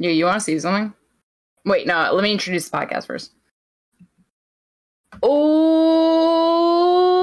You 0.00 0.10
you 0.10 0.24
want 0.24 0.36
to 0.36 0.40
see 0.40 0.58
something? 0.58 0.94
Wait, 1.66 1.86
no. 1.86 2.10
Let 2.14 2.22
me 2.22 2.32
introduce 2.32 2.70
the 2.70 2.76
podcast 2.78 3.06
first. 3.06 3.32
Oh, 5.22 7.20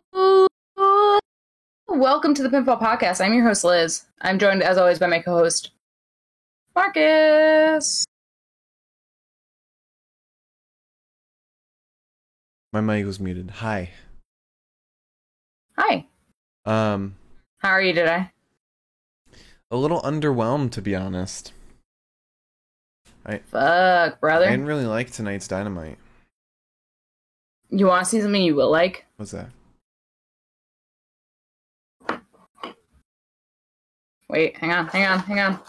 welcome 1.87 2.35
to 2.35 2.43
the 2.43 2.49
Pinfall 2.49 2.79
Podcast. 2.79 3.19
I'm 3.19 3.33
your 3.33 3.47
host 3.47 3.63
Liz. 3.63 4.03
I'm 4.21 4.37
joined 4.37 4.61
as 4.61 4.77
always 4.77 4.99
by 4.99 5.07
my 5.07 5.17
co-host 5.17 5.71
Marcus. 6.75 8.05
My 12.71 12.81
mic 12.81 13.07
was 13.07 13.19
muted. 13.19 13.49
Hi. 13.49 13.89
Hi. 15.79 16.05
Um, 16.63 17.15
How 17.57 17.69
are 17.69 17.81
you 17.81 17.93
today? 17.93 18.29
a 19.71 19.77
little 19.77 19.99
underwhelmed 20.03 20.69
to 20.73 20.81
be 20.83 20.95
honest. 20.95 21.53
Fuck, 23.27 24.21
brother. 24.21 24.45
I 24.45 24.51
didn't 24.51 24.67
really 24.67 24.85
like 24.85 25.11
tonight's 25.11 25.47
Dynamite. 25.47 25.97
You 27.69 27.87
want 27.87 28.05
to 28.05 28.09
see 28.09 28.21
something 28.21 28.41
you 28.41 28.55
will 28.55 28.71
like? 28.71 29.05
What's 29.17 29.31
that? 29.31 29.49
Wait, 34.29 34.55
hang 34.57 34.71
on, 34.71 34.87
hang 34.87 35.05
on, 35.05 35.19
hang 35.19 35.39
on. 35.39 35.59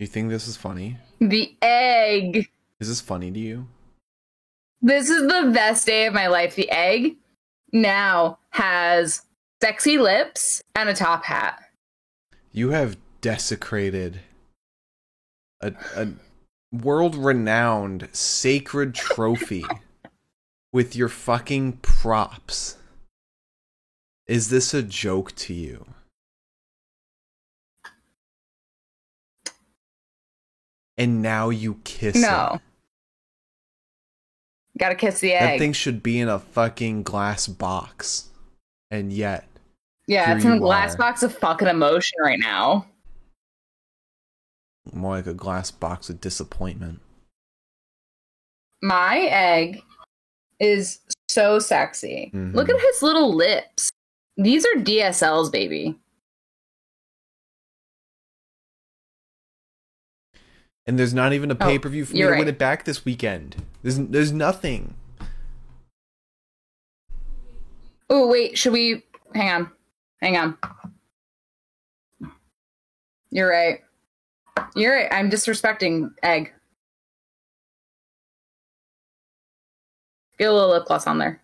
You 0.00 0.08
think 0.08 0.30
this 0.30 0.48
is 0.48 0.56
funny? 0.56 0.98
The 1.20 1.54
egg. 1.62 2.48
Is 2.80 2.88
this 2.88 3.00
funny 3.00 3.30
to 3.30 3.38
you? 3.38 3.68
This 4.80 5.08
is 5.08 5.22
the 5.22 5.52
best 5.54 5.86
day 5.86 6.06
of 6.06 6.14
my 6.14 6.26
life. 6.26 6.56
The 6.56 6.68
egg 6.70 7.16
now 7.72 8.38
has 8.50 9.22
sexy 9.62 9.96
lips 9.96 10.60
and 10.74 10.88
a 10.88 10.94
top 10.94 11.24
hat. 11.24 11.62
You 12.50 12.70
have 12.70 12.96
desecrated 13.20 14.18
a 15.60 15.72
a 15.96 16.08
world-renowned 16.72 18.08
sacred 18.12 18.94
trophy 18.94 19.64
with 20.72 20.96
your 20.96 21.08
fucking 21.08 21.74
props. 21.82 22.76
Is 24.26 24.50
this 24.50 24.74
a 24.74 24.82
joke 24.82 25.32
to 25.36 25.54
you? 25.54 25.86
And 30.98 31.22
now 31.22 31.50
you 31.50 31.80
kiss 31.84 32.16
it. 32.16 32.20
No. 32.20 32.52
it. 32.54 32.60
Gotta 34.78 34.94
kiss 34.96 35.20
the 35.20 35.34
egg. 35.34 35.50
That 35.50 35.58
thing 35.58 35.72
should 35.72 36.02
be 36.02 36.18
in 36.18 36.28
a 36.28 36.38
fucking 36.40 37.04
glass 37.04 37.46
box. 37.46 38.30
And 38.90 39.12
yet, 39.12 39.46
yeah, 40.06 40.34
it's 40.34 40.44
in 40.44 40.52
a 40.52 40.58
glass 40.58 40.96
box 40.96 41.22
of 41.22 41.36
fucking 41.36 41.68
emotion 41.68 42.18
right 42.22 42.38
now. 42.38 42.86
more 44.92 45.14
like 45.14 45.26
a 45.28 45.34
glass 45.34 45.70
box 45.70 46.10
of 46.10 46.20
disappointment. 46.20 47.00
My 48.82 49.18
egg 49.30 49.80
is 50.58 50.98
so 51.28 51.60
sexy. 51.60 52.32
Mhm. 52.34 52.52
Look 52.52 52.68
at 52.68 52.80
his 52.80 53.00
little 53.00 53.32
lips. 53.32 53.90
These 54.36 54.66
are 54.66 54.74
DSLs, 54.80 55.50
baby. 55.50 55.98
And 60.86 60.98
there's 60.98 61.14
not 61.14 61.32
even 61.32 61.50
a 61.50 61.54
Oh, 61.54 61.58
pay 61.58 61.78
per 61.78 61.88
view 61.88 62.04
for 62.04 62.12
me 62.12 62.18
to 62.18 62.26
you're 62.26 62.36
win 62.36 62.48
it 62.48 62.58
back 62.58 62.84
this 62.84 63.04
weekend. 63.04 63.64
There's 63.82 63.98
there's 63.98 64.32
nothing. 64.32 64.94
Oh, 68.10 68.26
wait, 68.26 68.58
should 68.58 68.72
we 68.72 69.04
hang 69.34 69.50
on? 69.50 69.72
Hang 70.22 70.36
on. 70.36 70.56
You're 73.30 73.50
right. 73.50 73.80
You're 74.76 74.94
right. 74.94 75.08
I'm 75.10 75.28
disrespecting 75.28 76.10
egg. 76.22 76.52
Get 80.38 80.48
a 80.48 80.52
little 80.52 80.70
lip 80.70 80.84
gloss 80.86 81.08
on 81.08 81.18
there. 81.18 81.42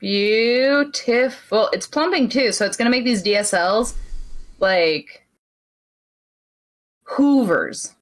Beautiful. 0.00 1.68
It's 1.72 1.86
plumping 1.86 2.28
too, 2.28 2.50
so 2.50 2.66
it's 2.66 2.76
gonna 2.76 2.90
make 2.90 3.04
these 3.04 3.22
DSLs 3.22 3.94
like 4.58 5.26
hoovers. 7.04 7.94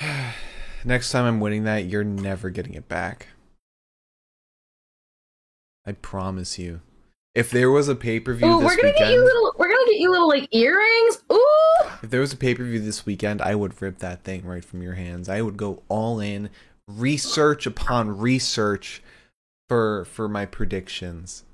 Next 0.84 1.10
time 1.10 1.24
I'm 1.24 1.40
winning 1.40 1.64
that, 1.64 1.86
you're 1.86 2.04
never 2.04 2.50
getting 2.50 2.74
it 2.74 2.88
back. 2.88 3.28
I 5.86 5.92
promise 5.92 6.58
you. 6.58 6.80
If 7.34 7.50
there 7.50 7.70
was 7.70 7.88
a 7.88 7.94
pay 7.94 8.18
per 8.20 8.34
view 8.34 8.48
we're 8.48 8.76
gonna 8.76 8.88
weekend, 8.88 8.98
get 8.98 9.12
you 9.12 9.24
little. 9.24 9.54
We're 9.56 9.68
gonna 9.68 9.86
get 9.86 10.00
you 10.00 10.10
little 10.10 10.28
like 10.28 10.48
earrings. 10.52 11.22
Ooh. 11.32 11.86
if 12.02 12.10
there 12.10 12.20
was 12.20 12.32
a 12.32 12.36
pay 12.36 12.54
per 12.54 12.64
view 12.64 12.80
this 12.80 13.06
weekend, 13.06 13.40
I 13.40 13.54
would 13.54 13.80
rip 13.80 13.98
that 13.98 14.24
thing 14.24 14.44
right 14.44 14.64
from 14.64 14.82
your 14.82 14.94
hands. 14.94 15.28
I 15.28 15.42
would 15.42 15.56
go 15.56 15.82
all 15.88 16.18
in, 16.18 16.50
research 16.88 17.66
upon 17.66 18.18
research 18.18 19.02
for 19.68 20.04
for 20.06 20.28
my 20.28 20.44
predictions. 20.44 21.44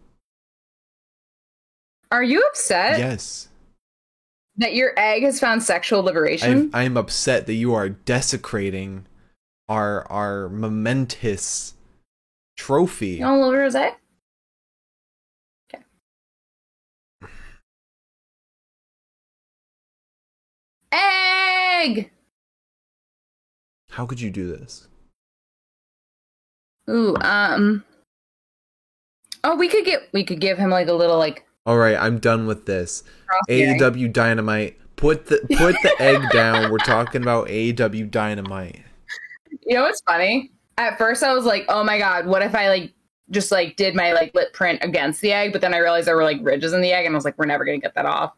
Are 2.12 2.22
you 2.22 2.43
upset 2.43 2.99
Yes. 2.99 3.49
that 4.56 4.75
your 4.75 4.93
egg 4.97 5.22
has 5.22 5.41
found 5.41 5.62
sexual 5.62 6.03
liberation? 6.03 6.71
I 6.72 6.84
am 6.84 6.97
upset 6.97 7.47
that 7.47 7.55
you 7.55 7.75
are 7.75 7.89
desecrating 7.89 9.06
our 9.69 10.06
our 10.11 10.49
momentous 10.49 11.75
trophy. 12.56 13.09
you 13.09 13.25
want 13.25 13.41
a 13.41 13.45
little 13.47 13.59
rosé? 13.61 13.95
Okay. 15.75 15.83
Egg. 20.93 22.11
How 23.91 24.06
could 24.06 24.21
you 24.21 24.31
do 24.31 24.47
this? 24.49 24.89
Ooh. 26.89 27.16
Um. 27.21 27.84
Oh, 29.43 29.56
we 29.56 29.69
could 29.69 29.84
get. 29.84 30.09
We 30.12 30.25
could 30.25 30.41
give 30.41 30.59
him 30.59 30.71
like 30.71 30.89
a 30.89 30.93
little 30.93 31.19
like. 31.19 31.46
All 31.66 31.77
right, 31.77 31.97
I'm 31.97 32.19
done 32.21 32.47
with 32.47 32.65
this. 32.65 33.03
AEW 33.50 34.12
Dynamite. 34.12 34.78
Put 34.94 35.27
the 35.27 35.38
put 35.59 35.75
the 35.82 35.94
egg 36.00 36.22
down. 36.31 36.71
We're 36.71 36.78
talking 36.78 37.22
about 37.22 37.49
AEW 37.49 38.10
Dynamite. 38.10 38.82
You 39.66 39.75
know 39.75 39.82
what's 39.82 40.00
funny? 40.03 40.53
At 40.78 40.97
first, 40.97 41.25
I 41.25 41.34
was 41.34 41.44
like, 41.44 41.65
"Oh 41.69 41.82
my 41.82 41.99
god, 41.99 42.27
what 42.27 42.43
if 42.43 42.54
I 42.54 42.69
like 42.69 42.93
just 43.31 43.50
like 43.50 43.77
did 43.77 43.97
my 43.97 44.12
like 44.12 44.32
lip 44.34 44.53
print 44.53 44.78
against 44.82 45.21
the 45.21 45.32
egg?" 45.32 45.53
But 45.53 45.60
then 45.60 45.75
I 45.75 45.78
realized 45.78 46.06
there 46.06 46.16
were 46.16 46.22
like 46.22 46.38
ridges 46.41 46.72
in 46.72 46.81
the 46.82 46.93
egg, 46.93 47.04
and 47.04 47.15
I 47.15 47.16
was 47.16 47.25
like, 47.25 47.37
"We're 47.37 47.47
never 47.47 47.65
gonna 47.65 47.78
get 47.78 47.94
that 47.97 48.06
off." 48.06 48.33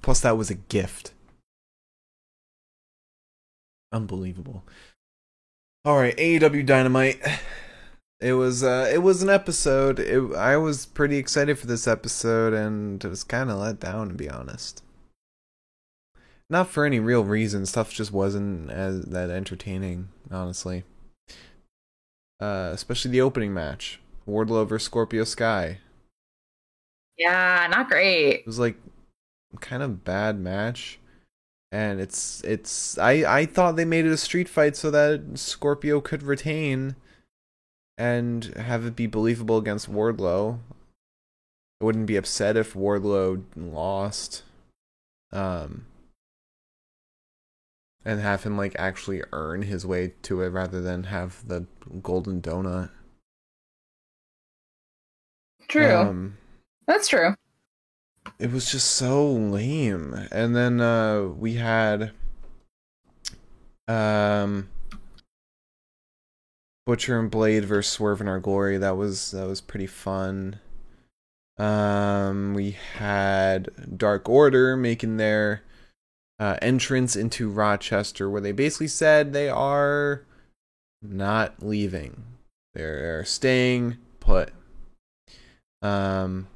Plus, 0.00 0.20
that 0.20 0.36
was 0.36 0.48
a 0.48 0.54
gift. 0.54 1.12
Unbelievable. 3.92 4.62
All 5.84 5.96
right, 5.98 6.16
AEW 6.16 6.64
Dynamite. 6.64 7.20
It 8.22 8.34
was 8.34 8.62
uh, 8.62 8.88
it 8.92 9.02
was 9.02 9.22
an 9.22 9.28
episode. 9.28 9.98
It, 9.98 10.34
I 10.34 10.56
was 10.56 10.86
pretty 10.86 11.16
excited 11.16 11.58
for 11.58 11.66
this 11.66 11.88
episode, 11.88 12.54
and 12.54 13.04
it 13.04 13.08
was 13.08 13.24
kind 13.24 13.50
of 13.50 13.58
let 13.58 13.80
down, 13.80 14.10
to 14.10 14.14
be 14.14 14.30
honest. 14.30 14.84
Not 16.48 16.68
for 16.68 16.84
any 16.84 17.00
real 17.00 17.24
reason. 17.24 17.66
Stuff 17.66 17.92
just 17.92 18.12
wasn't 18.12 18.70
as 18.70 19.06
that 19.06 19.30
entertaining, 19.30 20.10
honestly. 20.30 20.84
Uh, 22.40 22.70
especially 22.72 23.10
the 23.10 23.20
opening 23.20 23.52
match, 23.52 24.00
Wardlow 24.28 24.68
versus 24.68 24.86
Scorpio 24.86 25.24
Sky. 25.24 25.78
Yeah, 27.18 27.66
not 27.70 27.88
great. 27.88 28.40
It 28.40 28.46
was 28.46 28.58
like 28.60 28.76
kind 29.60 29.82
of 29.82 30.04
bad 30.04 30.38
match 30.38 30.98
and 31.72 32.00
it's 32.00 32.42
it's 32.44 32.98
I 32.98 33.40
I 33.40 33.46
thought 33.46 33.76
they 33.76 33.84
made 33.84 34.06
it 34.06 34.12
a 34.12 34.16
street 34.16 34.48
fight 34.48 34.76
so 34.76 34.90
that 34.90 35.22
Scorpio 35.38 36.00
could 36.00 36.22
retain 36.22 36.96
and 37.98 38.44
have 38.56 38.84
it 38.86 38.96
be 38.96 39.06
believable 39.06 39.58
against 39.58 39.90
Wardlow. 39.90 40.58
I 41.80 41.84
wouldn't 41.84 42.06
be 42.06 42.16
upset 42.16 42.56
if 42.56 42.74
Wardlow 42.74 43.42
lost. 43.56 44.42
Um 45.32 45.86
and 48.04 48.20
have 48.20 48.42
him 48.42 48.56
like 48.56 48.74
actually 48.78 49.22
earn 49.32 49.62
his 49.62 49.86
way 49.86 50.14
to 50.22 50.42
it 50.42 50.48
rather 50.48 50.80
than 50.80 51.04
have 51.04 51.46
the 51.46 51.66
golden 52.02 52.42
donut. 52.42 52.90
True. 55.68 55.94
Um, 55.94 56.36
That's 56.86 57.08
true. 57.08 57.34
it 58.38 58.50
was 58.50 58.70
just 58.70 58.90
so 58.92 59.30
lame. 59.30 60.28
And 60.30 60.54
then 60.54 60.80
uh 60.80 61.22
we 61.22 61.54
had 61.54 62.12
um 63.88 64.68
Butcher 66.86 67.18
and 67.18 67.30
Blade 67.30 67.64
versus 67.64 67.92
Swerve 67.92 68.20
in 68.20 68.28
Our 68.28 68.40
Glory. 68.40 68.78
That 68.78 68.96
was 68.96 69.30
that 69.32 69.46
was 69.46 69.60
pretty 69.60 69.86
fun. 69.86 70.60
Um, 71.58 72.54
we 72.54 72.76
had 72.98 73.70
Dark 73.96 74.28
Order 74.28 74.76
making 74.76 75.16
their 75.16 75.62
uh, 76.38 76.56
entrance 76.60 77.14
into 77.14 77.50
Rochester, 77.50 78.28
where 78.28 78.40
they 78.40 78.52
basically 78.52 78.88
said 78.88 79.32
they 79.32 79.48
are 79.48 80.24
not 81.02 81.62
leaving. 81.62 82.24
They're 82.74 83.24
staying 83.24 83.98
put. 84.18 84.50
Um, 85.82 86.48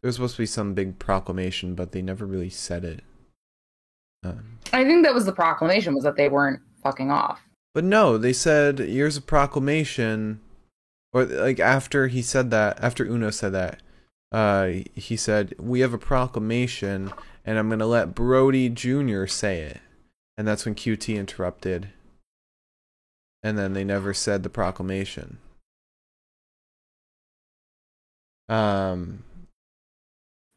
there 0.00 0.08
was 0.08 0.14
supposed 0.14 0.36
to 0.36 0.42
be 0.42 0.46
some 0.46 0.74
big 0.74 0.98
proclamation, 0.98 1.74
but 1.74 1.92
they 1.92 2.02
never 2.02 2.24
really 2.24 2.50
said 2.50 2.84
it. 2.84 3.02
Um, 4.22 4.58
I 4.72 4.84
think 4.84 5.04
that 5.04 5.14
was 5.14 5.26
the 5.26 5.32
proclamation 5.32 5.94
was 5.94 6.04
that 6.04 6.16
they 6.16 6.28
weren't 6.28 6.60
fucking 6.82 7.10
off. 7.10 7.40
But 7.78 7.84
no, 7.84 8.18
they 8.18 8.32
said 8.32 8.80
here's 8.80 9.16
a 9.16 9.22
proclamation, 9.22 10.40
or 11.12 11.24
like 11.24 11.60
after 11.60 12.08
he 12.08 12.22
said 12.22 12.50
that, 12.50 12.76
after 12.82 13.04
Uno 13.04 13.30
said 13.30 13.52
that, 13.52 13.80
uh, 14.32 14.70
he 14.96 15.16
said 15.16 15.54
we 15.60 15.78
have 15.78 15.94
a 15.94 15.96
proclamation, 15.98 17.12
and 17.44 17.56
I'm 17.56 17.70
gonna 17.70 17.86
let 17.86 18.16
Brody 18.16 18.68
Jr. 18.68 19.26
say 19.26 19.60
it, 19.60 19.80
and 20.36 20.48
that's 20.48 20.64
when 20.64 20.74
QT 20.74 21.16
interrupted, 21.16 21.90
and 23.44 23.56
then 23.56 23.74
they 23.74 23.84
never 23.84 24.12
said 24.12 24.42
the 24.42 24.50
proclamation. 24.50 25.38
Um, 28.48 29.22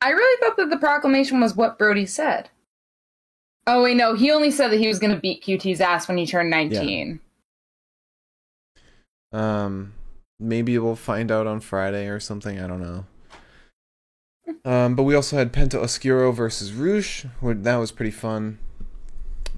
I 0.01 0.09
really 0.09 0.41
thought 0.41 0.57
that 0.57 0.71
the 0.71 0.77
proclamation 0.77 1.39
was 1.39 1.55
what 1.55 1.77
Brody 1.77 2.07
said. 2.07 2.49
Oh 3.67 3.83
wait, 3.83 3.95
no, 3.95 4.15
he 4.15 4.31
only 4.31 4.51
said 4.51 4.69
that 4.69 4.79
he 4.79 4.87
was 4.87 4.99
going 4.99 5.13
to 5.13 5.19
beat 5.19 5.43
QT's 5.43 5.81
ass 5.81 6.07
when 6.07 6.17
he 6.17 6.25
turned 6.25 6.49
19. 6.49 7.19
Um, 9.31 9.93
maybe 10.39 10.77
we'll 10.77 10.95
find 10.95 11.31
out 11.31 11.47
on 11.47 11.59
Friday 11.59 12.07
or 12.07 12.19
something. 12.19 12.59
I 12.59 12.67
don't 12.67 12.81
know. 12.81 13.05
Um, 14.65 14.95
but 14.95 15.03
we 15.03 15.15
also 15.15 15.37
had 15.37 15.53
Penta 15.53 15.75
Oscuro 15.81 16.31
versus 16.31 16.71
wh- 16.71 17.53
That 17.63 17.77
was 17.77 17.91
pretty 17.91 18.11
fun. 18.11 18.59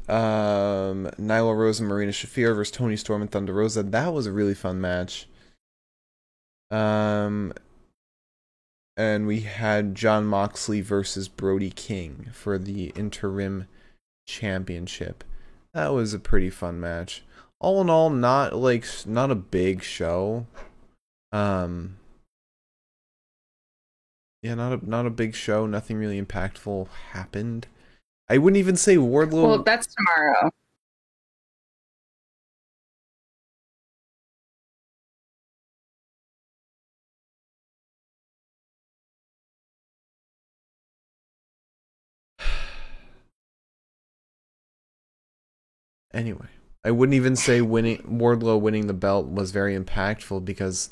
Um, 0.08 1.10
Nyla 1.18 1.58
Rose 1.58 1.80
and 1.80 1.88
Marina 1.88 2.12
Shafir 2.12 2.54
versus 2.56 2.72
Toni 2.72 2.98
Storm 2.98 3.22
and 3.22 3.32
Thunder 3.32 3.54
Rosa. 3.54 3.84
That 3.84 4.14
was 4.14 4.26
a 4.28 4.32
really 4.32 4.54
fun 4.54 4.82
match. 4.82 5.28
Um, 6.70 7.54
and 8.98 9.26
we 9.26 9.42
had 9.42 9.96
Jon 9.96 10.26
Moxley 10.26 10.82
versus 10.82 11.28
Brody 11.30 11.72
King 11.72 12.30
for 12.34 12.58
the 12.58 12.92
interim 12.96 13.68
championship. 14.26 15.24
That 15.74 15.94
was 15.94 16.14
a 16.14 16.20
pretty 16.20 16.50
fun 16.50 16.80
match. 16.80 17.24
All 17.60 17.82
in 17.82 17.90
all, 17.90 18.10
not 18.10 18.56
like 18.56 18.86
not 19.06 19.32
a 19.32 19.36
big 19.36 19.84
show. 19.84 20.48
Um 21.32 21.98
Yeah, 24.42 24.56
not 24.56 24.84
a 24.84 24.90
not 24.90 25.06
a 25.06 25.10
big 25.10 25.36
show, 25.36 25.66
nothing 25.66 25.98
really 25.98 26.22
impactful 26.22 26.88
happened. 27.12 27.68
I 28.30 28.38
wouldn't 28.38 28.60
even 28.60 28.76
say 28.76 28.96
Wardlow 28.98 29.44
Well, 29.44 29.64
that's 29.64 29.88
tomorrow. 29.94 30.52
Anyway, 46.14 46.48
I 46.84 46.92
wouldn't 46.92 47.16
even 47.16 47.36
say 47.36 47.62
winning 47.62 48.00
Wardlow 48.00 48.60
winning 48.60 48.88
the 48.88 48.94
belt 48.94 49.28
was 49.28 49.52
very 49.52 49.78
impactful 49.78 50.46
because 50.46 50.90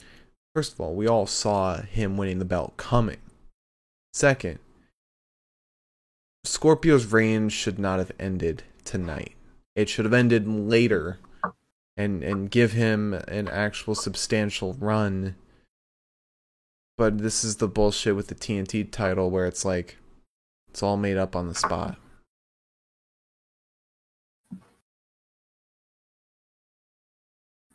first 0.55 0.73
of 0.73 0.81
all, 0.81 0.95
we 0.95 1.07
all 1.07 1.27
saw 1.27 1.81
him 1.81 2.17
winning 2.17 2.39
the 2.39 2.45
belt 2.45 2.77
coming. 2.77 3.17
Second, 4.13 4.59
Scorpio's 6.43 7.05
reign 7.05 7.49
should 7.49 7.77
not 7.77 7.99
have 7.99 8.11
ended 8.19 8.63
tonight. 8.83 9.33
It 9.75 9.89
should 9.89 10.05
have 10.05 10.13
ended 10.13 10.47
later 10.47 11.19
and 11.95 12.23
and 12.23 12.49
give 12.49 12.71
him 12.71 13.13
an 13.13 13.47
actual 13.47 13.95
substantial 13.95 14.73
run. 14.73 15.35
But 16.97 17.19
this 17.19 17.43
is 17.43 17.57
the 17.57 17.67
bullshit 17.67 18.15
with 18.15 18.27
the 18.27 18.35
TNT 18.35 18.91
title 18.91 19.29
where 19.29 19.45
it's 19.45 19.65
like 19.65 19.97
it's 20.69 20.81
all 20.81 20.97
made 20.97 21.17
up 21.17 21.35
on 21.35 21.47
the 21.47 21.55
spot. 21.55 21.97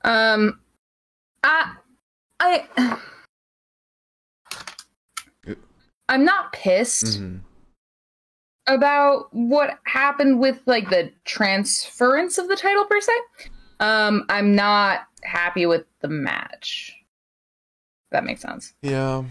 Um, 0.07 0.61
I, 1.43 1.75
I, 2.41 2.99
I'm 6.09 6.25
not 6.25 6.53
pissed 6.53 7.21
Mhm. 7.21 7.41
about 8.67 9.29
what 9.35 9.79
happened 9.85 10.39
with 10.41 10.61
like 10.67 10.91
the 10.91 11.13
transference 11.25 12.39
of 12.39 12.49
the 12.49 12.57
title 12.57 12.85
per 12.85 13.01
se. 13.01 13.13
Um, 13.81 14.25
I'm 14.29 14.55
not 14.55 15.07
happy 15.25 15.67
with 15.67 15.85
the 16.01 16.09
match. 16.09 16.95
That 18.13 18.25
makes 18.25 18.43
sense. 18.43 18.73
Yeah. 18.83 19.25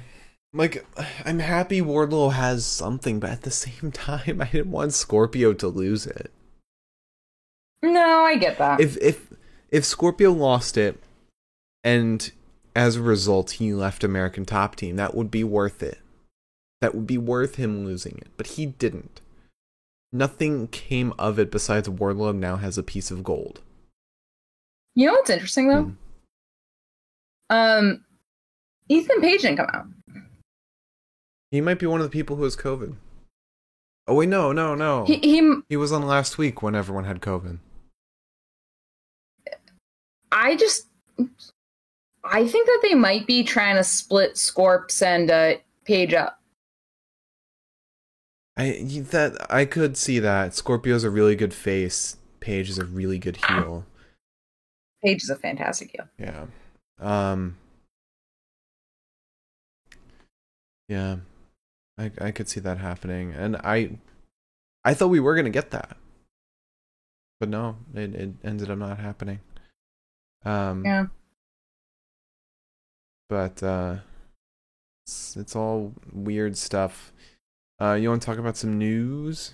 Like 0.53 0.85
I'm 1.25 1.39
happy 1.39 1.81
Wardlow 1.81 2.33
has 2.33 2.65
something, 2.65 3.19
but 3.19 3.29
at 3.29 3.41
the 3.43 3.51
same 3.65 3.91
time 3.91 4.41
I 4.41 4.45
didn't 4.45 4.71
want 4.71 4.93
Scorpio 4.93 5.53
to 5.53 5.67
lose 5.67 6.05
it. 6.05 6.31
No, 7.81 8.23
I 8.25 8.35
get 8.35 8.57
that. 8.57 8.81
If 8.81 8.97
if 8.97 9.29
if 9.75 9.83
Scorpio 9.83 10.31
lost 10.31 10.77
it 10.77 11.03
and 11.83 12.31
as 12.77 12.95
a 12.95 13.01
result 13.01 13.51
he 13.51 13.73
left 13.73 14.05
American 14.05 14.45
Top 14.45 14.77
Team, 14.77 14.95
that 14.95 15.13
would 15.13 15.29
be 15.29 15.43
worth 15.43 15.83
it. 15.83 15.99
That 16.79 16.95
would 16.95 17.05
be 17.05 17.17
worth 17.17 17.55
him 17.55 17.83
losing 17.83 18.17
it, 18.19 18.29
but 18.37 18.47
he 18.47 18.67
didn't. 18.67 19.19
Nothing 20.13 20.69
came 20.69 21.13
of 21.19 21.37
it 21.39 21.51
besides 21.51 21.89
Wardlow 21.89 22.33
now 22.33 22.55
has 22.55 22.77
a 22.77 22.83
piece 22.83 23.11
of 23.11 23.21
gold. 23.21 23.59
you 24.93 25.07
know 25.07 25.13
what's 25.13 25.29
interesting 25.29 25.67
though? 25.67 25.83
Hmm. 25.83 25.95
Um, 27.49 28.05
Ethan 28.87 29.19
Page 29.19 29.41
didn't 29.41 29.57
come 29.57 29.67
out. 29.73 29.87
He 31.51 31.59
might 31.59 31.79
be 31.79 31.85
one 31.85 31.99
of 31.99 32.05
the 32.05 32.17
people 32.17 32.37
who 32.37 32.45
has 32.45 32.55
COVID. 32.55 32.95
Oh 34.07 34.15
wait, 34.15 34.29
no, 34.29 34.53
no, 34.53 34.73
no. 34.73 35.03
He, 35.03 35.17
he, 35.17 35.53
he 35.67 35.75
was 35.75 35.91
on 35.91 36.07
last 36.07 36.37
week 36.37 36.61
when 36.61 36.75
everyone 36.75 37.03
had 37.03 37.19
COVID. 37.19 37.59
I 40.35 40.55
just, 40.57 40.87
I 42.23 42.45
think 42.45 42.67
that 42.67 42.79
they 42.83 42.93
might 42.93 43.25
be 43.25 43.43
trying 43.43 43.77
to 43.77 43.83
split 43.83 44.33
Scorps 44.35 45.01
and 45.01 45.31
uh, 45.31 45.55
Page 45.85 46.13
up. 46.15 46.41
I 48.57 48.85
that 49.11 49.45
I 49.49 49.65
could 49.65 49.97
see 49.97 50.17
that. 50.19 50.55
Scorpio's 50.55 51.03
a 51.03 51.09
really 51.11 51.35
good 51.35 51.53
face. 51.53 52.17
Page 52.39 52.69
is 52.69 52.79
a 52.79 52.85
really 52.85 53.19
good 53.19 53.37
heel. 53.37 53.85
Page 55.03 55.23
is 55.23 55.29
a 55.29 55.35
fantastic 55.35 55.91
heel. 55.91 56.07
Yeah. 56.17 56.45
Um 56.99 57.57
Yeah. 60.87 61.17
I 61.99 62.11
I 62.19 62.31
could 62.31 62.49
see 62.49 62.61
that 62.61 62.79
happening. 62.79 63.33
And 63.33 63.57
I 63.57 63.99
I 64.83 64.93
thought 64.93 65.09
we 65.09 65.19
were 65.19 65.35
going 65.35 65.45
to 65.45 65.51
get 65.51 65.71
that. 65.71 65.97
But 67.39 67.49
no, 67.49 67.75
it 67.93 68.15
it 68.15 68.33
ended 68.43 68.71
up 68.71 68.77
not 68.77 68.99
happening. 68.99 69.39
Um 70.45 70.83
Yeah. 70.85 71.05
but 73.29 73.61
uh 73.63 73.97
it's, 75.05 75.35
it's 75.35 75.55
all 75.55 75.93
weird 76.13 76.57
stuff. 76.57 77.11
Uh 77.81 77.93
you 77.93 78.09
want 78.09 78.21
to 78.21 78.25
talk 78.25 78.37
about 78.37 78.57
some 78.57 78.77
news? 78.77 79.53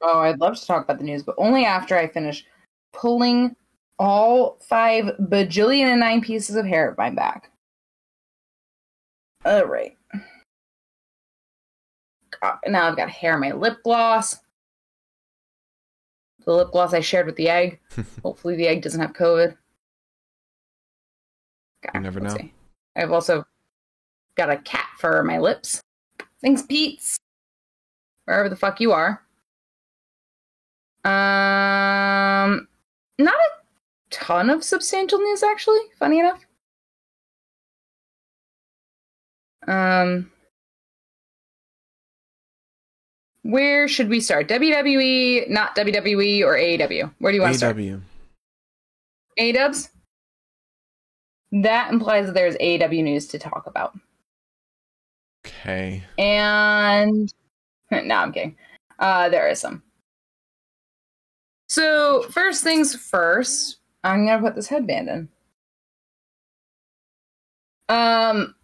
Oh, 0.00 0.18
I'd 0.20 0.40
love 0.40 0.58
to 0.58 0.66
talk 0.66 0.84
about 0.84 0.98
the 0.98 1.04
news, 1.04 1.22
but 1.22 1.36
only 1.38 1.64
after 1.64 1.96
I 1.96 2.08
finish 2.08 2.44
pulling 2.92 3.54
all 3.98 4.58
five 4.68 5.04
bajillion 5.20 5.84
and 5.84 6.00
nine 6.00 6.20
pieces 6.20 6.56
of 6.56 6.66
hair 6.66 6.90
at 6.90 6.98
my 6.98 7.10
back. 7.10 7.50
All 9.44 9.64
right. 9.64 9.96
God, 12.40 12.58
now 12.66 12.88
I've 12.88 12.96
got 12.96 13.10
hair 13.10 13.34
on 13.34 13.40
my 13.40 13.52
lip 13.52 13.78
gloss. 13.84 14.40
The 16.44 16.52
lip 16.52 16.72
gloss 16.72 16.92
I 16.92 17.00
shared 17.00 17.26
with 17.26 17.36
the 17.36 17.48
egg. 17.48 17.78
Hopefully, 18.24 18.56
the 18.56 18.66
egg 18.66 18.82
doesn't 18.82 19.00
have 19.00 19.12
COVID. 19.12 19.56
You 21.94 22.00
never 22.00 22.20
know. 22.20 22.34
see. 22.36 22.52
I've 22.96 23.12
also 23.12 23.44
got 24.36 24.50
a 24.50 24.56
cat 24.58 24.88
for 24.98 25.22
my 25.22 25.38
lips. 25.38 25.80
Thanks, 26.40 26.62
Pete's. 26.62 27.18
Wherever 28.24 28.48
the 28.48 28.56
fuck 28.56 28.80
you 28.80 28.92
are. 28.92 29.22
Um, 31.04 32.68
not 33.18 33.34
a 33.34 33.50
ton 34.10 34.50
of 34.50 34.62
substantial 34.62 35.18
news, 35.18 35.42
actually. 35.42 35.80
Funny 35.98 36.20
enough. 36.20 36.44
Um, 39.66 40.30
where 43.42 43.88
should 43.88 44.08
we 44.08 44.20
start? 44.20 44.48
WWE, 44.48 45.48
not 45.48 45.74
WWE, 45.76 46.42
or 46.42 46.56
AEW? 46.56 47.12
Where 47.18 47.32
do 47.32 47.36
you 47.36 47.42
want 47.42 47.54
to 47.54 47.58
start? 47.58 47.76
AW. 47.76 48.00
A 49.38 49.52
Dubs. 49.52 49.88
That 51.52 51.92
implies 51.92 52.26
that 52.26 52.34
there's 52.34 52.56
AEW 52.56 53.04
news 53.04 53.28
to 53.28 53.38
talk 53.38 53.66
about. 53.66 53.94
Okay. 55.46 56.02
And 56.18 57.32
no, 57.90 58.14
I'm 58.14 58.32
kidding. 58.32 58.56
Uh, 58.98 59.28
there 59.28 59.48
is 59.48 59.60
some. 59.60 59.82
So 61.68 62.22
first 62.30 62.62
things 62.62 62.94
first, 62.94 63.78
I'm 64.04 64.26
gonna 64.26 64.42
put 64.42 64.54
this 64.54 64.68
headband 64.68 65.08
in. 65.08 65.28
Um, 67.88 68.54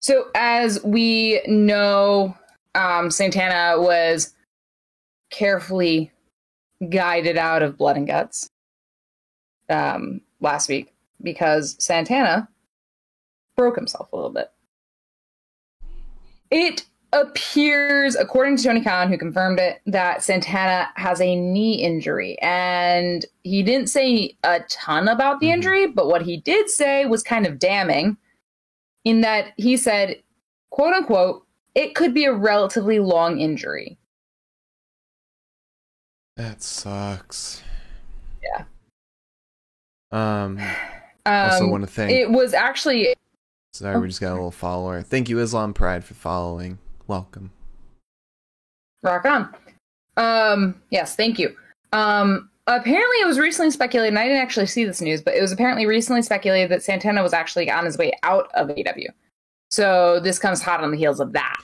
so 0.00 0.28
as 0.34 0.82
we 0.82 1.42
know, 1.46 2.36
um, 2.74 3.10
Santana 3.10 3.80
was 3.80 4.34
carefully 5.30 6.10
guided 6.88 7.36
out 7.36 7.62
of 7.62 7.76
Blood 7.76 7.96
and 7.96 8.06
Guts 8.06 8.48
um, 9.68 10.20
last 10.40 10.68
week 10.68 10.93
because 11.24 11.76
Santana 11.82 12.48
broke 13.56 13.76
himself 13.76 14.12
a 14.12 14.16
little 14.16 14.30
bit. 14.30 14.50
It 16.50 16.84
appears, 17.12 18.16
according 18.16 18.56
to 18.56 18.64
Tony 18.64 18.82
Khan, 18.82 19.08
who 19.08 19.16
confirmed 19.16 19.60
it, 19.60 19.80
that 19.86 20.22
Santana 20.22 20.88
has 20.96 21.20
a 21.20 21.36
knee 21.36 21.82
injury. 21.82 22.36
And 22.42 23.24
he 23.42 23.62
didn't 23.62 23.88
say 23.88 24.36
a 24.42 24.60
ton 24.68 25.08
about 25.08 25.40
the 25.40 25.50
injury, 25.50 25.86
but 25.86 26.08
what 26.08 26.22
he 26.22 26.36
did 26.36 26.68
say 26.68 27.06
was 27.06 27.22
kind 27.22 27.46
of 27.46 27.58
damning 27.58 28.16
in 29.04 29.20
that 29.20 29.52
he 29.56 29.76
said, 29.76 30.22
quote 30.70 30.94
unquote, 30.94 31.46
it 31.74 31.94
could 31.94 32.14
be 32.14 32.24
a 32.24 32.32
relatively 32.32 32.98
long 32.98 33.38
injury. 33.40 33.96
That 36.36 36.62
sucks. 36.62 37.62
Yeah. 38.42 38.64
Um, 40.10 40.60
also 41.26 41.64
Um, 41.64 41.70
want 41.70 41.82
to 41.84 41.90
thank. 41.90 42.10
it 42.12 42.30
was 42.30 42.54
actually 42.54 43.14
Sorry, 43.72 43.98
we 44.00 44.06
just 44.08 44.20
got 44.20 44.30
a 44.30 44.34
little 44.34 44.50
follower. 44.52 45.02
Thank 45.02 45.28
you, 45.28 45.40
Islam 45.40 45.74
Pride, 45.74 46.04
for 46.04 46.14
following. 46.14 46.78
Welcome. 47.08 47.50
Rock 49.02 49.24
on. 49.24 49.54
Um, 50.16 50.80
yes, 50.90 51.16
thank 51.16 51.38
you. 51.38 51.54
Um, 51.92 52.50
apparently, 52.66 53.16
it 53.20 53.26
was 53.26 53.38
recently 53.38 53.70
speculated, 53.72 54.10
and 54.12 54.18
I 54.18 54.24
didn't 54.26 54.42
actually 54.42 54.66
see 54.66 54.84
this 54.84 55.00
news, 55.00 55.20
but 55.22 55.34
it 55.34 55.40
was 55.40 55.50
apparently 55.52 55.86
recently 55.86 56.22
speculated 56.22 56.70
that 56.70 56.82
Santana 56.82 57.22
was 57.22 57.32
actually 57.32 57.70
on 57.70 57.84
his 57.84 57.98
way 57.98 58.12
out 58.22 58.48
of 58.54 58.70
AW. 58.70 59.12
So 59.70 60.20
this 60.20 60.38
comes 60.38 60.62
hot 60.62 60.82
on 60.82 60.92
the 60.92 60.96
heels 60.96 61.18
of 61.20 61.32
that. 61.32 61.56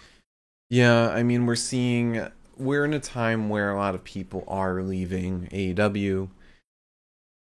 Yeah, 0.68 1.10
I 1.10 1.22
mean, 1.22 1.46
we're 1.46 1.54
seeing 1.56 2.26
we're 2.58 2.84
in 2.84 2.92
a 2.92 3.00
time 3.00 3.48
where 3.48 3.70
a 3.70 3.76
lot 3.78 3.94
of 3.94 4.04
people 4.04 4.44
are 4.48 4.82
leaving 4.82 5.48
AEW 5.52 6.28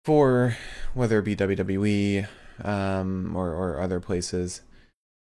for 0.05 0.57
whether 0.93 1.19
it 1.19 1.25
be 1.25 1.35
WWE 1.35 2.27
um, 2.63 3.35
or 3.35 3.53
or 3.53 3.79
other 3.79 3.99
places. 3.99 4.61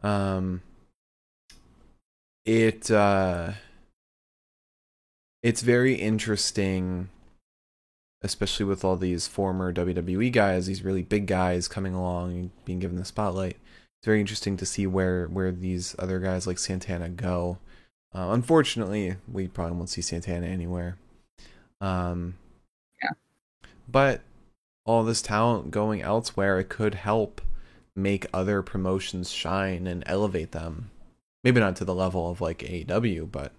Um, 0.03 0.61
it 2.45 2.91
uh, 2.91 3.53
it's 5.41 5.61
very 5.61 5.95
interesting, 5.95 7.09
especially 8.21 8.65
with 8.65 8.83
all 8.83 8.95
these 8.95 9.27
former 9.27 9.73
WWE 9.73 10.31
guys, 10.31 10.67
these 10.67 10.83
really 10.83 11.03
big 11.03 11.27
guys 11.27 11.67
coming 11.67 11.93
along 11.93 12.31
and 12.31 12.65
being 12.65 12.79
given 12.79 12.97
the 12.97 13.05
spotlight. 13.05 13.57
It's 13.99 14.05
very 14.05 14.19
interesting 14.19 14.57
to 14.57 14.65
see 14.65 14.87
where 14.87 15.27
where 15.27 15.51
these 15.51 15.95
other 15.99 16.19
guys 16.19 16.45
like 16.45 16.59
Santana 16.59 17.09
go. 17.09 17.57
Uh, 18.13 18.29
unfortunately, 18.31 19.15
we 19.31 19.47
probably 19.47 19.75
won't 19.75 19.89
see 19.89 20.01
Santana 20.01 20.47
anywhere. 20.47 20.97
Um, 21.81 22.35
Yeah. 23.03 23.11
But 23.87 24.21
all 24.85 25.03
this 25.03 25.21
talent 25.21 25.71
going 25.71 26.01
elsewhere, 26.01 26.59
it 26.59 26.69
could 26.69 26.95
help 26.95 27.41
make 27.95 28.27
other 28.33 28.61
promotions 28.61 29.31
shine 29.31 29.87
and 29.87 30.03
elevate 30.05 30.51
them. 30.51 30.91
Maybe 31.43 31.59
not 31.59 31.75
to 31.77 31.85
the 31.85 31.95
level 31.95 32.29
of 32.29 32.41
like 32.41 32.59
AEW, 32.59 33.31
but 33.31 33.51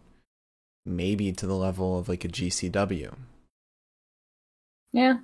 maybe 0.85 1.33
to 1.33 1.47
the 1.47 1.57
level 1.57 1.99
of 1.99 2.09
like 2.09 2.25
a 2.25 2.29
GCW. 2.29 3.15
Yeah. 4.93 5.19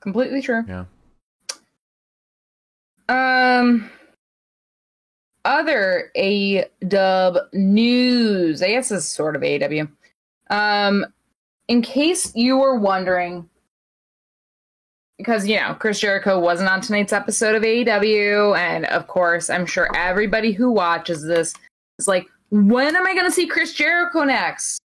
Completely 0.00 0.40
true. 0.42 0.62
Yeah. 0.68 0.84
Um 3.08 3.90
other 5.44 6.10
A 6.16 6.66
dub 6.86 7.36
news. 7.52 8.62
I 8.62 8.68
guess 8.68 8.88
this 8.88 9.04
is 9.04 9.10
sort 9.10 9.36
of 9.36 9.42
AW. 9.42 9.86
Um 10.50 11.06
in 11.68 11.82
case 11.82 12.34
you 12.34 12.58
were 12.58 12.78
wondering 12.78 13.48
because 15.18 15.46
you 15.46 15.56
know 15.56 15.74
Chris 15.74 16.00
Jericho 16.00 16.38
wasn't 16.38 16.68
on 16.68 16.80
tonight's 16.80 17.12
episode 17.12 17.54
of 17.54 17.62
AEW, 17.62 18.58
and 18.58 18.86
of 18.86 19.06
course, 19.06 19.50
I'm 19.50 19.66
sure 19.66 19.88
everybody 19.96 20.52
who 20.52 20.70
watches 20.70 21.22
this 21.22 21.54
is 21.98 22.08
like, 22.08 22.26
when 22.50 22.96
am 22.96 23.06
I 23.06 23.14
going 23.14 23.26
to 23.26 23.32
see 23.32 23.46
Chris 23.46 23.72
Jericho 23.72 24.24
next? 24.24 24.80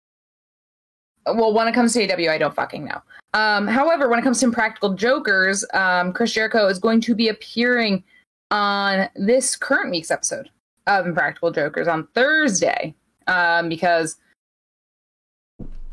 Well, 1.26 1.52
when 1.52 1.68
it 1.68 1.74
comes 1.74 1.92
to 1.92 2.06
AEW, 2.06 2.30
I 2.30 2.38
don't 2.38 2.54
fucking 2.54 2.84
know. 2.84 3.02
Um, 3.34 3.66
however, 3.66 4.08
when 4.08 4.18
it 4.18 4.22
comes 4.22 4.40
to 4.40 4.46
Impractical 4.46 4.94
Jokers, 4.94 5.64
um, 5.74 6.12
Chris 6.12 6.32
Jericho 6.32 6.66
is 6.66 6.78
going 6.78 7.00
to 7.02 7.14
be 7.14 7.28
appearing 7.28 8.02
on 8.50 9.08
this 9.14 9.54
current 9.56 9.90
week's 9.90 10.10
episode 10.10 10.48
of 10.86 11.06
Impractical 11.06 11.50
Jokers 11.50 11.86
on 11.86 12.06
Thursday, 12.14 12.94
um, 13.26 13.68
because 13.68 14.16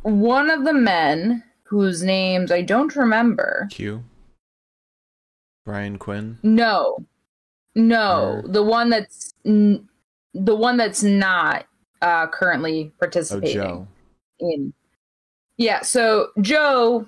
one 0.03 0.49
of 0.49 0.63
the 0.63 0.73
men 0.73 1.43
whose 1.63 2.03
names 2.03 2.51
I 2.51 2.61
don't 2.61 2.95
remember. 2.95 3.67
Q. 3.71 4.03
Brian 5.65 5.97
Quinn. 5.97 6.37
No, 6.43 7.05
no, 7.75 8.41
Or- 8.45 8.47
the 8.47 8.63
one 8.63 8.89
that's 8.89 9.33
n- 9.45 9.89
the 10.33 10.55
one 10.55 10.77
that's 10.77 11.03
not 11.03 11.65
uh, 12.01 12.27
currently 12.27 12.91
Oh, 12.93 12.99
participating 12.99 13.53
Joe. 13.55 13.87
in. 14.39 14.73
Yeah, 15.57 15.81
so 15.81 16.27
Joe, 16.41 17.07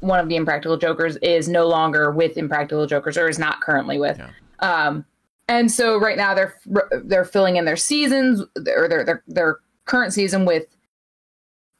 one 0.00 0.18
of 0.20 0.28
the 0.28 0.36
Impractical 0.36 0.76
Jokers, 0.76 1.16
is 1.18 1.48
no 1.48 1.66
longer 1.66 2.10
with 2.10 2.36
Impractical 2.36 2.86
Jokers, 2.86 3.16
or 3.16 3.28
is 3.28 3.38
not 3.38 3.60
currently 3.60 3.98
with. 3.98 4.18
Yeah. 4.18 4.30
Um, 4.58 5.04
and 5.48 5.70
so 5.70 5.96
right 5.98 6.16
now 6.16 6.34
they're 6.34 6.54
they're 7.04 7.24
filling 7.24 7.56
in 7.56 7.64
their 7.64 7.76
seasons 7.76 8.42
or 8.76 8.88
their 8.88 9.04
their 9.04 9.22
their 9.28 9.58
current 9.84 10.12
season 10.12 10.44
with 10.44 10.66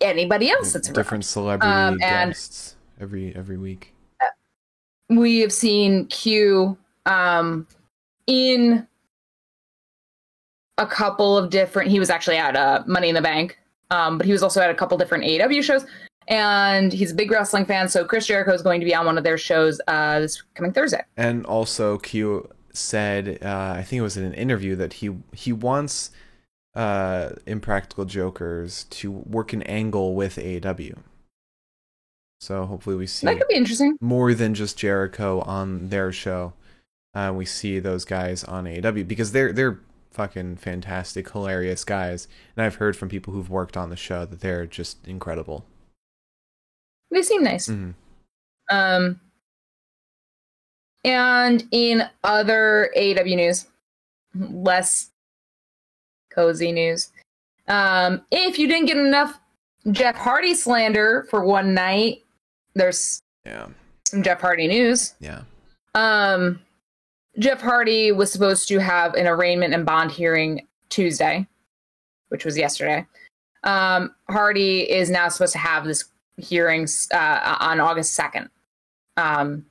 anybody 0.01 0.51
else 0.51 0.73
that's 0.73 0.89
around. 0.89 0.95
different 0.95 1.25
celebrity 1.25 1.73
Um, 1.73 1.95
and- 1.95 2.31
guests 2.31 2.77
every 3.01 3.35
every 3.35 3.57
week. 3.59 3.93
We 5.09 5.41
have 5.41 5.53
seen 5.53 6.07
Q 6.07 6.77
um, 7.07 7.67
in 8.27 8.87
a 10.79 10.87
couple 10.87 11.37
of 11.37 11.51
different. 11.51 11.91
He 11.91 11.99
was 11.99 12.11
actually 12.11 12.37
at 12.37 12.57
uh, 12.57 12.83
Money 12.87 13.09
in 13.09 13.15
the 13.15 13.23
Bank, 13.23 13.59
um, 13.91 14.19
but 14.19 14.27
he 14.27 14.33
was 14.33 14.43
also 14.43 14.61
at 14.61 14.71
a 14.71 14.75
couple 14.75 14.99
different 14.99 15.25
AEW 15.25 15.63
shows. 15.63 15.87
And 16.29 16.93
he's 16.93 17.13
a 17.13 17.15
big 17.15 17.31
wrestling 17.31 17.67
fan, 17.67 17.89
so 17.89 18.05
Chris 18.05 18.27
Jericho 18.27 18.53
is 18.53 18.61
going 18.61 18.81
to 18.81 18.85
be 18.85 18.93
on 18.93 19.07
one 19.07 19.17
of 19.17 19.23
their 19.23 19.39
shows 19.39 19.81
uh, 19.87 20.19
this 20.19 20.43
coming 20.55 20.73
Thursday. 20.73 21.03
And 21.17 21.47
also, 21.47 21.99
Q 21.99 22.51
said, 22.73 23.39
uh, 23.43 23.75
I 23.77 23.83
think 23.83 24.01
it 24.01 24.03
was 24.03 24.17
in 24.17 24.25
an 24.25 24.35
interview 24.35 24.75
that 24.77 24.95
he 24.95 25.11
he 25.33 25.53
wants 25.53 26.11
uh, 26.75 27.31
Impractical 27.47 28.05
Jokers 28.05 28.85
to 28.91 29.11
work 29.11 29.53
an 29.53 29.63
angle 29.63 30.15
with 30.15 30.37
AEW. 30.37 30.99
So 32.41 32.67
hopefully 32.67 32.97
we 32.97 33.07
see 33.07 33.27
That 33.27 33.39
could 33.39 33.49
be 33.49 33.55
interesting. 33.55 33.97
more 34.01 34.35
than 34.35 34.55
just 34.55 34.77
Jericho 34.79 35.41
on 35.41 35.89
their 35.89 36.13
show. 36.13 36.53
Uh, 37.15 37.33
we 37.35 37.47
see 37.47 37.79
those 37.79 38.05
guys 38.05 38.45
on 38.45 38.65
AEW 38.67 39.09
because 39.09 39.33
they're 39.33 39.53
they're 39.53 39.81
fucking 40.11 40.57
fantastic, 40.57 41.31
hilarious 41.31 41.83
guys, 41.85 42.29
and 42.57 42.65
I've 42.65 42.75
heard 42.77 42.97
from 42.97 43.09
people 43.09 43.33
who've 43.33 43.49
worked 43.51 43.77
on 43.77 43.89
the 43.91 43.97
show 43.97 44.25
that 44.27 44.41
they're 44.41 44.67
just 44.67 44.99
incredible. 45.07 45.65
They 47.11 47.23
seem 47.23 47.43
nice. 47.43 47.69
Mhm. 47.69 47.95
Um, 48.71 49.21
and 51.05 51.67
in 51.71 52.03
other 52.25 52.91
AEW 52.97 53.37
news, 53.37 53.67
less 54.35 55.11
cozy 56.31 56.73
news. 56.73 57.13
Um, 57.69 58.25
if 58.31 58.59
you 58.59 58.69
didn't 58.69 58.87
get 58.87 58.97
enough 58.99 59.39
Jeff 59.91 60.17
Hardy 60.17 60.55
slander 60.55 61.27
for 61.31 61.45
one 61.45 61.73
night, 61.75 62.25
there's 62.77 63.21
Yeah, 63.45 63.67
some 64.07 64.23
Jeff 64.23 64.41
Hardy 64.41 64.69
news. 64.69 65.15
yeah. 65.19 65.43
Um, 65.95 66.61
Jeff 67.39 67.61
Hardy 67.61 68.13
was 68.13 68.31
supposed 68.31 68.69
to 68.69 68.79
have 68.79 69.15
an 69.15 69.27
arraignment 69.27 69.75
and 69.75 69.85
bond 69.85 70.11
hearing 70.13 70.67
Tuesday, 70.91 71.47
which 72.29 72.45
was 72.45 72.57
yesterday. 72.57 73.07
Um, 73.65 74.15
Hardy 74.31 74.91
is 74.91 75.11
now 75.11 75.29
supposed 75.29 75.53
to 75.53 75.59
have 75.59 75.85
this 75.85 76.05
hearings 76.37 77.09
uh, 77.13 77.57
on 77.61 77.81
August 77.81 78.19
2nd. 78.19 78.49
Um, 79.17 79.67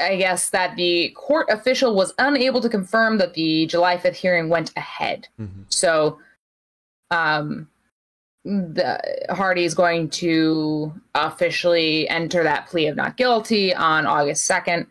I 0.00 0.16
guess 0.16 0.50
that 0.50 0.76
the 0.76 1.10
court 1.10 1.46
official 1.50 1.94
was 1.94 2.14
unable 2.18 2.60
to 2.62 2.68
confirm 2.70 3.18
that 3.18 3.34
the 3.34 3.66
July 3.66 3.98
5th 3.98 4.14
hearing 4.14 4.48
went 4.48 4.72
ahead. 4.76 5.28
hmm 5.36 5.46
So, 5.68 6.18
um, 7.10 7.68
the 8.44 9.00
Hardy 9.30 9.64
is 9.64 9.74
going 9.74 10.08
to 10.10 10.92
officially 11.14 12.08
enter 12.08 12.42
that 12.42 12.66
plea 12.66 12.86
of 12.86 12.96
not 12.96 13.16
guilty 13.16 13.74
on 13.74 14.06
August 14.06 14.44
second. 14.46 14.86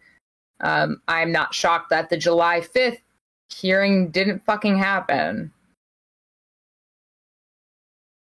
Um, 0.59 1.01
I'm 1.07 1.31
not 1.31 1.53
shocked 1.53 1.89
that 1.91 2.09
the 2.09 2.17
July 2.17 2.61
5th 2.61 2.99
hearing 3.49 4.09
didn't 4.09 4.43
fucking 4.43 4.77
happen. 4.77 5.51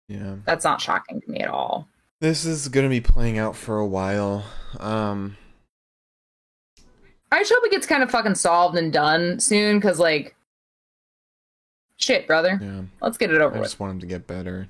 Yeah. 0.09 0.37
That's 0.45 0.65
not 0.65 0.81
shocking 0.81 1.21
to 1.21 1.31
me 1.31 1.41
at 1.41 1.49
all. 1.49 1.89
This 2.21 2.45
is 2.45 2.69
gonna 2.69 2.89
be 2.89 3.01
playing 3.01 3.39
out 3.39 3.57
for 3.57 3.79
a 3.79 3.87
while. 3.87 4.45
Um 4.79 5.37
I 7.33 7.41
just 7.41 7.53
hope 7.53 7.65
it 7.65 7.73
gets 7.73 7.87
kind 7.87 8.03
of 8.05 8.11
fucking 8.11 8.37
solved 8.37 8.79
and 8.79 8.93
done 8.93 9.41
soon, 9.41 9.79
because, 9.79 9.99
like, 9.99 10.37
shit, 11.97 12.25
brother. 12.29 12.59
yeah. 12.63 12.83
Let's 13.03 13.19
get 13.19 13.33
it 13.33 13.41
over 13.41 13.57
I 13.57 13.59
with. 13.59 13.67
just 13.69 13.81
want 13.81 13.91
him 13.95 14.01
to 14.01 14.07
get 14.07 14.29
better. 14.29 14.69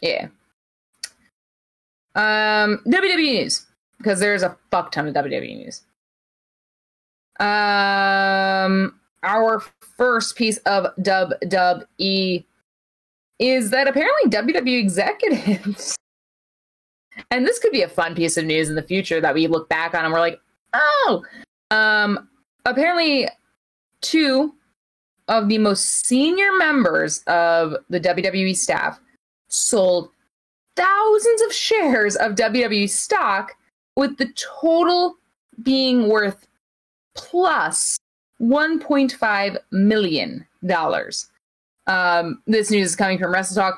Yeah. 0.00 0.28
Um, 2.14 2.82
WWE 2.86 3.16
news 3.16 3.66
because 3.98 4.20
there's 4.20 4.42
a 4.42 4.56
fuck 4.70 4.92
ton 4.92 5.06
of 5.06 5.14
WWE 5.14 5.56
news. 5.56 5.82
Um, 7.38 8.98
our 9.22 9.62
first 9.96 10.36
piece 10.36 10.58
of 10.58 10.86
Dub 11.02 11.32
Dub 11.48 11.84
E 11.98 12.44
is 13.38 13.70
that 13.70 13.88
apparently 13.88 14.30
WWE 14.30 14.78
executives, 14.78 15.96
and 17.30 17.46
this 17.46 17.58
could 17.58 17.72
be 17.72 17.82
a 17.82 17.88
fun 17.88 18.14
piece 18.14 18.36
of 18.36 18.44
news 18.44 18.68
in 18.68 18.74
the 18.74 18.82
future 18.82 19.20
that 19.20 19.34
we 19.34 19.46
look 19.46 19.68
back 19.68 19.94
on 19.94 20.04
and 20.04 20.12
we're 20.12 20.20
like, 20.20 20.40
oh, 20.74 21.22
um, 21.70 22.28
apparently 22.64 23.28
two 24.00 24.54
of 25.28 25.48
the 25.48 25.58
most 25.58 26.06
senior 26.06 26.52
members 26.52 27.22
of 27.26 27.74
the 27.88 28.00
WWE 28.00 28.56
staff 28.56 28.98
sold 29.50 30.10
thousands 30.76 31.42
of 31.42 31.52
shares 31.52 32.16
of 32.16 32.34
WWE 32.34 32.88
stock, 32.88 33.52
with 33.96 34.16
the 34.16 34.32
total 34.60 35.16
being 35.62 36.08
worth 36.08 36.46
plus 37.14 37.98
$1.5 38.40 39.56
million. 39.72 40.46
Um, 41.86 42.42
this 42.46 42.70
news 42.70 42.90
is 42.90 42.96
coming 42.96 43.18
from 43.18 43.32
WrestleTalk 43.32 43.76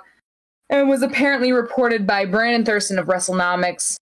and 0.70 0.88
was 0.88 1.02
apparently 1.02 1.52
reported 1.52 2.06
by 2.06 2.24
Brandon 2.24 2.64
Thurston 2.64 2.98
of 2.98 3.06
WrestleNomics, 3.06 3.96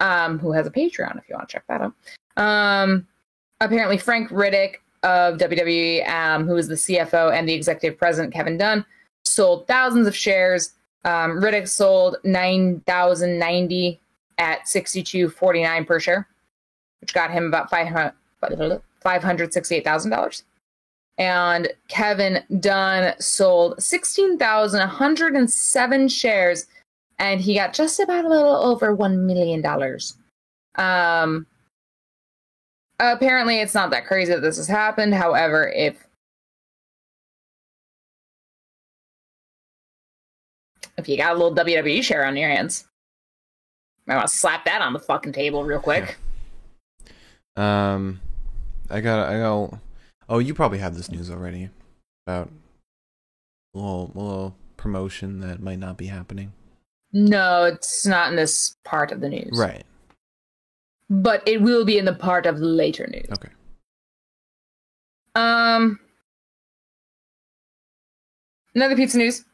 um, 0.00 0.38
who 0.38 0.52
has 0.52 0.66
a 0.66 0.70
Patreon 0.70 1.18
if 1.18 1.28
you 1.28 1.34
want 1.34 1.48
to 1.48 1.52
check 1.52 1.64
that 1.68 1.82
out. 1.82 1.92
Um, 2.36 3.06
apparently, 3.60 3.98
Frank 3.98 4.30
Riddick 4.30 4.76
of 5.02 5.38
WWE, 5.38 6.08
um, 6.08 6.46
who 6.46 6.56
is 6.56 6.68
the 6.68 6.74
CFO 6.74 7.32
and 7.32 7.48
the 7.48 7.54
executive 7.54 7.98
president, 7.98 8.32
Kevin 8.32 8.58
Dunn, 8.58 8.84
sold 9.24 9.66
thousands 9.66 10.06
of 10.06 10.16
shares 10.16 10.72
um, 11.04 11.40
Riddick 11.40 11.68
sold 11.68 12.16
9,090 12.24 14.00
at 14.38 14.66
62.49 14.66 15.86
per 15.86 16.00
share, 16.00 16.26
which 17.00 17.14
got 17.14 17.30
him 17.30 17.46
about 17.46 17.70
500 17.70 18.12
$568,000. 19.04 20.42
And 21.18 21.68
Kevin 21.88 22.42
Dunn 22.60 23.18
sold 23.20 23.82
16,107 23.82 26.08
shares 26.08 26.66
and 27.18 27.40
he 27.40 27.54
got 27.54 27.72
just 27.72 27.98
about 28.00 28.26
a 28.26 28.28
little 28.28 28.56
over 28.56 28.94
$1 28.94 29.20
million. 29.20 29.64
Um, 30.74 31.46
apparently, 33.00 33.60
it's 33.60 33.72
not 33.74 33.88
that 33.90 34.06
crazy 34.06 34.34
that 34.34 34.42
this 34.42 34.58
has 34.58 34.68
happened. 34.68 35.14
However, 35.14 35.72
if 35.74 36.05
if 40.96 41.08
you 41.08 41.16
got 41.16 41.32
a 41.32 41.38
little 41.38 41.54
WWE 41.54 42.02
share 42.02 42.24
on 42.24 42.36
your 42.36 42.48
hands. 42.48 42.86
I 44.08 44.14
want 44.14 44.28
to 44.28 44.34
slap 44.34 44.64
that 44.66 44.82
on 44.82 44.92
the 44.92 44.98
fucking 44.98 45.32
table 45.32 45.64
real 45.64 45.80
quick. 45.80 46.16
Um 47.56 48.20
I 48.90 49.00
got 49.00 49.28
I 49.28 49.38
got 49.38 49.78
Oh, 50.28 50.38
you 50.38 50.54
probably 50.54 50.78
have 50.78 50.96
this 50.96 51.10
news 51.10 51.30
already 51.30 51.70
about 52.26 52.50
a 53.74 53.78
little, 53.78 54.12
a 54.14 54.18
little 54.18 54.56
promotion 54.76 55.40
that 55.40 55.60
might 55.60 55.78
not 55.78 55.96
be 55.96 56.06
happening. 56.06 56.52
No, 57.12 57.64
it's 57.64 58.04
not 58.04 58.30
in 58.30 58.36
this 58.36 58.76
part 58.84 59.12
of 59.12 59.20
the 59.20 59.28
news. 59.28 59.56
Right. 59.56 59.84
But 61.08 61.46
it 61.46 61.62
will 61.62 61.84
be 61.84 61.98
in 61.98 62.04
the 62.04 62.14
part 62.14 62.46
of 62.46 62.58
later 62.58 63.06
news. 63.06 63.28
Okay. 63.32 63.50
Um 65.34 65.98
another 68.74 68.96
piece 68.96 69.14
of 69.14 69.18
news. 69.18 69.44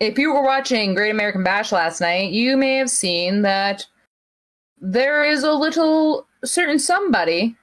If 0.00 0.18
you 0.18 0.32
were 0.32 0.42
watching 0.42 0.94
Great 0.94 1.10
American 1.10 1.44
Bash 1.44 1.72
last 1.72 2.00
night, 2.00 2.32
you 2.32 2.56
may 2.56 2.76
have 2.76 2.88
seen 2.88 3.42
that 3.42 3.86
there 4.80 5.22
is 5.22 5.44
a 5.44 5.52
little 5.52 6.26
certain 6.42 6.78
somebody 6.78 7.54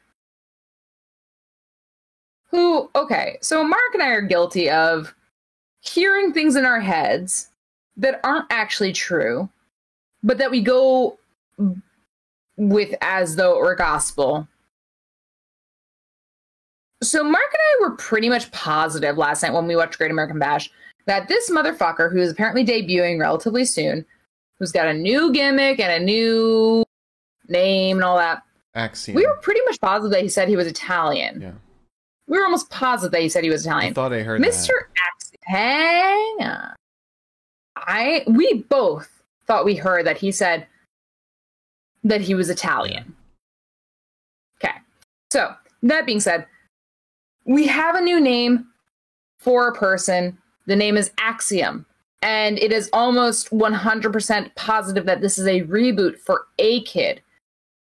who, 2.52 2.91
okay, 2.95 3.39
so 3.41 3.63
Mark 3.63 3.93
and 3.93 4.04
I 4.04 4.10
are 4.10 4.21
guilty 4.21 4.69
of 4.69 5.15
hearing 5.82 6.32
things 6.32 6.56
in 6.56 6.63
our 6.63 6.80
heads 6.80 7.50
that 7.97 8.19
aren't 8.23 8.45
actually 8.52 8.93
true, 8.93 9.50
but 10.21 10.38
that 10.38 10.52
we 10.52 10.62
go 10.62 11.17
with 12.58 12.93
as 13.02 13.36
though 13.36 13.58
it 13.58 13.62
were 13.62 13.73
gospel. 13.73 14.47
So 17.02 17.23
Mark 17.23 17.36
and 17.36 17.86
I 17.86 17.89
were 17.89 17.95
pretty 17.95 18.30
much 18.30 18.52
positive 18.52 19.17
last 19.17 19.41
night 19.41 19.54
when 19.54 19.65
we 19.65 19.76
watched 19.76 19.97
Great 19.97 20.12
American 20.12 20.38
Bash 20.38 20.69
that 21.07 21.27
this 21.27 21.49
motherfucker, 21.49 22.11
who 22.11 22.19
is 22.19 22.31
apparently 22.31 22.63
debuting 22.63 23.19
relatively 23.19 23.65
soon, 23.65 24.05
who's 24.59 24.71
got 24.71 24.87
a 24.87 24.93
new 24.93 25.31
gimmick 25.33 25.79
and 25.79 25.91
a 25.91 26.05
new 26.05 26.83
name 27.47 27.97
and 27.97 28.03
all 28.03 28.17
that, 28.17 28.43
Axiom. 28.75 29.15
we 29.15 29.25
were 29.25 29.37
pretty 29.37 29.61
much 29.65 29.79
positive 29.81 30.11
that 30.11 30.21
he 30.21 30.29
said 30.29 30.47
he 30.47 30.55
was 30.55 30.67
Italian. 30.67 31.41
yeah. 31.41 31.51
We 32.27 32.37
were 32.37 32.43
almost 32.43 32.69
positive 32.69 33.13
that 33.13 33.21
he 33.21 33.29
said 33.29 33.45
he 33.45 33.49
was 33.49 33.65
Italian. 33.65 33.91
I 33.91 33.93
thought 33.93 34.11
I 34.11 34.21
heard 34.21 34.41
Mr. 34.41 34.69
X, 35.15 35.31
hang 35.43 36.37
on. 36.41 36.75
I 37.77 38.23
we 38.27 38.65
both 38.69 39.09
thought 39.45 39.63
we 39.63 39.75
heard 39.75 40.05
that 40.05 40.17
he 40.17 40.33
said 40.33 40.67
that 42.03 42.19
he 42.19 42.35
was 42.35 42.49
Italian. 42.49 43.15
Okay. 44.61 44.75
So 45.31 45.53
that 45.83 46.05
being 46.05 46.19
said, 46.19 46.45
we 47.45 47.65
have 47.67 47.95
a 47.95 48.01
new 48.01 48.19
name 48.19 48.67
for 49.39 49.69
a 49.69 49.73
person. 49.73 50.37
The 50.67 50.75
name 50.75 50.95
is 50.97 51.12
Axiom. 51.17 51.86
And 52.21 52.60
it 52.60 52.71
is 52.71 52.89
almost 52.93 53.49
100% 53.51 54.56
positive 54.56 55.06
that 55.06 55.21
this 55.21 55.38
is 55.38 55.47
a 55.47 55.62
reboot 55.63 56.19
for 56.19 56.45
a 56.60 56.82
kid 56.84 57.21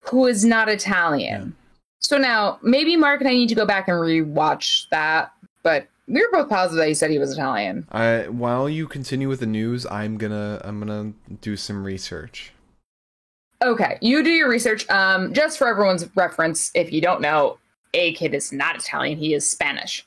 who 0.10 0.26
is 0.28 0.46
not 0.46 0.70
Italian. 0.70 1.56
So 2.00 2.18
now 2.18 2.60
maybe 2.62 2.96
Mark 2.96 3.22
and 3.22 3.30
I 3.30 3.34
need 3.34 3.50
to 3.50 3.56
go 3.56 3.66
back 3.66 3.88
and 3.88 3.98
rewatch 3.98 4.88
that, 4.90 5.32
but 5.64 5.88
we 6.08 6.22
were 6.22 6.32
both 6.32 6.50
positive 6.50 6.80
that 6.80 6.88
he 6.88 6.94
said 6.94 7.12
he 7.12 7.20
was 7.20 7.34
Italian. 7.34 7.88
I 7.92 8.28
while 8.30 8.68
you 8.68 8.88
continue 8.88 9.30
with 9.30 9.42
the 9.42 9.46
news, 9.46 9.86
I'm 9.86 10.18
gonna 10.18 10.62
I'm 10.64 10.80
gonna 10.80 11.14
do 11.42 11.56
some 11.56 11.84
research. 11.84 12.52
Okay, 13.62 13.98
you 14.02 14.24
do 14.24 14.32
your 14.32 14.50
research. 14.50 14.90
Um, 14.90 15.34
just 15.34 15.58
for 15.58 15.68
everyone's 15.68 16.08
reference, 16.16 16.72
if 16.74 16.92
you 16.92 17.02
don't 17.02 17.22
know, 17.22 17.58
A 17.94 18.14
Kid 18.14 18.34
is 18.34 18.52
not 18.52 18.78
Italian; 18.78 19.20
he 19.20 19.34
is 19.34 19.48
Spanish. 19.48 20.06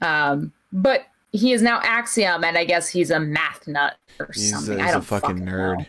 Um, 0.00 0.52
but 0.72 1.06
he 1.36 1.52
is 1.52 1.62
now 1.62 1.80
Axiom, 1.82 2.42
and 2.44 2.56
I 2.58 2.64
guess 2.64 2.88
he's 2.88 3.10
a 3.10 3.20
math 3.20 3.66
nut 3.66 3.96
or 4.18 4.30
He's, 4.32 4.52
a, 4.52 4.56
something. 4.56 4.78
he's 4.78 4.86
I 4.86 4.90
a 4.90 4.92
don't 4.94 5.02
fucking 5.02 5.38
nerd. 5.40 5.78
know. 5.78 5.84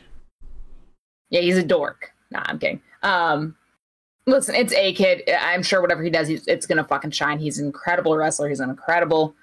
Yeah, 1.29 1.41
he's 1.41 1.57
a 1.57 1.63
dork. 1.63 2.11
Nah, 2.31 2.43
I'm 2.45 2.59
kidding. 2.59 2.81
Um, 3.03 3.55
listen, 4.25 4.55
it's 4.55 4.73
A 4.73 4.93
Kid. 4.93 5.29
I'm 5.39 5.63
sure 5.63 5.81
whatever 5.81 6.03
he 6.03 6.09
does, 6.09 6.27
he's, 6.27 6.45
it's 6.47 6.65
gonna 6.65 6.83
fucking 6.83 7.11
shine. 7.11 7.39
He's 7.39 7.59
an 7.59 7.65
incredible 7.65 8.15
wrestler. 8.17 8.49
He's 8.49 8.59
an 8.59 8.69
incredible 8.69 9.35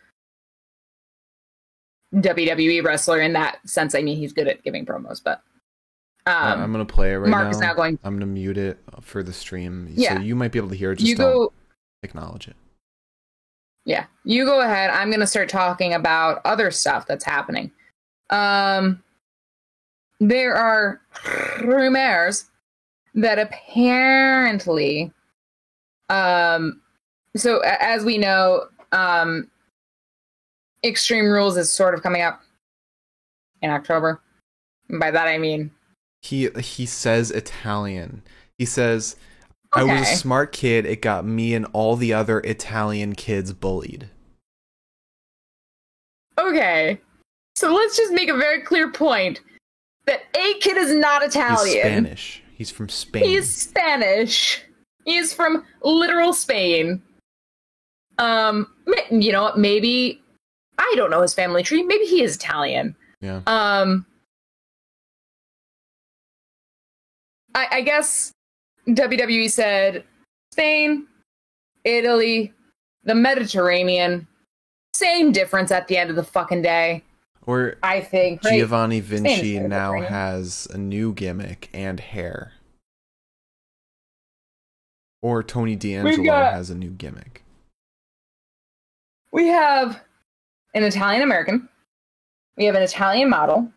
WWE 2.14 2.84
wrestler 2.84 3.20
in 3.20 3.32
that 3.32 3.58
sense. 3.68 3.94
I 3.94 4.02
mean, 4.02 4.16
he's 4.16 4.32
good 4.32 4.48
at 4.48 4.62
giving 4.62 4.86
promos, 4.86 5.20
but 5.22 5.42
um, 6.26 6.60
I'm 6.62 6.72
gonna 6.72 6.84
play 6.84 7.12
it 7.12 7.16
right 7.16 7.28
Mark 7.30 7.44
now. 7.44 7.50
is 7.50 7.58
now 7.60 7.74
going. 7.74 7.98
I'm 8.04 8.14
gonna 8.14 8.26
mute 8.26 8.56
it 8.58 8.78
for 9.00 9.22
the 9.22 9.32
stream, 9.32 9.88
Yeah. 9.90 10.16
so 10.16 10.22
you 10.22 10.34
might 10.36 10.52
be 10.52 10.58
able 10.58 10.70
to 10.70 10.76
hear 10.76 10.92
it. 10.92 10.96
Just 10.96 11.08
You 11.08 11.16
don't 11.16 11.32
go. 11.32 11.52
acknowledge 12.02 12.48
it. 12.48 12.56
Yeah, 13.84 14.06
you 14.24 14.44
go 14.44 14.60
ahead. 14.60 14.90
I'm 14.90 15.08
going 15.08 15.20
to 15.20 15.26
start 15.26 15.48
talking 15.48 15.92
about 15.92 16.40
other 16.44 16.70
stuff 16.70 17.06
that's 17.06 17.24
happening. 17.24 17.70
Um, 18.30 19.02
there 20.20 20.54
are 20.54 21.00
rumors 21.62 22.46
that 23.14 23.38
apparently, 23.38 25.12
um, 26.08 26.80
so 27.36 27.60
as 27.60 28.04
we 28.04 28.16
know, 28.16 28.64
um, 28.92 29.50
Extreme 30.82 31.26
Rules 31.26 31.56
is 31.56 31.70
sort 31.70 31.94
of 31.94 32.02
coming 32.02 32.22
up 32.22 32.40
in 33.60 33.70
October. 33.70 34.20
And 34.88 35.00
by 35.00 35.10
that 35.10 35.26
I 35.26 35.38
mean, 35.38 35.70
He 36.22 36.48
he 36.60 36.86
says 36.86 37.30
Italian. 37.30 38.22
He 38.58 38.64
says, 38.64 39.16
"I 39.76 39.84
was 39.84 40.08
a 40.08 40.16
smart 40.16 40.52
kid. 40.52 40.86
It 40.86 41.02
got 41.02 41.24
me 41.24 41.54
and 41.54 41.66
all 41.72 41.96
the 41.96 42.12
other 42.12 42.40
Italian 42.40 43.14
kids 43.14 43.52
bullied." 43.52 44.08
okay, 46.38 47.00
so 47.56 47.72
let's 47.74 47.96
just 47.96 48.12
make 48.12 48.28
a 48.28 48.36
very 48.36 48.60
clear 48.62 48.90
point 48.90 49.40
that 50.06 50.22
A 50.36 50.54
Kid 50.60 50.76
is 50.76 50.92
not 50.94 51.22
Italian. 51.22 51.66
He's 51.66 51.80
Spanish. 51.80 52.42
He's 52.54 52.70
from 52.70 52.88
Spain. 52.88 53.24
He's 53.24 53.54
Spanish. 53.54 54.62
He's 55.04 55.34
from 55.34 55.64
literal 55.82 56.32
Spain. 56.32 57.02
Um, 58.18 58.68
you 59.10 59.32
know, 59.32 59.52
maybe 59.56 60.22
I 60.78 60.92
don't 60.96 61.10
know 61.10 61.22
his 61.22 61.34
family 61.34 61.62
tree. 61.62 61.82
Maybe 61.82 62.04
he 62.04 62.22
is 62.22 62.36
Italian. 62.36 62.94
Yeah. 63.20 63.40
Um, 63.46 64.06
I, 67.54 67.66
I 67.72 67.80
guess 67.80 68.32
WWE 68.88 69.50
said 69.50 70.04
Spain, 70.52 71.06
Italy, 71.84 72.52
the 73.04 73.14
Mediterranean, 73.14 74.26
same 74.92 75.32
difference 75.32 75.70
at 75.70 75.88
the 75.88 75.96
end 75.96 76.10
of 76.10 76.16
the 76.16 76.24
fucking 76.24 76.62
day. 76.62 77.02
Or 77.46 77.76
I 77.82 78.00
think 78.00 78.42
right? 78.42 78.58
Giovanni 78.58 79.00
Vinci 79.00 79.58
now 79.58 80.00
has 80.00 80.66
a 80.72 80.78
new 80.78 81.12
gimmick 81.12 81.68
and 81.74 82.00
hair. 82.00 82.52
Or 85.22 85.42
Tony 85.42 85.76
D'Angelo 85.76 86.24
got- 86.24 86.54
has 86.54 86.70
a 86.70 86.74
new 86.74 86.90
gimmick. 86.90 87.42
we 89.32 89.48
have 89.48 90.00
an 90.74 90.84
Italian 90.84 91.22
American, 91.22 91.68
we 92.56 92.64
have 92.66 92.74
an 92.76 92.82
Italian 92.82 93.28
model, 93.28 93.72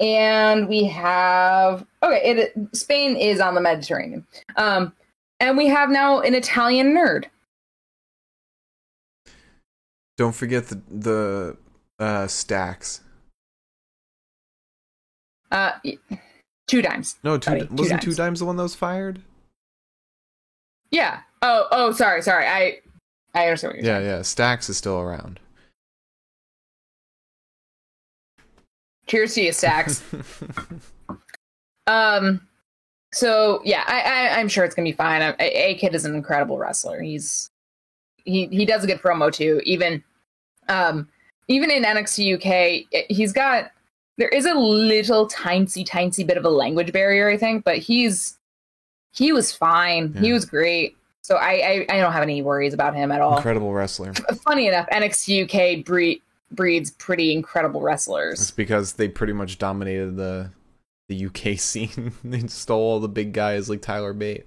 and 0.00 0.68
we 0.68 0.84
have 0.84 1.84
okay. 2.02 2.20
It 2.24 2.76
Spain 2.76 3.16
is 3.16 3.40
on 3.40 3.54
the 3.54 3.60
Mediterranean, 3.60 4.26
um, 4.56 4.92
and 5.40 5.56
we 5.56 5.66
have 5.68 5.90
now 5.90 6.20
an 6.20 6.34
Italian 6.34 6.94
nerd. 6.94 7.26
Don't 10.16 10.34
forget 10.34 10.66
the 10.68 10.80
the 10.88 11.56
uh, 11.98 12.26
stacks. 12.26 13.00
Uh, 15.50 15.72
two 16.66 16.82
dimes. 16.82 17.16
No, 17.24 17.38
two, 17.38 17.50
Sorry, 17.50 17.60
two 17.60 17.74
wasn't 17.74 18.02
two 18.02 18.10
dimes. 18.10 18.16
dimes 18.16 18.38
the 18.40 18.44
one 18.44 18.56
that 18.56 18.62
was 18.62 18.74
fired? 18.74 19.22
Yeah. 20.90 21.20
Oh, 21.42 21.68
oh, 21.70 21.92
sorry, 21.92 22.22
sorry. 22.22 22.46
I, 22.46 22.80
I 23.34 23.46
understand 23.46 23.72
what 23.72 23.76
you're 23.76 23.84
saying. 23.84 23.84
Yeah, 23.84 23.98
saying. 24.00 24.16
yeah. 24.18 24.22
Stacks 24.22 24.68
is 24.68 24.76
still 24.76 24.98
around. 25.00 25.40
Cheers 29.08 29.34
to 29.34 29.42
you, 29.42 29.52
Stacks. 29.52 30.02
um, 31.86 32.40
so 33.12 33.60
yeah, 33.64 33.84
I, 33.86 34.00
I, 34.00 34.38
I'm 34.38 34.48
sure 34.48 34.64
it's 34.64 34.74
gonna 34.74 34.88
be 34.88 34.92
fine. 34.92 35.22
A, 35.22 35.34
a 35.40 35.74
Kid 35.76 35.94
is 35.94 36.04
an 36.04 36.14
incredible 36.14 36.58
wrestler. 36.58 37.00
He's 37.00 37.50
he 38.24 38.46
he 38.46 38.66
does 38.66 38.84
a 38.84 38.86
good 38.86 39.00
promo 39.00 39.32
too. 39.32 39.60
Even 39.64 40.04
um 40.68 41.08
even 41.48 41.70
in 41.70 41.84
NXT 41.84 42.34
UK, 42.34 43.06
he's 43.08 43.32
got 43.32 43.70
there 44.18 44.28
is 44.28 44.44
a 44.44 44.54
little 44.54 45.26
tiny 45.28 45.84
tiny 45.84 46.24
bit 46.24 46.36
of 46.36 46.44
a 46.44 46.50
language 46.50 46.92
barrier, 46.92 47.28
I 47.30 47.38
think, 47.38 47.64
but 47.64 47.78
he's 47.78 48.38
he 49.12 49.32
was 49.32 49.54
fine. 49.54 50.12
He 50.12 50.32
was 50.32 50.44
great. 50.44 50.96
So 51.22 51.36
I, 51.36 51.86
I 51.88 51.96
I 51.96 51.96
don't 51.98 52.12
have 52.12 52.22
any 52.22 52.42
worries 52.42 52.74
about 52.74 52.94
him 52.94 53.10
at 53.10 53.22
all. 53.22 53.36
Incredible 53.36 53.72
wrestler. 53.72 54.12
Funny 54.44 54.68
enough, 54.68 54.86
NXT 54.92 55.44
UK 55.44 55.84
breed, 55.84 56.20
breeds 56.50 56.90
pretty 56.92 57.32
incredible 57.32 57.80
wrestlers. 57.80 58.40
It's 58.40 58.50
because 58.50 58.94
they 58.94 59.08
pretty 59.08 59.32
much 59.32 59.58
dominated 59.58 60.16
the 60.16 60.50
the 61.08 61.26
UK 61.26 61.58
scene. 61.58 62.12
they 62.24 62.46
stole 62.46 62.80
all 62.80 63.00
the 63.00 63.08
big 63.08 63.32
guys 63.32 63.68
like 63.68 63.82
Tyler 63.82 64.12
Bate. 64.12 64.46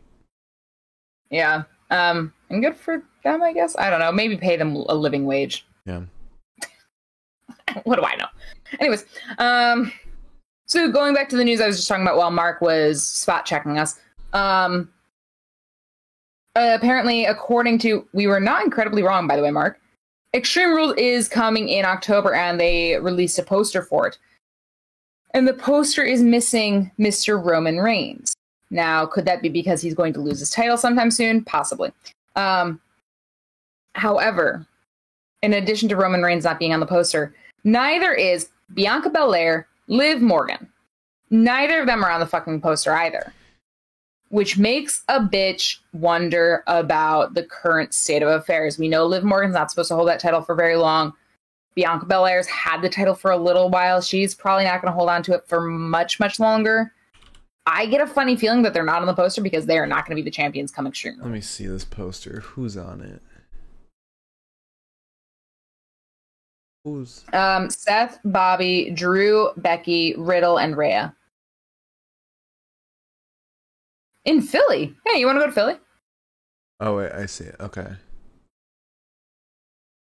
Yeah. 1.29 1.63
Um, 1.89 2.33
and 2.49 2.61
good 2.61 2.77
for 2.77 3.03
them, 3.23 3.41
I 3.41 3.53
guess. 3.53 3.75
I 3.77 3.89
don't 3.89 3.99
know. 3.99 4.11
Maybe 4.11 4.37
pay 4.37 4.55
them 4.57 4.75
a 4.75 4.95
living 4.95 5.25
wage. 5.25 5.65
Yeah. 5.85 6.03
what 7.83 7.97
do 7.97 8.03
I 8.03 8.15
know? 8.15 8.27
Anyways, 8.79 9.05
um, 9.37 9.91
so 10.65 10.89
going 10.89 11.13
back 11.13 11.29
to 11.29 11.35
the 11.35 11.43
news 11.43 11.59
I 11.59 11.67
was 11.67 11.75
just 11.75 11.87
talking 11.87 12.03
about 12.03 12.17
while 12.17 12.31
Mark 12.31 12.61
was 12.61 13.03
spot 13.03 13.45
checking 13.45 13.77
us. 13.77 13.99
Um, 14.33 14.89
uh, 16.55 16.71
apparently, 16.75 17.25
according 17.25 17.79
to 17.79 18.07
we 18.13 18.27
were 18.27 18.39
not 18.39 18.63
incredibly 18.63 19.03
wrong, 19.03 19.27
by 19.27 19.35
the 19.35 19.43
way, 19.43 19.51
Mark. 19.51 19.79
Extreme 20.33 20.69
Rules 20.71 20.95
is 20.97 21.27
coming 21.27 21.67
in 21.67 21.83
October, 21.83 22.33
and 22.33 22.59
they 22.59 22.97
released 22.99 23.37
a 23.37 23.43
poster 23.43 23.81
for 23.81 24.07
it. 24.07 24.17
And 25.33 25.47
the 25.47 25.53
poster 25.53 26.03
is 26.03 26.21
missing 26.21 26.91
Mr. 26.97 27.43
Roman 27.43 27.77
Reigns. 27.77 28.33
Now, 28.69 29.05
could 29.05 29.25
that 29.25 29.41
be 29.41 29.49
because 29.49 29.81
he's 29.81 29.93
going 29.93 30.13
to 30.13 30.21
lose 30.21 30.39
his 30.39 30.49
title 30.49 30.77
sometime 30.77 31.11
soon? 31.11 31.43
Possibly. 31.43 31.91
Um, 32.37 32.79
however, 33.95 34.65
in 35.41 35.53
addition 35.53 35.89
to 35.89 35.97
Roman 35.97 36.21
Reigns 36.21 36.45
not 36.45 36.59
being 36.59 36.73
on 36.73 36.79
the 36.79 36.85
poster, 36.85 37.33
neither 37.65 38.13
is 38.13 38.49
Bianca 38.73 39.09
Belair, 39.09 39.67
Liv 39.87 40.21
Morgan. 40.21 40.69
Neither 41.29 41.81
of 41.81 41.87
them 41.87 42.03
are 42.03 42.11
on 42.11 42.21
the 42.21 42.25
fucking 42.25 42.61
poster 42.61 42.93
either. 42.93 43.33
Which 44.31 44.57
makes 44.57 45.03
a 45.07 45.19
bitch 45.19 45.77
wonder 45.93 46.63
about 46.67 47.33
the 47.33 47.43
current 47.43 47.93
state 47.93 48.23
of 48.23 48.29
affairs. 48.29 48.77
We 48.77 48.87
know 48.87 49.05
Liv 49.05 49.23
Morgan's 49.23 49.53
not 49.53 49.69
supposed 49.69 49.89
to 49.89 49.95
hold 49.95 50.07
that 50.07 50.19
title 50.19 50.41
for 50.41 50.55
very 50.55 50.77
long. 50.77 51.13
Bianca 51.75 52.05
Belair's 52.05 52.47
had 52.47 52.81
the 52.81 52.89
title 52.89 53.13
for 53.13 53.31
a 53.31 53.37
little 53.37 53.69
while. 53.69 54.01
She's 54.01 54.33
probably 54.33 54.65
not 54.65 54.81
going 54.81 54.91
to 54.91 54.95
hold 54.95 55.09
on 55.09 55.21
to 55.23 55.33
it 55.33 55.47
for 55.47 55.61
much, 55.61 56.19
much 56.19 56.39
longer. 56.39 56.93
I 57.65 57.85
get 57.85 58.01
a 58.01 58.07
funny 58.07 58.35
feeling 58.35 58.61
that 58.63 58.73
they're 58.73 58.83
not 58.83 59.01
on 59.01 59.05
the 59.07 59.13
poster 59.13 59.41
because 59.41 59.65
they 59.65 59.77
are 59.77 59.85
not 59.85 60.05
going 60.05 60.15
to 60.17 60.21
be 60.21 60.25
the 60.27 60.33
champions 60.33 60.71
come 60.71 60.87
Extreme 60.87 61.15
Rules. 61.15 61.25
Let 61.25 61.33
me 61.33 61.41
see 61.41 61.67
this 61.67 61.85
poster. 61.85 62.41
Who's 62.41 62.75
on 62.75 63.01
it? 63.01 63.21
Who's 66.83 67.23
Um, 67.33 67.69
Seth, 67.69 68.19
Bobby, 68.25 68.91
Drew, 68.91 69.49
Becky, 69.57 70.15
Riddle, 70.17 70.57
and 70.57 70.75
Rhea. 70.75 71.15
In 74.25 74.41
Philly. 74.41 74.95
Hey, 75.05 75.19
you 75.19 75.25
want 75.25 75.37
to 75.37 75.41
go 75.41 75.47
to 75.47 75.51
Philly? 75.51 75.75
Oh 76.79 76.97
wait, 76.97 77.11
I 77.11 77.25
see 77.25 77.45
it. 77.45 77.55
Okay. 77.59 77.93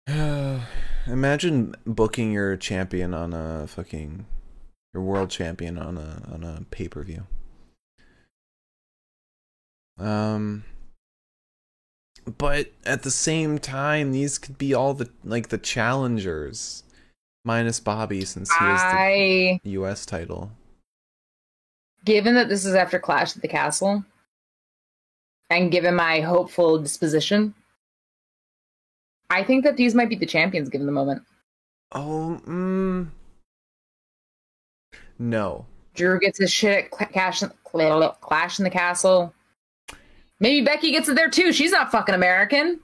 Imagine 1.08 1.76
booking 1.86 2.32
your 2.32 2.58
champion 2.58 3.14
on 3.14 3.34
a 3.34 3.68
fucking 3.68 4.26
your 4.94 5.04
world 5.04 5.30
champion 5.30 5.78
on 5.78 5.98
a 5.98 6.22
on 6.32 6.44
a 6.44 6.64
pay-per-view. 6.72 7.26
Um 10.00 10.64
but 12.38 12.72
at 12.86 13.04
the 13.04 13.12
same 13.12 13.58
time 13.58 14.12
these 14.12 14.38
could 14.38 14.58
be 14.58 14.74
all 14.74 14.94
the 14.94 15.10
like 15.24 15.50
the 15.50 15.58
challengers 15.58 16.84
minus 17.44 17.80
Bobby 17.80 18.26
since 18.26 18.52
he 18.52 18.64
has 18.64 18.82
I, 18.82 19.60
the 19.64 19.72
US 19.72 20.06
title. 20.06 20.52
Given 22.10 22.34
that 22.34 22.50
this 22.50 22.66
is 22.66 22.74
after 22.74 22.98
Clash 22.98 23.36
at 23.36 23.44
the 23.44 23.48
Castle, 23.48 24.04
and 25.52 25.72
given 25.72 25.94
my 25.94 26.22
hopeful 26.22 26.80
disposition, 26.80 27.54
I 29.30 29.44
think 29.44 29.64
that 29.64 29.78
these 29.78 29.94
might 29.94 30.10
be 30.10 30.16
the 30.16 30.26
champions 30.26 30.70
given 30.70 30.88
the 30.88 30.92
moment. 30.92 31.22
Oh, 31.92 32.42
mm, 32.48 33.08
no. 35.20 35.68
Drew 35.94 36.20
gets 36.20 36.40
his 36.40 36.52
shit 36.52 36.86
at 36.86 36.90
Clash, 36.90 37.44
Clash 38.22 38.60
in 38.60 38.64
the 38.64 38.72
Castle. 38.72 39.32
Maybe 40.40 40.66
Becky 40.66 40.90
gets 40.90 41.10
it 41.10 41.16
there 41.16 41.30
too. 41.30 41.54
She's 41.54 41.72
not 41.72 41.92
fucking 41.92 42.16
American. 42.16 42.80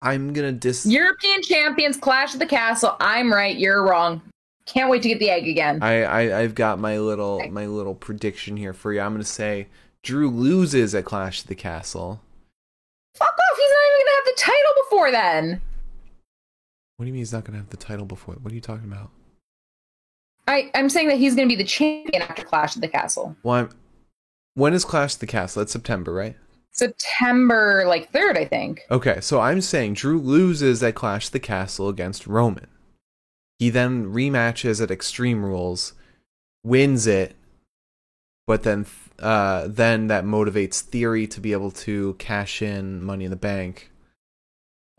I'm 0.00 0.32
gonna 0.32 0.52
dis. 0.52 0.86
European 0.86 1.42
champions 1.42 1.98
clash 1.98 2.32
at 2.32 2.38
the 2.38 2.46
castle. 2.46 2.96
I'm 3.00 3.30
right. 3.30 3.56
You're 3.56 3.82
wrong. 3.82 4.22
Can't 4.66 4.90
wait 4.90 5.02
to 5.02 5.08
get 5.08 5.18
the 5.18 5.30
egg 5.30 5.46
again. 5.46 5.82
I, 5.82 6.02
I 6.02 6.40
I've 6.40 6.54
got 6.54 6.78
my 6.78 6.98
little 6.98 7.46
my 7.50 7.66
little 7.66 7.94
prediction 7.94 8.56
here 8.56 8.72
for 8.72 8.92
you. 8.92 9.00
I'm 9.00 9.12
gonna 9.12 9.24
say 9.24 9.68
Drew 10.02 10.30
loses 10.30 10.94
at 10.94 11.04
Clash 11.04 11.42
of 11.42 11.48
the 11.48 11.54
Castle. 11.54 12.20
Fuck 13.14 13.28
off. 13.28 13.58
He's 13.58 13.70
not 13.70 13.86
even 13.88 14.06
gonna 14.06 14.16
have 14.16 14.24
the 14.24 14.40
title 14.40 14.72
before 14.84 15.10
then. 15.10 15.60
What 16.96 17.04
do 17.04 17.06
you 17.08 17.12
mean 17.12 17.20
he's 17.20 17.32
not 17.32 17.44
gonna 17.44 17.58
have 17.58 17.70
the 17.70 17.76
title 17.76 18.06
before? 18.06 18.34
What 18.34 18.52
are 18.52 18.54
you 18.54 18.60
talking 18.60 18.90
about? 18.90 19.10
I, 20.46 20.70
I'm 20.74 20.88
saying 20.88 21.08
that 21.08 21.18
he's 21.18 21.34
gonna 21.34 21.48
be 21.48 21.56
the 21.56 21.64
champion 21.64 22.22
after 22.22 22.42
Clash 22.42 22.74
of 22.74 22.80
the 22.80 22.88
Castle. 22.88 23.36
Well, 23.42 23.54
I'm, 23.54 23.70
when 24.54 24.72
is 24.72 24.84
Clash 24.84 25.14
of 25.14 25.20
the 25.20 25.26
Castle? 25.26 25.60
That's 25.60 25.72
September, 25.72 26.12
right? 26.12 26.36
September 26.70 27.84
like 27.86 28.10
third, 28.12 28.36
I 28.36 28.44
think. 28.46 28.82
Okay, 28.90 29.20
so 29.20 29.40
I'm 29.40 29.60
saying 29.60 29.94
Drew 29.94 30.18
loses 30.18 30.82
at 30.82 30.94
Clash 30.94 31.26
of 31.26 31.32
the 31.32 31.40
Castle 31.40 31.88
against 31.88 32.26
Roman. 32.26 32.66
He 33.58 33.70
then 33.70 34.12
rematches 34.12 34.82
at 34.82 34.90
Extreme 34.90 35.44
Rules, 35.44 35.92
wins 36.64 37.06
it, 37.06 37.36
but 38.46 38.62
then 38.62 38.86
uh, 39.20 39.68
then 39.68 40.08
that 40.08 40.24
motivates 40.24 40.80
Theory 40.80 41.26
to 41.28 41.40
be 41.40 41.52
able 41.52 41.70
to 41.70 42.14
cash 42.14 42.60
in 42.60 43.02
Money 43.02 43.24
in 43.24 43.30
the 43.30 43.36
Bank, 43.36 43.90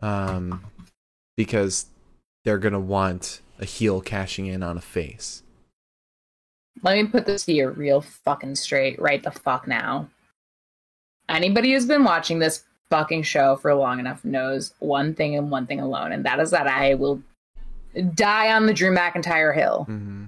um, 0.00 0.64
because 1.36 1.86
they're 2.44 2.58
gonna 2.58 2.80
want 2.80 3.40
a 3.58 3.64
heel 3.64 4.00
cashing 4.00 4.46
in 4.46 4.62
on 4.62 4.76
a 4.76 4.82
face. 4.82 5.42
Let 6.82 6.96
me 6.96 7.06
put 7.06 7.26
this 7.26 7.44
here 7.44 7.70
real 7.70 8.00
fucking 8.00 8.56
straight 8.56 9.00
right 9.00 9.22
the 9.22 9.30
fuck 9.30 9.66
now. 9.66 10.08
Anybody 11.28 11.72
who's 11.72 11.86
been 11.86 12.04
watching 12.04 12.38
this 12.38 12.64
fucking 12.90 13.22
show 13.22 13.56
for 13.56 13.74
long 13.74 13.98
enough 13.98 14.24
knows 14.24 14.72
one 14.78 15.14
thing 15.14 15.34
and 15.34 15.50
one 15.50 15.66
thing 15.66 15.80
alone, 15.80 16.12
and 16.12 16.24
that 16.24 16.40
is 16.40 16.50
that 16.50 16.66
I 16.66 16.94
will 16.94 17.22
die 18.14 18.52
on 18.52 18.66
the 18.66 18.74
Drew 18.74 18.94
McIntyre 18.94 19.54
hill. 19.54 19.84
hmm 19.84 20.24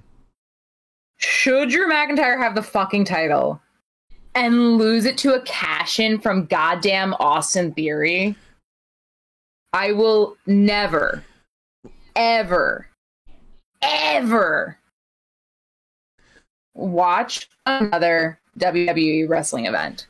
Should 1.19 1.71
Drew 1.71 1.89
McIntyre 1.91 2.39
have 2.39 2.55
the 2.55 2.63
fucking 2.63 3.05
title, 3.05 3.61
and 4.35 4.77
lose 4.77 5.05
it 5.05 5.19
to 5.19 5.35
a 5.35 5.41
cash 5.43 5.99
in 5.99 6.19
from 6.21 6.47
goddamn 6.47 7.15
Austin 7.15 7.73
Theory, 7.73 8.37
I 9.73 9.93
will 9.93 10.37
never, 10.47 11.25
ever, 12.17 12.87
ever 13.83 14.79
watch 16.75 17.49
another 17.67 18.39
WWE 18.59 19.29
wrestling 19.29 19.67
event. 19.67 20.07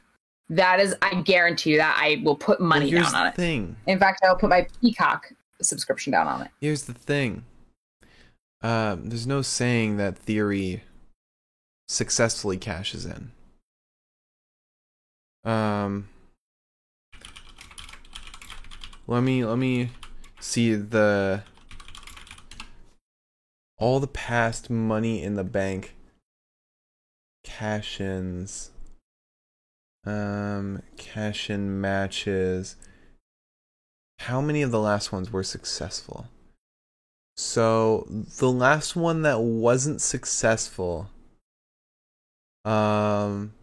That 0.51 0.81
is, 0.81 0.95
I 1.03 1.21
guarantee 1.23 1.73
you 1.73 1.77
that 1.79 1.99
I 2.01 2.23
will 2.25 2.37
put 2.37 2.61
money 2.61 2.89
Here's 2.89 3.13
down 3.13 3.23
on 3.23 3.27
it. 3.29 3.35
thing. 3.35 3.77
In 3.87 3.99
fact, 3.99 4.21
I 4.25 4.29
will 4.29 4.39
put 4.39 4.49
my 4.49 4.67
Peacock 4.81 5.33
subscription 5.65 6.13
down 6.13 6.27
on 6.27 6.43
it. 6.43 6.51
Here's 6.61 6.85
the 6.85 6.95
thing. 6.95 7.45
Um, 8.63 9.09
there's 9.09 9.27
no 9.27 9.43
saying 9.43 9.97
that 9.99 10.19
theory 10.19 10.83
successfully 11.89 12.57
cashes 12.57 13.07
in. 13.07 13.33
Um, 15.45 16.09
let 19.07 19.23
me 19.23 19.45
let 19.45 19.59
me 19.59 19.91
see 20.41 20.75
the 20.75 21.43
all 23.79 24.01
the 24.01 24.07
past 24.09 24.69
money 24.69 25.23
in 25.23 25.35
the 25.35 25.45
bank 25.45 25.95
cash-ins. 27.45 28.71
Um, 30.05 30.83
cash-in 30.97 31.81
matches. 31.81 32.77
How 34.21 34.41
many 34.41 34.63
of 34.63 34.71
the 34.71 34.81
last 34.81 35.13
ones 35.13 35.33
were 35.33 35.43
successful? 35.43 36.27
So 37.37 38.05
the 38.39 38.51
last 38.51 38.97
one 38.97 39.23
that 39.23 39.41
wasn't 39.41 40.01
successful 40.01 41.09
um 42.65 43.55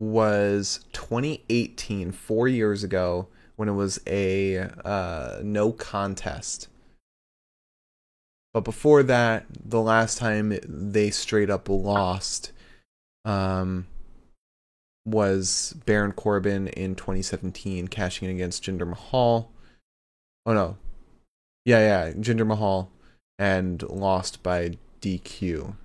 was 0.00 0.80
2018, 0.92 2.10
4 2.10 2.48
years 2.48 2.82
ago 2.82 3.28
when 3.56 3.68
it 3.68 3.72
was 3.72 4.00
a 4.06 4.58
uh 4.84 5.40
no 5.42 5.72
contest. 5.72 6.68
But 8.54 8.64
before 8.64 9.02
that, 9.04 9.46
the 9.64 9.80
last 9.80 10.18
time 10.18 10.58
they 10.64 11.10
straight 11.10 11.50
up 11.50 11.68
lost 11.68 12.52
um 13.26 13.86
was 15.04 15.76
Baron 15.84 16.12
Corbin 16.12 16.68
in 16.68 16.94
2017 16.94 17.88
cashing 17.88 18.28
in 18.30 18.34
against 18.34 18.64
Jinder 18.64 18.88
Mahal. 18.88 19.52
Oh 20.46 20.52
no. 20.52 20.76
Yeah, 21.64 21.78
yeah, 21.78 22.12
Jinder 22.14 22.46
Mahal 22.46 22.90
and 23.38 23.82
lost 23.82 24.42
by 24.42 24.78
DQ. 25.00 25.76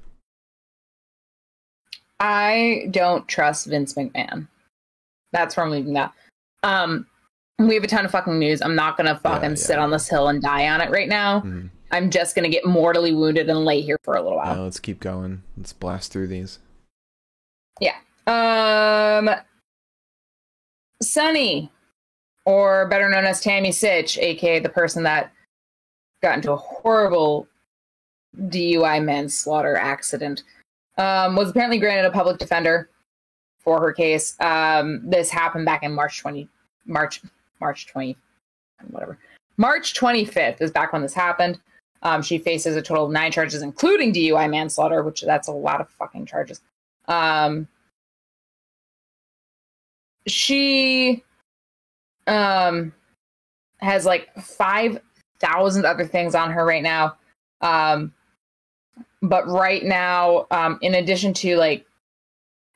I 2.19 2.87
don't 2.89 3.27
trust 3.27 3.67
Vince 3.67 3.93
McMahon. 3.93 4.47
That's 5.31 5.55
where 5.55 5.65
I'm 5.65 5.71
leaving 5.71 5.93
that. 5.93 6.13
Um, 6.63 7.05
we 7.59 7.75
have 7.75 7.83
a 7.83 7.87
ton 7.87 8.05
of 8.05 8.11
fucking 8.11 8.39
news. 8.39 8.61
I'm 8.61 8.75
not 8.75 8.97
gonna 8.97 9.19
fucking 9.19 9.51
yeah. 9.51 9.55
sit 9.55 9.79
on 9.79 9.91
this 9.91 10.07
hill 10.07 10.27
and 10.29 10.41
die 10.41 10.67
on 10.67 10.81
it 10.81 10.89
right 10.89 11.07
now. 11.07 11.41
Mhm. 11.41 11.69
I'm 11.91 12.09
just 12.09 12.35
gonna 12.35 12.49
get 12.49 12.65
mortally 12.65 13.13
wounded 13.13 13.49
and 13.49 13.65
lay 13.65 13.81
here 13.81 13.97
for 14.03 14.15
a 14.15 14.21
little 14.21 14.37
while. 14.37 14.63
Let's 14.63 14.79
keep 14.79 14.99
going. 14.99 15.43
Let's 15.55 15.73
blast 15.73 16.11
through 16.11 16.27
these. 16.27 16.59
Yeah. 17.79 17.95
Um, 18.25 19.29
Sunny, 21.01 21.71
or 22.47 22.87
better 22.87 23.09
known 23.09 23.25
as 23.25 23.41
Tammy 23.41 23.71
Sytch, 23.71 24.17
aka 24.17 24.59
the 24.59 24.69
person 24.69 25.03
that 25.03 25.33
got 26.23 26.37
into 26.37 26.53
a 26.53 26.55
horrible 26.55 27.45
DUI 28.37 29.03
manslaughter 29.03 29.75
accident, 29.75 30.43
um, 30.97 31.35
was 31.35 31.49
apparently 31.49 31.77
granted 31.77 32.05
a 32.05 32.11
public 32.11 32.37
defender 32.37 32.89
for 33.59 33.81
her 33.81 33.91
case. 33.91 34.39
Um, 34.39 35.01
this 35.03 35.29
happened 35.29 35.65
back 35.65 35.83
in 35.83 35.93
March 35.93 36.21
twenty 36.21 36.47
March 36.85 37.21
March 37.59 37.85
twenty 37.85 38.15
whatever 38.91 39.17
March 39.57 39.93
twenty 39.93 40.23
fifth 40.23 40.61
is 40.61 40.71
back 40.71 40.93
when 40.93 41.01
this 41.01 41.13
happened. 41.13 41.59
Um, 42.01 42.21
she 42.21 42.37
faces 42.37 42.77
a 42.77 42.81
total 42.81 43.07
of 43.07 43.11
nine 43.11 43.33
charges, 43.33 43.61
including 43.61 44.13
DUI 44.13 44.49
manslaughter, 44.49 45.03
which 45.03 45.21
that's 45.21 45.49
a 45.49 45.51
lot 45.51 45.81
of 45.81 45.89
fucking 45.89 46.27
charges. 46.27 46.61
Um, 47.09 47.67
she 50.27 51.25
um 52.27 52.93
has 53.79 54.05
like 54.05 54.33
5000 54.35 55.85
other 55.85 56.05
things 56.05 56.35
on 56.35 56.51
her 56.51 56.65
right 56.65 56.83
now. 56.83 57.15
Um 57.61 58.13
but 59.21 59.47
right 59.47 59.83
now 59.83 60.45
um 60.51 60.77
in 60.81 60.95
addition 60.95 61.33
to 61.33 61.57
like 61.57 61.85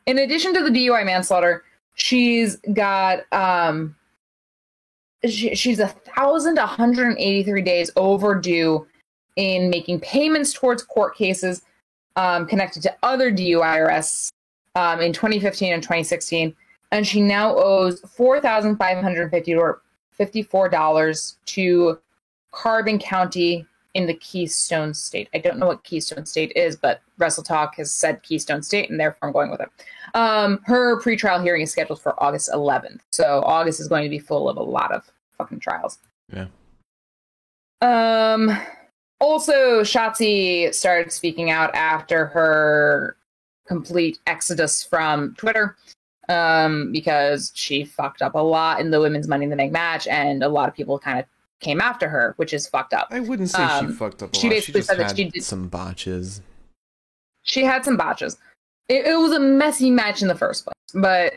in 0.05 0.17
addition 0.17 0.53
to 0.53 0.63
the 0.63 0.69
DUI 0.69 1.05
manslaughter 1.05 1.63
she's 1.93 2.57
got 2.73 3.31
um 3.31 3.95
she, 5.27 5.53
she's 5.55 5.79
a 5.79 5.87
thousand 5.87 6.55
one 6.55 6.67
hundred 6.67 7.07
and 7.07 7.17
eighty 7.19 7.43
three 7.43 7.61
days 7.61 7.91
overdue 7.95 8.87
in 9.35 9.69
making 9.69 9.99
payments 9.99 10.53
towards 10.53 10.83
court 10.83 11.15
cases 11.15 11.61
um, 12.15 12.45
connected 12.45 12.83
to 12.83 12.93
other 13.03 13.31
DUI 13.31 13.77
arrests 13.77 14.31
um, 14.75 14.99
in 14.99 15.13
2015 15.13 15.73
and 15.73 15.81
2016 15.81 16.55
and 16.91 17.07
she 17.07 17.21
now 17.21 17.55
owes 17.55 18.01
four 18.01 18.39
thousand 18.39 18.77
five 18.77 19.01
hundred 19.01 19.29
fifty 19.31 19.55
or 19.55 19.81
fifty-four 20.11 20.69
dollars 20.69 21.37
to 21.47 21.99
Carbon 22.51 22.99
County 22.99 23.65
in 23.93 24.07
the 24.07 24.13
Keystone 24.13 24.93
State. 24.93 25.29
I 25.33 25.39
don't 25.39 25.57
know 25.57 25.67
what 25.67 25.83
Keystone 25.83 26.25
State 26.25 26.53
is, 26.55 26.75
but 26.75 27.01
Wrestle 27.17 27.43
Talk 27.43 27.75
has 27.75 27.91
said 27.91 28.23
Keystone 28.23 28.61
State, 28.61 28.89
and 28.89 28.99
therefore 28.99 29.27
I'm 29.27 29.33
going 29.33 29.51
with 29.51 29.61
it. 29.61 29.69
Um, 30.13 30.61
her 30.65 30.99
pretrial 31.01 31.41
hearing 31.43 31.61
is 31.61 31.71
scheduled 31.71 32.01
for 32.01 32.21
August 32.23 32.49
11th, 32.51 32.99
so 33.11 33.41
August 33.45 33.79
is 33.79 33.87
going 33.87 34.03
to 34.03 34.09
be 34.09 34.19
full 34.19 34.49
of 34.49 34.57
a 34.57 34.63
lot 34.63 34.91
of 34.91 35.09
fucking 35.37 35.59
trials. 35.59 35.99
Yeah. 36.31 36.47
Um. 37.81 38.57
Also, 39.19 39.81
Shotzi 39.81 40.73
started 40.73 41.11
speaking 41.11 41.51
out 41.51 41.73
after 41.75 42.25
her 42.27 43.17
complete 43.67 44.17
exodus 44.25 44.83
from 44.83 45.35
Twitter 45.35 45.77
um, 46.31 46.91
because 46.91 47.51
she 47.55 47.83
fucked 47.83 48.21
up 48.21 48.33
a 48.35 48.39
lot 48.39 48.79
in 48.79 48.91
the 48.91 48.99
women's 48.99 49.27
Money 49.27 49.43
in 49.43 49.49
the 49.49 49.55
Bank 49.55 49.71
match, 49.71 50.07
and 50.07 50.41
a 50.43 50.49
lot 50.49 50.69
of 50.69 50.75
people 50.75 50.97
kind 50.97 51.19
of 51.19 51.25
came 51.59 51.79
after 51.81 52.09
her, 52.09 52.33
which 52.37 52.53
is 52.53 52.67
fucked 52.67 52.93
up. 52.93 53.07
I 53.11 53.19
wouldn't 53.19 53.49
say 53.49 53.59
she 53.59 53.63
Um, 53.85 53.93
fucked 53.93 54.23
up 54.23 54.33
a 54.33 54.35
she 54.35 54.47
lot. 54.47 54.51
basically 54.51 54.81
she 54.81 54.87
just 54.87 54.89
said 54.89 54.99
that 54.99 55.15
she 55.15 55.23
did- 55.25 55.43
some 55.43 55.67
botches. 55.67 56.41
She 57.43 57.63
had 57.63 57.83
some 57.85 57.97
botches. 57.97 58.37
It, 58.87 59.05
it 59.05 59.15
was 59.15 59.31
a 59.33 59.39
messy 59.39 59.89
match 59.91 60.21
in 60.21 60.27
the 60.27 60.35
first 60.35 60.63
place, 60.65 60.73
but 60.93 61.33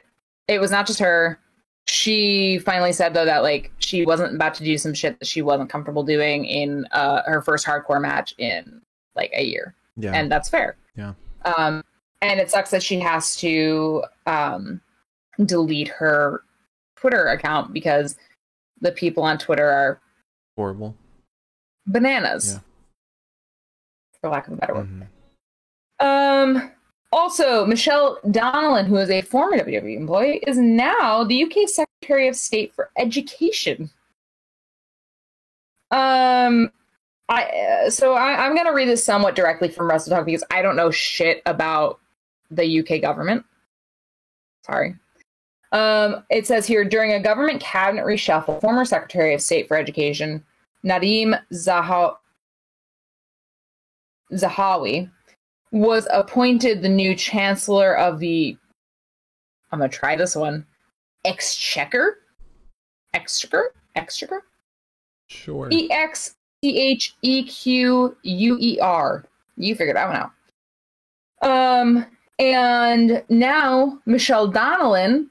it 0.48 0.60
was 0.60 0.70
not 0.70 0.86
just 0.86 0.98
her. 1.00 1.38
She 1.86 2.58
finally 2.60 2.92
said 2.92 3.12
though 3.14 3.26
that 3.26 3.42
like 3.42 3.70
she 3.78 4.06
wasn't 4.06 4.34
about 4.34 4.54
to 4.54 4.64
do 4.64 4.78
some 4.78 4.94
shit 4.94 5.18
that 5.18 5.26
she 5.26 5.42
wasn't 5.42 5.68
comfortable 5.70 6.02
doing 6.02 6.46
in 6.46 6.86
uh, 6.92 7.22
her 7.26 7.42
first 7.42 7.66
hardcore 7.66 8.00
match 8.00 8.34
in 8.38 8.80
like 9.14 9.30
a 9.34 9.44
year. 9.44 9.74
Yeah. 9.96 10.12
and 10.12 10.32
that's 10.32 10.48
fair. 10.48 10.76
Yeah. 10.96 11.12
Um, 11.44 11.84
and 12.22 12.40
it 12.40 12.50
sucks 12.50 12.70
that 12.70 12.82
she 12.82 12.98
has 13.00 13.36
to 13.36 14.04
um, 14.26 14.80
delete 15.44 15.88
her 15.88 16.42
Twitter 16.96 17.26
account 17.28 17.72
because 17.72 18.16
the 18.80 18.92
people 18.92 19.22
on 19.22 19.38
Twitter 19.38 19.68
are 19.68 20.00
Horrible. 20.56 20.94
bananas, 21.86 22.54
Yeah. 22.54 22.60
for 24.20 24.30
lack 24.30 24.46
of 24.46 24.54
a 24.54 24.56
better 24.56 24.74
word. 24.74 24.88
Mhm. 26.00 26.04
Um. 26.04 26.70
Also, 27.12 27.64
Michelle 27.64 28.18
Donelan, 28.26 28.86
who 28.86 28.96
is 28.96 29.08
a 29.08 29.22
former 29.22 29.56
WWE 29.56 29.96
employee, 29.96 30.38
is 30.48 30.58
now 30.58 31.22
the 31.22 31.44
UK 31.44 31.68
Secretary 31.68 32.26
of 32.26 32.34
State 32.34 32.74
for 32.74 32.90
Education. 32.98 33.88
Um, 35.92 36.72
I 37.28 37.44
uh, 37.44 37.90
so 37.90 38.14
I, 38.14 38.44
I'm 38.44 38.54
going 38.54 38.66
to 38.66 38.72
read 38.72 38.88
this 38.88 39.04
somewhat 39.04 39.36
directly 39.36 39.68
from 39.68 39.88
Wrestle 39.88 40.10
Talk 40.16 40.26
because 40.26 40.42
I 40.50 40.60
don't 40.60 40.74
know 40.76 40.90
shit 40.90 41.40
about 41.46 42.00
the 42.50 42.80
UK 42.80 43.00
government. 43.00 43.44
Sorry. 44.64 44.96
Um, 45.72 46.24
it 46.30 46.46
says 46.46 46.66
here 46.66 46.84
during 46.84 47.12
a 47.12 47.20
government 47.20 47.60
cabinet 47.60 48.04
reshuffle, 48.04 48.60
former 48.60 48.84
Secretary 48.84 49.34
of 49.34 49.40
State 49.40 49.66
for 49.66 49.76
Education 49.76 50.44
Nadhim 50.84 51.38
Zaha- 51.52 52.16
Zahawi 54.32 55.10
was 55.72 56.06
appointed 56.12 56.82
the 56.82 56.88
new 56.88 57.14
chancellor 57.16 57.96
of 57.96 58.20
the 58.20 58.56
I'm 59.72 59.80
gonna 59.80 59.88
try 59.88 60.14
this 60.14 60.36
one. 60.36 60.64
Exchequer? 61.24 62.18
Exchequer? 63.12 63.74
Exchequer? 63.96 64.44
Sure. 65.26 65.68
E 65.72 65.90
X 65.90 66.36
C 66.62 66.78
H 66.78 67.16
E 67.22 67.42
Q 67.42 68.16
U 68.22 68.58
E 68.60 68.78
R. 68.80 69.24
You 69.56 69.74
figured 69.74 69.96
that 69.96 70.06
one 70.06 70.16
out. 70.16 71.80
Um, 71.80 72.06
and 72.38 73.22
now 73.28 73.98
Michelle 74.06 74.50
Donelan 74.50 75.28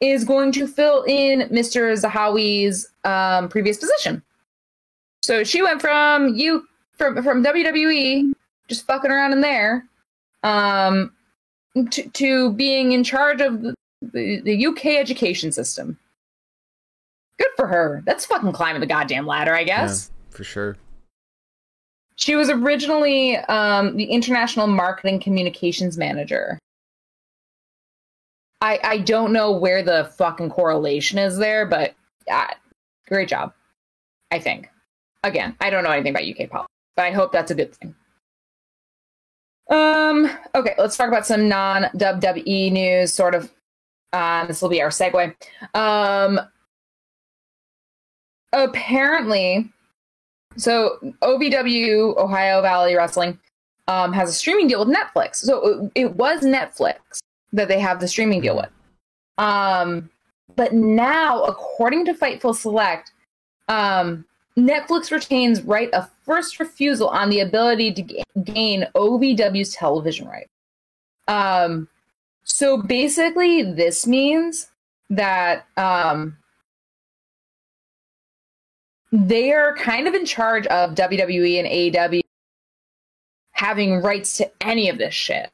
is 0.00 0.24
going 0.24 0.52
to 0.52 0.66
fill 0.66 1.04
in 1.04 1.48
Mr. 1.48 1.92
Zahawi's 1.96 2.88
um, 3.04 3.48
previous 3.48 3.78
position. 3.78 4.22
So 5.22 5.44
she 5.44 5.62
went 5.62 5.80
from 5.80 6.34
you 6.34 6.66
from 6.98 7.22
from 7.22 7.44
WWE, 7.44 8.32
just 8.68 8.86
fucking 8.86 9.10
around 9.10 9.32
in 9.32 9.40
there, 9.40 9.86
um, 10.42 11.12
to, 11.90 12.08
to 12.10 12.52
being 12.54 12.92
in 12.92 13.04
charge 13.04 13.40
of 13.40 13.62
the, 13.62 14.40
the, 14.40 14.66
UK 14.66 14.86
education 14.86 15.52
system. 15.52 15.96
Good 17.38 17.50
for 17.56 17.68
her. 17.68 18.02
That's 18.04 18.26
fucking 18.26 18.52
climbing 18.52 18.80
the 18.80 18.86
goddamn 18.86 19.26
ladder, 19.26 19.54
I 19.54 19.62
guess. 19.62 20.10
Yeah, 20.10 20.36
for 20.36 20.44
sure. 20.44 20.76
She 22.16 22.34
was 22.36 22.50
originally 22.50 23.36
um, 23.36 23.96
the 23.96 24.04
international 24.04 24.66
marketing 24.66 25.20
communications 25.20 25.96
manager. 25.96 26.58
I 28.60 28.78
I 28.82 28.98
don't 28.98 29.32
know 29.32 29.50
where 29.52 29.82
the 29.82 30.10
fucking 30.16 30.50
correlation 30.50 31.18
is 31.18 31.36
there, 31.36 31.66
but 31.66 31.94
uh, 32.30 32.54
great 33.08 33.28
job. 33.28 33.52
I 34.30 34.38
think. 34.38 34.68
Again, 35.24 35.56
I 35.60 35.70
don't 35.70 35.84
know 35.84 35.90
anything 35.90 36.10
about 36.10 36.24
UK 36.24 36.50
politics, 36.50 36.72
but 36.96 37.04
I 37.04 37.10
hope 37.12 37.32
that's 37.32 37.50
a 37.50 37.54
good 37.54 37.74
thing. 37.74 37.94
Um. 39.70 40.30
Okay, 40.54 40.74
let's 40.78 40.96
talk 40.96 41.08
about 41.08 41.26
some 41.26 41.48
non 41.48 41.84
WWE 41.96 42.72
news. 42.72 43.12
Sort 43.12 43.34
of. 43.34 43.52
Um, 44.12 44.46
this 44.46 44.60
will 44.60 44.68
be 44.68 44.82
our 44.82 44.90
segue. 44.90 45.34
Um. 45.74 46.40
Apparently, 48.52 49.72
so 50.56 50.98
OVW 51.22 52.16
Ohio 52.16 52.62
Valley 52.62 52.94
Wrestling 52.94 53.38
um, 53.88 54.12
has 54.12 54.30
a 54.30 54.32
streaming 54.32 54.68
deal 54.68 54.84
with 54.84 54.94
Netflix. 54.94 55.36
So 55.36 55.66
it, 55.66 55.92
it 55.94 56.16
was 56.16 56.40
Netflix 56.40 57.20
that 57.52 57.68
they 57.68 57.78
have 57.80 58.00
the 58.00 58.08
streaming 58.08 58.40
deal 58.40 58.56
with. 58.56 58.70
Um, 59.38 60.10
but 60.56 60.72
now, 60.72 61.42
according 61.44 62.04
to 62.06 62.14
Fightful 62.14 62.54
Select, 62.54 63.12
um, 63.68 64.24
Netflix 64.56 65.10
retains 65.10 65.62
right 65.62 65.92
of 65.94 66.10
first 66.24 66.60
refusal 66.60 67.08
on 67.08 67.30
the 67.30 67.40
ability 67.40 67.92
to 67.94 68.02
g- 68.02 68.22
gain 68.44 68.86
OVW's 68.94 69.74
television 69.74 70.28
right. 70.28 70.48
Um, 71.28 71.88
so 72.44 72.76
basically, 72.76 73.62
this 73.62 74.06
means 74.06 74.68
that 75.08 75.66
um, 75.76 76.36
they 79.12 79.52
are 79.52 79.76
kind 79.76 80.08
of 80.08 80.14
in 80.14 80.24
charge 80.24 80.66
of 80.68 80.94
WWE 80.94 81.58
and 81.58 81.68
AEW 81.68 82.22
having 83.52 84.00
rights 84.00 84.38
to 84.38 84.50
any 84.62 84.88
of 84.88 84.98
this 84.98 85.14
shit. 85.14 85.52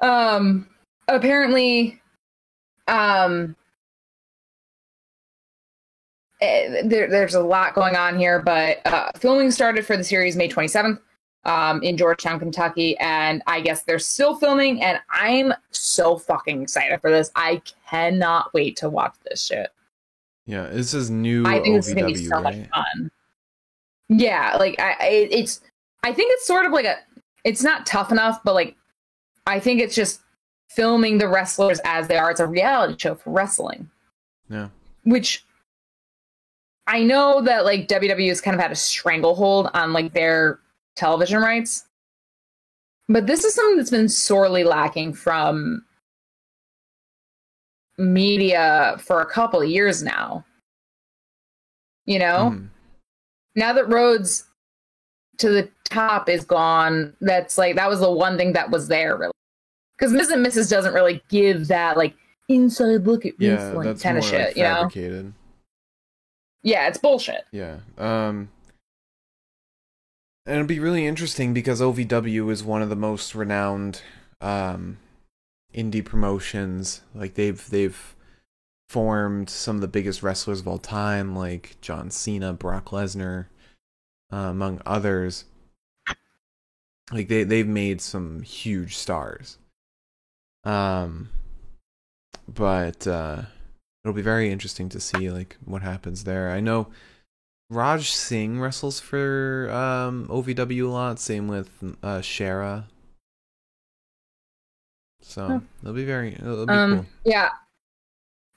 Um, 0.00 0.68
apparently, 1.08 2.00
um, 2.86 3.56
eh, 6.40 6.82
there, 6.84 7.10
there's 7.10 7.34
a 7.34 7.42
lot 7.42 7.74
going 7.74 7.96
on 7.96 8.16
here, 8.16 8.40
but 8.40 8.80
uh, 8.86 9.10
filming 9.16 9.50
started 9.50 9.84
for 9.84 9.96
the 9.96 10.04
series 10.04 10.36
May 10.36 10.48
27th 10.48 11.00
um, 11.44 11.82
in 11.82 11.96
Georgetown, 11.96 12.38
Kentucky, 12.38 12.96
and 12.98 13.42
I 13.48 13.60
guess 13.60 13.82
they're 13.82 13.98
still 13.98 14.36
filming, 14.36 14.80
and 14.80 15.00
I'm 15.10 15.52
so 15.72 16.16
fucking 16.16 16.62
excited 16.62 17.00
for 17.00 17.10
this. 17.10 17.32
I 17.34 17.60
cannot 17.90 18.54
wait 18.54 18.76
to 18.76 18.88
watch 18.88 19.14
this 19.28 19.44
shit. 19.44 19.70
Yeah, 20.48 20.66
this 20.68 20.94
is 20.94 21.10
new 21.10 21.46
I 21.46 21.60
think 21.60 21.76
is 21.76 21.92
gonna 21.92 22.06
be 22.06 22.14
so 22.14 22.40
right? 22.40 22.42
much 22.58 22.68
fun. 22.70 23.10
Yeah, 24.08 24.56
like 24.58 24.80
I, 24.80 24.96
I, 24.98 25.06
it's. 25.30 25.60
I 26.02 26.12
think 26.14 26.32
it's 26.32 26.46
sort 26.46 26.64
of 26.64 26.72
like 26.72 26.86
a. 26.86 26.96
It's 27.44 27.62
not 27.62 27.84
tough 27.84 28.10
enough, 28.10 28.40
but 28.44 28.54
like, 28.54 28.74
I 29.46 29.60
think 29.60 29.78
it's 29.82 29.94
just 29.94 30.22
filming 30.70 31.18
the 31.18 31.28
wrestlers 31.28 31.80
as 31.84 32.08
they 32.08 32.16
are. 32.16 32.30
It's 32.30 32.40
a 32.40 32.46
reality 32.46 32.94
show 32.98 33.14
for 33.14 33.30
wrestling, 33.30 33.90
Yeah. 34.48 34.68
which 35.04 35.44
I 36.86 37.02
know 37.02 37.42
that 37.42 37.66
like 37.66 37.86
WWE 37.86 38.28
has 38.28 38.40
kind 38.40 38.54
of 38.54 38.60
had 38.62 38.72
a 38.72 38.76
stranglehold 38.76 39.68
on 39.74 39.92
like 39.92 40.14
their 40.14 40.60
television 40.96 41.40
rights, 41.42 41.84
but 43.06 43.26
this 43.26 43.44
is 43.44 43.54
something 43.54 43.76
that's 43.76 43.90
been 43.90 44.08
sorely 44.08 44.64
lacking 44.64 45.12
from 45.12 45.84
media 47.98 48.96
for 49.00 49.20
a 49.20 49.26
couple 49.26 49.60
of 49.60 49.68
years 49.68 50.02
now. 50.02 50.44
You 52.06 52.18
know, 52.20 52.50
Mhm. 52.52 52.68
now 53.56 53.72
that 53.74 53.88
Rhodes 53.88 54.44
to 55.38 55.50
the 55.50 55.70
top 55.84 56.28
is 56.28 56.44
gone, 56.44 57.14
that's 57.20 57.58
like 57.58 57.76
that 57.76 57.88
was 57.88 58.00
the 58.00 58.10
one 58.10 58.36
thing 58.38 58.52
that 58.54 58.70
was 58.70 58.88
there 58.88 59.16
really. 59.16 59.32
Because 59.98 60.12
Miz 60.12 60.30
and 60.30 60.44
Mrs. 60.44 60.70
doesn't 60.70 60.94
really 60.94 61.22
give 61.28 61.68
that 61.68 61.96
like 61.96 62.14
inside 62.48 63.04
look 63.06 63.26
at 63.26 63.34
Yeah, 63.38 63.54
wrestling 63.54 63.98
kind 63.98 64.16
of 64.18 64.24
shit, 64.24 64.56
like 64.56 64.56
you 64.56 64.62
know? 64.62 65.32
Yeah, 66.62 66.88
it's 66.88 66.98
bullshit. 66.98 67.44
Yeah. 67.52 67.80
Um 67.98 68.50
and 70.46 70.54
it'll 70.56 70.66
be 70.66 70.80
really 70.80 71.06
interesting 71.06 71.52
because 71.52 71.82
OVW 71.82 72.48
is 72.50 72.64
one 72.64 72.80
of 72.80 72.88
the 72.88 72.96
most 72.96 73.34
renowned 73.34 74.02
um 74.40 74.98
indie 75.78 76.04
promotions. 76.04 77.02
Like 77.14 77.34
they've 77.34 77.68
they've 77.70 78.16
formed 78.88 79.48
some 79.48 79.76
of 79.76 79.82
the 79.82 79.88
biggest 79.88 80.22
wrestlers 80.22 80.60
of 80.60 80.68
all 80.68 80.78
time 80.78 81.36
like 81.36 81.76
John 81.80 82.10
Cena, 82.10 82.52
Brock 82.52 82.86
Lesnar, 82.86 83.46
uh, 84.32 84.36
among 84.36 84.80
others. 84.84 85.44
Like 87.12 87.28
they 87.28 87.44
they've 87.44 87.66
made 87.66 88.00
some 88.00 88.42
huge 88.42 88.96
stars. 88.96 89.58
Um 90.64 91.30
but 92.52 93.06
uh 93.06 93.42
it'll 94.02 94.14
be 94.14 94.22
very 94.22 94.50
interesting 94.50 94.88
to 94.90 95.00
see 95.00 95.30
like 95.30 95.56
what 95.64 95.82
happens 95.82 96.24
there. 96.24 96.50
I 96.50 96.60
know 96.60 96.88
Raj 97.70 98.10
Singh 98.10 98.60
wrestles 98.60 98.98
for 98.98 99.70
um, 99.70 100.26
OVW 100.28 100.86
a 100.86 100.88
lot. 100.88 101.18
Same 101.18 101.48
with 101.48 101.68
uh, 102.02 102.20
Shara. 102.20 102.84
So 105.28 105.46
Huh. 105.46 105.60
it'll 105.82 105.94
be 105.94 106.04
very 106.06 106.32
it'll 106.34 106.64
be 106.66 106.72
Um, 106.72 106.94
cool. 106.96 107.06
yeah, 107.24 107.50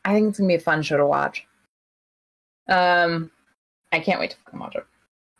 I 0.05 0.13
think 0.13 0.29
it's 0.29 0.38
gonna 0.39 0.47
be 0.47 0.55
a 0.55 0.60
fun 0.60 0.81
show 0.81 0.95
to 0.97 1.05
watch. 1.05 1.45
Um, 2.69 3.29
I 3.91 3.99
can't 3.99 4.19
wait 4.19 4.31
to 4.31 4.38
fucking 4.45 4.60
watch 4.60 4.75
it. 4.75 4.86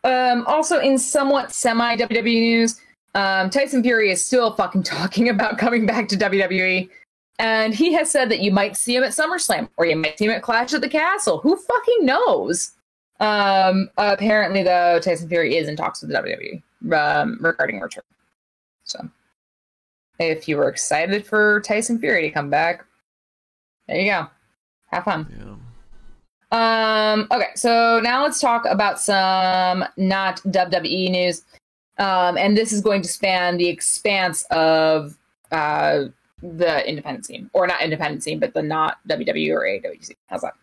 Um, 0.04 0.46
also 0.46 0.80
in 0.80 0.98
somewhat 0.98 1.52
semi 1.54 1.96
WWE 1.96 2.24
news, 2.42 2.82
um, 3.16 3.50
Tyson 3.50 3.82
Fury 3.82 4.12
is 4.12 4.24
still 4.26 4.54
fucking 4.54 4.84
talking 4.98 5.30
about 5.30 5.58
coming 5.58 5.86
back 5.86 6.08
to 6.10 6.18
WWE, 6.18 6.90
and 7.40 7.74
he 7.74 7.94
has 7.94 8.12
said 8.12 8.30
that 8.30 8.42
you 8.42 8.52
might 8.52 8.76
see 8.76 8.96
him 8.96 9.04
at 9.04 9.12
SummerSlam 9.12 9.70
or 9.78 9.86
you 9.86 9.96
might 9.96 10.18
see 10.18 10.26
him 10.26 10.32
at 10.32 10.42
Clash 10.42 10.74
at 10.74 10.82
the 10.82 10.90
Castle. 10.90 11.38
Who 11.40 11.56
fucking 11.56 12.06
knows? 12.06 12.72
Um, 13.22 13.90
apparently, 13.98 14.64
though, 14.64 15.00
Tyson 15.00 15.30
Fury 15.30 15.56
is 15.56 15.70
in 15.70 15.76
talks 15.78 16.02
with 16.02 16.12
the 16.12 16.18
WWE 16.18 16.62
um, 17.24 17.38
regarding 17.40 17.80
return. 17.80 18.04
So, 18.84 19.08
if 20.22 20.48
you 20.48 20.58
were 20.58 20.70
excited 20.70 21.26
for 21.26 21.62
Tyson 21.62 22.00
Fury 22.00 22.22
to 22.22 22.32
come 22.32 22.50
back, 22.50 22.86
there 23.88 24.00
you 24.00 24.12
go. 24.12 24.28
Have 24.92 25.04
fun. 25.04 25.28
Yeah. 25.38 25.56
Um, 26.52 27.28
okay, 27.32 27.50
so 27.56 28.00
now 28.04 28.24
let's 28.24 28.40
talk 28.40 28.66
about 28.66 29.00
some 29.00 29.86
not 29.98 30.38
WWE 30.44 31.10
news. 31.10 31.44
Um, 31.98 32.38
and 32.38 32.58
this 32.58 32.72
is 32.72 32.82
going 32.82 33.02
to 33.04 33.08
span 33.08 33.58
the 33.58 33.68
expanse 33.68 34.44
of 34.52 35.18
uh, 35.52 36.06
the 36.42 36.88
independent 36.88 37.26
scene, 37.26 37.50
or 37.54 37.68
not 37.68 37.82
independent 37.82 38.24
scene, 38.24 38.40
but 38.40 38.54
the 38.54 38.64
not 38.64 38.98
WWE 39.08 39.54
or 39.54 39.62
AEW 39.62 40.04
scene. 40.04 40.18
How's 40.28 40.42
that? 40.42 40.54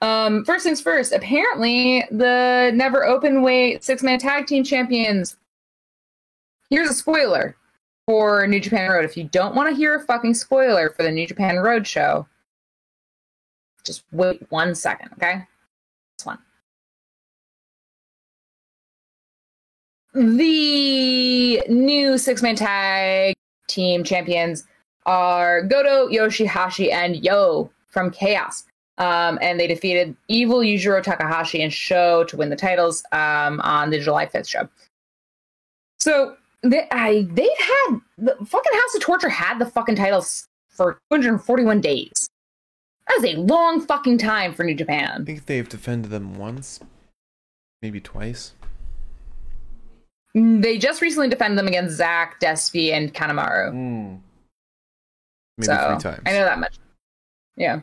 Um, 0.00 0.44
first 0.44 0.64
things 0.64 0.80
first, 0.80 1.12
apparently 1.12 2.04
the 2.10 2.70
never 2.74 3.04
open 3.04 3.42
weight 3.42 3.82
six 3.82 4.02
man 4.02 4.18
tag 4.18 4.46
team 4.46 4.62
champions. 4.62 5.36
Here's 6.70 6.88
a 6.88 6.94
spoiler 6.94 7.56
for 8.08 8.46
New 8.46 8.58
Japan 8.58 8.90
Road. 8.90 9.04
If 9.04 9.18
you 9.18 9.24
don't 9.24 9.54
want 9.54 9.68
to 9.68 9.76
hear 9.76 9.94
a 9.94 10.00
fucking 10.00 10.32
spoiler 10.32 10.88
for 10.88 11.02
the 11.02 11.10
New 11.10 11.26
Japan 11.26 11.58
Road 11.58 11.86
show, 11.86 12.26
just 13.84 14.02
wait 14.12 14.40
one 14.48 14.74
second, 14.74 15.10
okay? 15.12 15.46
This 16.16 16.24
one. 16.24 16.38
The 20.14 21.62
new 21.68 22.16
six 22.16 22.40
man 22.40 22.56
tag 22.56 23.34
team 23.66 24.04
champions 24.04 24.64
are 25.04 25.60
Goto, 25.60 26.08
Yoshihashi, 26.08 26.90
and 26.90 27.22
Yo 27.22 27.70
from 27.90 28.10
Chaos. 28.10 28.64
Um, 28.96 29.38
and 29.42 29.60
they 29.60 29.66
defeated 29.66 30.16
Evil, 30.28 30.60
Yujiro 30.60 31.02
Takahashi, 31.02 31.62
and 31.62 31.70
Sho 31.70 32.24
to 32.24 32.38
win 32.38 32.48
the 32.48 32.56
titles 32.56 33.04
um, 33.12 33.60
on 33.60 33.90
the 33.90 34.00
July 34.00 34.24
5th 34.24 34.48
show. 34.48 34.66
So 36.00 36.38
they, 36.62 36.86
I, 36.90 37.26
they've 37.30 37.48
had 37.58 38.00
the 38.16 38.36
fucking 38.44 38.72
House 38.72 38.94
of 38.94 39.00
Torture 39.00 39.28
had 39.28 39.58
the 39.58 39.66
fucking 39.66 39.96
titles 39.96 40.46
for 40.68 40.98
241 41.10 41.80
days. 41.80 42.28
That 43.06 43.18
is 43.18 43.34
a 43.34 43.38
long 43.38 43.80
fucking 43.80 44.18
time 44.18 44.52
for 44.52 44.64
New 44.64 44.74
Japan. 44.74 45.22
I 45.22 45.24
think 45.24 45.46
they've 45.46 45.68
defended 45.68 46.10
them 46.10 46.34
once, 46.34 46.80
maybe 47.80 48.00
twice. 48.00 48.52
They 50.34 50.78
just 50.78 51.00
recently 51.00 51.28
defended 51.28 51.58
them 51.58 51.68
against 51.68 51.96
Zack, 51.96 52.38
Despy, 52.40 52.92
and 52.92 53.12
Kanemaru. 53.12 53.72
Maybe 55.56 55.66
so 55.66 55.88
three 55.88 55.98
times. 55.98 56.22
I 56.26 56.32
know 56.32 56.44
that 56.44 56.58
much. 56.58 56.76
Yeah. 57.56 57.80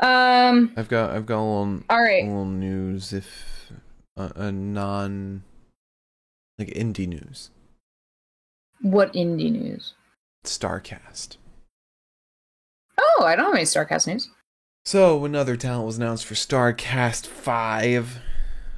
Um. 0.00 0.72
I've 0.76 0.88
got 0.88 1.10
I've 1.10 1.26
got 1.26 1.38
a 1.38 1.44
little 1.44 1.82
All 1.90 1.98
a 1.98 2.22
little 2.22 2.44
news 2.46 3.12
if 3.12 3.72
uh, 4.16 4.30
a 4.34 4.52
non 4.52 5.42
like 6.58 6.68
indie 6.68 7.06
news. 7.06 7.50
What 8.82 9.12
indie 9.14 9.52
news? 9.52 9.94
Starcast. 10.44 11.36
Oh, 12.98 13.24
I 13.24 13.36
don't 13.36 13.46
have 13.46 13.54
any 13.54 13.64
Starcast 13.64 14.06
news. 14.08 14.28
So 14.84 15.24
another 15.24 15.56
talent 15.56 15.86
was 15.86 15.98
announced 15.98 16.26
for 16.26 16.34
Starcast 16.34 17.26
Five, 17.26 18.18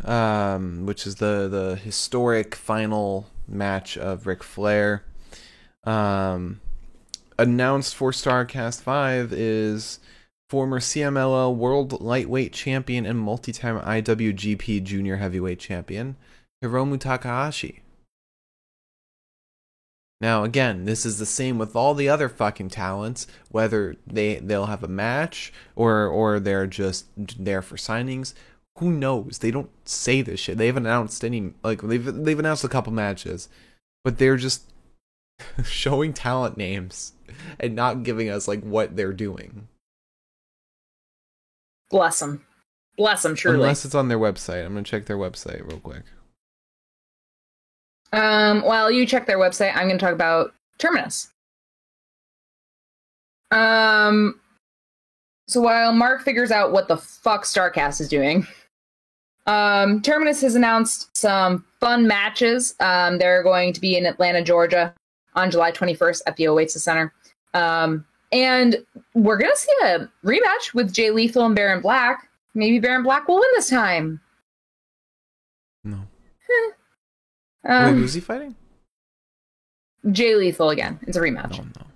um, 0.05 0.84
which 0.84 1.07
is 1.07 1.16
the 1.16 1.48
the 1.48 1.76
historic 1.76 2.55
final 2.55 3.30
match 3.48 3.96
of 3.96 4.26
Ric 4.26 4.42
Flair. 4.42 5.02
Um, 5.84 6.61
announced 7.38 7.94
for 7.94 8.11
Starcast 8.11 8.82
Five 8.82 9.32
is 9.32 9.98
former 10.50 10.80
CMLL 10.80 11.57
World 11.57 12.02
Lightweight 12.02 12.52
Champion 12.52 13.07
and 13.07 13.18
multi-time 13.18 13.80
IWGP 13.80 14.82
Junior 14.84 15.16
Heavyweight 15.16 15.59
Champion 15.59 16.16
Hiromu 16.62 17.00
Takahashi. 17.00 17.80
Now 20.20 20.44
again, 20.44 20.84
this 20.84 21.04
is 21.04 21.18
the 21.18 21.26
same 21.26 21.58
with 21.58 21.74
all 21.76 21.94
the 21.94 22.08
other 22.08 22.28
fucking 22.28 22.70
talents, 22.70 23.26
whether 23.50 23.96
they 24.06 24.36
they'll 24.36 24.66
have 24.66 24.82
a 24.82 24.88
match 24.88 25.52
or 25.76 26.06
or 26.06 26.40
they're 26.40 26.66
just 26.66 27.06
there 27.16 27.62
for 27.62 27.76
signings. 27.76 28.34
Who 28.78 28.90
knows? 28.90 29.38
They 29.38 29.50
don't 29.50 29.70
say 29.84 30.22
this 30.22 30.40
shit. 30.40 30.58
They 30.58 30.66
haven't 30.66 30.86
announced 30.86 31.24
any 31.24 31.52
like 31.62 31.82
they've 31.82 32.24
they've 32.24 32.38
announced 32.38 32.64
a 32.64 32.68
couple 32.68 32.92
matches, 32.92 33.48
but 34.02 34.18
they're 34.18 34.36
just 34.36 34.72
showing 35.64 36.12
talent 36.12 36.56
names 36.56 37.12
and 37.60 37.74
not 37.74 38.02
giving 38.02 38.28
us 38.28 38.48
like 38.48 38.62
what 38.62 38.96
they're 38.96 39.12
doing. 39.12 39.68
Bless 41.90 42.20
them. 42.20 42.44
Bless 42.96 43.22
them, 43.22 43.34
truly. 43.34 43.56
Unless 43.56 43.84
it's 43.84 43.94
on 43.94 44.08
their 44.08 44.18
website. 44.18 44.64
I'm 44.64 44.72
gonna 44.74 44.84
check 44.84 45.06
their 45.06 45.18
website 45.18 45.68
real 45.68 45.80
quick. 45.80 46.04
Um, 48.14 48.62
while 48.62 48.92
you 48.92 49.06
check 49.06 49.26
their 49.26 49.38
website, 49.38 49.74
I'm 49.74 49.88
going 49.88 49.98
to 49.98 50.04
talk 50.04 50.14
about 50.14 50.54
Terminus. 50.78 51.32
Um, 53.50 54.40
so 55.48 55.60
while 55.60 55.92
Mark 55.92 56.22
figures 56.22 56.52
out 56.52 56.70
what 56.70 56.86
the 56.86 56.96
fuck 56.96 57.44
Starcast 57.44 58.00
is 58.00 58.08
doing, 58.08 58.46
um, 59.46 60.00
Terminus 60.00 60.40
has 60.42 60.54
announced 60.54 61.16
some 61.16 61.64
fun 61.80 62.06
matches. 62.06 62.76
Um, 62.78 63.18
they're 63.18 63.42
going 63.42 63.72
to 63.72 63.80
be 63.80 63.96
in 63.96 64.06
Atlanta, 64.06 64.44
Georgia 64.44 64.94
on 65.34 65.50
July 65.50 65.72
21st 65.72 66.22
at 66.28 66.36
the 66.36 66.46
Oasis 66.46 66.84
Center. 66.84 67.12
Um, 67.52 68.06
and 68.30 68.76
we're 69.14 69.38
going 69.38 69.50
to 69.50 69.58
see 69.58 69.72
a 69.82 70.08
rematch 70.24 70.72
with 70.72 70.92
Jay 70.92 71.10
Lethal 71.10 71.46
and 71.46 71.56
Baron 71.56 71.80
Black. 71.80 72.28
Maybe 72.54 72.78
Baron 72.78 73.02
Black 73.02 73.26
will 73.26 73.40
win 73.40 73.50
this 73.56 73.70
time. 73.70 74.20
No. 75.82 75.98
Um, 77.64 77.94
Wait, 77.94 78.00
who's 78.00 78.14
he 78.14 78.20
fighting? 78.20 78.54
Jay 80.12 80.34
Lethal 80.34 80.70
again. 80.70 80.98
It's 81.06 81.16
a 81.16 81.20
rematch. 81.20 81.58
No, 81.58 81.64
no. 81.64 81.86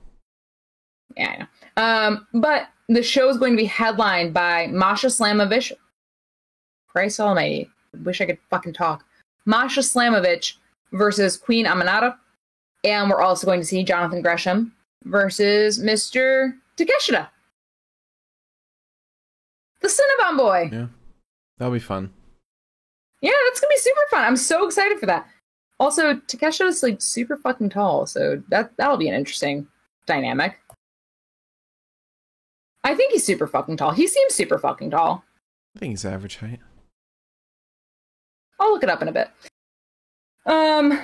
Yeah, 1.17 1.31
I 1.31 1.37
know. 1.39 1.47
Um, 1.83 2.27
but 2.35 2.69
the 2.89 3.03
show 3.03 3.29
is 3.29 3.37
going 3.37 3.53
to 3.53 3.57
be 3.57 3.67
headlined 3.67 4.33
by 4.33 4.69
Masha 4.69 5.09
Slamovich. 5.09 5.73
Christ 6.89 7.21
almighty. 7.21 7.71
Wish 8.03 8.21
I 8.21 8.27
could 8.27 8.39
fucking 8.51 8.73
talk. 8.73 9.05
Masha 9.45 9.81
Slamovich 9.81 10.55
versus 10.93 11.37
Queen 11.37 11.67
Aminata. 11.67 12.17
And 12.85 13.11
we're 13.11 13.21
also 13.21 13.47
going 13.47 13.61
to 13.61 13.67
see 13.67 13.83
Jonathan 13.85 14.23
Gresham 14.23 14.73
versus 15.05 15.83
Mr. 15.83 16.53
Takeshita. 16.77 17.29
The 19.81 19.89
Cinnabon 19.89 20.37
boy. 20.37 20.71
Yeah. 20.73 20.87
That'll 21.59 21.73
be 21.73 21.79
fun. 21.81 22.13
Yeah, 23.21 23.33
that's 23.47 23.61
gonna 23.61 23.71
be 23.71 23.79
super 23.79 24.01
fun. 24.11 24.25
I'm 24.25 24.37
so 24.37 24.65
excited 24.67 24.99
for 24.99 25.07
that. 25.07 25.27
Also, 25.81 26.15
Takeshita 26.15 26.67
is 26.67 26.83
like 26.83 27.01
super 27.01 27.37
fucking 27.37 27.71
tall, 27.71 28.07
so 28.07 28.43
that 28.49 28.73
that'll 28.77 28.97
be 28.97 29.09
an 29.09 29.15
interesting 29.15 29.67
dynamic. 30.07 30.59
I 32.85 32.95
think 32.95 33.13
he's 33.13 33.25
super 33.25 33.47
fucking 33.47 33.77
tall. 33.77 33.93
He 33.93 34.07
seems 34.07 34.35
super 34.35 34.59
fucking 34.59 34.91
tall. 34.91 35.23
I 35.77 35.79
think 35.79 35.91
he's 35.91 36.05
average 36.05 36.37
height. 36.37 36.61
I'll 38.59 38.73
look 38.73 38.83
it 38.83 38.89
up 38.89 39.03
in 39.03 39.09
a 39.09 39.13
bit. 39.13 39.31
Um 40.47 40.99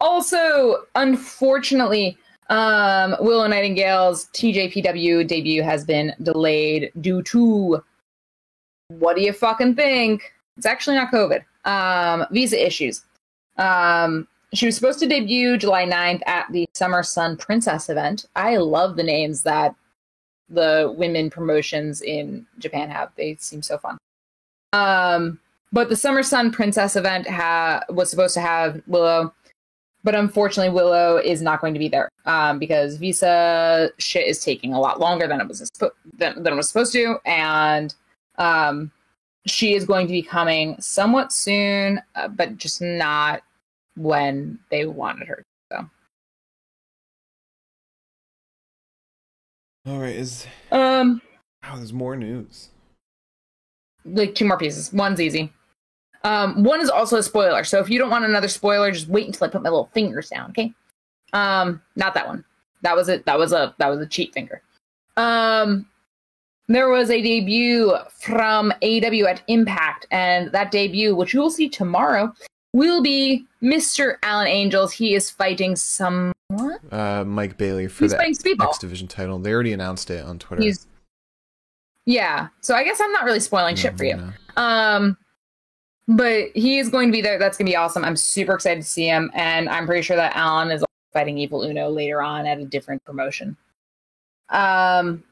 also, 0.00 0.84
unfortunately, 0.94 2.16
um 2.50 3.16
Willow 3.20 3.46
Nightingale's 3.46 4.26
TJPW 4.34 5.26
debut 5.26 5.62
has 5.62 5.84
been 5.84 6.14
delayed 6.22 6.92
due 7.00 7.22
to 7.24 7.82
what 8.88 9.16
do 9.16 9.22
you 9.22 9.32
fucking 9.32 9.74
think? 9.74 10.32
It's 10.56 10.66
actually 10.66 10.96
not 10.96 11.10
COVID. 11.10 11.42
Um 11.64 12.26
visa 12.30 12.64
issues. 12.64 13.02
Um, 13.58 14.26
she 14.54 14.66
was 14.66 14.76
supposed 14.76 14.98
to 15.00 15.06
debut 15.06 15.58
July 15.58 15.84
9th 15.84 16.22
at 16.26 16.46
the 16.50 16.66
Summer 16.72 17.02
Sun 17.02 17.36
Princess 17.36 17.90
event. 17.90 18.26
I 18.34 18.56
love 18.56 18.96
the 18.96 19.02
names 19.02 19.42
that 19.42 19.74
the 20.48 20.94
women 20.96 21.28
promotions 21.28 22.00
in 22.00 22.46
Japan 22.58 22.88
have. 22.88 23.10
They 23.16 23.36
seem 23.36 23.62
so 23.62 23.76
fun. 23.76 23.98
Um, 24.72 25.38
but 25.72 25.90
the 25.90 25.96
Summer 25.96 26.22
Sun 26.22 26.52
Princess 26.52 26.96
event 26.96 27.28
ha- 27.28 27.82
was 27.90 28.10
supposed 28.10 28.34
to 28.34 28.40
have 28.40 28.80
Willow, 28.86 29.34
but 30.02 30.14
unfortunately, 30.14 30.72
Willow 30.72 31.18
is 31.18 31.42
not 31.42 31.60
going 31.60 31.74
to 31.74 31.78
be 31.78 31.88
there 31.88 32.08
um, 32.24 32.58
because 32.58 32.96
visa 32.96 33.90
shit 33.98 34.26
is 34.26 34.42
taking 34.42 34.72
a 34.72 34.80
lot 34.80 35.00
longer 35.00 35.26
than 35.26 35.40
it 35.40 35.48
was 35.48 35.70
than, 36.16 36.42
than 36.42 36.52
it 36.54 36.56
was 36.56 36.68
supposed 36.68 36.92
to, 36.92 37.18
and 37.26 37.94
um, 38.38 38.90
she 39.46 39.74
is 39.74 39.84
going 39.84 40.06
to 40.06 40.12
be 40.12 40.22
coming 40.22 40.80
somewhat 40.80 41.32
soon, 41.32 42.00
uh, 42.14 42.28
but 42.28 42.56
just 42.56 42.80
not 42.80 43.42
when 43.98 44.58
they 44.70 44.86
wanted 44.86 45.28
her. 45.28 45.42
So, 45.72 45.84
All 49.86 49.98
right, 50.00 50.14
is 50.14 50.46
um, 50.70 51.20
oh, 51.64 51.76
there's 51.76 51.92
more 51.92 52.16
news. 52.16 52.68
like 54.04 54.34
two 54.34 54.46
more 54.46 54.58
pieces. 54.58 54.92
One's 54.92 55.20
easy. 55.20 55.52
Um, 56.24 56.64
one 56.64 56.80
is 56.80 56.90
also 56.90 57.16
a 57.18 57.22
spoiler. 57.22 57.64
So 57.64 57.78
if 57.78 57.88
you 57.88 57.98
don't 57.98 58.10
want 58.10 58.24
another 58.24 58.48
spoiler, 58.48 58.90
just 58.90 59.08
wait 59.08 59.26
until 59.26 59.46
I 59.46 59.50
put 59.50 59.62
my 59.62 59.70
little 59.70 59.90
fingers 59.94 60.28
down. 60.28 60.50
Okay. 60.50 60.72
Um, 61.32 61.80
not 61.96 62.14
that 62.14 62.26
one. 62.26 62.44
That 62.82 62.96
was 62.96 63.08
it. 63.08 63.24
That 63.24 63.38
was 63.38 63.52
a 63.52 63.74
that 63.78 63.88
was 63.88 64.00
a 64.00 64.06
cheat 64.06 64.32
finger. 64.34 64.62
Um, 65.16 65.86
there 66.68 66.90
was 66.90 67.10
a 67.10 67.22
debut 67.22 67.96
from 68.20 68.72
AW 68.82 69.26
at 69.26 69.42
Impact, 69.48 70.06
and 70.10 70.52
that 70.52 70.70
debut, 70.70 71.14
which 71.14 71.32
you 71.32 71.40
will 71.40 71.50
see 71.50 71.68
tomorrow, 71.68 72.32
will 72.72 73.02
be 73.02 73.46
Mr. 73.62 74.16
Alan 74.22 74.46
Angels. 74.46 74.92
He 74.92 75.14
is 75.14 75.30
fighting 75.30 75.76
someone. 75.76 76.34
Uh, 76.90 77.24
Mike 77.26 77.56
Bailey 77.56 77.88
for 77.88 78.04
He's 78.04 78.12
the 78.12 78.18
Speedball. 78.18 78.68
X 78.68 78.78
Division 78.78 79.08
title. 79.08 79.38
They 79.38 79.52
already 79.52 79.72
announced 79.72 80.10
it 80.10 80.24
on 80.24 80.38
Twitter. 80.38 80.62
He's 80.62 80.86
yeah. 82.06 82.48
So 82.60 82.74
I 82.74 82.84
guess 82.84 83.00
I'm 83.00 83.12
not 83.12 83.24
really 83.24 83.40
spoiling 83.40 83.76
shit 83.76 83.96
for 83.98 84.04
you. 84.04 84.16
No. 84.16 84.32
Um, 84.62 85.18
but 86.08 86.48
he 86.54 86.78
is 86.78 86.88
going 86.88 87.08
to 87.08 87.12
be 87.12 87.20
there. 87.20 87.38
That's 87.38 87.58
going 87.58 87.66
to 87.66 87.70
be 87.70 87.76
awesome. 87.76 88.02
I'm 88.02 88.16
super 88.16 88.54
excited 88.54 88.82
to 88.82 88.88
see 88.88 89.06
him, 89.06 89.30
and 89.34 89.68
I'm 89.68 89.86
pretty 89.86 90.00
sure 90.00 90.16
that 90.16 90.34
Alan 90.34 90.70
is 90.70 90.82
fighting 91.12 91.36
Evil 91.36 91.62
Uno 91.62 91.90
later 91.90 92.22
on 92.22 92.46
at 92.46 92.58
a 92.58 92.64
different 92.64 93.04
promotion. 93.04 93.56
Um, 94.48 95.22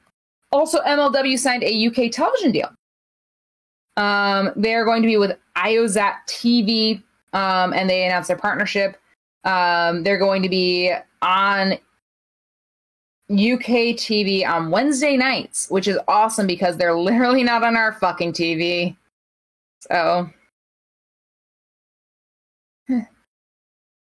also, 0.53 0.83
MLW 0.83 1.39
signed 1.39 1.65
a 1.65 1.87
UK 1.87 2.13
television 2.13 2.53
deal. 2.53 2.71
Um, 3.97 4.53
they're 4.55 4.85
going 4.85 5.01
to 5.01 5.09
be 5.09 5.17
with 5.17 5.39
IOZat 5.57 6.15
TV, 6.29 7.03
um, 7.33 7.73
and 7.73 7.89
they 7.89 8.05
announced 8.05 8.29
their 8.29 8.37
partnership. 8.37 8.97
Um, 9.45 10.03
they're 10.03 10.19
going 10.19 10.43
to 10.43 10.49
be 10.49 10.93
on 11.23 11.73
UK 13.31 13.97
TV 13.97 14.47
on 14.47 14.71
Wednesday 14.71 15.17
nights, 15.17 15.69
which 15.71 15.89
is 15.89 15.99
awesome 16.09 16.47
because 16.47 16.77
they're 16.77 16.95
literally 16.99 17.43
not 17.43 17.63
on 17.63 17.77
our 17.77 17.93
fucking 17.95 18.33
TV. 18.33 18.97
So, 19.81 20.31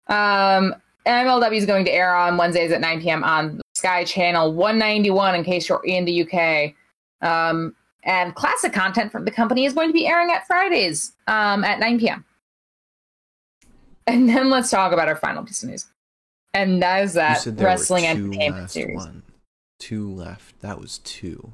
um, 0.08 0.76
MLW 1.06 1.56
is 1.56 1.66
going 1.66 1.86
to 1.86 1.92
air 1.92 2.16
on 2.16 2.38
Wednesdays 2.38 2.72
at 2.72 2.82
9 2.82 3.02
p.m. 3.02 3.24
on 3.24 3.62
Sky 3.74 4.04
Channel 4.04 4.54
191 4.54 5.36
in 5.36 5.44
case 5.44 5.68
you're 5.70 5.84
in 5.86 6.06
the 6.06 6.24
UK. 6.24 6.74
Um, 7.22 7.76
and 8.04 8.34
classic 8.36 8.74
content 8.74 9.12
from 9.12 9.26
the 9.26 9.32
company 9.32 9.66
is 9.66 9.74
going 9.74 9.90
to 9.90 9.94
be 9.94 10.08
airing 10.08 10.32
at 10.32 10.48
Fridays 10.48 11.14
um, 11.28 11.64
at 11.64 11.80
9 11.80 12.00
p.m. 12.00 12.24
And 14.10 14.28
then 14.28 14.50
let's 14.50 14.72
talk 14.72 14.92
about 14.92 15.08
our 15.08 15.16
final 15.16 15.44
piece 15.44 15.62
of 15.62 15.70
news. 15.70 15.86
And 16.56 16.82
that 16.82 17.04
is 17.04 17.14
that 17.14 17.46
Wrestling 17.46 18.08
Entertainment 18.08 18.72
Series. 18.72 18.96
One. 18.98 19.22
Two 19.80 20.12
left. 20.12 20.60
That 20.62 20.80
was 20.80 20.98
two. 21.04 21.54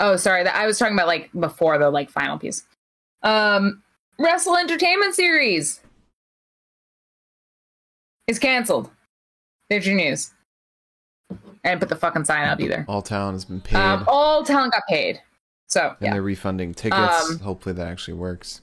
Oh, 0.00 0.16
sorry. 0.16 0.44
That 0.44 0.56
I 0.56 0.66
was 0.66 0.78
talking 0.78 0.94
about 0.94 1.06
like 1.06 1.30
before 1.38 1.76
the 1.76 1.90
like 1.90 2.08
final 2.08 2.38
piece. 2.38 2.64
Um, 3.22 3.82
Wrestle 4.18 4.56
Entertainment 4.56 5.14
Series 5.14 5.80
is 8.26 8.38
canceled. 8.38 8.90
There's 9.68 9.86
your 9.86 9.96
news. 9.96 10.32
I 11.30 11.36
didn't 11.64 11.80
put 11.80 11.90
the 11.90 11.96
fucking 11.96 12.24
sign 12.24 12.48
up 12.48 12.60
either. 12.60 12.86
All 12.88 13.02
talent 13.02 13.34
has 13.34 13.44
been 13.44 13.60
paid, 13.60 13.76
Um, 13.76 14.04
all 14.08 14.42
talent 14.42 14.72
got 14.72 14.84
paid. 14.88 15.20
So 15.66 15.88
and 15.88 15.96
yeah, 16.00 16.12
they're 16.14 16.22
refunding 16.22 16.72
tickets. 16.72 17.30
Um, 17.30 17.40
Hopefully 17.40 17.74
that 17.74 17.86
actually 17.86 18.14
works. 18.14 18.62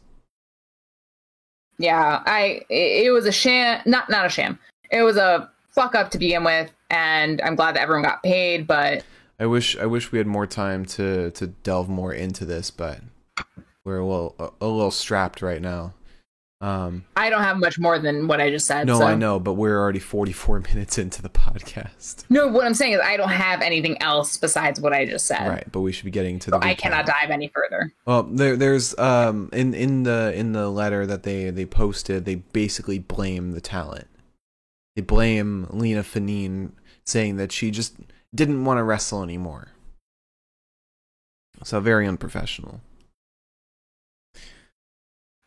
Yeah. 1.77 2.21
I 2.25 2.61
it, 2.69 3.11
was 3.11 3.25
a 3.25 3.31
sham. 3.31 3.81
Not 3.85 4.09
not 4.09 4.25
a 4.25 4.29
sham. 4.29 4.59
It 4.91 5.01
was 5.01 5.17
a 5.17 5.49
fuck 5.71 5.95
up 5.95 6.11
to 6.11 6.17
begin 6.17 6.43
with, 6.43 6.71
and 6.89 7.41
I'm 7.41 7.55
glad 7.55 7.75
that 7.75 7.81
everyone 7.81 8.03
got 8.03 8.23
paid. 8.23 8.67
But 8.67 9.03
I 9.39 9.45
wish 9.45 9.77
I 9.77 9.85
wish 9.85 10.11
we 10.11 10.17
had 10.17 10.27
more 10.27 10.47
time 10.47 10.85
to 10.85 11.31
to 11.31 11.47
delve 11.47 11.89
more 11.89 12.13
into 12.13 12.45
this, 12.45 12.71
but 12.71 12.99
we're 13.83 13.99
a 13.99 14.05
little 14.05 14.35
a, 14.39 14.65
a 14.65 14.67
little 14.67 14.91
strapped 14.91 15.41
right 15.41 15.61
now. 15.61 15.93
Um, 16.61 17.03
I 17.17 17.29
don't 17.29 17.43
have 17.43 17.57
much 17.57 17.77
more 17.77 17.99
than 17.99 18.27
what 18.27 18.39
I 18.39 18.49
just 18.49 18.65
said. 18.65 18.87
no, 18.87 18.99
so. 18.99 19.05
I 19.05 19.15
know, 19.15 19.39
but 19.39 19.53
we're 19.53 19.77
already 19.77 19.99
44 19.99 20.59
minutes 20.73 20.97
into 20.97 21.21
the 21.21 21.29
podcast. 21.29 22.23
No, 22.29 22.47
what 22.47 22.65
I'm 22.65 22.73
saying 22.73 22.93
is 22.93 23.01
I 23.01 23.17
don't 23.17 23.29
have 23.29 23.61
anything 23.61 24.01
else 24.01 24.37
besides 24.37 24.79
what 24.79 24.93
I 24.93 25.05
just 25.05 25.25
said. 25.25 25.47
Right, 25.47 25.69
but 25.71 25.81
we 25.81 25.91
should 25.91 26.05
be 26.05 26.11
getting 26.11 26.39
to 26.39 26.51
the. 26.51 26.57
I 26.57 26.73
cannot 26.73 27.05
dive 27.05 27.29
any 27.29 27.49
further. 27.49 27.93
Well, 28.05 28.23
there, 28.23 28.55
there's 28.55 28.97
um 28.97 29.49
in 29.51 29.73
in 29.73 30.03
the 30.03 30.33
in 30.35 30.53
the 30.53 30.69
letter 30.69 31.05
that 31.05 31.23
they 31.23 31.49
they 31.49 31.65
posted, 31.65 32.25
they 32.25 32.35
basically 32.35 32.99
blame 32.99 33.51
the 33.51 33.61
talent. 33.61 34.07
They 34.95 35.01
blame 35.01 35.67
Lena 35.69 36.03
Fanine, 36.03 36.71
saying 37.03 37.35
that 37.35 37.51
she 37.51 37.69
just 37.69 37.95
didn't 38.33 38.63
want 38.63 38.77
to 38.77 38.83
wrestle 38.83 39.23
anymore. 39.23 39.69
So 41.63 41.79
very 41.79 42.07
unprofessional. 42.07 42.81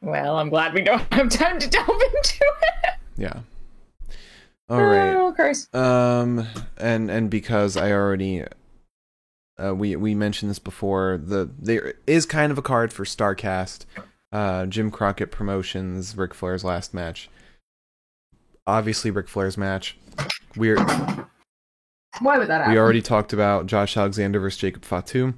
Well, 0.00 0.36
I'm 0.36 0.48
glad 0.48 0.74
we 0.74 0.82
don't 0.82 1.02
have 1.12 1.28
time 1.28 1.58
to 1.58 1.68
delve 1.68 1.88
into 1.88 2.44
it. 2.62 2.94
Yeah. 3.16 3.40
All 4.68 4.82
right. 4.82 5.14
Oh, 5.14 5.32
Christ. 5.32 5.74
Um, 5.74 6.46
and 6.76 7.10
and 7.10 7.30
because 7.30 7.76
I 7.76 7.90
already, 7.92 8.44
uh, 9.62 9.74
we 9.74 9.96
we 9.96 10.14
mentioned 10.14 10.50
this 10.50 10.58
before. 10.58 11.18
The 11.22 11.50
there 11.58 11.94
is 12.06 12.26
kind 12.26 12.52
of 12.52 12.58
a 12.58 12.62
card 12.62 12.92
for 12.92 13.04
Starcast, 13.04 13.86
uh, 14.30 14.66
Jim 14.66 14.90
Crockett 14.90 15.30
Promotions, 15.30 16.16
Ric 16.16 16.34
Flair's 16.34 16.64
last 16.64 16.92
match. 16.92 17.30
Obviously, 18.66 19.10
Ric 19.10 19.26
Flair's 19.28 19.56
match. 19.56 19.96
We're 20.54 20.76
Why 22.20 22.36
would 22.38 22.48
that 22.48 22.58
happen? 22.60 22.72
we 22.72 22.78
already 22.78 23.00
talked 23.02 23.32
about 23.32 23.66
Josh 23.66 23.96
Alexander 23.96 24.38
versus 24.38 24.60
Jacob 24.60 24.84
Fatu. 24.84 25.32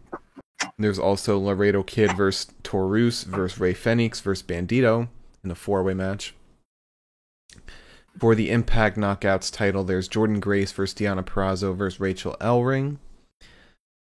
There's 0.78 0.98
also 0.98 1.38
Laredo 1.38 1.82
Kid 1.82 2.16
versus 2.16 2.52
Taurus 2.62 3.24
versus 3.24 3.58
Rey 3.58 3.74
Fenix 3.74 4.20
versus 4.20 4.42
Bandito 4.46 5.08
in 5.44 5.50
a 5.50 5.54
four 5.54 5.82
way 5.82 5.94
match. 5.94 6.34
For 8.18 8.34
the 8.34 8.50
Impact 8.50 8.96
Knockouts 8.96 9.52
title, 9.52 9.84
there's 9.84 10.08
Jordynne 10.08 10.40
Grace 10.40 10.72
versus 10.72 10.98
Deonna 10.98 11.24
Purrazzo 11.24 11.74
versus 11.76 12.00
Rachael 12.00 12.36
Ellering. 12.40 12.98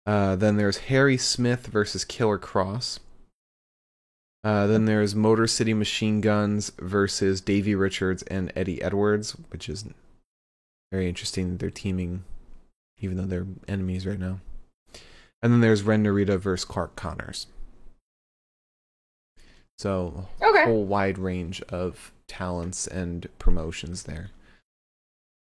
Uh, 0.06 0.36
then 0.36 0.58
there's 0.58 0.78
Harry 0.78 1.18
Smith 1.18 1.68
versus 1.68 2.06
Killer 2.06 2.40
Kross. 2.40 3.00
Uh, 4.44 4.66
then 4.66 4.86
there's 4.86 5.14
Motor 5.14 5.48
City 5.48 5.74
Machine 5.74 6.22
Guns 6.22 6.72
versus 6.80 7.42
Davey 7.42 7.76
Richards 7.76 8.24
and 8.24 8.52
Eddie 8.56 8.82
Edwards, 8.82 9.32
which 9.50 9.68
is 9.68 9.84
very 10.92 11.10
interesting 11.10 11.50
that 11.50 11.60
they're 11.60 11.70
teaming, 11.70 12.24
even 13.00 13.18
though 13.18 13.26
they're 13.26 13.48
enemies 13.68 14.08
right 14.08 14.20
now. 14.20 14.40
And 15.42 15.54
then 15.54 15.62
there's 15.62 15.84
Ren 15.84 16.04
Narita 16.04 16.38
versus 16.40 16.66
Clark 16.66 16.96
Connors. 16.96 17.48
So 19.78 20.28
Okay. 20.42 20.64
whole 20.66 20.86
wide 20.86 21.18
range 21.20 21.62
of 21.64 22.12
talents 22.28 22.88
and 22.88 23.28
promotions 23.38 24.04
there. 24.04 24.32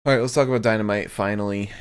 All 0.06 0.14
right, 0.14 0.22
let's 0.22 0.34
talk 0.34 0.48
about 0.48 0.62
Dynamite 0.64 1.12
finally. 1.12 1.72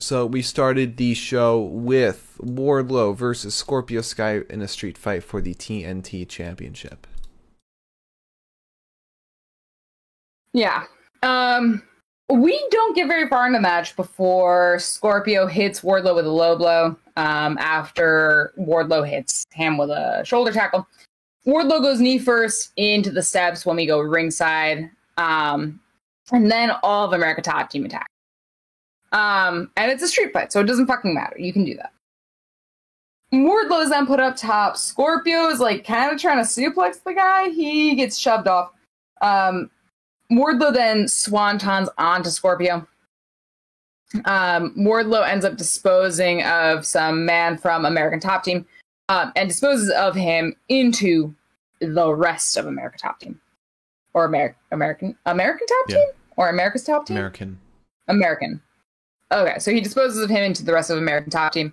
So 0.00 0.26
we 0.26 0.42
started 0.42 0.96
the 0.96 1.14
show 1.14 1.60
with 1.60 2.36
Wardlow 2.40 3.14
versus 3.16 3.54
Scorpio 3.54 4.00
Sky 4.00 4.42
in 4.50 4.60
a 4.60 4.66
street 4.68 4.98
fight 4.98 5.22
for 5.22 5.40
the 5.40 5.54
TNT 5.54 6.24
Championship. 6.28 7.06
Yeah. 10.52 10.84
Um, 11.22 11.82
we 12.32 12.66
don't 12.70 12.94
get 12.94 13.08
very 13.08 13.28
far 13.28 13.46
in 13.46 13.52
the 13.52 13.60
match 13.60 13.96
before 13.96 14.78
Scorpio 14.78 15.46
hits 15.46 15.80
Wardlow 15.80 16.14
with 16.14 16.26
a 16.26 16.30
low 16.30 16.56
blow. 16.56 16.96
Um, 17.16 17.58
after 17.58 18.52
Wardlow 18.58 19.08
hits 19.08 19.44
him 19.52 19.76
with 19.76 19.90
a 19.90 20.22
shoulder 20.24 20.52
tackle, 20.52 20.86
Wardlow 21.46 21.82
goes 21.82 22.00
knee 22.00 22.18
first 22.18 22.72
into 22.76 23.10
the 23.10 23.22
steps 23.22 23.66
when 23.66 23.76
we 23.76 23.86
go 23.86 24.00
ringside. 24.00 24.90
Um, 25.16 25.80
and 26.30 26.50
then 26.50 26.72
all 26.82 27.06
of 27.06 27.12
America 27.12 27.42
Top 27.42 27.70
Team 27.70 27.84
attack. 27.84 28.06
Um, 29.12 29.70
and 29.76 29.90
it's 29.90 30.02
a 30.02 30.08
street 30.08 30.32
fight, 30.32 30.52
so 30.52 30.60
it 30.60 30.64
doesn't 30.64 30.86
fucking 30.86 31.14
matter. 31.14 31.36
You 31.38 31.52
can 31.52 31.64
do 31.64 31.74
that. 31.74 31.92
Wardlow 33.32 33.82
is 33.82 33.90
then 33.90 34.06
put 34.06 34.20
up 34.20 34.36
top. 34.36 34.76
Scorpio 34.76 35.48
is 35.48 35.58
like 35.58 35.86
kind 35.86 36.12
of 36.12 36.20
trying 36.20 36.38
to 36.38 36.42
suplex 36.42 37.02
the 37.02 37.14
guy. 37.14 37.48
He 37.48 37.94
gets 37.94 38.18
shoved 38.18 38.46
off. 38.46 38.72
Um, 39.20 39.70
Wardlow 40.32 40.72
then 40.72 41.04
swantons 41.04 41.88
onto 41.98 42.30
Scorpio. 42.30 42.86
Um, 44.24 44.74
Wardlow 44.76 45.26
ends 45.26 45.44
up 45.44 45.56
disposing 45.56 46.42
of 46.44 46.84
some 46.84 47.24
man 47.24 47.56
from 47.56 47.84
American 47.84 48.20
Top 48.20 48.44
Team 48.44 48.66
um, 49.08 49.32
and 49.36 49.48
disposes 49.48 49.90
of 49.90 50.14
him 50.14 50.54
into 50.68 51.34
the 51.80 52.14
rest 52.14 52.56
of 52.56 52.66
America 52.66 52.98
Top 52.98 53.20
Team. 53.20 53.40
Or 54.14 54.26
Amer- 54.26 54.56
American 54.70 55.16
American 55.26 55.66
Top 55.66 55.86
Yeah. 55.88 55.96
Team? 55.96 56.08
Or 56.36 56.48
America's 56.50 56.84
Top 56.84 57.06
Team? 57.06 57.16
American. 57.16 57.58
American. 58.08 58.60
Okay, 59.30 59.58
so 59.58 59.70
he 59.70 59.80
disposes 59.80 60.22
of 60.22 60.28
him 60.28 60.42
into 60.42 60.62
the 60.64 60.72
rest 60.74 60.90
of 60.90 60.98
American 60.98 61.30
Top 61.30 61.52
Team. 61.52 61.72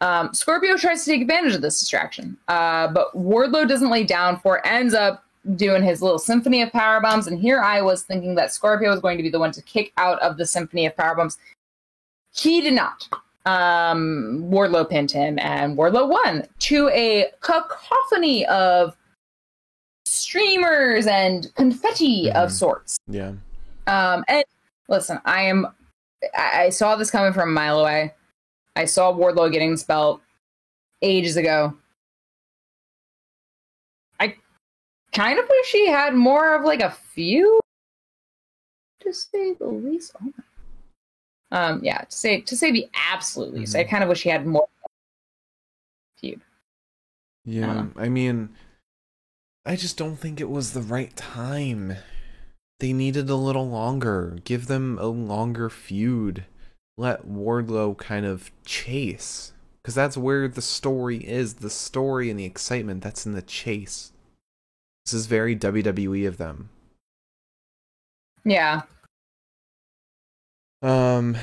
Um, 0.00 0.32
Scorpio 0.32 0.76
tries 0.76 1.04
to 1.04 1.10
take 1.10 1.22
advantage 1.22 1.56
of 1.56 1.60
this 1.60 1.80
distraction, 1.80 2.36
uh, 2.46 2.86
but 2.86 3.12
Wardlow 3.16 3.66
doesn't 3.66 3.90
lay 3.90 4.04
down 4.04 4.38
for. 4.38 4.58
it, 4.58 4.62
Ends 4.64 4.94
up 4.94 5.24
doing 5.56 5.82
his 5.82 6.02
little 6.02 6.18
symphony 6.18 6.62
of 6.62 6.72
power 6.72 7.00
bombs, 7.00 7.26
and 7.26 7.38
here 7.38 7.60
I 7.60 7.80
was 7.82 8.02
thinking 8.02 8.34
that 8.36 8.52
Scorpio 8.52 8.90
was 8.90 9.00
going 9.00 9.16
to 9.16 9.22
be 9.22 9.30
the 9.30 9.38
one 9.38 9.52
to 9.52 9.62
kick 9.62 9.92
out 9.96 10.20
of 10.20 10.36
the 10.36 10.46
symphony 10.46 10.86
of 10.86 10.96
power 10.96 11.14
bombs. 11.14 11.38
He 12.34 12.60
did 12.60 12.74
not. 12.74 13.08
Um, 13.46 14.44
Wardlow 14.50 14.88
pinned 14.90 15.10
him, 15.10 15.38
and 15.38 15.76
Wardlow 15.76 16.08
won 16.08 16.46
to 16.60 16.88
a 16.90 17.30
cacophony 17.40 18.44
of 18.46 18.94
streamers 20.04 21.06
and 21.06 21.52
confetti 21.54 22.30
of 22.32 22.50
Mhm. 22.50 22.52
sorts. 22.52 22.98
Yeah. 23.06 23.32
Um, 23.86 24.24
and 24.28 24.44
listen, 24.88 25.20
I 25.24 25.42
am. 25.42 25.66
I, 26.36 26.64
I 26.64 26.68
saw 26.70 26.96
this 26.96 27.10
coming 27.10 27.32
from 27.32 27.50
a 27.50 27.52
mile 27.52 27.80
away. 27.80 28.14
I 28.76 28.84
saw 28.84 29.12
Wardlow 29.12 29.50
getting 29.50 29.70
this 29.70 29.84
belt 29.84 30.20
ages 31.00 31.36
ago. 31.36 31.74
Kind 35.18 35.38
of 35.38 35.48
wish 35.48 35.72
he 35.72 35.88
had 35.88 36.14
more 36.14 36.54
of 36.54 36.64
like 36.64 36.80
a 36.80 36.90
few, 36.90 37.58
to 39.00 39.12
say 39.12 39.54
the 39.54 39.66
least. 39.66 40.12
Oh 40.20 40.24
my. 40.24 40.32
Um, 41.50 41.80
yeah, 41.82 42.02
to 42.02 42.16
say 42.16 42.40
to 42.42 42.56
say 42.56 42.70
the 42.70 42.88
absolute 42.94 43.54
least, 43.54 43.74
I 43.74 43.84
Mhm. 43.84 43.90
kind 43.90 44.02
of 44.02 44.08
wish 44.08 44.22
he 44.22 44.28
had 44.28 44.46
more 44.46 44.68
feud. 46.18 46.40
Yeah. 47.44 47.70
Uh-huh. 47.70 47.86
I 47.96 48.08
mean, 48.08 48.50
I 49.64 49.76
just 49.76 49.96
don't 49.96 50.16
think 50.16 50.40
it 50.40 50.50
was 50.50 50.72
the 50.72 50.82
right 50.82 51.16
time. 51.16 51.96
They 52.80 52.92
needed 52.92 53.28
a 53.28 53.34
little 53.34 53.68
longer. 53.68 54.38
Give 54.44 54.66
them 54.66 54.98
a 54.98 55.06
longer 55.06 55.68
feud. 55.68 56.44
Let 56.96 57.26
Wardlow 57.26 57.96
kind 57.98 58.26
of 58.26 58.52
chase. 58.64 59.52
Because 59.82 59.94
that's 59.94 60.16
where 60.16 60.46
the 60.48 60.62
story 60.62 61.26
is. 61.26 61.54
The 61.54 61.70
story 61.70 62.30
and 62.30 62.38
the 62.38 62.44
excitement 62.44 63.02
that's 63.02 63.26
in 63.26 63.32
the 63.32 63.42
chase. 63.42 64.12
This 65.08 65.14
is 65.14 65.26
very 65.26 65.56
WWE 65.56 66.28
of 66.28 66.36
them. 66.36 66.68
Yeah, 68.44 68.82
Um, 70.82 71.38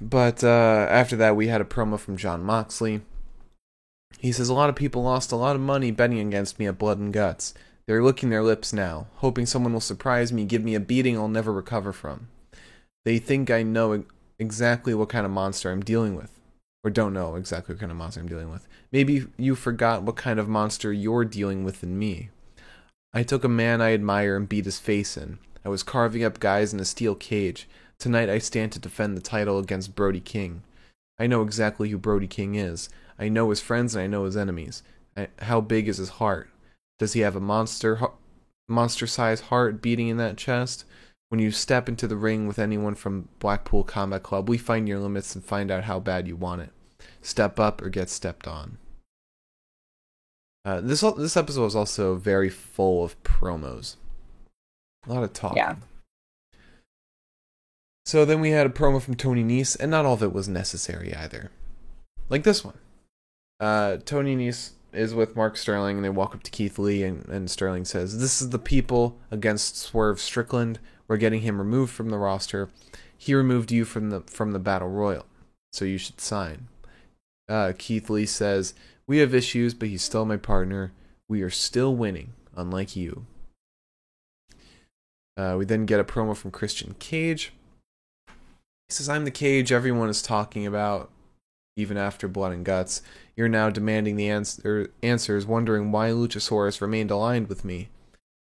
but 0.00 0.44
uh, 0.44 0.86
after 0.88 1.16
that, 1.16 1.34
we 1.34 1.48
had 1.48 1.60
a 1.60 1.64
promo 1.64 1.98
from 1.98 2.16
Jon 2.16 2.44
Moxley. 2.44 3.00
He 4.20 4.30
says, 4.30 4.48
A 4.48 4.54
lot 4.54 4.68
of 4.68 4.76
people 4.76 5.02
lost 5.02 5.32
a 5.32 5.36
lot 5.36 5.56
of 5.56 5.60
money 5.60 5.90
betting 5.90 6.20
against 6.20 6.60
me 6.60 6.68
at 6.68 6.78
Blood 6.78 6.98
and 7.00 7.12
Guts. 7.12 7.52
They're 7.88 8.00
licking 8.00 8.30
their 8.30 8.44
lips 8.44 8.72
now, 8.72 9.08
hoping 9.16 9.44
someone 9.44 9.72
will 9.72 9.80
surprise 9.80 10.32
me, 10.32 10.44
give 10.44 10.62
me 10.62 10.76
a 10.76 10.80
beating 10.80 11.18
I'll 11.18 11.26
never 11.26 11.52
recover 11.52 11.92
from. 11.92 12.28
They 13.04 13.18
think 13.18 13.50
I 13.50 13.64
know 13.64 14.04
exactly 14.38 14.94
what 14.94 15.08
kind 15.08 15.26
of 15.26 15.32
monster 15.32 15.72
I'm 15.72 15.82
dealing 15.82 16.14
with. 16.14 16.30
Or 16.84 16.92
don't 16.92 17.12
know 17.12 17.34
exactly 17.34 17.74
what 17.74 17.80
kind 17.80 17.90
of 17.90 17.98
monster 17.98 18.20
I'm 18.20 18.28
dealing 18.28 18.50
with. 18.50 18.68
Maybe 18.92 19.26
you 19.36 19.56
forgot 19.56 20.04
what 20.04 20.14
kind 20.14 20.38
of 20.38 20.48
monster 20.48 20.92
you're 20.92 21.24
dealing 21.24 21.64
with 21.64 21.82
in 21.82 21.98
me. 21.98 22.30
I 23.12 23.24
took 23.24 23.42
a 23.42 23.48
man 23.48 23.80
I 23.80 23.92
admire 23.92 24.36
and 24.36 24.48
beat 24.48 24.66
his 24.66 24.78
face 24.78 25.16
in. 25.16 25.38
I 25.64 25.68
was 25.68 25.82
carving 25.82 26.22
up 26.22 26.38
guys 26.38 26.72
in 26.72 26.78
a 26.78 26.84
steel 26.84 27.16
cage. 27.16 27.68
Tonight 27.98 28.30
I 28.30 28.38
stand 28.38 28.70
to 28.72 28.78
defend 28.78 29.16
the 29.16 29.22
title 29.22 29.58
against 29.58 29.96
Brody 29.96 30.20
King. 30.20 30.62
I 31.18 31.26
know 31.26 31.42
exactly 31.42 31.90
who 31.90 31.98
Brody 31.98 32.28
King 32.28 32.54
is. 32.54 32.88
I 33.18 33.28
know 33.28 33.50
his 33.50 33.60
friends 33.60 33.94
and 33.94 34.04
I 34.04 34.06
know 34.06 34.24
his 34.24 34.36
enemies. 34.36 34.82
I, 35.16 35.28
how 35.40 35.60
big 35.60 35.88
is 35.88 35.98
his 35.98 36.10
heart? 36.10 36.50
Does 36.98 37.14
he 37.14 37.20
have 37.20 37.34
a 37.34 37.40
monster 37.40 38.00
monster-sized 38.68 39.44
heart 39.44 39.82
beating 39.82 40.08
in 40.08 40.16
that 40.18 40.36
chest? 40.36 40.84
When 41.30 41.40
you 41.40 41.50
step 41.50 41.88
into 41.88 42.06
the 42.06 42.16
ring 42.16 42.46
with 42.46 42.58
anyone 42.58 42.94
from 42.94 43.28
Blackpool 43.40 43.84
Combat 43.84 44.22
Club, 44.22 44.48
we 44.48 44.56
find 44.56 44.88
your 44.88 45.00
limits 45.00 45.34
and 45.34 45.44
find 45.44 45.70
out 45.70 45.84
how 45.84 45.98
bad 45.98 46.28
you 46.28 46.36
want 46.36 46.62
it. 46.62 46.70
Step 47.22 47.58
up 47.58 47.82
or 47.82 47.88
get 47.88 48.08
stepped 48.08 48.46
on. 48.46 48.78
Uh, 50.64 50.80
this 50.80 51.00
this 51.00 51.36
episode 51.36 51.64
was 51.64 51.76
also 51.76 52.16
very 52.16 52.50
full 52.50 53.04
of 53.04 53.20
promos. 53.22 53.96
A 55.06 55.12
lot 55.12 55.22
of 55.22 55.32
talking. 55.32 55.56
Yeah. 55.56 55.76
So 58.04 58.24
then 58.24 58.40
we 58.40 58.50
had 58.50 58.66
a 58.66 58.70
promo 58.70 59.00
from 59.00 59.14
Tony 59.14 59.44
Nese, 59.44 59.78
and 59.78 59.90
not 59.90 60.04
all 60.04 60.14
of 60.14 60.22
it 60.22 60.32
was 60.32 60.48
necessary 60.48 61.14
either. 61.14 61.50
Like 62.28 62.42
this 62.42 62.64
one. 62.64 62.78
Uh, 63.58 63.98
Tony 64.04 64.36
Nese 64.36 64.72
is 64.92 65.14
with 65.14 65.36
Mark 65.36 65.56
Sterling, 65.56 65.96
and 65.96 66.04
they 66.04 66.10
walk 66.10 66.34
up 66.34 66.42
to 66.42 66.50
Keith 66.50 66.78
Lee, 66.78 67.02
and, 67.02 67.26
and 67.28 67.50
Sterling 67.50 67.84
says, 67.84 68.18
This 68.18 68.42
is 68.42 68.50
the 68.50 68.58
people 68.58 69.18
against 69.30 69.76
Swerve 69.76 70.20
Strickland. 70.20 70.78
We're 71.08 71.18
getting 71.18 71.42
him 71.42 71.58
removed 71.58 71.92
from 71.92 72.10
the 72.10 72.18
roster. 72.18 72.68
He 73.16 73.34
removed 73.34 73.70
you 73.70 73.84
from 73.84 74.10
the 74.10 74.22
from 74.22 74.52
the 74.52 74.58
Battle 74.58 74.88
Royal, 74.88 75.26
so 75.72 75.84
you 75.84 75.98
should 75.98 76.20
sign. 76.20 76.68
Uh, 77.48 77.72
Keith 77.76 78.08
Lee 78.08 78.26
says, 78.26 78.74
We 79.10 79.18
have 79.18 79.34
issues, 79.34 79.74
but 79.74 79.88
he's 79.88 80.04
still 80.04 80.24
my 80.24 80.36
partner. 80.36 80.92
We 81.28 81.42
are 81.42 81.50
still 81.50 81.96
winning, 81.96 82.32
unlike 82.54 82.94
you. 82.94 83.26
Uh, 85.36 85.56
we 85.58 85.64
then 85.64 85.84
get 85.84 85.98
a 85.98 86.04
promo 86.04 86.36
from 86.36 86.52
Christian 86.52 86.94
Cage. 87.00 87.52
He 88.28 88.32
says, 88.94 89.08
I'm 89.08 89.24
the 89.24 89.32
cage 89.32 89.72
everyone 89.72 90.10
is 90.10 90.22
talking 90.22 90.64
about, 90.64 91.10
even 91.76 91.96
after 91.96 92.28
Blood 92.28 92.52
and 92.52 92.64
Guts. 92.64 93.02
You're 93.34 93.48
now 93.48 93.68
demanding 93.68 94.14
the 94.14 94.30
answer, 94.30 94.92
answers, 95.02 95.44
wondering 95.44 95.90
why 95.90 96.10
Luchasaurus 96.10 96.80
remained 96.80 97.10
aligned 97.10 97.48
with 97.48 97.64
me. 97.64 97.88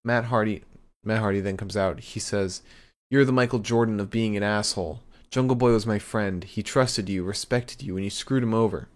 Matt 0.04 0.26
Hardy, 0.26 0.62
Matt 1.02 1.18
Hardy 1.18 1.40
then 1.40 1.56
comes 1.56 1.76
out. 1.76 1.98
He 1.98 2.20
says, 2.20 2.62
You're 3.10 3.24
the 3.24 3.32
Michael 3.32 3.58
Jordan 3.58 3.98
of 3.98 4.10
being 4.10 4.36
an 4.36 4.44
asshole. 4.44 5.00
Jungle 5.28 5.56
Boy 5.56 5.72
was 5.72 5.86
my 5.86 5.98
friend. 5.98 6.44
He 6.44 6.62
trusted 6.62 7.08
you, 7.08 7.24
respected 7.24 7.82
you, 7.82 7.96
and 7.96 8.04
you 8.04 8.10
screwed 8.10 8.44
him 8.44 8.54
over. 8.54 8.86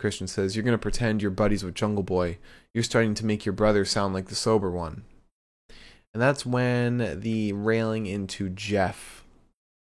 Christian 0.00 0.26
says, 0.26 0.56
You're 0.56 0.64
going 0.64 0.72
to 0.72 0.78
pretend 0.78 1.22
you're 1.22 1.30
buddies 1.30 1.62
with 1.62 1.74
Jungle 1.74 2.02
Boy. 2.02 2.38
You're 2.74 2.82
starting 2.82 3.14
to 3.14 3.26
make 3.26 3.44
your 3.44 3.52
brother 3.52 3.84
sound 3.84 4.14
like 4.14 4.26
the 4.26 4.34
sober 4.34 4.70
one. 4.70 5.04
And 6.12 6.20
that's 6.20 6.44
when 6.44 7.20
the 7.20 7.52
railing 7.52 8.06
into 8.06 8.48
Jeff 8.48 9.24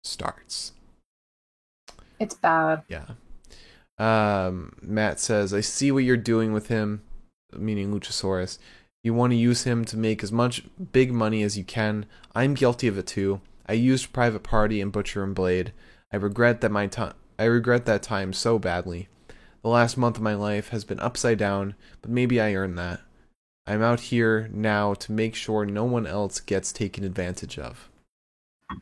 starts. 0.03 0.73
It's 2.19 2.35
bad. 2.35 2.83
Yeah. 2.87 3.05
Um, 3.97 4.73
Matt 4.81 5.19
says, 5.19 5.53
I 5.53 5.61
see 5.61 5.91
what 5.91 6.03
you're 6.03 6.17
doing 6.17 6.53
with 6.53 6.67
him, 6.67 7.01
meaning 7.51 7.91
Luchasaurus. 7.91 8.59
You 9.03 9.13
want 9.13 9.31
to 9.31 9.37
use 9.37 9.63
him 9.63 9.83
to 9.85 9.97
make 9.97 10.23
as 10.23 10.31
much 10.31 10.63
big 10.91 11.11
money 11.11 11.43
as 11.43 11.57
you 11.57 11.63
can. 11.63 12.05
I'm 12.35 12.53
guilty 12.53 12.87
of 12.87 12.97
it 12.97 13.07
too. 13.07 13.41
I 13.67 13.73
used 13.73 14.13
Private 14.13 14.43
Party 14.43 14.81
and 14.81 14.91
Butcher 14.91 15.23
and 15.23 15.33
Blade. 15.33 15.73
I 16.11 16.17
regret 16.17 16.61
that 16.61 16.71
my 16.71 16.87
time. 16.87 17.13
I 17.39 17.45
regret 17.45 17.85
that 17.85 18.03
time 18.03 18.33
so 18.33 18.59
badly. 18.59 19.07
The 19.63 19.69
last 19.69 19.97
month 19.97 20.17
of 20.17 20.23
my 20.23 20.35
life 20.35 20.69
has 20.69 20.83
been 20.83 20.99
upside 20.99 21.37
down, 21.37 21.75
but 22.01 22.11
maybe 22.11 22.39
I 22.41 22.53
earned 22.53 22.77
that. 22.77 22.99
I'm 23.65 23.81
out 23.81 24.01
here 24.01 24.49
now 24.51 24.93
to 24.95 25.11
make 25.13 25.35
sure 25.35 25.65
no 25.65 25.85
one 25.85 26.05
else 26.05 26.41
gets 26.41 26.73
taken 26.73 27.05
advantage 27.05 27.57
of. 27.57 27.89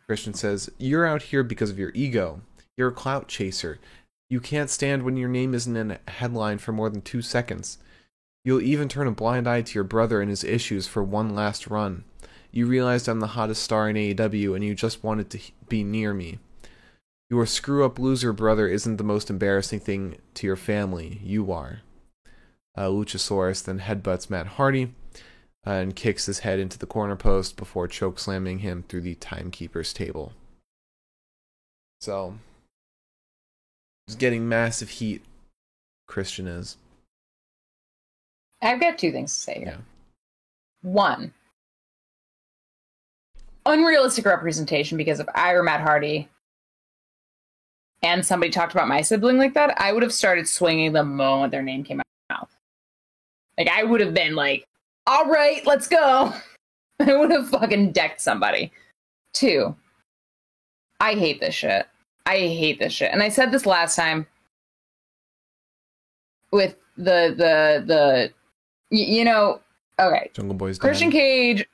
Christian 0.07 0.33
says, 0.33 0.71
You're 0.79 1.05
out 1.05 1.21
here 1.23 1.43
because 1.43 1.69
of 1.69 1.77
your 1.77 1.91
ego. 1.93 2.41
You're 2.77 2.87
a 2.87 2.93
clout 2.93 3.27
chaser. 3.27 3.79
You 4.27 4.39
can't 4.39 4.71
stand 4.71 5.03
when 5.03 5.17
your 5.17 5.29
name 5.29 5.53
isn't 5.53 5.75
in 5.75 5.91
a 5.91 6.11
headline 6.11 6.57
for 6.57 6.71
more 6.71 6.89
than 6.89 7.01
two 7.01 7.21
seconds. 7.21 7.77
You'll 8.43 8.61
even 8.61 8.89
turn 8.89 9.07
a 9.07 9.11
blind 9.11 9.47
eye 9.47 9.61
to 9.61 9.75
your 9.75 9.83
brother 9.83 10.19
and 10.19 10.31
his 10.31 10.43
issues 10.43 10.87
for 10.87 11.03
one 11.03 11.35
last 11.35 11.67
run. 11.67 12.05
You 12.51 12.65
realized 12.65 13.07
I'm 13.07 13.19
the 13.19 13.27
hottest 13.27 13.61
star 13.61 13.87
in 13.87 13.95
AEW 13.95 14.55
and 14.55 14.63
you 14.63 14.73
just 14.73 15.03
wanted 15.03 15.29
to 15.29 15.39
be 15.69 15.83
near 15.83 16.13
me. 16.13 16.39
Your 17.31 17.45
screw 17.45 17.85
up 17.85 17.97
loser 17.97 18.33
brother 18.33 18.67
isn't 18.67 18.97
the 18.97 19.05
most 19.05 19.29
embarrassing 19.29 19.79
thing 19.79 20.17
to 20.33 20.45
your 20.45 20.57
family. 20.57 21.21
You 21.23 21.49
are. 21.53 21.79
Uh, 22.77 22.87
Luchasaurus 22.87 23.63
then 23.63 23.79
headbutts 23.79 24.29
Matt 24.29 24.47
Hardy 24.47 24.93
uh, 25.65 25.71
and 25.71 25.95
kicks 25.95 26.25
his 26.25 26.39
head 26.39 26.59
into 26.59 26.77
the 26.77 26.85
corner 26.85 27.15
post 27.15 27.55
before 27.55 27.87
choke 27.87 28.19
slamming 28.19 28.59
him 28.59 28.83
through 28.83 29.01
the 29.01 29.15
timekeeper's 29.15 29.93
table. 29.93 30.33
So, 32.01 32.35
he's 34.07 34.17
getting 34.17 34.49
massive 34.49 34.89
heat. 34.89 35.23
Christian 36.07 36.47
is. 36.47 36.75
I've 38.61 38.81
got 38.81 38.97
two 38.97 39.13
things 39.13 39.33
to 39.35 39.39
say 39.39 39.53
here. 39.59 39.67
Yeah. 39.67 39.77
One, 40.81 41.33
unrealistic 43.65 44.25
representation 44.25 44.97
because 44.97 45.21
if 45.21 45.27
I 45.33 45.53
were 45.53 45.63
Matt 45.63 45.79
Hardy 45.79 46.27
and 48.03 48.25
somebody 48.25 48.51
talked 48.51 48.73
about 48.73 48.87
my 48.87 49.01
sibling 49.01 49.37
like 49.37 49.53
that, 49.53 49.79
I 49.79 49.93
would 49.93 50.03
have 50.03 50.13
started 50.13 50.47
swinging 50.47 50.93
the 50.93 51.03
moment 51.03 51.51
their 51.51 51.61
name 51.61 51.83
came 51.83 51.99
out 51.99 52.05
of 52.05 52.29
my 52.29 52.35
mouth. 52.35 52.57
Like, 53.57 53.69
I 53.69 53.83
would 53.83 54.01
have 54.01 54.13
been 54.13 54.35
like, 54.35 54.65
all 55.07 55.25
right, 55.25 55.65
let's 55.65 55.87
go. 55.87 56.33
I 56.99 57.15
would 57.15 57.31
have 57.31 57.49
fucking 57.49 57.91
decked 57.91 58.21
somebody. 58.21 58.71
Two, 59.33 59.75
I 60.99 61.13
hate 61.13 61.39
this 61.39 61.55
shit. 61.55 61.87
I 62.25 62.37
hate 62.37 62.79
this 62.79 62.93
shit. 62.93 63.11
And 63.11 63.23
I 63.23 63.29
said 63.29 63.51
this 63.51 63.65
last 63.65 63.95
time 63.95 64.27
with 66.51 66.75
the, 66.97 67.33
the, 67.35 67.83
the, 67.85 68.31
y- 68.91 68.97
you 68.97 69.25
know, 69.25 69.59
okay, 69.99 70.29
Jungle 70.33 70.55
Boy's 70.55 70.77
Christian 70.77 71.09
dying. 71.09 71.55
Cage, 71.57 71.67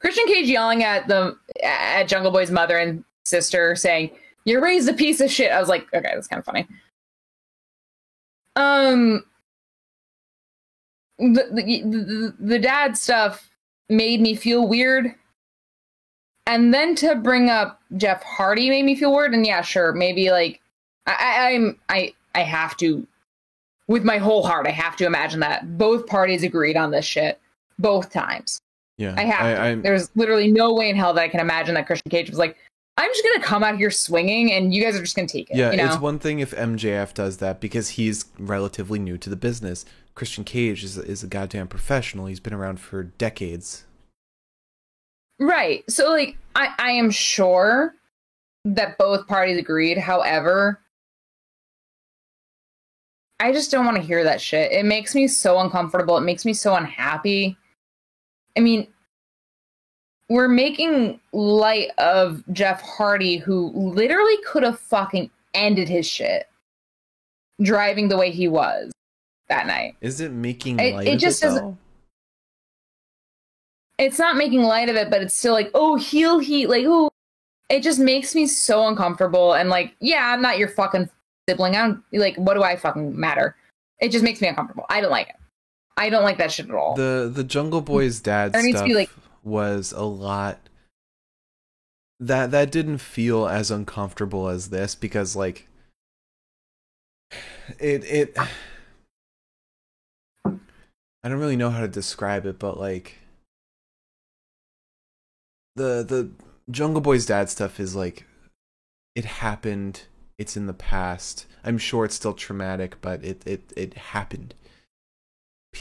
Christian 0.00 0.26
Cage 0.26 0.48
yelling 0.48 0.82
at 0.84 1.06
the 1.06 1.36
at 1.62 2.04
Jungle 2.04 2.32
Boy's 2.32 2.50
mother 2.50 2.78
and 2.78 3.04
sister, 3.24 3.76
saying, 3.76 4.10
"You 4.44 4.60
raised 4.62 4.88
a 4.88 4.94
piece 4.94 5.20
of 5.20 5.30
shit." 5.30 5.50
I 5.52 5.60
was 5.60 5.68
like, 5.68 5.82
okay, 5.94 6.10
that's 6.14 6.26
kind 6.26 6.38
of 6.40 6.44
funny. 6.44 6.66
Um, 8.56 9.24
the 11.18 11.48
the, 11.52 11.82
the 11.82 12.34
the 12.40 12.58
dad 12.58 12.96
stuff 12.96 13.50
made 13.88 14.20
me 14.20 14.34
feel 14.34 14.66
weird, 14.66 15.06
and 16.46 16.72
then 16.74 16.94
to 16.96 17.14
bring 17.16 17.50
up 17.50 17.80
Jeff 17.96 18.22
Hardy 18.22 18.68
made 18.70 18.84
me 18.84 18.94
feel 18.94 19.12
weird. 19.14 19.34
And 19.34 19.46
yeah, 19.46 19.60
sure, 19.62 19.92
maybe 19.92 20.30
like 20.30 20.60
I, 21.06 21.12
I 21.12 21.50
I'm 21.52 21.78
I 21.88 22.14
I 22.34 22.40
have 22.42 22.76
to 22.78 23.06
with 23.86 24.02
my 24.04 24.16
whole 24.18 24.42
heart, 24.46 24.66
I 24.66 24.70
have 24.70 24.96
to 24.96 25.04
imagine 25.06 25.40
that 25.40 25.76
both 25.76 26.06
parties 26.06 26.42
agreed 26.42 26.76
on 26.76 26.90
this 26.90 27.04
shit 27.04 27.38
both 27.78 28.10
times. 28.10 28.60
Yeah, 28.96 29.14
I 29.18 29.24
have. 29.24 29.40
to. 29.40 29.60
I'm- 29.60 29.82
There's 29.82 30.10
literally 30.16 30.50
no 30.50 30.72
way 30.72 30.88
in 30.88 30.96
hell 30.96 31.12
that 31.14 31.20
I 31.20 31.28
can 31.28 31.40
imagine 31.40 31.74
that 31.74 31.86
Christian 31.86 32.08
Cage 32.10 32.30
was 32.30 32.38
like, 32.38 32.56
"I'm 32.96 33.10
just 33.10 33.24
gonna 33.24 33.44
come 33.44 33.62
out 33.64 33.76
here 33.76 33.90
swinging, 33.90 34.52
and 34.52 34.74
you 34.74 34.82
guys 34.82 34.96
are 34.96 35.00
just 35.00 35.16
gonna 35.16 35.28
take 35.28 35.50
it." 35.50 35.56
Yeah, 35.56 35.70
you 35.70 35.76
know? 35.76 35.86
it's 35.86 35.98
one 35.98 36.18
thing 36.18 36.38
if 36.40 36.52
MJF 36.52 37.14
does 37.14 37.38
that 37.38 37.60
because 37.60 37.90
he's 37.90 38.26
relatively 38.38 38.98
new 38.98 39.18
to 39.18 39.30
the 39.30 39.36
business. 39.36 39.84
Christian 40.14 40.44
Cage 40.44 40.84
is 40.84 40.96
is 40.96 41.22
a 41.22 41.26
goddamn 41.26 41.68
professional. 41.68 42.26
He's 42.26 42.40
been 42.40 42.54
around 42.54 42.80
for 42.80 43.02
decades. 43.04 43.84
right. 45.40 45.82
So, 45.90 46.10
like, 46.10 46.36
I 46.54 46.72
I 46.78 46.90
am 46.92 47.10
sure 47.10 47.94
that 48.64 48.96
both 48.98 49.26
parties 49.26 49.58
agreed. 49.58 49.98
However, 49.98 50.80
I 53.40 53.52
just 53.52 53.70
don't 53.70 53.84
want 53.84 53.96
to 53.96 54.02
hear 54.02 54.24
that 54.24 54.40
shit. 54.40 54.72
It 54.72 54.84
makes 54.84 55.14
me 55.14 55.26
so 55.28 55.58
uncomfortable. 55.58 56.16
It 56.16 56.22
makes 56.22 56.44
me 56.44 56.54
so 56.54 56.74
unhappy. 56.74 57.56
I 58.56 58.60
mean, 58.60 58.86
we're 60.28 60.48
making 60.48 61.20
light 61.32 61.90
of 61.98 62.42
Jeff 62.52 62.80
Hardy, 62.82 63.36
who 63.36 63.70
literally 63.74 64.36
could 64.46 64.62
have 64.62 64.78
fucking 64.78 65.30
ended 65.52 65.88
his 65.88 66.06
shit 66.06 66.48
driving 67.62 68.08
the 68.08 68.16
way 68.16 68.30
he 68.30 68.48
was 68.48 68.90
that 69.48 69.66
night. 69.66 69.96
Is 70.00 70.20
it 70.20 70.32
making 70.32 70.78
light 70.78 70.88
it 70.88 70.96
of 70.96 71.04
just 71.04 71.14
it 71.14 71.18
just 71.20 71.42
doesn't- 71.42 71.62
though? 71.64 71.78
It's 73.96 74.18
not 74.18 74.36
making 74.36 74.62
light 74.62 74.88
of 74.88 74.96
it, 74.96 75.08
but 75.08 75.22
it's 75.22 75.34
still 75.36 75.52
like, 75.52 75.70
oh, 75.72 75.94
heel 75.94 76.40
heat, 76.40 76.68
like, 76.68 76.84
oh, 76.86 77.10
it 77.68 77.80
just 77.80 78.00
makes 78.00 78.34
me 78.34 78.46
so 78.48 78.88
uncomfortable. 78.88 79.54
And 79.54 79.68
like, 79.70 79.94
yeah, 80.00 80.32
I'm 80.32 80.42
not 80.42 80.58
your 80.58 80.68
fucking 80.68 81.08
sibling. 81.48 81.76
I 81.76 81.86
don't 81.86 82.02
like, 82.12 82.34
what 82.36 82.54
do 82.54 82.64
I 82.64 82.74
fucking 82.76 83.18
matter? 83.18 83.54
It 84.00 84.10
just 84.10 84.24
makes 84.24 84.40
me 84.40 84.48
uncomfortable. 84.48 84.84
I 84.90 85.00
don't 85.00 85.12
like 85.12 85.28
it. 85.28 85.36
I 85.96 86.10
don't 86.10 86.24
like 86.24 86.38
that 86.38 86.50
shit 86.50 86.68
at 86.68 86.74
all. 86.74 86.96
The 86.96 87.30
the 87.32 87.44
Jungle 87.44 87.80
Boy's 87.80 88.18
dad 88.20 88.52
There 88.52 88.62
needs 88.62 88.78
stuff 88.78 88.88
to 88.88 88.92
be, 88.92 88.94
like- 88.96 89.10
was 89.44 89.92
a 89.92 90.04
lot. 90.04 90.58
That 92.20 92.50
that 92.52 92.70
didn't 92.70 92.98
feel 92.98 93.46
as 93.46 93.70
uncomfortable 93.70 94.48
as 94.48 94.70
this 94.70 94.94
because 94.94 95.36
like 95.36 95.68
it 97.78 98.04
it 98.04 98.36
I 101.24 101.28
don't 101.28 101.40
really 101.40 101.56
know 101.56 101.70
how 101.70 101.80
to 101.80 101.88
describe 101.88 102.46
it, 102.46 102.58
but 102.58 102.78
like 102.78 103.16
the 105.74 106.04
the 106.04 106.30
Jungle 106.70 107.00
Boy's 107.00 107.26
dad 107.26 107.50
stuff 107.50 107.80
is 107.80 107.96
like 107.96 108.26
it 109.14 109.24
happened, 109.24 110.02
it's 110.38 110.56
in 110.56 110.66
the 110.66 110.74
past. 110.74 111.46
I'm 111.64 111.78
sure 111.78 112.04
it's 112.04 112.14
still 112.14 112.34
traumatic, 112.34 113.00
but 113.00 113.24
it 113.24 113.42
it 113.46 113.72
it 113.76 113.94
happened. 113.94 114.54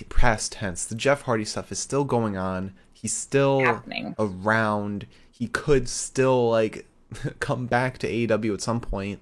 Past 0.10 0.54
tense. 0.54 0.86
The 0.86 0.96
Jeff 0.96 1.24
Hardy 1.24 1.46
stuff 1.46 1.72
is 1.72 1.78
still 1.78 2.04
going 2.04 2.38
on 2.38 2.74
he's 3.04 3.14
still 3.14 3.60
happening. 3.60 4.16
around. 4.18 5.06
He 5.30 5.48
could 5.48 5.88
still 5.88 6.50
like 6.50 6.88
come 7.40 7.68
back 7.68 8.00
to 8.00 8.10
AEW 8.12 8.56
at 8.56 8.62
some 8.62 8.80
point. 8.80 9.20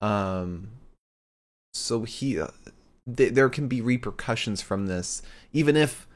Um, 0.00 0.70
so 1.72 2.02
he, 2.02 2.40
uh, 2.40 2.48
th- 3.14 3.34
there 3.34 3.48
can 3.48 3.68
be 3.68 3.80
repercussions 3.80 4.60
from 4.62 4.86
this, 4.86 5.22
even 5.52 5.76
if 5.76 6.08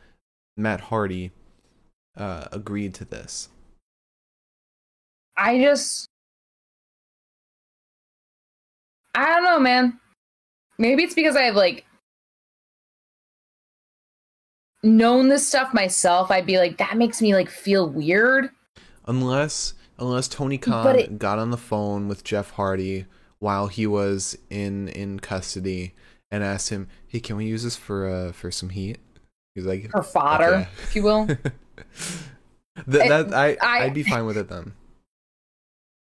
Matt 0.57 0.81
Hardy 0.81 1.31
uh, 2.17 2.47
agreed 2.51 2.95
to 2.95 3.05
this. 3.05 3.51
I 5.37 5.59
just, 5.59 6.09
I 9.15 9.27
don't 9.27 9.45
know, 9.45 9.61
man. 9.61 10.01
Maybe 10.79 11.03
it's 11.05 11.15
because 11.15 11.37
I 11.37 11.43
have 11.43 11.57
like 11.57 11.85
known 14.85 15.28
this 15.28 15.47
stuff 15.49 15.72
myself. 15.74 16.30
I'd 16.30 16.47
be 16.47 16.59
like, 16.59 16.76
that 16.78 16.97
makes 16.97 17.20
me 17.22 17.35
like 17.35 17.49
feel 17.51 17.89
weird. 17.89 18.51
Unless 19.07 19.74
unless 19.99 20.28
Tony 20.28 20.59
Khan 20.59 20.99
it- 20.99 21.18
got 21.18 21.39
on 21.39 21.51
the 21.51 21.57
phone 21.57 22.09
with 22.09 22.24
Jeff 22.24 22.51
Hardy 22.53 23.07
while 23.39 23.66
he 23.68 23.87
was 23.87 24.37
in 24.51 24.89
in 24.89 25.20
custody 25.20 25.95
and 26.30 26.43
asked 26.43 26.70
him, 26.70 26.89
"Hey, 27.07 27.20
can 27.20 27.37
we 27.37 27.47
use 27.47 27.62
this 27.64 27.76
for 27.76 28.09
uh 28.09 28.32
for 28.32 28.51
some 28.51 28.70
heat?" 28.70 28.99
He's 29.55 29.64
like, 29.66 29.91
Or 29.95 30.03
fodder, 30.03 30.45
Okay. 30.55 30.68
if 30.82 30.97
you 30.97 31.03
will. 31.05 31.26
Th- 31.26 31.39
that 33.09 33.32
I, 33.32 33.57
I- 33.62 33.85
I'd 33.85 33.95
be 33.95 34.03
fine 34.03 34.26
with 34.26 34.37
it 34.37 34.49
then. 34.49 34.72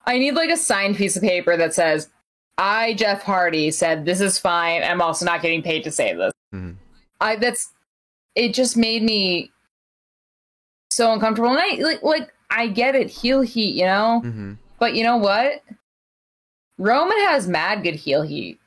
I 0.06 0.18
need 0.18 0.32
like 0.34 0.50
a 0.50 0.56
signed 0.56 0.96
piece 0.96 1.16
of 1.16 1.22
paper 1.22 1.56
that 1.56 1.74
says, 1.74 2.08
I, 2.58 2.94
Jeff 2.94 3.22
Hardy, 3.22 3.70
said 3.70 4.04
this 4.04 4.20
is 4.20 4.38
fine. 4.38 4.82
I'm 4.82 5.00
also 5.02 5.24
not 5.24 5.42
getting 5.42 5.62
paid 5.62 5.82
to 5.84 5.90
say 5.90 6.14
this. 6.14 6.32
Mhm. 6.54 6.76
I 7.20 7.36
that's 7.36 7.72
it 8.34 8.54
just 8.54 8.76
made 8.76 9.02
me 9.02 9.50
so 10.90 11.12
uncomfortable. 11.12 11.50
And 11.50 11.58
I 11.58 11.82
like 11.82 12.02
like 12.02 12.32
I 12.50 12.66
get 12.66 12.94
it, 12.94 13.08
heel 13.10 13.40
heat, 13.42 13.74
you 13.76 13.84
know? 13.84 14.20
hmm 14.20 14.54
But 14.78 14.94
you 14.94 15.04
know 15.04 15.16
what? 15.16 15.62
Roman 16.78 17.18
has 17.26 17.46
mad 17.46 17.82
good 17.82 17.94
heel 17.94 18.22
heat. 18.22 18.58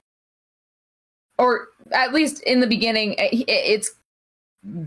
Or 1.37 1.67
at 1.91 2.13
least 2.13 2.41
in 2.43 2.59
the 2.59 2.67
beginning, 2.67 3.13
it- 3.13 3.33
it- 3.33 3.49
it's 3.49 3.91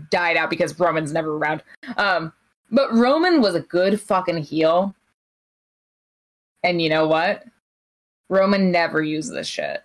died 0.09 0.37
out 0.37 0.49
because 0.49 0.77
Roman's 0.79 1.11
never 1.11 1.35
around. 1.37 1.61
Um, 1.97 2.33
but 2.71 2.91
Roman 2.93 3.41
was 3.41 3.53
a 3.55 3.59
good 3.61 3.99
fucking 4.01 4.37
heel. 4.39 4.95
And 6.63 6.81
you 6.81 6.89
know 6.89 7.07
what? 7.07 7.43
Roman 8.29 8.71
never 8.71 9.01
used 9.01 9.31
this 9.33 9.47
shit. 9.47 9.83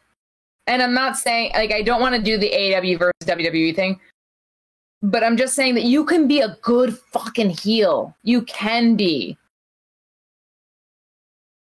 And 0.66 0.80
I'm 0.82 0.95
not 0.95 1.16
saying, 1.16 1.53
like, 1.55 1.72
I 1.72 1.82
don't 1.82 2.01
want 2.01 2.14
to 2.14 2.22
do 2.22 2.38
the 2.38 2.51
AEW 2.51 2.99
versus 2.99 3.12
WWE 3.26 3.74
thing, 3.74 4.01
but 5.03 5.25
I'm 5.25 5.37
just 5.37 5.55
saying 5.55 5.75
that 5.75 5.85
you 5.85 6.05
can 6.05 6.29
be 6.29 6.41
a 6.41 6.57
good 6.63 6.97
fucking 6.97 7.51
heel. 7.51 8.17
You 8.23 8.43
can 8.43 8.95
be 8.97 9.37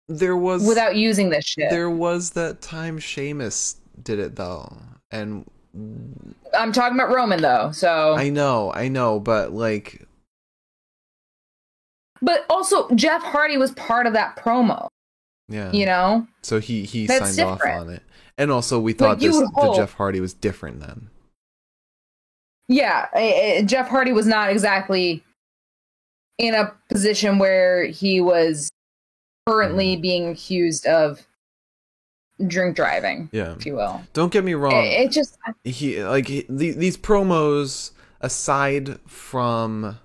There 0.07 0.35
was 0.35 0.67
without 0.67 0.95
using 0.95 1.29
this 1.29 1.45
shit. 1.45 1.69
there 1.69 1.89
was 1.89 2.31
that 2.31 2.61
time 2.61 2.99
Sheamus 2.99 3.77
did 4.03 4.19
it 4.19 4.35
though, 4.35 4.77
and 5.11 5.49
I'm 6.57 6.71
talking 6.73 6.99
about 6.99 7.13
Roman 7.13 7.41
though. 7.41 7.71
So, 7.71 8.15
I 8.15 8.29
know, 8.29 8.73
I 8.73 8.87
know, 8.89 9.19
but 9.19 9.53
like, 9.53 10.05
but 12.21 12.45
also 12.49 12.89
Jeff 12.95 13.23
Hardy 13.23 13.57
was 13.57 13.71
part 13.71 14.05
of 14.05 14.13
that 14.13 14.35
promo. 14.35 14.87
yeah, 15.47 15.71
You 15.71 15.85
know, 15.85 16.27
So 16.41 16.59
he 16.59 16.83
he 16.83 17.07
That's 17.07 17.35
signed 17.35 17.47
off 17.47 17.61
on 17.63 17.89
it, 17.89 18.03
and 18.37 18.51
also 18.51 18.79
we 18.79 18.93
thought 18.93 19.19
this 19.19 19.37
the 19.37 19.73
Jeff 19.75 19.93
Hardy 19.93 20.19
was 20.19 20.33
different 20.33 20.81
then. 20.81 21.09
Yeah. 22.69 23.07
eh, 23.13 23.31
eh, 23.57 23.61
Jeff 23.63 23.89
Hardy 23.89 24.13
was 24.13 24.25
not 24.27 24.49
exactly 24.49 25.21
in 26.37 26.55
a 26.55 26.73
position 26.89 27.37
where 27.39 27.83
he 27.85 28.21
was 28.21 28.69
currently 29.47 29.93
Mm-hmm. 29.95 30.01
being 30.01 30.29
accused 30.29 30.85
of 30.85 31.27
drink 32.47 32.75
driving, 32.77 33.27
Yeah, 33.33 33.51
if 33.55 33.65
you 33.65 33.73
will. 33.75 34.01
don't 34.13 34.31
get 34.31 34.45
me 34.45 34.53
wrong. 34.53 34.73
It, 34.85 35.07
it 35.07 35.11
just 35.11 35.37
he 35.65 36.01
like 36.03 36.27
he, 36.27 36.45
the, 36.47 36.71
these 36.71 36.95
promos 36.95 37.91
aside 38.21 38.97
from 39.07 39.97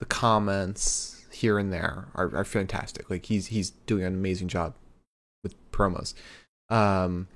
the 0.00 0.06
comments 0.06 1.26
here 1.30 1.58
and 1.58 1.72
there 1.72 2.06
are, 2.14 2.34
are 2.34 2.44
fantastic 2.44 3.10
like 3.10 3.26
he's 3.26 3.46
he's 3.48 3.70
doing 3.70 4.04
an 4.04 4.14
amazing 4.14 4.48
job 4.48 4.74
with 5.42 5.54
promos 5.70 6.12
um 6.68 7.26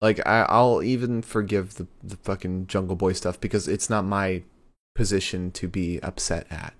like 0.00 0.20
I, 0.26 0.42
i'll 0.48 0.82
even 0.82 1.22
forgive 1.22 1.74
the, 1.74 1.86
the 2.02 2.16
fucking 2.16 2.66
jungle 2.66 2.96
boy 2.96 3.12
stuff 3.12 3.40
because 3.40 3.68
it's 3.68 3.90
not 3.90 4.04
my 4.04 4.42
position 4.94 5.50
to 5.52 5.68
be 5.68 6.00
upset 6.02 6.46
at 6.50 6.74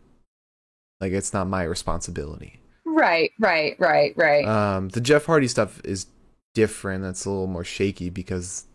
like 1.00 1.12
it's 1.12 1.32
not 1.32 1.46
my 1.46 1.62
responsibility 1.62 2.60
right, 2.98 3.30
right, 3.38 3.76
right, 3.78 4.12
right. 4.16 4.44
um, 4.44 4.88
the 4.88 5.00
Jeff 5.00 5.26
Hardy 5.26 5.48
stuff 5.48 5.80
is 5.84 6.06
different. 6.54 7.02
That's 7.02 7.24
a 7.24 7.30
little 7.30 7.46
more 7.46 7.64
shaky 7.64 8.10
because, 8.10 8.66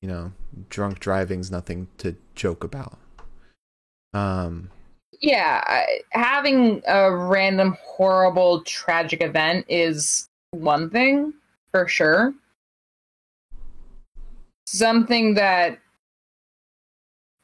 you 0.00 0.08
know, 0.08 0.32
drunk 0.68 1.00
driving's 1.00 1.50
nothing 1.50 1.88
to 1.98 2.16
joke 2.34 2.64
about. 2.64 2.98
Um, 4.14 4.70
yeah, 5.20 5.84
having 6.10 6.82
a 6.86 7.14
random 7.14 7.76
horrible 7.82 8.62
tragic 8.62 9.22
event 9.22 9.66
is 9.68 10.28
one 10.52 10.88
thing 10.90 11.34
for 11.72 11.88
sure. 11.88 12.32
Something 14.70 15.32
that 15.34 15.78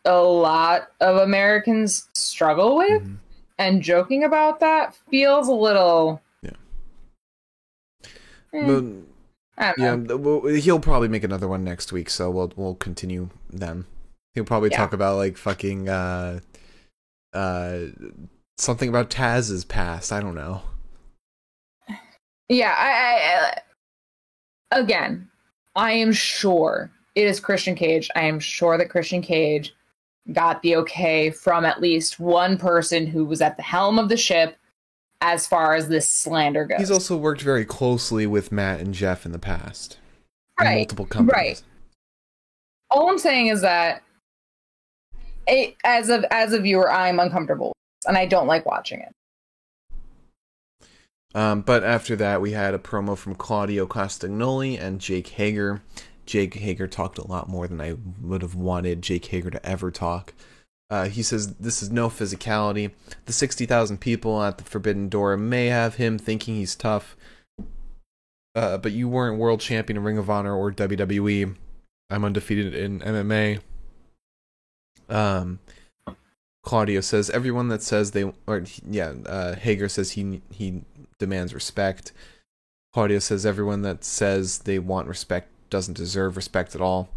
a 0.05 0.21
lot 0.21 0.89
of 1.01 1.17
Americans 1.17 2.09
struggle 2.15 2.77
with, 2.77 3.03
mhm. 3.03 3.17
and 3.59 3.83
joking 3.83 4.25
about 4.25 4.61
that 4.61 4.95
feels 5.11 5.49
a 5.49 5.53
little. 5.53 6.21
Yeah. 6.43 6.51
Eh, 8.53 8.67
but, 8.67 8.85
I 9.57 9.73
don't 9.73 9.79
yeah, 9.79 9.97
know. 9.97 10.07
th- 10.07 10.21
well, 10.21 10.55
he'll 10.55 10.81
probably 10.81 11.09
make 11.09 11.25
another 11.25 11.49
one 11.49 11.65
next 11.65 11.93
week, 11.93 12.11
so 12.11 12.31
we'll 12.31 12.53
we'll 12.57 12.75
continue 12.75 13.31
them. 13.49 13.87
He'll 14.35 14.45
probably 14.45 14.69
Yeah. 14.71 14.77
talk 14.77 14.93
about 14.93 15.17
like 15.17 15.39
fucking 15.39 15.89
uh, 15.89 16.41
uh, 17.33 17.79
something 18.59 18.91
about 18.91 19.09
Taz's 19.09 19.65
past. 19.65 20.13
I 20.13 20.21
don't 20.21 20.35
know. 20.35 20.61
Yeah, 22.51 22.75
I, 22.77 22.91
I, 22.91 23.61
I 24.77 24.81
again, 24.81 25.31
I 25.75 25.93
am 25.93 26.13
sure 26.13 26.91
it 27.15 27.27
is 27.27 27.41
Christian 27.41 27.75
Cage. 27.75 28.11
I 28.17 28.23
am 28.23 28.41
sure 28.41 28.77
that 28.79 28.91
Christian 28.91 29.23
Cage 29.23 29.75
got 30.33 30.63
the 30.63 30.77
okay 30.77 31.31
from 31.31 31.65
at 31.65 31.81
least 31.81 32.19
one 32.19 32.57
person 32.57 33.07
who 33.07 33.25
was 33.25 33.41
at 33.41 33.57
the 33.57 33.63
helm 33.63 33.99
of 33.99 34.09
the 34.09 34.17
ship 34.17 34.57
as 35.21 35.47
far 35.47 35.75
as 35.75 35.89
this 35.89 36.09
slander 36.09 36.65
goes. 36.65 36.79
He's 36.79 36.91
also 36.91 37.17
worked 37.17 37.43
very 37.43 37.65
closely 37.65 38.27
with 38.27 38.53
Matt 38.53 38.81
and 38.81 38.95
Jeff 38.95 39.25
in 39.25 39.33
the 39.33 39.39
past. 39.39 39.99
in 40.61 40.67
Right, 40.67 40.77
multiple 40.77 41.07
companies. 41.07 41.35
right. 41.35 41.63
All 42.91 43.09
I'm 43.09 43.19
saying 43.19 43.49
is 43.49 43.61
that 43.63 44.03
it, 45.47 45.77
as 45.85 46.09
of 46.09 46.25
as 46.31 46.53
a 46.53 46.61
viewer, 46.61 46.91
I'm 46.91 47.21
uncomfortable 47.21 47.73
and 48.07 48.17
I 48.17 48.27
don't 48.27 48.47
like 48.47 48.67
watching 48.67 49.01
it. 49.01 49.13
Um, 51.35 51.63
but 51.63 51.83
after 51.83 52.15
that, 52.17 52.41
we 52.41 52.53
had 52.53 52.75
a 52.75 52.79
promo 52.79 53.17
from 53.19 53.35
Claudio 53.35 53.87
Castagnoli 53.87 54.81
and 54.81 55.01
Jake 55.01 55.29
Hager. 55.29 55.83
Jake 56.27 56.55
Hager 56.55 56.87
talked 56.87 57.19
a 57.19 57.27
lot 57.27 57.49
more 57.49 57.67
than 57.69 57.81
I 57.81 57.97
would 58.21 58.43
have 58.43 58.55
wanted 58.55 59.03
Jake 59.03 59.27
Hager 59.27 59.51
to 59.51 59.67
ever 59.67 59.91
talk. 59.91 60.35
Uh, 60.91 61.09
he 61.09 61.23
says 61.23 61.55
this 61.55 61.83
is 61.83 61.91
no 61.91 62.09
physicality. 62.09 62.91
The 63.27 63.33
60,000 63.33 63.99
people 63.99 64.43
at 64.43 64.59
the 64.59 64.65
Forbidden 64.65 65.09
Door 65.09 65.39
may 65.39 65.67
have 65.67 65.97
him 65.97 66.19
thinking 66.19 66.57
he's 66.57 66.77
tough, 66.77 67.17
uh, 68.55 68.79
but 68.79 68.93
you 68.93 69.09
weren't 69.09 69.39
world 69.39 69.61
champion 69.61 69.97
in 69.97 70.05
Ring 70.05 70.19
of 70.19 70.31
Honor 70.31 70.55
or 70.55 70.71
WWE. 70.73 71.57
I'm 72.11 72.25
undefeated 72.25 72.75
in 72.75 73.01
MMA. 73.01 73.61
Um, 75.09 75.59
Claudio 76.63 77.01
says 77.01 77.31
everyone 77.31 77.69
that 77.69 77.83
says 77.83 78.13
they 78.13 78.31
or 78.47 78.65
yeah, 78.89 79.15
uh, 79.27 79.55
Hager 79.55 79.89
says 79.89 80.13
he 80.13 80.43
he 80.51 80.83
demands 81.19 81.55
respect. 81.55 82.13
Claudio 82.93 83.19
says 83.19 83.45
everyone 83.45 83.83
that 83.83 84.05
says 84.05 84.59
they 84.61 84.79
want 84.79 85.09
respect 85.09 85.49
doesn't 85.71 85.97
deserve 85.97 86.37
respect 86.37 86.75
at 86.75 86.81
all. 86.81 87.09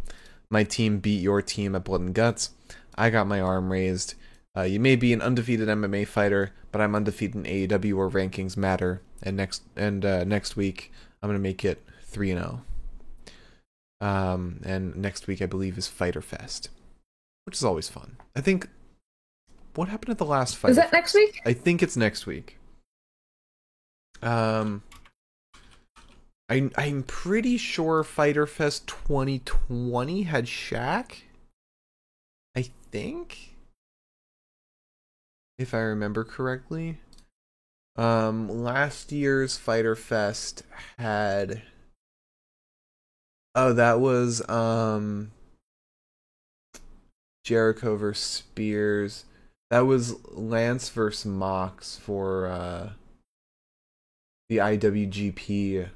My 0.49 0.63
team 0.63 0.99
beat 0.99 1.21
your 1.21 1.41
team 1.41 1.75
at 1.75 1.83
Blood 1.83 2.01
and 2.01 2.13
Guts. 2.13 2.51
I 2.95 3.09
got 3.09 3.27
my 3.27 3.41
arm 3.41 3.71
raised. 3.71 4.15
Uh, 4.55 4.63
you 4.63 4.79
may 4.79 4.95
be 4.95 5.13
an 5.13 5.21
undefeated 5.21 5.67
MMA 5.67 6.07
fighter, 6.07 6.51
but 6.71 6.81
I'm 6.81 6.95
undefeated 6.95 7.35
in 7.35 7.43
AEW 7.43 7.93
where 7.93 8.09
rankings 8.09 8.57
matter. 8.57 9.01
And 9.21 9.37
next 9.37 9.63
and 9.75 10.05
uh, 10.05 10.23
next 10.23 10.55
week 10.55 10.91
I'm 11.21 11.29
gonna 11.29 11.39
make 11.39 11.65
it 11.65 11.83
three 12.03 12.31
and 12.31 12.39
zero. 12.39 12.61
Um, 13.99 14.61
and 14.63 14.95
next 14.95 15.27
week 15.27 15.41
I 15.41 15.45
believe 15.47 15.77
is 15.77 15.87
Fighter 15.87 16.21
Fest, 16.21 16.69
which 17.45 17.55
is 17.55 17.63
always 17.63 17.89
fun. 17.89 18.17
I 18.35 18.41
think. 18.41 18.69
What 19.75 19.89
happened 19.89 20.09
at 20.09 20.17
the 20.17 20.25
last 20.25 20.55
fight? 20.57 20.71
Is 20.71 20.77
that 20.77 20.85
Fest? 20.85 20.93
next 20.93 21.13
week? 21.13 21.39
I 21.45 21.53
think 21.53 21.83
it's 21.83 21.95
next 21.95 22.25
week. 22.25 22.57
Um, 24.23 24.81
I 26.49 26.69
I'm 26.77 27.03
pretty 27.03 27.57
sure 27.57 28.03
Fighter 28.03 28.47
Fest 28.47 28.87
2020 28.87 30.23
had 30.23 30.45
Shaq. 30.45 31.23
I 32.55 32.69
think, 32.91 33.55
if 35.59 35.73
I 35.73 35.79
remember 35.79 36.23
correctly. 36.23 36.99
Um, 37.97 38.47
last 38.63 39.11
year's 39.11 39.57
Fighter 39.57 39.95
Fest 39.95 40.63
had. 40.97 41.63
Oh, 43.55 43.73
that 43.73 43.99
was 43.99 44.47
um. 44.49 45.31
Jericho 47.43 47.95
versus 47.95 48.23
Spears. 48.23 49.25
That 49.69 49.81
was 49.81 50.15
Lance 50.29 50.89
versus 50.89 51.25
Mox 51.25 51.97
for 51.97 52.47
uh, 52.47 52.89
the 54.49 54.57
IWGP 54.57 55.89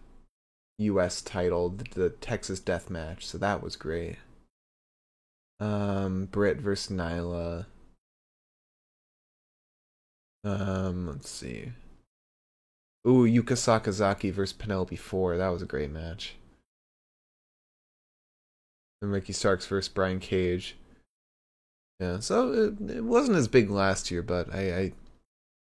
U.S. 0.82 1.22
title, 1.22 1.70
the, 1.94 2.10
Texas 2.10 2.60
Death 2.60 2.90
Match. 2.90 3.26
So 3.26 3.38
that 3.38 3.62
was 3.62 3.76
great. 3.76 4.18
Um, 5.60 6.26
Britt 6.26 6.58
versus 6.58 6.96
Nyla. 6.96 7.66
Um, 10.44 11.08
let's 11.08 11.30
see. 11.30 11.72
Ooh, 13.08 13.26
Yuka 13.28 13.54
Sakazaki 13.54 14.32
versus 14.32 14.54
Penelope 14.54 14.96
Ford. 14.96 15.40
That 15.40 15.50
was 15.50 15.62
a 15.62 15.68
great 15.68 15.92
match. 15.92 16.36
And 19.02 19.12
Ricky 19.12 19.34
Starks 19.34 19.66
versus 19.66 19.90
Brian 19.90 20.20
Cage. 20.20 20.76
Yeah, 22.00 22.20
so 22.20 22.52
it, 22.52 22.90
it 22.90 23.04
wasn't 23.04 23.38
as 23.38 23.48
big 23.48 23.70
last 23.70 24.10
year, 24.10 24.24
but 24.24 24.54
I, 24.54 24.78
I 24.78 24.94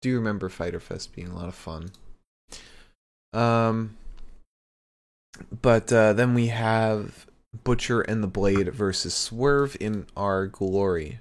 do 0.01 0.15
remember 0.15 0.49
Fighter 0.49 0.81
Fest 0.81 1.15
being 1.15 1.29
a 1.29 1.37
lot 1.37 1.49
of 1.49 1.55
fun. 1.55 1.91
Um, 3.33 3.97
but 5.63 5.93
uh, 5.93 6.13
then 6.13 6.35
we 6.35 6.49
have 6.49 7.27
Butcher 7.65 8.01
and 8.03 8.23
the 8.23 8.29
Blade 8.29 8.73
versus 8.73 9.15
Swerve 9.15 9.77
in 9.81 10.07
our 10.17 10.47
glory. 10.47 11.21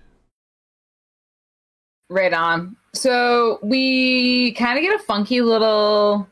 Right 2.10 2.34
on. 2.34 2.76
So 2.94 3.60
we 3.64 4.54
kind 4.54 4.78
of 4.78 4.84
get 4.84 5.00
a 5.00 5.04
funky 5.04 5.42
little. 5.42 6.28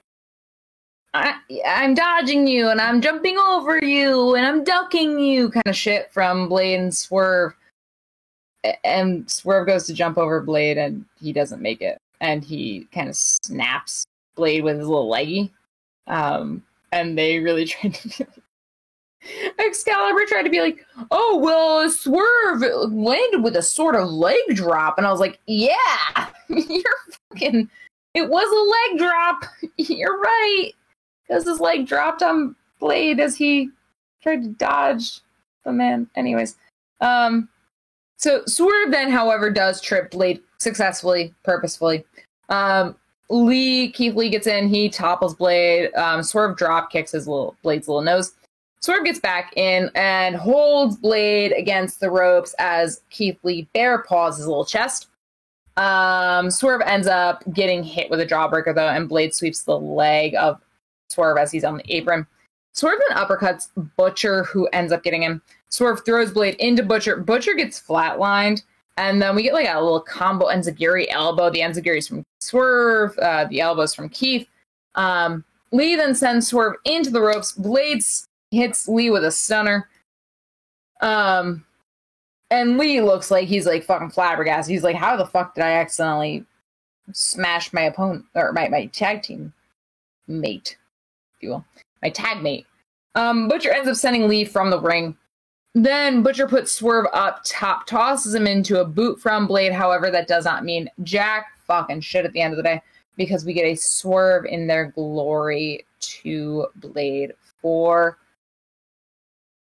I, 1.14 1.36
I'm 1.66 1.94
dodging 1.94 2.48
you 2.48 2.70
and 2.70 2.80
I'm 2.80 3.02
jumping 3.02 3.38
over 3.38 3.80
you 3.84 4.36
and 4.36 4.46
I'm 4.46 4.64
ducking 4.64 5.18
you 5.20 5.50
kind 5.50 5.68
of 5.68 5.76
shit 5.76 6.12
from 6.12 6.50
Blade 6.50 6.76
and 6.76 6.94
Swerve. 6.96 7.56
And 8.84 9.30
Swerve 9.30 9.68
goes 9.68 9.86
to 9.88 9.94
jump 9.94 10.18
over 10.18 10.42
Blade 10.42 10.78
and 10.78 11.06
he 11.20 11.34
doesn't 11.34 11.62
make 11.62 11.82
it. 11.82 11.98
And 12.22 12.44
he 12.44 12.88
kind 12.94 13.10
of 13.10 13.16
snaps 13.16 14.04
Blade 14.36 14.64
with 14.64 14.78
his 14.78 14.88
little 14.88 15.10
leggy. 15.10 15.52
Um, 16.08 16.64
and 16.92 17.18
they 17.18 17.40
really 17.40 17.66
tried 17.66 17.94
to 17.96 18.28
Excalibur 19.60 20.26
tried 20.26 20.44
to 20.44 20.50
be 20.50 20.62
like, 20.62 20.86
oh, 21.12 21.38
well, 21.38 21.90
Swerve 21.90 22.62
landed 22.92 23.44
with 23.44 23.56
a 23.56 23.62
sort 23.62 23.96
of 23.96 24.10
leg 24.10 24.40
drop. 24.54 24.98
And 24.98 25.06
I 25.06 25.12
was 25.12 25.20
like, 25.20 25.40
yeah, 25.46 25.76
you're 26.48 26.84
fucking, 27.30 27.70
it 28.14 28.30
was 28.30 28.48
a 28.50 28.98
leg 28.98 29.00
drop. 29.00 29.44
You're 29.78 30.20
right. 30.20 30.72
Because 31.28 31.46
his 31.46 31.60
leg 31.60 31.86
dropped 31.86 32.24
on 32.24 32.56
Blade 32.80 33.20
as 33.20 33.36
he 33.36 33.70
tried 34.24 34.42
to 34.42 34.50
dodge 34.50 35.20
the 35.64 35.72
man. 35.72 36.10
Anyways, 36.16 36.56
um, 37.02 37.50
so 38.18 38.42
Swerve 38.46 38.92
then, 38.92 39.12
however, 39.12 39.52
does 39.52 39.80
trip 39.80 40.12
Blade 40.12 40.42
successfully, 40.58 41.34
purposefully. 41.44 42.04
Um, 42.50 42.96
Lee, 43.30 43.92
Keith 43.92 44.16
Lee 44.16 44.30
gets 44.30 44.48
in, 44.48 44.68
he 44.68 44.90
topples 44.90 45.36
Blade. 45.36 45.94
Um, 45.94 46.24
Swerve 46.24 46.58
drop 46.58 46.92
kicks 46.92 47.12
his 47.12 47.28
little 47.28 47.56
Blade's 47.62 47.88
little 47.88 48.02
nose. 48.02 48.34
Swerve 48.82 49.06
gets 49.06 49.20
back 49.20 49.54
in 49.56 49.92
and 49.94 50.36
holds 50.36 50.96
Blade 50.96 51.52
against 51.52 52.00
the 52.00 52.10
ropes 52.10 52.56
as 52.60 53.02
Keith 53.10 53.38
Lee 53.44 53.68
bear 53.74 54.04
paws 54.04 54.38
his 54.38 54.48
little 54.48 54.66
chest. 54.66 55.08
Um, 55.78 56.50
Swerve 56.50 56.82
ends 56.86 57.08
up 57.08 57.44
getting 57.54 57.84
hit 57.84 58.10
with 58.10 58.20
a 58.20 58.26
jawbreaker 58.26 58.74
though, 58.74 58.90
and 58.90 59.08
Blade 59.08 59.34
sweeps 59.34 59.64
the 59.64 59.80
leg 59.80 60.34
of 60.36 60.60
Swerve 61.10 61.38
as 61.38 61.52
he's 61.52 61.64
on 61.64 61.78
the 61.78 61.96
apron. 61.96 62.26
Swerve 62.74 63.00
then 63.08 63.18
uppercuts 63.18 63.70
Butcher, 63.98 64.44
who 64.46 64.68
ends 64.68 64.92
up 64.92 65.04
getting 65.04 65.24
him. 65.24 65.42
Swerve 65.70 66.04
throws 66.06 66.32
Blade 66.32 66.56
into 66.56 66.84
Butcher. 66.84 67.18
Butcher 67.18 67.54
gets 67.54 67.82
flatlined, 67.82 68.64
and 68.98 69.22
then 69.22 69.36
we 69.36 69.44
get 69.44 69.54
like 69.54 69.68
a 69.70 69.82
little 69.82 70.02
combo 70.02 70.48
Enziguri 70.48 71.08
elbow. 71.10 71.50
The 71.50 71.60
Enziguri's 71.60 72.08
from 72.08 72.24
Swerve, 72.42 73.18
uh, 73.20 73.46
the 73.46 73.62
elbows 73.62 73.94
from 73.94 74.10
Keith. 74.10 74.48
Um, 74.96 75.44
Lee 75.72 75.96
then 75.96 76.16
sends 76.16 76.48
Swerve 76.48 76.76
into 76.86 77.10
the 77.10 77.22
ropes. 77.22 77.54
Blades 77.54 78.26
hits 78.52 78.88
Lee 78.88 79.10
with 79.10 79.24
a 79.24 79.32
stunner. 79.32 79.88
Um, 81.02 81.66
and 82.52 82.78
Lee 82.78 83.02
looks 83.02 83.32
like 83.32 83.48
he's 83.48 83.66
like 83.66 83.84
fucking 83.84 84.10
flabbergasted. 84.10 84.72
He's 84.72 84.84
like, 84.84 84.96
"How 84.96 85.16
the 85.16 85.26
fuck 85.26 85.56
did 85.56 85.64
I 85.64 85.72
accidentally 85.74 86.46
smash 87.14 87.72
my 87.74 87.82
opponent 87.82 88.26
or 88.36 88.52
my 88.54 88.68
my 88.70 88.88
tag 88.88 89.24
team 89.24 89.54
mate, 90.28 90.78
if 91.38 91.44
you 91.44 91.50
will, 91.50 91.66
my 92.02 92.10
tag 92.10 92.42
mate?" 92.42 92.66
Um, 93.16 93.48
Butcher 93.48 93.72
ends 93.72 93.88
up 93.88 93.96
sending 93.96 94.28
Lee 94.28 94.46
from 94.46 94.70
the 94.72 94.80
ring. 94.80 95.16
Then 95.76 96.24
Butcher 96.24 96.48
puts 96.48 96.74
Swerve 96.74 97.06
up 97.14 97.42
top, 97.46 97.86
tosses 97.86 98.34
him 98.34 98.48
into 98.48 98.82
a 98.82 98.86
boot 98.86 99.20
from 99.20 99.48
Blade. 99.48 99.72
However, 99.72 100.10
that 100.10 100.28
does 100.28 100.46
not 100.46 100.66
mean 100.66 100.90
jack 101.04 101.48
fucking 101.68 102.02
shit 102.02 102.26
at 102.26 102.34
the 102.34 102.42
end 102.42 102.54
of 102.54 102.58
the 102.58 102.64
day 102.64 102.82
because 103.16 103.46
we 103.46 103.54
get 103.54 103.66
a 103.66 103.76
swerve 103.76 104.46
in 104.46 104.66
their 104.66 104.86
glory 104.86 105.86
to 106.00 106.68
Blade 106.76 107.34
for 107.62 108.18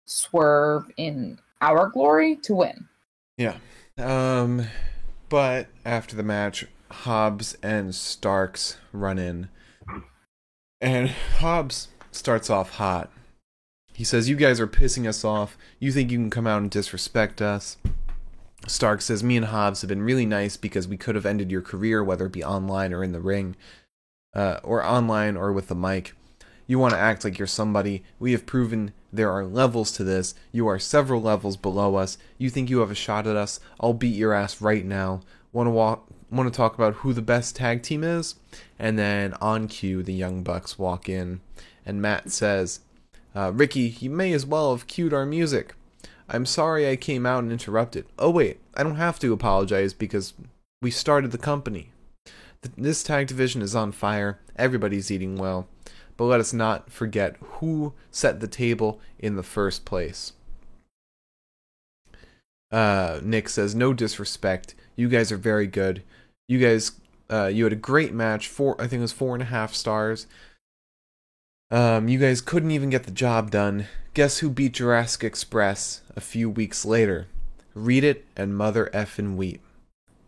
Swerve 0.05 0.91
in 0.97 1.39
our 1.61 1.87
glory 1.87 2.35
to 2.37 2.55
win. 2.55 2.87
Yeah. 3.37 3.57
Um 3.97 4.67
but 5.29 5.67
after 5.85 6.15
the 6.15 6.23
match, 6.23 6.65
Hobbs 6.91 7.57
and 7.63 7.95
Starks 7.95 8.77
run 8.91 9.17
in. 9.17 9.49
And 10.81 11.09
Hobbs 11.09 11.87
starts 12.11 12.49
off 12.49 12.71
hot. 12.71 13.09
He 13.93 14.03
says, 14.03 14.27
You 14.27 14.35
guys 14.35 14.59
are 14.59 14.67
pissing 14.67 15.07
us 15.07 15.23
off. 15.23 15.57
You 15.79 15.91
think 15.91 16.11
you 16.11 16.17
can 16.17 16.31
come 16.31 16.47
out 16.47 16.61
and 16.61 16.71
disrespect 16.71 17.41
us. 17.41 17.77
Stark 18.67 19.01
says, 19.01 19.23
Me 19.23 19.37
and 19.37 19.47
Hobbs 19.47 19.81
have 19.81 19.89
been 19.89 20.01
really 20.01 20.25
nice 20.25 20.57
because 20.57 20.87
we 20.87 20.97
could 20.97 21.15
have 21.15 21.25
ended 21.25 21.51
your 21.51 21.61
career, 21.61 22.03
whether 22.03 22.25
it 22.25 22.31
be 22.31 22.43
online 22.43 22.93
or 22.93 23.03
in 23.03 23.11
the 23.11 23.19
ring, 23.19 23.55
uh, 24.35 24.59
or 24.63 24.83
online 24.83 25.37
or 25.37 25.53
with 25.53 25.67
the 25.67 25.75
mic. 25.75 26.13
You 26.65 26.79
want 26.79 26.93
to 26.93 26.99
act 26.99 27.23
like 27.23 27.37
you're 27.37 27.47
somebody. 27.47 28.03
We 28.19 28.31
have 28.31 28.45
proven 28.45 28.93
there 29.11 29.31
are 29.31 29.45
levels 29.45 29.91
to 29.93 30.03
this. 30.03 30.33
You 30.51 30.67
are 30.67 30.79
several 30.79 31.21
levels 31.21 31.57
below 31.57 31.95
us. 31.95 32.17
You 32.37 32.49
think 32.49 32.69
you 32.69 32.79
have 32.79 32.89
a 32.89 32.95
shot 32.95 33.27
at 33.27 33.35
us? 33.35 33.59
I'll 33.79 33.93
beat 33.93 34.15
your 34.15 34.33
ass 34.33 34.61
right 34.61 34.85
now. 34.85 35.21
Want 35.51 35.67
to 35.67 35.71
walk? 35.71 36.07
Want 36.31 36.51
to 36.51 36.57
talk 36.57 36.73
about 36.73 36.95
who 36.95 37.13
the 37.13 37.21
best 37.21 37.57
tag 37.57 37.83
team 37.83 38.03
is? 38.03 38.35
And 38.79 38.97
then 38.97 39.33
on 39.35 39.67
cue, 39.67 40.01
the 40.01 40.13
Young 40.13 40.41
Bucks 40.41 40.79
walk 40.79 41.07
in, 41.07 41.41
and 41.85 42.01
Matt 42.01 42.31
says, 42.31 42.79
uh, 43.36 43.51
"Ricky, 43.53 43.95
you 43.99 44.09
may 44.09 44.34
as 44.34 44.45
well 44.45 44.71
have 44.75 44.88
cued 44.88 45.13
our 45.13 45.25
music." 45.25 45.75
I'm 46.29 46.45
sorry 46.45 46.89
I 46.89 46.95
came 46.95 47.25
out 47.25 47.43
and 47.43 47.51
interrupted. 47.51 48.05
Oh 48.17 48.29
wait, 48.29 48.59
I 48.75 48.84
don't 48.84 48.95
have 48.95 49.19
to 49.19 49.34
apologize 49.34 49.93
because 49.93 50.34
we 50.81 50.91
started 50.91 51.31
the 51.31 51.38
company. 51.38 51.91
This 52.77 53.03
tag 53.03 53.27
division 53.27 53.61
is 53.61 53.75
on 53.75 53.91
fire. 53.91 54.39
Everybody's 54.55 55.11
eating 55.11 55.38
well 55.38 55.67
but 56.17 56.25
let 56.25 56.39
us 56.39 56.53
not 56.53 56.91
forget 56.91 57.36
who 57.39 57.93
set 58.11 58.39
the 58.39 58.47
table 58.47 58.99
in 59.19 59.36
the 59.36 59.43
first 59.43 59.86
place. 59.86 60.34
Uh, 62.71 63.19
Nick 63.21 63.49
says, 63.49 63.75
"No 63.75 63.93
disrespect. 63.93 64.75
You 64.95 65.09
guys 65.09 65.31
are 65.31 65.38
very 65.38 65.67
good. 65.67 66.03
You 66.47 66.59
guys, 66.59 66.93
uh, 67.29 67.47
you 67.47 67.63
had 67.63 67.73
a 67.73 67.77
great 67.77 68.13
match. 68.13 68.47
Four, 68.47 68.79
I 68.79 68.88
think 68.88 68.99
it 68.99 69.01
was 69.01 69.11
four 69.11 69.36
and 69.36 69.43
a 69.43 69.47
half 69.47 69.73
stars. 69.73 70.27
Um, 71.74 72.07
you 72.07 72.19
guys 72.19 72.39
couldn't 72.39 72.69
even 72.69 72.91
get 72.91 73.05
the 73.05 73.11
job 73.11 73.49
done. 73.49 73.88
Guess 74.13 74.38
who 74.38 74.51
beat 74.51 74.74
Jurassic 74.74 75.24
Express 75.24 76.01
a 76.15 76.21
few 76.21 76.47
weeks 76.47 76.86
later? 76.86 77.26
Read 77.74 78.03
it 78.03 78.26
and 78.38 78.55
mother 78.55 78.91
effin' 78.93 79.36
weep." 79.36 79.63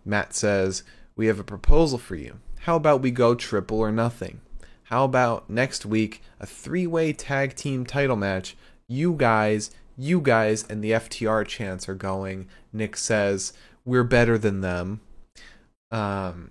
Matt 0.04 0.34
says, 0.34 0.82
"We 1.16 1.28
have 1.28 1.40
a 1.40 1.44
proposal 1.44 2.00
for 2.00 2.16
you. 2.16 2.40
How 2.62 2.76
about 2.76 3.04
we 3.04 3.12
go 3.12 3.36
triple 3.36 3.78
or 3.78 3.92
nothing?" 3.92 4.42
How 4.86 5.04
about 5.04 5.48
next 5.48 5.86
week 5.86 6.24
a 6.40 6.48
three 6.48 6.88
way 6.88 7.14
tag 7.14 7.56
team 7.56 7.86
title 7.86 8.16
match? 8.16 8.58
You 8.88 9.14
guys, 9.14 9.70
you 9.96 10.22
guys, 10.22 10.66
and 10.68 10.84
the 10.84 10.94
FTR 10.94 11.46
chants 11.46 11.88
are 11.88 11.96
going. 11.96 12.48
Nick 12.74 12.98
says, 12.98 13.54
We're 13.86 14.04
better 14.04 14.40
than 14.40 14.62
them. 14.62 15.02
Um, 15.92 16.50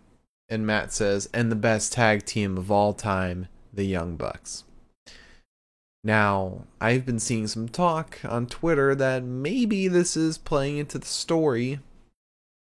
and 0.49 0.64
Matt 0.64 0.92
says, 0.92 1.28
And 1.34 1.51
the 1.51 1.57
best 1.57 1.92
tag 1.92 2.24
team 2.24 2.57
of 2.57 2.70
all 2.70 2.92
time, 2.92 3.49
the 3.72 3.84
Young 3.84 4.16
Bucks. 4.16 4.62
Now, 6.07 6.66
I've 6.82 7.07
been 7.07 7.18
seeing 7.18 7.46
some 7.46 7.66
talk 7.66 8.20
on 8.24 8.46
Twitter 8.46 8.94
that 8.94 9.24
maybe 9.24 9.88
this 9.88 10.18
is 10.18 10.36
playing 10.36 10.76
into 10.76 10.98
the 10.98 11.07
story 11.07 11.80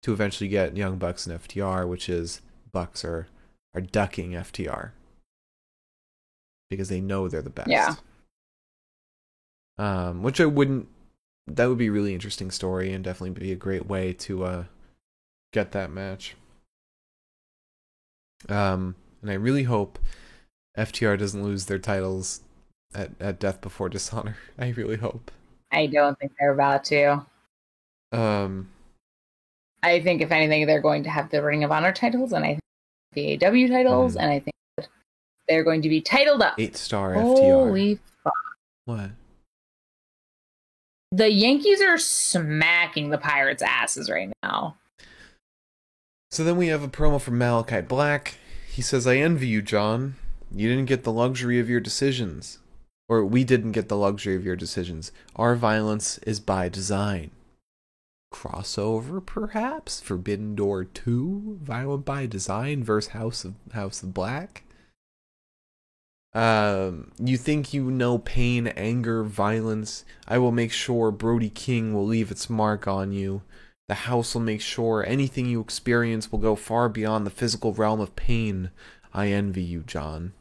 to 0.02 0.12
eventually 0.12 0.48
get 0.48 0.76
Young 0.76 0.98
Bucks 0.98 1.26
and 1.26 1.40
FTR, 1.40 1.88
which 1.88 2.10
is 2.10 2.42
Bucks 2.70 3.02
are, 3.02 3.28
are 3.74 3.80
ducking 3.80 4.32
FTR 4.32 4.90
because 6.68 6.90
they 6.90 7.00
know 7.00 7.28
they're 7.28 7.40
the 7.40 7.48
best. 7.48 7.70
Yeah. 7.70 7.94
Um, 9.78 10.22
which 10.22 10.40
I 10.40 10.46
wouldn't. 10.46 10.88
That 11.46 11.66
would 11.66 11.78
be 11.78 11.88
a 11.88 11.92
really 11.92 12.12
interesting 12.12 12.50
story 12.50 12.92
and 12.92 13.02
definitely 13.02 13.40
be 13.40 13.50
a 13.50 13.56
great 13.56 13.86
way 13.86 14.12
to 14.12 14.44
uh 14.44 14.64
get 15.52 15.72
that 15.72 15.90
match. 15.90 16.36
Um, 18.48 18.94
and 19.22 19.30
I 19.30 19.34
really 19.34 19.64
hope 19.64 19.98
FTR 20.78 21.18
doesn't 21.18 21.42
lose 21.42 21.64
their 21.64 21.78
titles 21.78 22.42
at 22.94 23.10
at 23.20 23.38
Death 23.38 23.60
Before 23.60 23.88
Dishonor. 23.88 24.36
I 24.58 24.68
really 24.70 24.96
hope. 24.96 25.30
I 25.72 25.86
don't 25.86 26.18
think 26.18 26.32
they're 26.38 26.52
about 26.52 26.84
to. 26.86 27.24
Um, 28.12 28.68
I 29.82 30.00
think 30.00 30.20
if 30.20 30.32
anything, 30.32 30.66
they're 30.66 30.80
going 30.80 31.04
to 31.04 31.10
have 31.10 31.30
the 31.30 31.42
Ring 31.42 31.62
of 31.64 31.70
Honor 31.70 31.92
titles, 31.92 32.32
and 32.32 32.44
I 32.44 32.48
think 32.48 32.60
the 33.12 33.34
AW 33.46 33.68
titles, 33.68 34.16
Mm. 34.16 34.20
and 34.22 34.30
I 34.32 34.38
think 34.40 34.54
they're 35.48 35.64
going 35.64 35.82
to 35.82 35.88
be 35.88 36.00
titled 36.00 36.42
up. 36.42 36.54
eight 36.58 36.76
star 36.76 37.14
Holy 37.14 37.96
FTR. 37.96 38.00
fuck! 38.24 38.32
What? 38.84 39.10
The 41.12 41.30
Yankees 41.32 41.80
are 41.82 41.98
smacking 41.98 43.10
the 43.10 43.18
Pirates' 43.18 43.62
asses 43.62 44.08
right 44.10 44.30
now. 44.42 44.76
So 46.30 46.44
then 46.44 46.56
we 46.56 46.68
have 46.68 46.84
a 46.84 46.88
promo 46.88 47.20
from 47.20 47.38
Malachi 47.38 47.80
Black. 47.80 48.36
He 48.70 48.80
says, 48.82 49.06
I 49.08 49.16
envy 49.16 49.48
you, 49.48 49.60
John. 49.62 50.14
You 50.54 50.68
didn't 50.68 50.86
get 50.86 51.02
the 51.02 51.12
luxury 51.12 51.58
of 51.58 51.68
your 51.68 51.80
decisions. 51.80 52.58
Or 53.10 53.24
we 53.24 53.42
didn't 53.42 53.72
get 53.72 53.88
the 53.88 53.96
luxury 53.96 54.36
of 54.36 54.44
your 54.44 54.54
decisions. 54.54 55.10
Our 55.34 55.56
violence 55.56 56.18
is 56.18 56.38
by 56.38 56.68
design. 56.68 57.32
Crossover, 58.32 59.24
perhaps? 59.24 60.00
Forbidden 60.00 60.54
Door 60.54 60.84
2? 60.84 61.58
Violent 61.60 62.04
by 62.04 62.26
Design 62.26 62.84
versus 62.84 63.10
House 63.10 63.44
of 63.44 63.54
House 63.72 64.04
of 64.04 64.14
Black? 64.14 64.62
Um, 66.32 67.10
you 67.18 67.36
think 67.36 67.74
you 67.74 67.90
know 67.90 68.18
pain, 68.18 68.68
anger, 68.68 69.24
violence? 69.24 70.04
I 70.28 70.38
will 70.38 70.52
make 70.52 70.70
sure 70.70 71.10
Brody 71.10 71.50
King 71.50 71.92
will 71.92 72.06
leave 72.06 72.30
its 72.30 72.48
mark 72.48 72.86
on 72.86 73.10
you. 73.10 73.42
The 73.88 74.06
house 74.06 74.34
will 74.34 74.42
make 74.42 74.60
sure 74.60 75.04
anything 75.04 75.46
you 75.46 75.60
experience 75.60 76.30
will 76.30 76.38
go 76.38 76.54
far 76.54 76.88
beyond 76.88 77.26
the 77.26 77.30
physical 77.30 77.72
realm 77.72 77.98
of 77.98 78.14
pain. 78.14 78.70
I 79.12 79.32
envy 79.32 79.64
you, 79.64 79.80
Jon. 79.80 80.32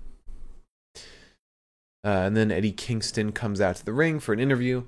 Uh, 2.04 2.10
and 2.10 2.38
then 2.38 2.52
Eddie 2.52 2.72
Kingston 2.72 3.32
comes 3.32 3.60
out 3.60 3.76
to 3.78 3.86
the 3.86 3.94
ring 3.94 4.20
for 4.20 4.34
an 4.34 4.40
interview. 4.40 4.84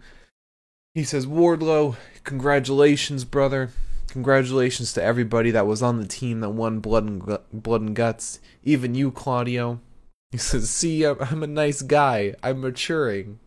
He 0.94 1.04
says, 1.04 1.26
Wardlow, 1.26 1.96
congratulations, 2.24 3.26
brother. 3.26 3.72
Congratulations 4.08 4.92
to 4.94 5.04
everybody 5.04 5.52
that 5.52 5.68
was 5.68 5.82
on 5.82 6.00
the 6.00 6.08
team 6.08 6.42
that 6.42 6.50
won 6.50 6.80
Blood 6.80 7.06
and, 7.06 7.22
Gu- 7.22 7.40
Blood 7.54 7.82
and 7.82 7.96
Guts. 7.96 8.40
Even 8.64 8.94
you, 8.94 9.12
Claudio. 9.12 9.80
He 10.32 10.38
says, 10.38 10.70
See, 10.70 11.06
I'm, 11.06 11.44
a 11.44 11.48
nice 11.48 11.82
guy. 11.82 12.36
I'm 12.44 12.62
maturing. 12.62 13.40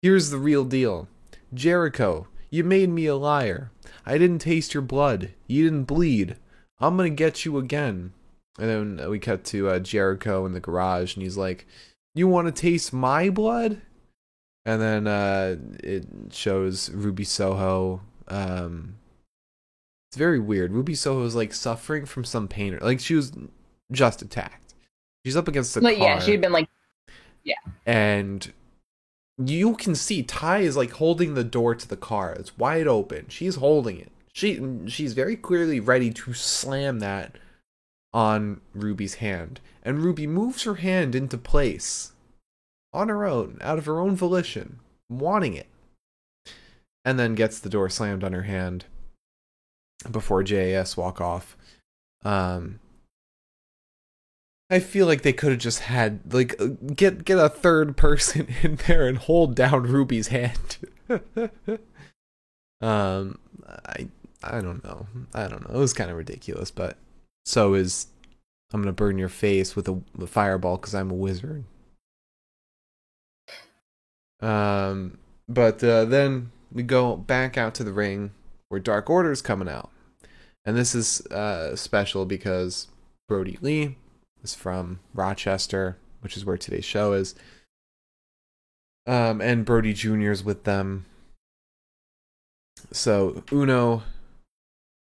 Here's 0.00 0.30
the 0.30 0.38
real 0.38 0.64
deal 0.64 1.08
Jericho, 1.52 2.28
you 2.50 2.64
made 2.64 2.90
me 2.90 3.06
a 3.06 3.14
liar. 3.14 3.70
I 4.04 4.18
didn't 4.18 4.40
taste 4.40 4.74
your 4.74 4.82
blood. 4.82 5.30
You 5.46 5.64
didn't 5.64 5.84
bleed. 5.84 6.36
I'm 6.80 6.96
gonna 6.96 7.10
get 7.10 7.44
you 7.44 7.58
again. 7.58 8.12
And 8.58 8.98
then 8.98 9.10
we 9.10 9.18
cut 9.18 9.44
to 9.44 9.68
uh, 9.68 9.78
Jericho 9.78 10.44
in 10.44 10.52
the 10.52 10.60
garage, 10.60 11.14
and 11.14 11.22
he's 11.22 11.36
like, 11.36 11.66
You 12.14 12.28
want 12.28 12.46
to 12.46 12.52
taste 12.60 12.92
my 12.92 13.30
blood? 13.30 13.80
And 14.64 14.80
then 14.80 15.06
uh, 15.06 15.56
it 15.82 16.06
shows 16.30 16.90
Ruby 16.90 17.24
Soho. 17.24 18.02
Um, 18.28 18.96
it's 20.10 20.16
very 20.16 20.38
weird. 20.38 20.72
Ruby 20.72 20.94
Soho 20.94 21.24
is 21.24 21.34
like 21.34 21.52
suffering 21.52 22.06
from 22.06 22.24
some 22.24 22.48
pain. 22.48 22.78
Like 22.80 23.00
she 23.00 23.14
was 23.14 23.32
just 23.90 24.22
attacked. 24.22 24.74
She's 25.24 25.36
up 25.36 25.48
against 25.48 25.74
the 25.74 25.80
Like, 25.80 25.98
car 25.98 26.06
yeah, 26.06 26.18
she'd 26.20 26.40
been 26.40 26.52
like, 26.52 26.68
yeah. 27.44 27.54
and 27.86 28.52
you 29.38 29.74
can 29.74 29.94
see 29.94 30.22
Tay 30.22 30.64
is 30.64 30.76
like 30.76 30.92
holding 30.92 31.34
the 31.34 31.44
door 31.44 31.74
to 31.74 31.88
the 31.88 31.96
car. 31.96 32.32
It's 32.32 32.58
wide 32.58 32.86
open. 32.86 33.26
She's 33.28 33.56
holding 33.56 33.98
it. 33.98 34.12
She 34.32 34.60
she's 34.86 35.12
very 35.12 35.36
clearly 35.36 35.80
ready 35.80 36.10
to 36.10 36.32
slam 36.34 37.00
that 37.00 37.36
on 38.12 38.60
Ruby's 38.74 39.14
hand. 39.16 39.60
And 39.82 40.00
Ruby 40.00 40.26
moves 40.26 40.64
her 40.64 40.76
hand 40.76 41.14
into 41.14 41.38
place 41.38 42.12
on 42.92 43.08
her 43.08 43.24
own, 43.24 43.58
out 43.60 43.78
of 43.78 43.86
her 43.86 43.98
own 43.98 44.14
volition, 44.14 44.80
wanting 45.08 45.54
it. 45.54 45.68
And 47.04 47.18
then 47.18 47.34
gets 47.34 47.58
the 47.58 47.70
door 47.70 47.88
slammed 47.88 48.22
on 48.22 48.32
her 48.32 48.42
hand 48.42 48.84
before 50.10 50.42
JAS 50.42 50.96
walk 50.96 51.20
off. 51.20 51.56
Um 52.24 52.78
I 54.72 54.80
feel 54.80 55.06
like 55.06 55.20
they 55.20 55.34
could 55.34 55.50
have 55.50 55.60
just 55.60 55.80
had 55.80 56.32
like 56.32 56.58
uh, 56.58 56.68
get 56.96 57.26
get 57.26 57.38
a 57.38 57.50
third 57.50 57.94
person 57.98 58.48
in 58.62 58.76
there 58.86 59.06
and 59.06 59.18
hold 59.18 59.54
down 59.54 59.82
Ruby's 59.82 60.28
hand. 60.28 60.78
um, 62.80 63.38
I 63.68 64.08
I 64.42 64.60
don't 64.62 64.82
know. 64.82 65.06
I 65.34 65.46
don't 65.46 65.68
know. 65.68 65.76
It 65.76 65.78
was 65.78 65.92
kind 65.92 66.10
of 66.10 66.16
ridiculous, 66.16 66.70
but 66.70 66.96
so 67.44 67.74
is 67.74 68.06
I'm 68.72 68.82
gonna 68.82 68.92
burn 68.92 69.18
your 69.18 69.28
face 69.28 69.76
with 69.76 69.88
a, 69.88 70.00
a 70.20 70.26
fireball 70.26 70.76
because 70.76 70.94
I'm 70.94 71.10
a 71.10 71.14
wizard. 71.14 71.64
Um, 74.40 75.18
but 75.48 75.82
uh, 75.84 76.04
then 76.04 76.50
we 76.72 76.82
go 76.82 77.16
back 77.16 77.56
out 77.56 77.74
to 77.76 77.84
the 77.84 77.92
ring 77.92 78.32
where 78.68 78.80
Dark 78.80 79.08
Order's 79.10 79.42
coming 79.42 79.68
out, 79.68 79.90
and 80.64 80.76
this 80.76 80.94
is 80.94 81.24
uh, 81.26 81.76
special 81.76 82.24
because 82.24 82.88
Brodie 83.28 83.58
Lee 83.60 83.96
is 84.42 84.54
from 84.54 85.00
Rochester, 85.14 85.96
which 86.20 86.36
is 86.36 86.44
where 86.44 86.56
today's 86.56 86.84
show 86.84 87.12
is. 87.12 87.34
Um, 89.06 89.40
and 89.40 89.64
Brodie 89.64 89.94
Jr. 89.94 90.30
is 90.30 90.44
with 90.44 90.64
them. 90.64 91.06
So 92.92 93.42
Uno, 93.52 94.02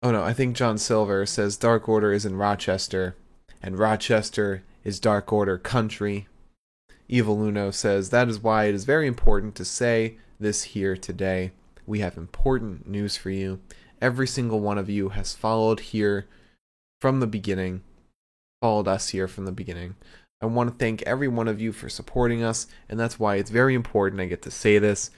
oh 0.02 0.12
no, 0.12 0.24
I 0.24 0.34
think 0.34 0.56
John 0.56 0.78
Silver 0.78 1.26
says 1.26 1.58
Dark 1.58 1.88
Order 1.88 2.14
is 2.14 2.26
in 2.26 2.36
Rochester, 2.36 3.16
and 3.62 3.78
Rochester 3.78 4.64
is 4.84 5.00
Dark 5.00 5.32
Order 5.32 5.58
country. 5.58 6.28
Evil 7.08 7.42
Uno 7.42 7.72
says 7.72 8.10
that 8.10 8.30
is 8.30 8.40
why 8.40 8.66
it 8.66 8.76
is 8.76 8.86
very 8.86 9.08
important 9.08 9.56
to 9.56 9.66
say 9.66 10.18
this 10.40 10.64
here 10.64 10.96
today. 10.96 11.52
We 11.86 12.00
have 12.00 12.18
important 12.18 12.88
news 12.88 13.18
for 13.18 13.32
you. 13.32 13.62
Every 14.02 14.28
single 14.28 14.60
one 14.60 14.78
of 14.78 14.90
you 14.90 15.10
has 15.10 15.34
followed 15.34 15.80
here 15.80 16.28
from 17.02 17.20
the 17.20 17.28
beginning 17.28 17.82
followed 18.62 18.88
us 18.88 19.10
here 19.10 19.28
from 19.28 19.46
the 19.46 19.52
beginning. 19.52 19.96
I 20.42 20.46
want 20.46 20.70
to 20.70 20.76
thank 20.76 21.02
every 21.04 21.28
one 21.28 21.48
of 21.48 21.60
you 21.60 21.72
for 21.72 21.90
supporting 21.90 22.44
us, 22.44 22.68
and 22.88 23.00
that's 23.00 23.20
why 23.20 23.36
it's 23.36 23.50
very 23.50 23.74
important 23.74 24.22
I 24.22 24.26
get 24.26 24.42
to 24.44 24.52
say 24.52 24.80
this. 24.80 25.12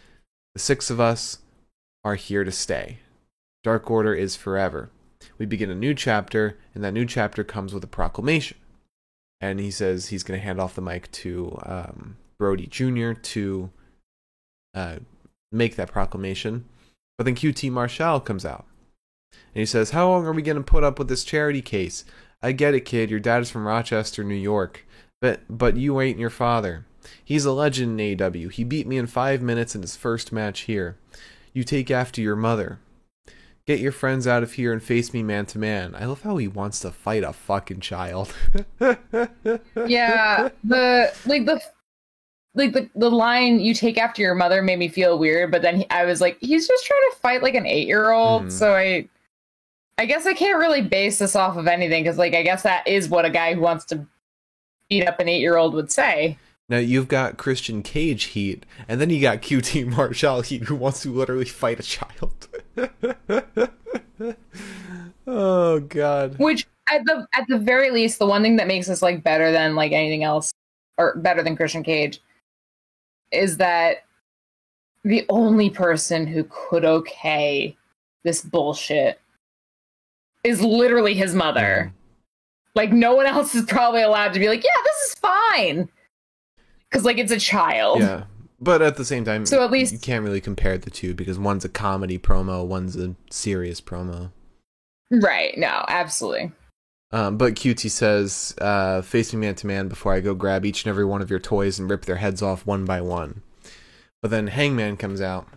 The 0.54 0.60
six 0.60 0.90
of 0.90 1.00
us 1.00 1.40
are 2.04 2.16
here 2.16 2.44
to 2.44 2.52
stay. 2.52 3.00
Dark 3.64 3.90
Order 3.90 4.14
is 4.14 4.36
forever. 4.36 4.90
We 5.38 5.46
begin 5.46 5.70
a 5.70 5.76
new 5.76 5.94
chapter, 5.94 6.58
and 6.74 6.84
that 6.84 6.94
new 6.94 7.06
chapter 7.06 7.44
comes 7.44 7.74
with 7.74 7.84
a 7.84 7.88
proclamation. 7.88 8.58
And 9.40 9.60
he 9.60 9.72
says 9.72 10.08
he's 10.08 10.24
going 10.24 10.40
to 10.40 10.44
hand 10.44 10.60
off 10.60 10.76
the 10.76 10.82
mic 10.82 11.12
to 11.12 11.60
um, 11.64 12.18
Brodie 12.40 12.68
Jr. 12.68 13.14
to 13.14 13.72
uh, 14.74 14.96
make 15.52 15.76
that 15.76 15.92
proclamation. 15.92 16.66
But 17.18 17.26
then 17.26 17.36
QT 17.36 17.72
Marshall 17.72 18.20
comes 18.20 18.46
out. 18.46 18.66
And 19.54 19.60
he 19.60 19.66
says, 19.66 19.92
How 19.92 20.10
long 20.10 20.26
are 20.26 20.32
we 20.32 20.42
going 20.42 20.58
to 20.58 20.64
put 20.64 20.84
up 20.84 20.98
with 20.98 21.08
this 21.08 21.24
charity 21.24 21.62
case? 21.62 22.04
I 22.42 22.52
get 22.52 22.74
it, 22.74 22.82
kid. 22.82 23.12
Your 23.12 23.20
dad 23.20 23.42
is 23.42 23.52
from 23.52 23.68
Rochester, 23.68 24.24
New 24.24 24.36
York. 24.36 24.86
But 25.22 25.42
but 25.50 25.78
you 25.78 26.02
ain't 26.02 26.20
your 26.20 26.32
father. 26.32 26.86
He's 27.24 27.46
a 27.46 27.52
legend 27.52 28.00
in 28.00 28.22
AW. 28.22 28.50
He 28.50 28.64
beat 28.64 28.88
me 28.88 28.98
in 28.98 29.08
five 29.08 29.42
minutes 29.42 29.76
in 29.76 29.82
his 29.82 29.96
first 29.96 30.32
match 30.32 30.62
here. 30.62 30.98
You 31.54 31.64
take 31.64 31.92
after 31.92 32.22
your 32.22 32.36
mother. 32.36 32.80
Get 33.68 33.80
your 33.80 33.92
friends 33.92 34.26
out 34.26 34.42
of 34.44 34.54
here 34.54 34.74
and 34.74 34.82
face 34.82 35.14
me 35.14 35.22
man 35.22 35.46
to 35.48 35.60
man. 35.60 35.94
I 35.96 36.06
love 36.06 36.24
how 36.24 36.38
he 36.38 36.48
wants 36.48 36.80
to 36.80 36.92
fight 36.92 37.24
a 37.24 37.32
fucking 37.32 37.80
child. 37.80 38.34
yeah, 39.88 40.50
the 40.64 41.14
like 41.26 41.46
the 41.46 41.62
like 42.56 42.74
the 42.74 42.90
the 42.96 43.12
line 43.12 43.60
"you 43.60 43.74
take 43.74 43.98
after 43.98 44.22
your 44.22 44.36
mother" 44.36 44.62
made 44.62 44.80
me 44.80 44.88
feel 44.88 45.20
weird, 45.20 45.52
but 45.52 45.62
then 45.62 45.78
he, 45.78 45.90
I 45.90 46.06
was 46.06 46.22
like, 46.22 46.38
he's 46.42 46.68
just 46.68 46.86
trying 46.86 47.12
to 47.12 47.18
fight 47.18 47.44
like 47.44 47.56
an 47.56 47.68
eight 47.68 47.88
year 47.88 48.12
old. 48.12 48.46
Mhm. 48.46 48.52
So 48.52 48.74
I, 48.74 49.08
I 49.98 50.06
guess 50.06 50.26
I 50.26 50.34
can't 50.34 50.60
really 50.60 50.82
base 50.82 51.20
this 51.20 51.36
off 51.36 51.56
of 51.56 51.68
anything 51.68 52.04
because 52.04 52.18
like 52.18 52.34
I 52.34 52.42
guess 52.42 52.64
that 52.64 52.88
is 52.88 53.10
what 53.10 53.26
a 53.26 53.30
guy 53.30 53.54
who 53.54 53.62
wants 53.62 53.86
to 53.86 54.06
beat 54.90 55.08
up 55.08 55.20
an 55.20 55.30
eight 55.30 55.40
year 55.40 55.58
old 55.58 55.76
would 55.76 55.92
say. 55.92 56.38
Now 56.68 56.78
you've 56.78 57.10
got 57.10 57.38
Christian 57.38 57.84
Cage 57.84 58.24
heat, 58.26 58.66
and 58.88 59.00
then 59.00 59.10
you 59.10 59.22
got 59.22 59.42
QT 59.42 59.86
Marshall 59.96 60.42
heat, 60.42 60.64
who 60.64 60.76
wants 60.76 61.02
to 61.04 61.12
literally 61.14 61.46
fight 61.46 61.80
a 61.80 61.84
child. 61.84 62.48
oh 65.28 65.80
god. 65.80 66.38
Which 66.40 66.68
at 66.90 67.06
the 67.06 67.28
at 67.34 67.48
the 67.48 67.58
very 67.58 67.92
least, 67.92 68.20
the 68.20 68.26
one 68.26 68.42
thing 68.42 68.58
that 68.58 68.68
makes 68.68 68.88
this 68.88 69.02
like 69.02 69.24
better 69.24 69.52
than 69.52 69.76
like 69.76 69.92
anything 69.92 70.24
else, 70.24 70.52
or 70.98 71.16
better 71.18 71.44
than 71.44 71.56
Christian 71.56 71.84
Cage, 71.84 72.22
is 73.32 73.58
that 73.58 74.06
the 75.04 75.26
only 75.30 75.70
person 75.70 76.28
who 76.28 76.46
could 76.50 76.86
okay 76.86 77.76
this 78.24 78.42
bullshit 78.42 79.20
is 80.44 80.62
literally 80.62 81.14
his 81.14 81.34
mother. 81.34 81.92
Like 82.76 82.92
no 82.92 83.16
one 83.16 83.26
else 83.26 83.54
is 83.56 83.66
probably 83.66 84.02
allowed 84.02 84.34
to 84.34 84.40
be 84.40 84.48
like, 84.48 84.64
yeah, 84.64 84.70
this 84.84 85.10
is 85.10 85.16
fine, 85.16 85.90
because 86.90 87.04
like 87.04 87.18
it's 87.18 87.32
a 87.32 87.40
child. 87.40 88.00
Yeah. 88.00 88.24
But 88.62 88.84
at 88.84 88.96
the 88.96 89.06
same 89.06 89.26
time, 89.26 89.46
So 89.48 89.64
at 89.64 89.72
least- 89.72 89.92
you 89.92 90.00
can't 90.00 90.24
really 90.24 90.40
compare 90.42 90.78
the 90.78 90.92
two 90.92 91.14
because 91.16 91.40
one's 91.40 91.66
a 91.66 91.70
comedy 91.70 92.20
promo, 92.20 92.66
one's 92.66 92.96
a 92.96 93.16
serious 93.32 93.82
promo. 93.82 94.32
Right? 95.10 95.58
No, 95.58 95.84
absolutely. 95.88 96.52
Um, 97.12 97.38
but 97.38 97.56
QT 97.56 97.90
says, 97.90 98.56
uh, 98.62 99.02
face 99.02 99.34
me 99.34 99.40
man 99.40 99.56
to 99.56 99.68
man 99.68 99.88
before 99.90 100.14
I 100.14 100.22
go 100.22 100.34
grab 100.34 100.64
each 100.66 100.86
and 100.86 100.90
every 100.90 101.04
one 101.04 101.22
of 101.22 101.30
your 101.30 101.40
toys 101.40 101.78
and 101.80 101.90
rip 101.90 102.06
their 102.06 102.18
heads 102.18 102.42
off 102.42 102.66
one 102.66 102.86
by 102.86 103.02
one. 103.02 103.42
But 104.22 104.32
then 104.32 104.48
Hangman 104.48 104.96
comes 104.98 105.20
out, 105.20 105.48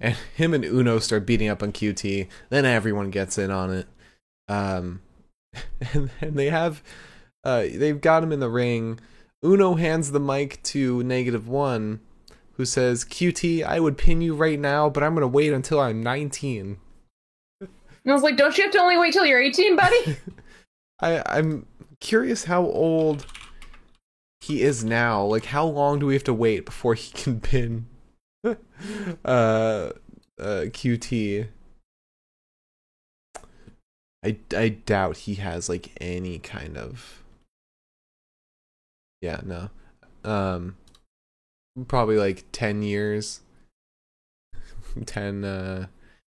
and 0.00 0.16
him 0.34 0.54
and 0.54 0.64
Uno 0.64 0.98
start 0.98 1.26
beating 1.26 1.48
up 1.48 1.62
on 1.62 1.70
QT. 1.72 2.26
Then 2.48 2.64
everyone 2.64 3.10
gets 3.10 3.38
in 3.38 3.50
on 3.50 3.72
it. 3.72 3.86
Um, 4.48 5.02
and, 5.92 6.10
and 6.20 6.36
they 6.36 6.48
have, 6.50 6.82
uh, 7.44 7.60
they've 7.72 8.00
got 8.00 8.24
him 8.24 8.32
in 8.32 8.40
the 8.40 8.50
ring. 8.50 8.98
Uno 9.44 9.74
hands 9.74 10.10
the 10.10 10.18
mic 10.20 10.62
to 10.64 11.02
Negative 11.04 11.46
One, 11.46 12.00
who 12.54 12.64
says, 12.64 13.04
"QT, 13.04 13.64
I 13.64 13.80
would 13.80 13.98
pin 13.98 14.20
you 14.20 14.34
right 14.34 14.58
now, 14.58 14.88
but 14.88 15.02
I'm 15.02 15.14
gonna 15.14 15.28
wait 15.28 15.52
until 15.52 15.80
I'm 15.80 16.02
19." 16.02 16.78
And 18.04 18.10
I 18.10 18.14
was 18.14 18.22
like, 18.22 18.36
don't 18.36 18.56
you 18.58 18.64
have 18.64 18.72
to 18.72 18.80
only 18.80 18.98
wait 18.98 19.12
till 19.12 19.24
you're 19.24 19.40
18, 19.40 19.76
buddy? 19.76 20.16
I 21.00 21.22
I'm 21.26 21.66
curious 22.00 22.44
how 22.44 22.62
old 22.62 23.26
he 24.40 24.62
is 24.62 24.84
now. 24.84 25.22
Like, 25.24 25.46
how 25.46 25.64
long 25.64 26.00
do 26.00 26.06
we 26.06 26.14
have 26.14 26.24
to 26.24 26.34
wait 26.34 26.64
before 26.64 26.94
he 26.94 27.12
can 27.12 27.40
pin 27.40 27.86
uh, 28.44 28.54
uh, 29.24 29.90
QT? 30.38 31.48
I, 34.24 34.36
I 34.56 34.68
doubt 34.68 35.18
he 35.18 35.34
has 35.36 35.68
like 35.68 35.90
any 36.00 36.38
kind 36.38 36.76
of 36.76 37.24
yeah 39.20 39.40
no 39.44 39.68
um 40.24 40.76
probably 41.88 42.16
like 42.16 42.44
10 42.52 42.82
years 42.82 43.40
10 45.06 45.44
uh 45.44 45.86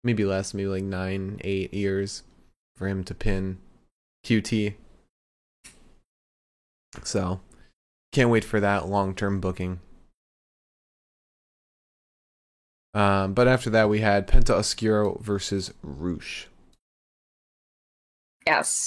maybe 0.03 0.25
less 0.25 0.55
maybe 0.55 0.69
like 0.69 0.85
9 0.85 1.41
8 1.43 1.75
years 1.75 2.23
for 2.77 2.89
him 2.89 3.03
to 3.05 3.15
pin 3.15 3.59
QT 4.25 4.75
so 7.03 7.41
can't 8.13 8.31
wait 8.31 8.45
for 8.45 8.61
that 8.61 8.89
long-term 8.89 9.41
booking 9.41 9.81
um 12.95 13.35
but 13.35 13.49
after 13.49 13.71
that 13.71 13.89
we 13.89 14.01
had 14.01 14.29
Penta 14.29 14.51
Oscuro 14.51 15.19
versus 15.21 15.73
Roosh 15.83 16.47
yes. 18.47 18.87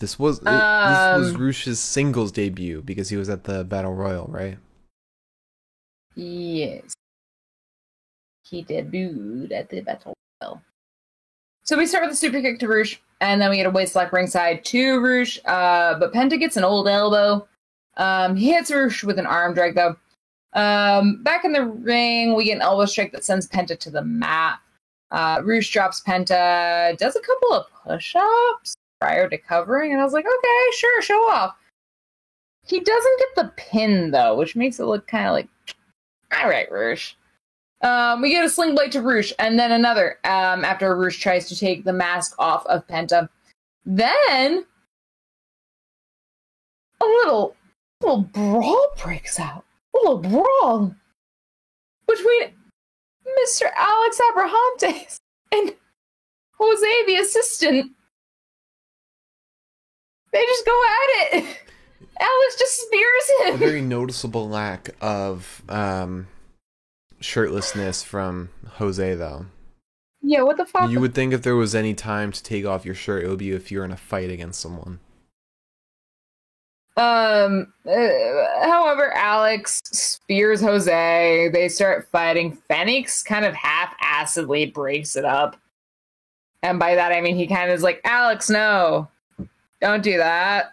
This 0.00 0.18
was 0.18 0.40
this 0.40 0.50
was 0.52 1.34
Um, 1.34 1.40
Roosh's 1.40 1.80
singles 1.80 2.30
debut 2.30 2.82
because 2.82 3.08
he 3.08 3.16
was 3.16 3.30
at 3.30 3.44
the 3.44 3.64
Battle 3.64 3.94
Royal, 3.94 4.26
right? 4.26 4.58
Yes. 6.16 6.94
He 8.42 8.64
debuted 8.64 9.52
at 9.52 9.68
the 9.68 9.82
Battle 9.82 10.14
Royal. 10.42 10.62
So 11.62 11.76
we 11.76 11.86
start 11.86 12.04
with 12.04 12.14
a 12.14 12.16
super 12.16 12.40
kick 12.40 12.58
to 12.60 12.68
Roosh, 12.68 12.96
and 13.20 13.40
then 13.40 13.50
we 13.50 13.56
get 13.56 13.66
a 13.66 13.70
waist 13.70 13.94
lock 13.94 14.12
ringside 14.12 14.64
to 14.66 15.00
Roosh. 15.00 15.38
Uh, 15.44 15.98
but 15.98 16.12
Penta 16.12 16.38
gets 16.38 16.56
an 16.56 16.64
old 16.64 16.88
elbow. 16.88 17.46
Um, 17.96 18.36
he 18.36 18.52
hits 18.52 18.70
Roosh 18.70 19.04
with 19.04 19.18
an 19.18 19.26
arm 19.26 19.54
drag, 19.54 19.74
though. 19.74 19.96
Um, 20.52 21.22
back 21.22 21.44
in 21.44 21.52
the 21.52 21.64
ring, 21.64 22.34
we 22.34 22.44
get 22.44 22.56
an 22.56 22.62
elbow 22.62 22.86
strike 22.86 23.12
that 23.12 23.24
sends 23.24 23.48
Penta 23.48 23.78
to 23.78 23.90
the 23.90 24.02
mat. 24.02 24.58
Uh, 25.10 25.40
Roosh 25.44 25.70
drops 25.70 26.02
Penta, 26.02 26.96
does 26.96 27.16
a 27.16 27.20
couple 27.20 27.52
of 27.52 27.66
push 27.84 28.14
ups 28.16 28.74
prior 29.00 29.28
to 29.28 29.36
covering, 29.36 29.92
and 29.92 30.00
I 30.00 30.04
was 30.04 30.12
like, 30.12 30.24
okay, 30.24 30.76
sure, 30.76 31.02
show 31.02 31.30
off. 31.30 31.56
He 32.64 32.80
doesn't 32.80 33.18
get 33.18 33.28
the 33.36 33.52
pin, 33.56 34.12
though, 34.12 34.36
which 34.36 34.56
makes 34.56 34.80
it 34.80 34.86
look 34.86 35.06
kind 35.06 35.26
of 35.26 35.32
like 35.32 35.48
all 36.36 36.48
right, 36.48 36.70
Roosh. 36.70 37.14
Um, 37.82 38.22
we 38.22 38.30
get 38.30 38.44
a 38.44 38.48
sling 38.48 38.74
blade 38.74 38.92
to 38.92 39.02
Roosh, 39.02 39.32
and 39.38 39.58
then 39.58 39.72
another 39.72 40.18
um, 40.24 40.64
after 40.64 40.96
Roosh 40.96 41.20
tries 41.20 41.48
to 41.48 41.56
take 41.56 41.84
the 41.84 41.92
mask 41.92 42.34
off 42.38 42.64
of 42.66 42.86
Penta. 42.86 43.28
Then 43.84 44.64
a 47.00 47.04
little 47.04 47.54
little 48.00 48.22
brawl 48.22 48.88
breaks 49.02 49.38
out. 49.38 49.64
A 49.94 49.98
little 49.98 50.18
brawl 50.18 50.94
between 52.06 52.52
Mr. 53.44 53.70
Alex 53.74 54.20
Abrahantes 54.30 55.16
and 55.52 55.74
Jose, 56.58 57.06
the 57.06 57.16
assistant. 57.16 57.92
They 60.32 60.42
just 60.42 60.66
go 60.66 60.82
at 60.84 61.34
it. 61.34 61.58
Alex 62.18 62.58
just 62.58 62.80
spears 62.80 63.30
him. 63.48 63.54
A 63.54 63.58
very 63.58 63.80
noticeable 63.82 64.48
lack 64.48 64.90
of 65.00 65.62
um 65.68 66.26
shirtlessness 67.20 68.04
from 68.04 68.50
Jose 68.74 69.14
though. 69.14 69.46
yeah, 70.22 70.42
what 70.42 70.56
the 70.56 70.66
fuck? 70.66 70.90
You 70.90 71.00
would 71.00 71.14
think 71.14 71.32
if 71.32 71.42
there 71.42 71.56
was 71.56 71.74
any 71.74 71.94
time 71.94 72.32
to 72.32 72.42
take 72.42 72.64
off 72.66 72.84
your 72.84 72.94
shirt, 72.94 73.24
it 73.24 73.28
would 73.28 73.38
be 73.38 73.50
if 73.52 73.70
you're 73.70 73.84
in 73.84 73.92
a 73.92 73.96
fight 73.96 74.30
against 74.30 74.60
someone. 74.60 75.00
Um. 76.98 77.72
uh, 77.86 77.92
however, 78.62 79.12
Alex 79.14 79.82
spears 79.84 80.62
Jose. 80.62 81.50
They 81.52 81.68
start 81.68 82.08
fighting. 82.10 82.56
Fenix 82.68 83.22
kind 83.22 83.44
of 83.44 83.54
half-assedly 83.54 84.72
breaks 84.72 85.14
it 85.14 85.26
up, 85.26 85.56
and 86.62 86.78
by 86.78 86.94
that 86.94 87.12
I 87.12 87.20
mean 87.20 87.36
he 87.36 87.46
kind 87.46 87.70
of 87.70 87.76
is 87.76 87.82
like, 87.82 88.00
"Alex, 88.04 88.48
no, 88.48 89.08
don't 89.82 90.02
do 90.02 90.16
that. 90.16 90.72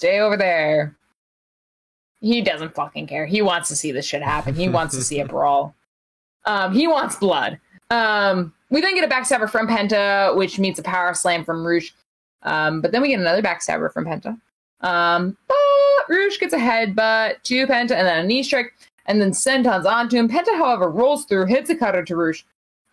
Stay 0.00 0.18
over 0.20 0.36
there." 0.36 0.96
He 2.20 2.40
doesn't 2.40 2.74
fucking 2.74 3.06
care. 3.06 3.26
He 3.26 3.42
wants 3.42 3.68
to 3.68 3.76
see 3.76 3.92
this 3.92 4.06
shit 4.06 4.22
happen. 4.22 4.54
He 4.54 4.68
wants 4.68 4.94
to 4.94 5.02
see 5.02 5.20
a 5.20 5.26
brawl. 5.34 5.74
Um. 6.46 6.72
He 6.72 6.86
wants 6.86 7.16
blood. 7.16 7.60
Um. 7.90 8.54
We 8.70 8.80
then 8.80 8.94
get 8.94 9.04
a 9.04 9.14
backstabber 9.14 9.50
from 9.50 9.68
Penta, 9.68 10.34
which 10.36 10.58
meets 10.58 10.78
a 10.78 10.82
power 10.82 11.12
slam 11.12 11.44
from 11.44 11.66
Roosh. 11.66 11.90
Um, 12.42 12.80
but 12.80 12.92
then 12.92 13.02
we 13.02 13.08
get 13.08 13.20
another 13.20 13.42
backstabber 13.42 13.92
from 13.92 14.06
Penta. 14.06 14.40
Um, 14.80 15.36
but 15.46 16.08
Roosh 16.08 16.38
gets 16.38 16.54
a 16.54 16.58
headbutt 16.58 17.42
to 17.42 17.66
Penta 17.66 17.90
and 17.90 18.06
then 18.06 18.24
a 18.24 18.26
knee 18.26 18.42
strike, 18.42 18.72
and 19.06 19.20
then 19.20 19.32
Senton's 19.32 19.86
onto 19.86 20.16
him. 20.16 20.28
Penta, 20.28 20.56
however, 20.56 20.88
rolls 20.88 21.24
through, 21.26 21.46
hits 21.46 21.68
a 21.68 21.76
cutter 21.76 22.02
to 22.04 22.16
Roosh, 22.16 22.44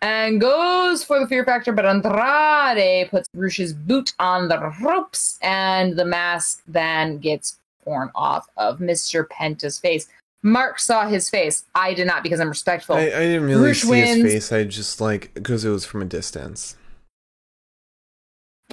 and 0.02 0.40
goes 0.40 1.02
for 1.02 1.18
the 1.18 1.26
fear 1.26 1.44
factor, 1.44 1.72
but 1.72 1.84
Andrade 1.84 3.10
puts 3.10 3.28
Roosh's 3.34 3.72
boot 3.72 4.14
on 4.18 4.48
the 4.48 4.72
ropes, 4.82 5.38
and 5.42 5.96
the 5.96 6.04
mask 6.04 6.62
then 6.68 7.18
gets 7.18 7.58
torn 7.84 8.10
off 8.14 8.46
of 8.56 8.78
Mr. 8.78 9.28
Penta's 9.28 9.78
face. 9.78 10.08
Mark 10.42 10.78
saw 10.78 11.08
his 11.08 11.28
face. 11.28 11.64
I 11.74 11.94
did 11.94 12.06
not 12.06 12.22
because 12.22 12.38
I'm 12.38 12.48
respectful. 12.48 12.94
I, 12.94 13.06
I 13.06 13.08
didn't 13.08 13.44
really 13.44 13.74
see 13.74 13.90
wins. 13.90 14.22
his 14.22 14.32
face. 14.32 14.52
I 14.52 14.64
just 14.64 15.00
like 15.00 15.32
because 15.34 15.64
it 15.64 15.70
was 15.70 15.84
from 15.84 16.02
a 16.02 16.04
distance. 16.04 16.76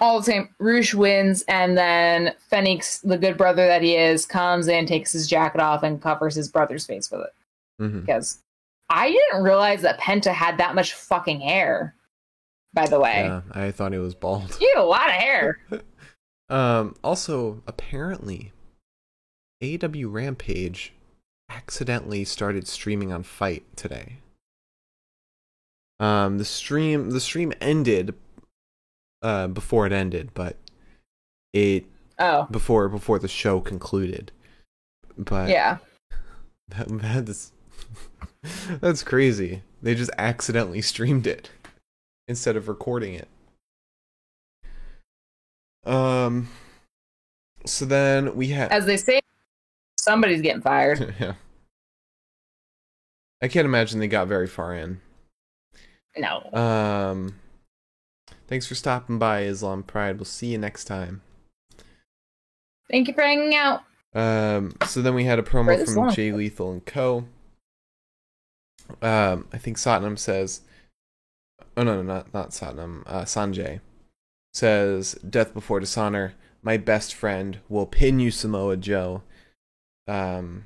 all 0.01 0.19
the 0.19 0.25
same, 0.25 0.49
Roosh 0.59 0.93
wins, 0.93 1.43
and 1.47 1.77
then 1.77 2.33
Fenix, 2.49 2.99
the 2.99 3.17
good 3.17 3.37
brother 3.37 3.65
that 3.65 3.81
he 3.81 3.95
is, 3.95 4.25
comes 4.25 4.67
in, 4.67 4.85
takes 4.85 5.13
his 5.13 5.25
jacket 5.27 5.61
off, 5.61 5.81
and 5.83 6.01
covers 6.01 6.35
his 6.35 6.49
brother's 6.49 6.85
face 6.85 7.09
with 7.09 7.21
it. 7.21 7.33
hmm 7.79 7.99
Because 8.01 8.39
I 8.89 9.09
didn't 9.11 9.43
realize 9.43 9.81
that 9.81 9.99
Penta 9.99 10.31
had 10.33 10.57
that 10.59 10.75
much 10.75 10.93
fucking 10.93 11.41
hair. 11.41 11.95
By 12.73 12.87
the 12.87 12.99
way, 12.99 13.23
Yeah, 13.23 13.41
I 13.51 13.71
thought 13.71 13.93
he 13.93 13.97
was 13.99 14.15
bald. 14.15 14.55
he 14.59 14.67
had 14.69 14.77
a 14.81 14.83
lot 14.83 15.07
of 15.09 15.15
hair. 15.15 15.59
Um, 16.47 16.93
also, 17.03 17.63
apparently, 17.65 18.51
AW 19.63 20.05
Rampage 20.07 20.93
accidentally 21.49 22.23
started 22.23 22.67
streaming 22.67 23.11
on 23.11 23.23
FITE 23.23 23.75
today. 23.75 24.17
Um, 25.99 26.37
the 26.37 26.45
stream 26.45 27.09
the 27.09 27.19
stream 27.19 27.51
ended 27.59 28.13
uh, 29.23 29.47
before 29.47 29.87
it 29.87 29.91
ended, 29.91 30.35
but 30.35 30.57
it 31.51 31.85
Oh, 32.19 32.43
before 32.51 32.89
before 32.89 33.17
the 33.17 33.27
show 33.27 33.59
concluded. 33.59 34.31
But 35.17 35.49
yeah. 35.49 35.77
that, 36.67 36.87
that's 37.25 37.53
that's 38.81 39.03
crazy. 39.03 39.61
They 39.81 39.95
just 39.95 40.11
accidentally 40.17 40.81
streamed 40.81 41.27
it 41.27 41.51
instead 42.27 42.55
of 42.55 42.67
recording 42.67 43.13
it. 43.15 43.27
Um. 45.85 46.49
So 47.65 47.85
then 47.85 48.35
we 48.35 48.47
had. 48.47 48.71
As 48.71 48.85
they 48.85 48.97
say, 48.97 49.21
somebody's 49.99 50.41
getting 50.41 50.61
fired. 50.61 51.15
yeah. 51.19 51.33
I 53.41 53.47
can't 53.47 53.65
imagine 53.65 53.99
they 53.99 54.07
got 54.07 54.27
very 54.27 54.47
far 54.47 54.75
in. 54.75 55.01
No. 56.17 56.49
Um. 56.53 57.35
Thanks 58.47 58.67
for 58.67 58.75
stopping 58.75 59.17
by, 59.17 59.43
Islam 59.43 59.83
Pride. 59.83 60.17
We'll 60.17 60.25
see 60.25 60.47
you 60.47 60.57
next 60.57 60.85
time. 60.85 61.21
Thank 62.89 63.07
you 63.07 63.13
for 63.13 63.23
hanging 63.23 63.55
out. 63.55 63.81
Um, 64.13 64.75
so 64.87 65.01
then 65.01 65.15
we 65.15 65.25
had 65.25 65.39
a 65.39 65.43
promo 65.43 65.83
from 65.83 65.95
long. 65.95 66.13
Jay 66.13 66.31
Lethal 66.31 66.71
and 66.71 66.85
Co. 66.85 67.25
Um, 69.01 69.47
I 69.51 69.57
think 69.57 69.77
Satnam 69.77 70.17
says, 70.17 70.61
"Oh 71.75 71.83
no, 71.83 71.95
no, 71.95 72.03
not 72.03 72.33
not 72.33 72.49
Satnam. 72.51 73.03
Uh, 73.05 73.23
Sonjay 73.23 73.81
says, 74.53 75.13
"Death 75.27 75.53
before 75.53 75.79
dishonor. 75.79 76.33
My 76.61 76.77
best 76.77 77.13
friend 77.13 77.59
will 77.69 77.85
pin 77.85 78.19
you, 78.19 78.31
Samoa 78.31 78.77
Joe." 78.77 79.23
Um, 80.07 80.65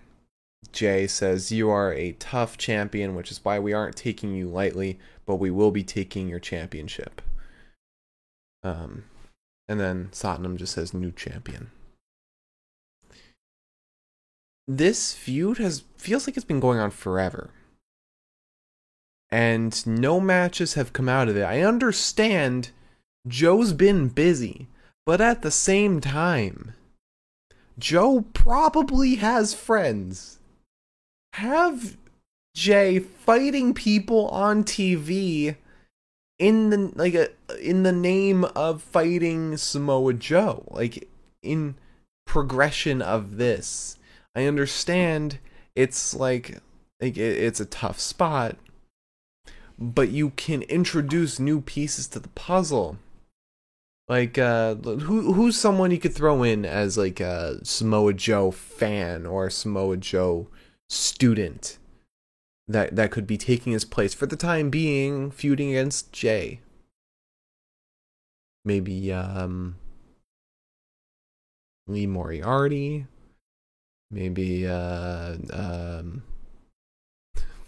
Jay 0.71 1.07
says, 1.07 1.51
"You 1.51 1.69
are 1.69 1.93
a 1.93 2.13
tough 2.13 2.57
champion, 2.57 3.15
which 3.15 3.31
is 3.31 3.43
why 3.43 3.59
we 3.59 3.73
aren't 3.73 3.95
taking 3.95 4.35
you 4.35 4.47
lightly, 4.47 4.99
but 5.25 5.35
we 5.35 5.51
will 5.51 5.71
be 5.71 5.83
taking 5.83 6.27
your 6.29 6.39
championship." 6.39 7.21
Um, 8.63 9.05
and 9.67 9.79
then 9.79 10.09
Satnam 10.11 10.57
just 10.57 10.73
says, 10.73 10.93
"New 10.93 11.11
champion." 11.11 11.71
this 14.69 15.13
feud 15.13 15.57
has 15.57 15.83
feels 15.97 16.27
like 16.27 16.37
it's 16.37 16.45
been 16.45 16.59
going 16.59 16.79
on 16.79 16.91
forever. 16.91 17.49
And 19.31 19.85
no 19.85 20.19
matches 20.19 20.73
have 20.73 20.93
come 20.93 21.07
out 21.07 21.29
of 21.29 21.37
it. 21.37 21.43
I 21.43 21.61
understand 21.61 22.71
Joe's 23.27 23.73
been 23.73 24.07
busy, 24.07 24.67
but 25.05 25.21
at 25.21 25.41
the 25.41 25.51
same 25.51 26.01
time, 26.01 26.73
Joe 27.77 28.25
probably 28.33 29.15
has 29.15 29.53
friends. 29.53 30.39
have 31.33 31.95
Jay 32.55 32.99
fighting 32.99 33.73
people 33.73 34.27
on 34.29 34.63
TV 34.63 35.55
in 36.39 36.69
the 36.71 36.91
like 36.95 37.13
a 37.13 37.29
in 37.61 37.83
the 37.83 37.91
name 37.91 38.43
of 38.55 38.81
fighting 38.81 39.55
Samoa 39.57 40.13
Joe. 40.13 40.63
Like 40.71 41.07
in 41.43 41.75
progression 42.25 43.01
of 43.01 43.37
this. 43.37 43.97
I 44.35 44.45
understand 44.45 45.39
it's 45.75 46.13
like 46.13 46.59
like 47.01 47.17
it, 47.17 47.37
it's 47.37 47.59
a 47.59 47.65
tough 47.65 47.99
spot, 47.99 48.55
but 49.79 50.09
you 50.09 50.31
can 50.31 50.61
introduce 50.63 51.39
new 51.39 51.61
pieces 51.61 52.07
to 52.09 52.19
the 52.19 52.29
puzzle. 52.29 52.97
Like 54.09 54.37
uh 54.37 54.75
who 54.75 55.33
who's 55.33 55.55
someone 55.55 55.91
you 55.91 55.99
could 55.99 56.13
throw 56.15 56.43
in 56.43 56.65
as 56.65 56.97
like 56.97 57.19
a 57.19 57.63
Samoa 57.63 58.13
Joe 58.13 58.51
fan 58.51 59.25
or 59.25 59.47
a 59.47 59.51
Samoa 59.51 59.97
Joe 59.97 60.47
student 60.89 61.77
that 62.67 62.95
that 62.95 63.11
could 63.11 63.27
be 63.27 63.37
taking 63.37 63.73
his 63.73 63.85
place 63.85 64.13
for 64.13 64.25
the 64.25 64.35
time 64.35 64.69
being 64.69 65.31
feuding 65.31 65.69
against 65.69 66.11
Jay. 66.11 66.59
Maybe 68.65 69.13
um 69.13 69.77
Lee 71.87 72.07
Moriarty, 72.07 73.05
maybe 74.11 74.67
uh 74.67 75.37
um 75.53 76.23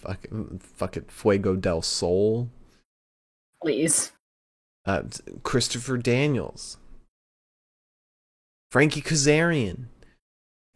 fuck 0.02 0.26
fuck 0.60 0.98
it 0.98 1.11
Fuego 1.11 1.56
del 1.56 1.82
Sol. 1.82 2.49
Please. 3.61 4.11
Uh 4.86 5.03
Christopher 5.44 5.98
Daniels. 5.98 6.78
Frankie 8.72 9.02
Kazarian. 9.02 9.86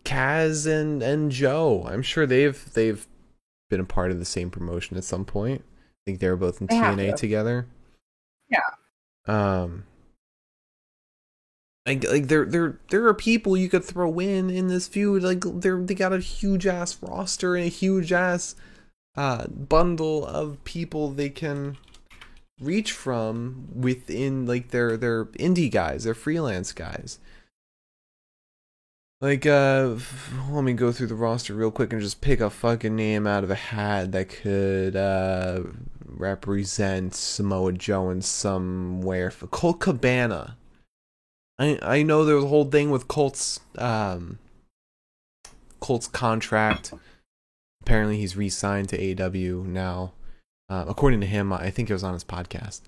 Kaz 0.04 0.68
and 0.68 1.02
and 1.02 1.32
Joe. 1.32 1.86
I'm 1.88 2.02
sure 2.04 2.26
they've 2.26 2.74
they've 2.74 3.08
been 3.70 3.80
a 3.80 3.86
part 3.86 4.12
of 4.12 4.20
the 4.20 4.26
same 4.26 4.52
promotion 4.52 4.98
at 4.98 5.04
some 5.04 5.26
point. 5.26 5.64
I 5.68 6.02
think 6.06 6.20
they 6.20 6.30
were 6.30 6.36
both 6.36 6.62
in 6.62 6.68
They 6.68 6.76
TNA 6.76 7.12
to. 7.12 7.18
together. 7.18 7.68
Yeah. 8.50 8.60
Um 9.28 9.86
like 11.88 12.04
like 12.04 12.28
there 12.28 12.46
there 12.46 12.80
there 12.90 13.06
are 13.08 13.14
people 13.14 13.56
you 13.58 13.70
could 13.70 13.84
throw 13.84 14.20
in 14.20 14.50
in 14.50 14.68
this 14.68 14.88
feud 14.88 15.22
like 15.24 15.44
they're 15.62 15.82
they 15.82 15.94
got 15.96 16.14
a 16.14 16.20
huge 16.20 16.66
ass 16.66 16.98
roster 17.02 17.56
and 17.56 17.66
a 17.66 17.70
huge 17.70 18.12
ass 18.12 18.56
uh 19.18 19.48
bundle 19.48 20.26
of 20.26 20.64
people 20.64 21.10
they 21.10 21.30
can 21.30 21.78
reach 22.60 22.92
from 22.92 23.68
within 23.74 24.46
like 24.46 24.70
their 24.70 24.98
their 24.98 25.26
indie 25.26 25.72
guys, 25.72 26.04
their 26.04 26.14
freelance 26.14 26.72
guys. 26.72 27.20
Like, 29.22 29.46
uh, 29.46 29.96
let 30.52 30.64
me 30.64 30.74
go 30.74 30.92
through 30.92 31.08
the 31.08 31.16
roster 31.16 31.54
real 31.54 31.72
quick 31.72 31.94
and 31.94 32.02
just 32.02 32.20
pick 32.20 32.42
a 32.42 32.50
fucking 32.50 32.96
name 32.96 33.26
out 33.26 33.46
of 33.46 33.50
a 33.50 33.56
hat 33.56 34.12
that 34.12 34.28
could, 34.30 34.96
uh, 34.96 35.64
represent 36.06 37.16
Samoa 37.16 37.72
Joe 37.72 38.10
in 38.10 38.22
somewhere. 38.22 39.32
For 39.32 39.48
Colt 39.48 39.80
Cabana. 39.80 40.58
I 41.58 41.80
I 41.82 42.04
know 42.04 42.26
there 42.26 42.36
was 42.36 42.44
a 42.44 42.50
whole 42.50 42.66
thing 42.66 42.92
with 42.92 43.08
Colt's, 43.08 43.62
um, 43.78 44.38
Colt's 45.80 46.08
contract. 46.08 46.94
Apparently, 47.86 48.18
he's 48.18 48.36
re-signed 48.36 48.90
to 48.90 48.98
AEW 48.98 49.64
now. 49.64 50.14
Uh, 50.68 50.86
according 50.88 51.22
to 51.22 51.28
him, 51.28 51.54
I 51.54 51.70
think 51.70 51.88
it 51.88 51.94
was 51.94 52.04
on 52.04 52.14
his 52.14 52.24
podcast. 52.24 52.82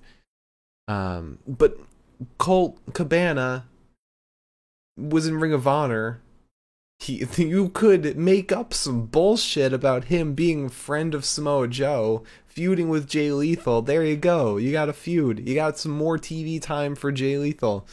Um, 0.88 1.38
but 1.48 1.78
Colt 2.40 2.80
Cabana 2.94 3.66
was 4.98 5.28
in 5.28 5.40
Ring 5.40 5.54
of 5.54 5.68
Honor. 5.68 6.22
He, 6.98 7.24
you 7.38 7.70
could 7.70 8.18
make 8.18 8.52
up 8.52 8.74
some 8.74 9.06
bullshit 9.06 9.72
about 9.72 10.06
him 10.06 10.34
being 10.34 10.66
a 10.66 10.70
friend 10.70 11.14
of 11.14 11.26
Samoa 11.26 11.68
Joe, 11.68 12.24
feuding 12.48 12.90
with 12.90 13.08
Jay 13.08 13.32
Lethal. 13.32 13.84
There 13.84 14.04
you 14.04 14.16
go. 14.16 14.58
You 14.58 14.72
got 14.72 14.90
a 14.90 14.94
feud. 14.94 15.48
You 15.48 15.54
got 15.54 15.78
some 15.78 15.92
more 15.92 16.18
TV 16.18 16.60
time 16.60 16.96
for 16.96 17.12
Jay 17.12 17.38
Lethal. 17.38 17.88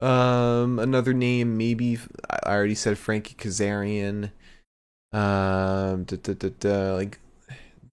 Um, 0.00 0.80
another 0.80 1.14
name, 1.14 1.56
maybe 1.56 2.00
I 2.28 2.52
already 2.52 2.74
said 2.74 2.98
Frankie 2.98 3.36
Kazarian. 3.36 4.32
Um, 5.14 6.02
da, 6.04 6.16
da, 6.16 6.48
da, 6.58 6.94
like 6.94 7.20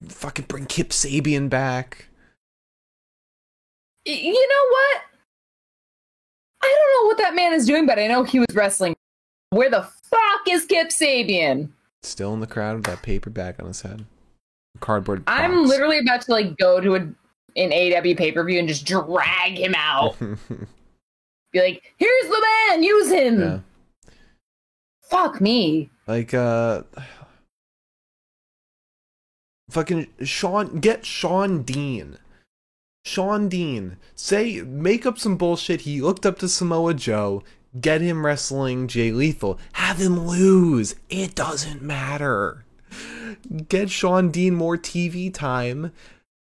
fucking 0.08 0.46
bring 0.48 0.66
Kip 0.66 0.90
Sabian 0.90 1.50
back. 1.50 2.08
You 4.06 4.34
know 4.34 4.70
what? 4.72 5.02
I 6.64 6.76
don't 6.80 7.04
know 7.04 7.08
what 7.08 7.18
that 7.20 7.36
man 7.36 7.54
is 7.54 7.68
doing, 7.68 7.86
but 7.86 8.00
I 8.00 8.08
know 8.08 8.24
he 8.24 8.40
was 8.40 8.48
wrestling. 8.56 8.96
Where 9.52 9.70
the 9.70 9.84
fuck 9.84 10.42
is 10.50 10.66
Kip 10.66 10.90
Sabian? 10.90 11.70
Still 12.02 12.34
in 12.34 12.40
the 12.40 12.48
crowd 12.48 12.78
with 12.78 12.86
that 12.86 13.04
paper 13.04 13.30
bag 13.30 13.56
on 13.60 13.68
his 13.68 13.82
head. 13.82 14.06
Cardboard. 14.80 15.24
I'm 15.28 15.68
literally 15.68 16.00
about 16.00 16.22
to 16.22 16.32
like 16.32 16.58
go 16.58 16.82
to 16.82 16.96
a, 16.96 17.02
an 17.56 17.72
AW 17.72 18.16
pay 18.16 18.32
per 18.32 18.44
view 18.44 18.58
and 18.58 18.68
just 18.68 18.86
drag 18.86 19.60
him 19.60 19.76
out. 19.78 20.18
Be 21.52 21.60
like, 21.62 21.94
here's 21.98 22.28
the 22.28 22.46
man, 22.70 22.82
use 22.82 23.12
him. 23.12 23.40
yeah. 23.42 23.60
Fuck 25.04 25.42
me. 25.42 25.92
Like 26.08 26.34
uh 26.34 26.84
fucking 29.70 30.08
Shawn 30.24 30.80
get 30.80 31.06
Shawn 31.06 31.64
Dean. 31.64 32.18
Shawn 33.06 33.50
Dean. 33.50 33.98
Say 34.16 34.62
make 34.62 35.06
up 35.06 35.18
some 35.18 35.38
bullshit. 35.38 35.82
He 35.82 36.02
looked 36.02 36.26
up 36.26 36.40
to 36.40 36.50
Samoa 36.50 36.94
Joe. 36.94 37.44
Get 37.80 38.02
him 38.02 38.26
wrestling 38.26 38.88
Jay 38.88 39.12
Lethal. 39.12 39.60
Have 39.74 39.98
him 39.98 40.28
lose. 40.28 40.96
It 41.10 41.36
doesn't 41.36 41.82
matter. 41.82 42.66
Get 43.70 43.90
Shawn 43.90 44.30
Dean 44.30 44.56
more 44.56 44.78
TV 44.78 45.34
time 45.34 45.94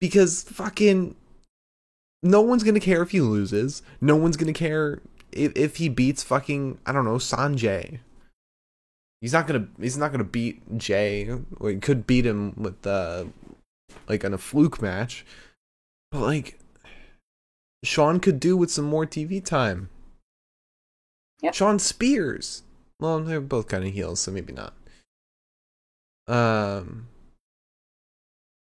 because 0.01 0.43
fucking 0.43 1.15
no 2.23 2.41
one's 2.41 2.65
gonna 2.65 2.81
care 2.81 3.03
if 3.03 3.11
he 3.11 3.21
loses. 3.21 3.83
No 4.01 4.17
one's 4.17 4.37
gonna 4.37 4.53
care 4.53 5.01
if, 5.31 5.53
if 5.55 5.77
he 5.77 5.89
beats 5.89 6.23
fucking 6.23 6.79
I 6.85 6.93
don't 6.93 7.05
know 7.05 7.17
Sonjay. 7.17 8.01
He's 9.25 9.33
not 9.33 9.47
gonna 9.47 9.67
he's 9.81 9.97
not 9.97 10.13
gonna 10.13 10.23
beat 10.23 10.77
Jay. 10.77 11.31
Or 11.57 11.71
he 11.71 11.77
could 11.77 12.07
beat 12.07 12.27
him 12.27 12.53
with 12.59 12.87
uh 12.87 13.25
like 14.07 14.23
in 14.23 14.35
a 14.35 14.39
fluke 14.39 14.83
match. 14.83 15.25
But 16.13 16.21
like 16.21 16.59
Shawn 17.83 18.21
could 18.21 18.39
do 18.39 18.55
with 18.55 18.71
some 18.71 18.85
more 18.85 19.07
TV 19.07 19.43
time. 19.43 19.89
Yep. 21.41 21.55
Shawn 21.55 21.79
Spears. 21.79 22.65
Well, 23.01 23.19
they're 23.21 23.41
both 23.41 23.67
kind 23.67 23.85
of 23.85 23.95
heels, 23.95 24.21
so 24.21 24.31
maybe 24.31 24.53
not. 24.53 24.75
Um 26.29 27.09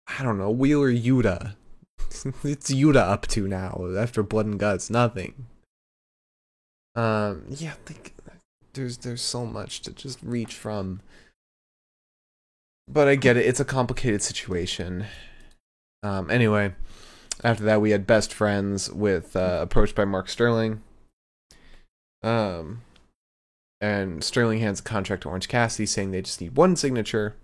I 0.06 0.22
don't 0.22 0.38
know, 0.38 0.52
Wheeler 0.52 0.92
Yuta. 0.92 1.56
it's 2.44 2.70
Yuta 2.70 3.00
up 3.00 3.26
to 3.26 3.48
now 3.48 3.84
after 3.98 4.22
Blood 4.22 4.46
and 4.46 4.60
Guts, 4.60 4.90
nothing. 4.90 5.46
Um 6.94 7.46
yeah, 7.48 7.74
like 7.88 8.14
there's 8.74 8.98
there's 8.98 9.22
so 9.22 9.44
much 9.44 9.80
to 9.82 9.92
just 9.92 10.18
reach 10.22 10.54
from. 10.54 11.00
But 12.88 13.08
I 13.08 13.14
get 13.14 13.36
it. 13.36 13.46
It's 13.46 13.60
a 13.60 13.64
complicated 13.64 14.22
situation. 14.22 15.06
Um. 16.02 16.30
Anyway, 16.30 16.74
after 17.44 17.64
that 17.64 17.80
we 17.80 17.90
had 17.90 18.06
best 18.06 18.32
friends 18.32 18.90
with 18.90 19.36
uh, 19.36 19.58
approached 19.62 19.94
by 19.94 20.04
Mark 20.04 20.28
Sterling. 20.28 20.82
Um. 22.22 22.82
And 23.80 24.22
Sterling 24.22 24.60
hands 24.60 24.78
a 24.80 24.84
contract 24.84 25.22
to 25.24 25.28
Orange 25.28 25.48
Cassidy, 25.48 25.86
saying 25.86 26.12
they 26.12 26.22
just 26.22 26.40
need 26.40 26.56
one 26.56 26.76
signature. 26.76 27.34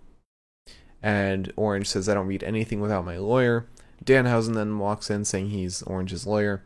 And 1.01 1.51
Orange 1.55 1.87
says, 1.87 2.09
"I 2.09 2.13
don't 2.13 2.27
read 2.27 2.43
anything 2.43 2.81
without 2.81 3.05
my 3.05 3.17
lawyer." 3.17 3.65
Danhausen 4.03 4.53
then 4.53 4.79
walks 4.79 5.09
in, 5.09 5.25
saying 5.25 5.49
he's 5.49 5.81
Orange's 5.83 6.27
lawyer. 6.27 6.63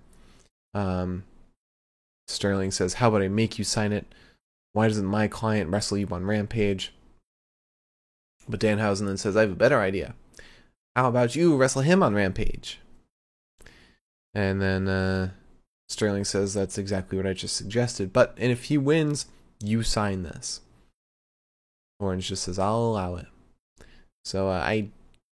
Um. 0.74 1.24
Sterling 2.28 2.72
says, 2.72 2.96
"How 2.96 3.10
about 3.10 3.22
I 3.22 3.28
make 3.28 3.58
you 3.58 3.64
sign 3.64 3.92
it?" 3.92 4.08
Why 4.74 4.88
doesn't 4.88 5.06
my 5.06 5.28
client 5.28 5.70
wrestle 5.70 5.98
you 5.98 6.08
on 6.12 6.26
Rampage? 6.26 6.94
But 8.48 8.60
Danhausen 8.60 9.06
then 9.06 9.18
says, 9.18 9.38
I 9.38 9.42
have 9.42 9.52
a 9.52 9.56
better 9.56 9.80
idea. 9.80 10.16
How 10.96 11.08
about 11.08 11.36
you 11.36 11.56
wrestle 11.56 11.82
him 11.82 12.04
on 12.04 12.14
Rampage? 12.14 12.80
And 14.34 14.62
then 14.62 14.88
uh, 14.88 15.30
Sterling 15.90 16.26
says, 16.26 16.54
That's 16.54 16.78
exactly 16.78 17.18
what 17.18 17.28
I 17.28 17.34
just 17.34 17.56
suggested. 17.56 18.12
But 18.12 18.36
and 18.38 18.52
if 18.52 18.66
he 18.66 18.78
wins, 18.78 19.28
you 19.64 19.84
sign 19.84 20.24
this. 20.24 20.62
Orange 22.00 22.28
just 22.28 22.44
says, 22.44 22.60
I'll 22.60 22.78
allow 22.78 23.16
it. 23.16 23.28
So 24.26 24.50
uh, 24.50 24.62
I 24.66 24.90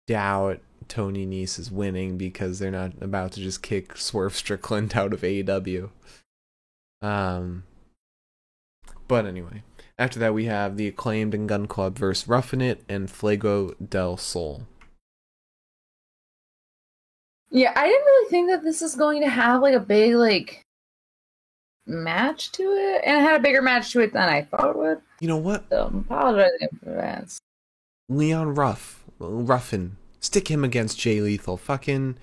doubt 0.07 0.59
Tony 0.87 1.25
Nese 1.25 1.59
is 1.59 1.71
winning 1.71 2.17
because 2.17 2.59
they're 2.59 2.71
not 2.71 2.93
about 3.01 3.33
to 3.33 3.39
just 3.39 3.61
kick 3.61 3.97
Swerve 3.97 4.35
Strickland 4.35 4.93
out 4.95 5.13
of 5.13 5.21
AEW. 5.21 5.89
Um, 7.01 7.63
but 9.11 9.25
anyway, 9.25 9.61
after 9.99 10.19
that 10.19 10.33
we 10.33 10.45
have 10.45 10.77
the 10.77 10.87
acclaimed 10.87 11.33
and 11.33 11.49
Gun 11.49 11.67
Club 11.67 11.97
versus 11.97 12.29
Roughing 12.29 12.61
It 12.61 12.81
and 12.87 13.11
Fuego 13.11 13.73
del 13.73 14.15
Sol. 14.15 14.65
Yeah, 17.49 17.73
I 17.75 17.85
didn't 17.87 18.05
really 18.05 18.29
think 18.29 18.49
that 18.49 18.63
this 18.63 18.81
is 18.81 18.95
going 18.95 19.21
to 19.21 19.29
have 19.29 19.61
like 19.61 19.73
a 19.73 19.81
big 19.81 20.15
like 20.15 20.63
match 21.85 22.53
to 22.53 22.63
it, 22.63 23.01
and 23.05 23.17
it 23.17 23.21
had 23.21 23.37
a 23.37 23.43
bigger 23.43 23.61
match 23.61 23.91
to 23.91 23.99
it 23.99 24.13
than 24.13 24.29
I 24.29 24.43
thought 24.43 24.69
it 24.69 24.77
would. 24.77 25.01
You 25.19 25.27
know 25.27 25.35
what? 25.35 25.65
So 25.69 25.87
I'm 25.87 25.97
apologizing 25.97 26.69
for 26.81 26.91
that. 26.91 27.37
Leon 28.07 28.55
Ruff, 28.55 29.03
Ruffin, 29.19 29.97
stick 30.21 30.49
him 30.49 30.63
against 30.63 30.97
Jay 30.97 31.19
Lethal. 31.19 31.57
Fucking 31.57 32.17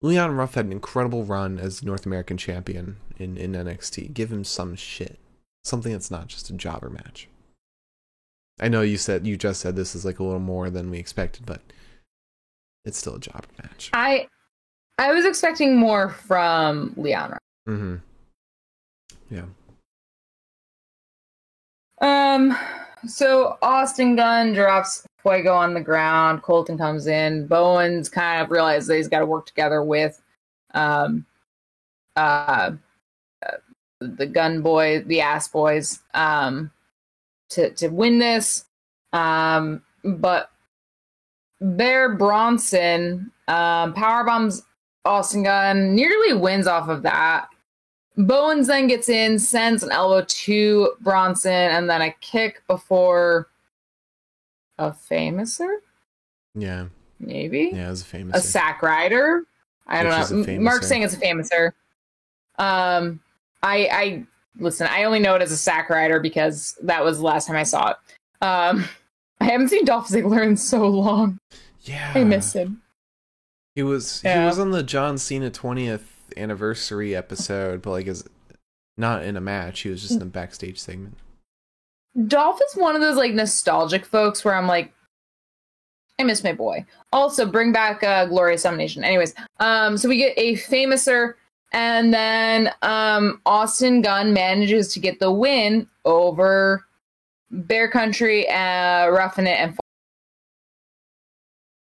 Leon 0.00 0.36
Ruff 0.36 0.54
had 0.54 0.66
an 0.66 0.72
incredible 0.72 1.24
run 1.24 1.58
as 1.58 1.82
North 1.82 2.06
American 2.06 2.36
champion 2.36 2.98
in, 3.18 3.36
in 3.36 3.50
NXT. 3.50 4.14
Give 4.14 4.30
him 4.32 4.44
some 4.44 4.76
shit. 4.76 5.18
Something 5.64 5.92
that's 5.92 6.10
not 6.10 6.28
just 6.28 6.50
a 6.50 6.54
jobber 6.54 6.90
match. 6.90 7.28
I 8.60 8.68
know 8.68 8.82
you 8.82 8.96
said 8.96 9.26
you 9.26 9.36
just 9.36 9.60
said 9.60 9.76
this 9.76 9.94
is 9.94 10.04
like 10.04 10.18
a 10.18 10.24
little 10.24 10.38
more 10.38 10.70
than 10.70 10.90
we 10.90 10.98
expected, 10.98 11.46
but 11.46 11.60
it's 12.84 12.98
still 12.98 13.16
a 13.16 13.20
jobber 13.20 13.48
match. 13.62 13.90
I 13.92 14.28
I 14.98 15.12
was 15.12 15.24
expecting 15.24 15.76
more 15.76 16.10
from 16.10 16.92
Leon. 16.96 17.38
Mm-hmm. 17.68 17.96
Yeah. 19.30 19.44
Um. 22.00 22.56
So 23.06 23.56
Austin 23.62 24.16
Gunn 24.16 24.52
drops 24.52 25.06
Fuego 25.22 25.54
on 25.54 25.74
the 25.74 25.80
ground. 25.80 26.42
Colten 26.42 26.76
comes 26.78 27.06
in. 27.06 27.46
Bowens 27.46 28.08
kind 28.08 28.42
of 28.42 28.50
realizes 28.50 28.88
that 28.88 28.96
he's 28.96 29.08
got 29.08 29.20
to 29.20 29.26
work 29.26 29.46
together 29.46 29.82
with, 29.82 30.20
um, 30.74 31.24
uh, 32.16 32.72
the 34.00 34.26
Gun 34.26 34.62
Boy, 34.62 35.02
the 35.06 35.20
Ass 35.20 35.48
Boys, 35.48 36.00
um, 36.14 36.70
to 37.50 37.70
to 37.70 37.88
win 37.88 38.18
this. 38.18 38.64
Um, 39.12 39.82
but 40.04 40.50
Bear 41.60 42.14
Bronson 42.14 43.30
um, 43.48 43.92
power 43.94 44.24
bombs 44.24 44.62
Austin 45.04 45.42
Gunn, 45.42 45.94
nearly 45.94 46.34
wins 46.34 46.66
off 46.66 46.88
of 46.88 47.02
that. 47.02 47.48
Bowens 48.16 48.66
then 48.66 48.86
gets 48.86 49.08
in, 49.08 49.38
sends 49.38 49.82
an 49.82 49.90
elbow 49.90 50.24
to 50.26 50.92
Bronson, 51.00 51.52
and 51.52 51.88
then 51.88 52.02
a 52.02 52.12
kick 52.20 52.62
before 52.66 53.48
a 54.78 54.90
famouser? 54.90 55.76
Yeah. 56.54 56.86
Maybe? 57.18 57.70
Yeah, 57.72 57.86
it 57.86 57.90
was 57.90 58.02
a 58.02 58.04
famous. 58.04 58.44
A 58.44 58.46
sack 58.46 58.82
rider? 58.82 59.44
I 59.86 60.04
Which 60.04 60.28
don't 60.28 60.46
know. 60.46 60.60
Mark's 60.60 60.88
saying 60.88 61.02
it's 61.02 61.14
a 61.14 61.18
famouser. 61.18 61.72
Um, 62.58 63.20
I, 63.62 63.88
I 63.92 64.26
listen. 64.58 64.88
I 64.90 65.04
only 65.04 65.18
know 65.18 65.34
it 65.34 65.42
as 65.42 65.52
a 65.52 65.56
sack 65.56 65.90
rider 65.90 66.20
because 66.20 66.76
that 66.82 67.04
was 67.04 67.18
the 67.18 67.24
last 67.24 67.46
time 67.46 67.56
I 67.56 67.62
saw 67.62 67.90
it. 67.90 67.96
Um, 68.44 68.84
I 69.40 69.44
haven't 69.44 69.68
seen 69.68 69.84
Dolph 69.84 70.08
Ziggler 70.08 70.46
in 70.46 70.56
so 70.56 70.86
long. 70.86 71.38
Yeah. 71.82 72.12
I 72.14 72.24
miss 72.24 72.52
him. 72.52 72.82
He 73.74 73.82
was 73.82 74.20
he 74.20 74.28
was 74.28 74.58
on 74.58 74.70
the 74.70 74.82
John 74.82 75.16
Cena 75.16 75.50
20th 75.50 76.02
anniversary 76.36 77.16
episode, 77.16 77.80
but 77.80 77.90
like 77.90 78.06
as 78.06 78.24
not 79.00 79.24
in 79.24 79.36
a 79.36 79.40
match. 79.40 79.80
He 79.80 79.88
was 79.88 80.02
just 80.02 80.16
in 80.16 80.22
a 80.22 80.26
backstage 80.26 80.78
segment. 80.78 81.16
Dolph 82.26 82.60
is 82.60 82.76
one 82.76 82.94
of 82.94 83.00
those 83.00 83.16
like 83.16 83.32
nostalgic 83.32 84.04
folks 84.04 84.44
where 84.44 84.54
I'm 84.54 84.66
like, 84.66 84.92
I 86.18 86.24
miss 86.24 86.44
my 86.44 86.52
boy. 86.52 86.84
Also, 87.12 87.46
bring 87.46 87.72
back 87.72 88.02
uh, 88.02 88.26
Glorious 88.26 88.62
Domination. 88.62 89.02
Anyways, 89.02 89.34
um, 89.58 89.96
so 89.96 90.08
we 90.08 90.18
get 90.18 90.34
a 90.36 90.54
famouser, 90.54 91.34
and 91.72 92.12
then 92.12 92.70
um, 92.82 93.40
Austin 93.46 94.02
Gunn 94.02 94.32
manages 94.32 94.92
to 94.94 95.00
get 95.00 95.20
the 95.20 95.30
win 95.30 95.88
over 96.04 96.86
Bear 97.50 97.88
Country, 97.90 98.48
uh, 98.48 99.08
Roughing 99.08 99.46
It, 99.46 99.58
and 99.58 99.76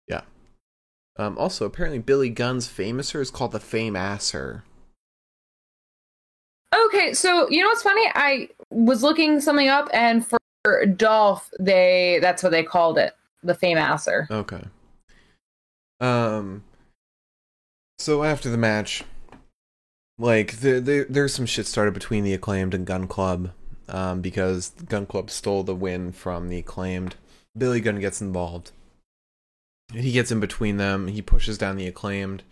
yeah. 0.09 0.23
Um, 1.17 1.37
also, 1.39 1.65
apparently 1.67 1.99
Billy 1.99 2.31
Gunn's 2.31 2.69
famouser 2.69 3.21
is 3.21 3.31
called 3.31 3.53
the 3.53 3.61
Fame 3.61 3.97
Asser. 3.97 4.65
Okay, 6.87 7.13
so 7.15 7.49
you 7.49 7.63
know 7.63 7.69
what's 7.69 7.83
funny? 7.83 8.07
I 8.15 8.49
was 8.71 9.03
looking 9.03 9.41
something 9.41 9.69
up, 9.69 9.89
and 9.93 10.27
for 10.27 10.87
Dolph, 10.87 11.51
they 11.59 12.19
that's 12.21 12.43
what 12.43 12.51
they 12.53 12.63
called 12.63 12.99
it, 12.99 13.15
the 13.43 13.55
Fameasser. 13.55 14.31
Okay. 14.31 14.63
Um. 16.01 16.65
So 17.99 18.25
after 18.25 18.51
the 18.51 18.59
match, 18.59 19.05
like 20.19 20.61
there, 20.61 20.81
there 20.81 21.05
there's 21.09 21.35
some 21.35 21.47
shit 21.47 21.67
started 21.67 21.95
between 21.95 22.25
the 22.25 22.35
acclaimed 22.35 22.75
and 22.75 22.87
Gun 22.87 23.07
Club, 23.07 23.53
um, 23.89 24.21
because 24.21 24.71
Gun 24.71 25.07
Club 25.07 25.31
stole 25.31 25.63
the 25.63 25.75
win 25.75 26.13
from 26.13 26.49
the 26.49 26.59
acclaimed. 26.59 27.17
Billy 27.57 27.81
Gunn 27.81 28.01
gets 28.01 28.21
involved. 28.21 28.73
He 29.93 30.13
gets 30.13 30.33
in 30.33 30.41
between 30.41 30.79
them. 30.79 31.09
He 31.09 31.23
pushes 31.23 31.59
down 31.59 31.77
the 31.77 31.87
acclaimed, 31.87 32.43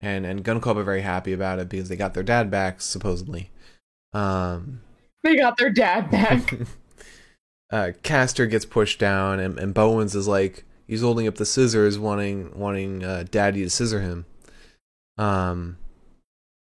and 0.00 0.26
and 0.26 0.44
Gun 0.44 0.60
Club 0.60 0.76
are 0.78 0.84
very 0.84 1.02
happy 1.02 1.32
about 1.32 1.58
it 1.58 1.68
because 1.68 1.88
they 1.88 1.96
got 1.96 2.14
their 2.14 2.22
dad 2.22 2.50
back 2.50 2.80
supposedly. 2.80 3.50
Um. 4.12 4.82
They 5.22 5.36
got 5.36 5.58
their 5.58 5.70
dad 5.70 6.10
back. 6.10 6.54
uh, 7.70 7.92
Caster 8.02 8.46
gets 8.46 8.64
pushed 8.64 8.98
down, 8.98 9.38
and, 9.38 9.58
and 9.58 9.74
Bowens 9.74 10.14
is 10.14 10.26
like 10.26 10.64
he's 10.86 11.02
holding 11.02 11.26
up 11.28 11.34
the 11.34 11.44
scissors, 11.44 11.98
wanting 11.98 12.58
wanting 12.58 13.04
uh, 13.04 13.24
Daddy 13.30 13.62
to 13.62 13.70
scissor 13.70 14.00
him. 14.00 14.24
Um, 15.18 15.76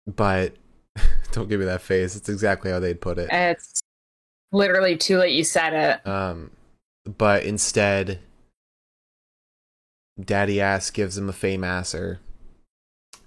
but 0.06 0.54
don't 1.32 1.48
give 1.48 1.60
me 1.60 1.66
that 1.66 1.82
face. 1.82 2.16
It's 2.16 2.28
exactly 2.28 2.70
how 2.70 2.80
they'd 2.80 3.00
put 3.00 3.18
it. 3.18 3.28
it's 3.30 3.80
literally 4.52 4.96
too 4.96 5.18
late. 5.18 5.34
You 5.34 5.44
said 5.44 5.72
it. 5.72 6.06
Um, 6.06 6.50
but 7.04 7.44
instead, 7.44 8.20
Daddy 10.22 10.60
Ass 10.60 10.90
gives 10.90 11.18
him 11.18 11.28
a 11.28 11.32
fame 11.32 11.64
asser. 11.64 12.20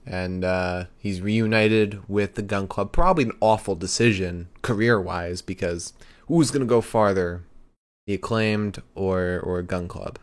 And 0.05 0.45
uh, 0.45 0.85
he's 0.97 1.19
reunited 1.19 2.07
with 2.07 2.35
the 2.35 2.41
Gun 2.41 2.67
Club. 2.67 2.93
Probably 2.93 3.25
an 3.25 3.37
awful 3.41 3.75
decision 3.75 4.47
career 4.61 5.01
wise 5.01 5.41
because 5.41 5.91
who's 6.27 6.49
going 6.49 6.61
to 6.61 6.65
go 6.65 6.79
farther? 6.79 7.43
The 8.05 8.13
acclaimed 8.13 8.81
or, 8.95 9.41
or 9.43 9.61
Gun 9.63 9.89
Club? 9.89 10.17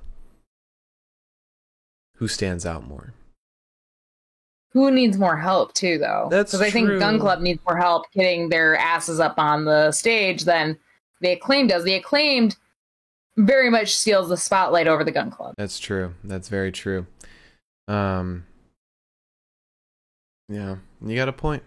Who 2.16 2.28
stands 2.28 2.64
out 2.64 2.88
more? 2.88 3.12
Who 4.74 4.90
needs 4.90 5.16
more 5.16 5.36
help 5.36 5.72
too, 5.72 5.98
though? 5.98 6.28
That's 6.30 6.50
because 6.50 6.66
I 6.66 6.70
think. 6.70 6.98
Gun 6.98 7.18
Club 7.18 7.40
needs 7.40 7.60
more 7.66 7.76
help 7.76 8.10
getting 8.12 8.48
their 8.48 8.76
asses 8.76 9.20
up 9.20 9.38
on 9.38 9.64
the 9.64 9.92
stage 9.92 10.44
than 10.44 10.76
the 11.20 11.30
acclaimed 11.30 11.70
does. 11.70 11.84
The 11.84 11.94
acclaimed 11.94 12.56
very 13.36 13.70
much 13.70 13.94
steals 13.94 14.28
the 14.28 14.36
spotlight 14.36 14.88
over 14.88 15.04
the 15.04 15.12
Gun 15.12 15.30
Club. 15.30 15.54
That's 15.56 15.78
true. 15.78 16.14
That's 16.24 16.48
very 16.48 16.72
true. 16.72 17.06
Um, 17.86 18.46
yeah, 20.48 20.76
you 21.04 21.14
got 21.14 21.28
a 21.28 21.32
point. 21.32 21.62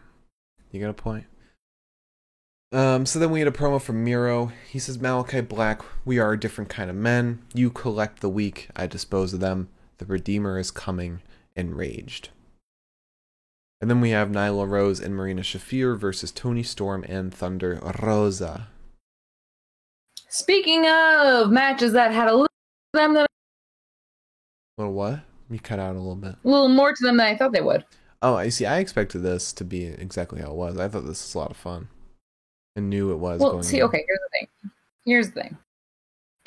You 0.71 0.81
got 0.81 0.89
a 0.89 0.93
point. 0.93 1.25
Um, 2.73 3.05
so 3.05 3.19
then 3.19 3.31
we 3.31 3.39
had 3.39 3.47
a 3.47 3.51
promo 3.51 3.81
from 3.81 4.03
Miro. 4.03 4.51
He 4.69 4.79
says, 4.79 4.99
Malachi 4.99 5.39
Black, 5.39 5.81
we 6.03 6.19
are 6.19 6.34
a 6.34 6.39
different 6.39 6.69
kind 6.69 6.89
of 6.89 6.97
men. 6.97 7.41
You 7.53 7.69
collect 7.69 8.19
the 8.19 8.29
weak, 8.29 8.67
I 8.75 8.88
dispose 8.88 9.34
of 9.34 9.39
them. 9.39 9.69
The 9.99 10.05
Redeemer 10.05 10.59
is 10.59 10.69
coming, 10.69 11.21
enraged. 11.55 12.29
And 13.79 13.89
then 13.89 14.01
we 14.01 14.09
have 14.09 14.29
Nyla 14.29 14.67
Rose 14.67 14.99
and 14.99 15.15
Marina 15.15 15.41
Shafir 15.41 15.97
versus 15.97 16.31
Toni 16.31 16.63
Storm 16.63 17.05
and 17.07 17.33
Thunder 17.33 17.79
Rosa. 18.01 18.67
Speaking 20.29 20.87
of 20.87 21.51
matches 21.51 21.93
that 21.93 22.11
had 22.11 22.27
a 22.27 22.31
little 22.31 22.47
them 22.93 23.13
than 23.13 23.27
Well, 24.77 24.91
what? 24.91 25.19
You 25.49 25.59
cut 25.59 25.79
out 25.79 25.95
a 25.95 25.99
little 25.99 26.15
bit. 26.15 26.35
a 26.43 26.47
little 26.47 26.69
more 26.69 26.93
to 26.93 27.03
them 27.03 27.17
than 27.17 27.27
I 27.27 27.37
thought 27.37 27.53
they 27.53 27.61
would. 27.61 27.85
Oh, 28.21 28.35
I 28.35 28.49
see. 28.49 28.65
I 28.65 28.79
expected 28.79 29.19
this 29.19 29.53
to 29.53 29.63
be 29.63 29.85
exactly 29.85 30.41
how 30.41 30.51
it 30.51 30.55
was. 30.55 30.77
I 30.77 30.87
thought 30.87 31.05
this 31.05 31.23
was 31.23 31.35
a 31.35 31.37
lot 31.37 31.51
of 31.51 31.57
fun. 31.57 31.87
I 32.75 32.81
knew 32.81 33.11
it 33.11 33.17
was. 33.17 33.39
Going. 33.39 33.53
Well, 33.53 33.63
see, 33.63 33.77
in. 33.77 33.83
okay, 33.83 34.03
here's 34.07 34.19
the 34.19 34.29
thing. 34.39 34.71
Here's 35.05 35.27
the 35.31 35.41
thing. 35.41 35.57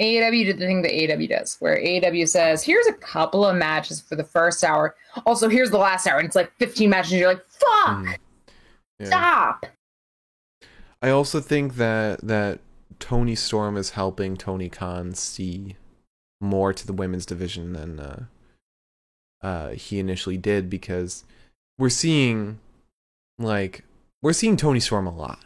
AEW 0.00 0.44
did 0.46 0.58
the 0.58 0.66
thing 0.66 0.82
that 0.82 0.92
AEW 0.92 1.28
does, 1.28 1.56
where 1.60 1.76
AEW 1.78 2.26
says, 2.28 2.62
here's 2.62 2.86
a 2.86 2.92
couple 2.94 3.44
of 3.44 3.54
matches 3.56 4.00
for 4.00 4.16
the 4.16 4.24
first 4.24 4.64
hour. 4.64 4.94
Also, 5.26 5.48
here's 5.48 5.70
the 5.70 5.78
last 5.78 6.06
hour. 6.06 6.18
And 6.18 6.26
it's 6.26 6.36
like 6.36 6.50
15 6.58 6.88
matches. 6.88 7.12
And 7.12 7.20
you're 7.20 7.28
like, 7.32 7.44
fuck, 7.48 7.88
Mhm. 7.98 8.16
Yeah. 8.98 9.06
stop. 9.06 9.66
I 11.02 11.10
also 11.10 11.40
think 11.40 11.74
that 11.76 12.20
that 12.26 12.60
Toni 12.98 13.34
Storm 13.34 13.76
is 13.76 13.90
helping 13.90 14.36
Tony 14.36 14.68
Khan 14.68 15.14
see 15.14 15.76
more 16.40 16.72
to 16.72 16.86
the 16.86 16.92
women's 16.92 17.24
division 17.26 17.72
than 17.72 18.00
uh, 18.00 18.24
uh, 19.42 19.68
he 19.70 19.98
initially 19.98 20.36
did 20.36 20.68
because 20.68 21.24
we're 21.78 21.88
seeing 21.88 22.58
like 23.38 23.84
we're 24.22 24.34
seeing 24.34 24.56
Toni 24.58 24.80
Storm 24.80 25.06
a 25.06 25.14
lot. 25.14 25.40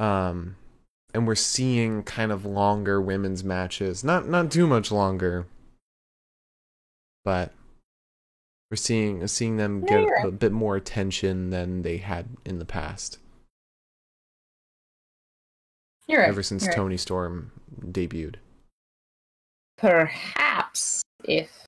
Um 0.00 0.56
and 1.14 1.26
we're 1.26 1.34
seeing 1.34 2.02
kind 2.02 2.30
of 2.32 2.44
longer 2.44 3.00
women's 3.00 3.42
matches. 3.42 4.04
Not 4.04 4.28
not 4.28 4.50
too 4.50 4.66
much 4.66 4.90
longer. 4.92 5.46
But 7.24 7.52
we're 8.70 8.76
seeing 8.76 9.26
seeing 9.26 9.56
them 9.56 9.84
get 9.84 10.06
a, 10.22 10.30
bit 10.30 10.52
more 10.52 10.76
attention 10.76 11.50
than 11.50 11.82
they 11.82 11.98
had 11.98 12.28
in 12.44 12.58
the 12.58 12.64
past. 12.64 13.18
You're 16.06 16.20
right. 16.20 16.28
ever 16.28 16.42
since 16.42 16.62
you're 16.62 16.70
right. 16.70 16.76
Toni 16.76 16.96
Storm 16.96 17.52
debuted. 17.80 18.36
Perhaps 19.76 21.02
if 21.24 21.66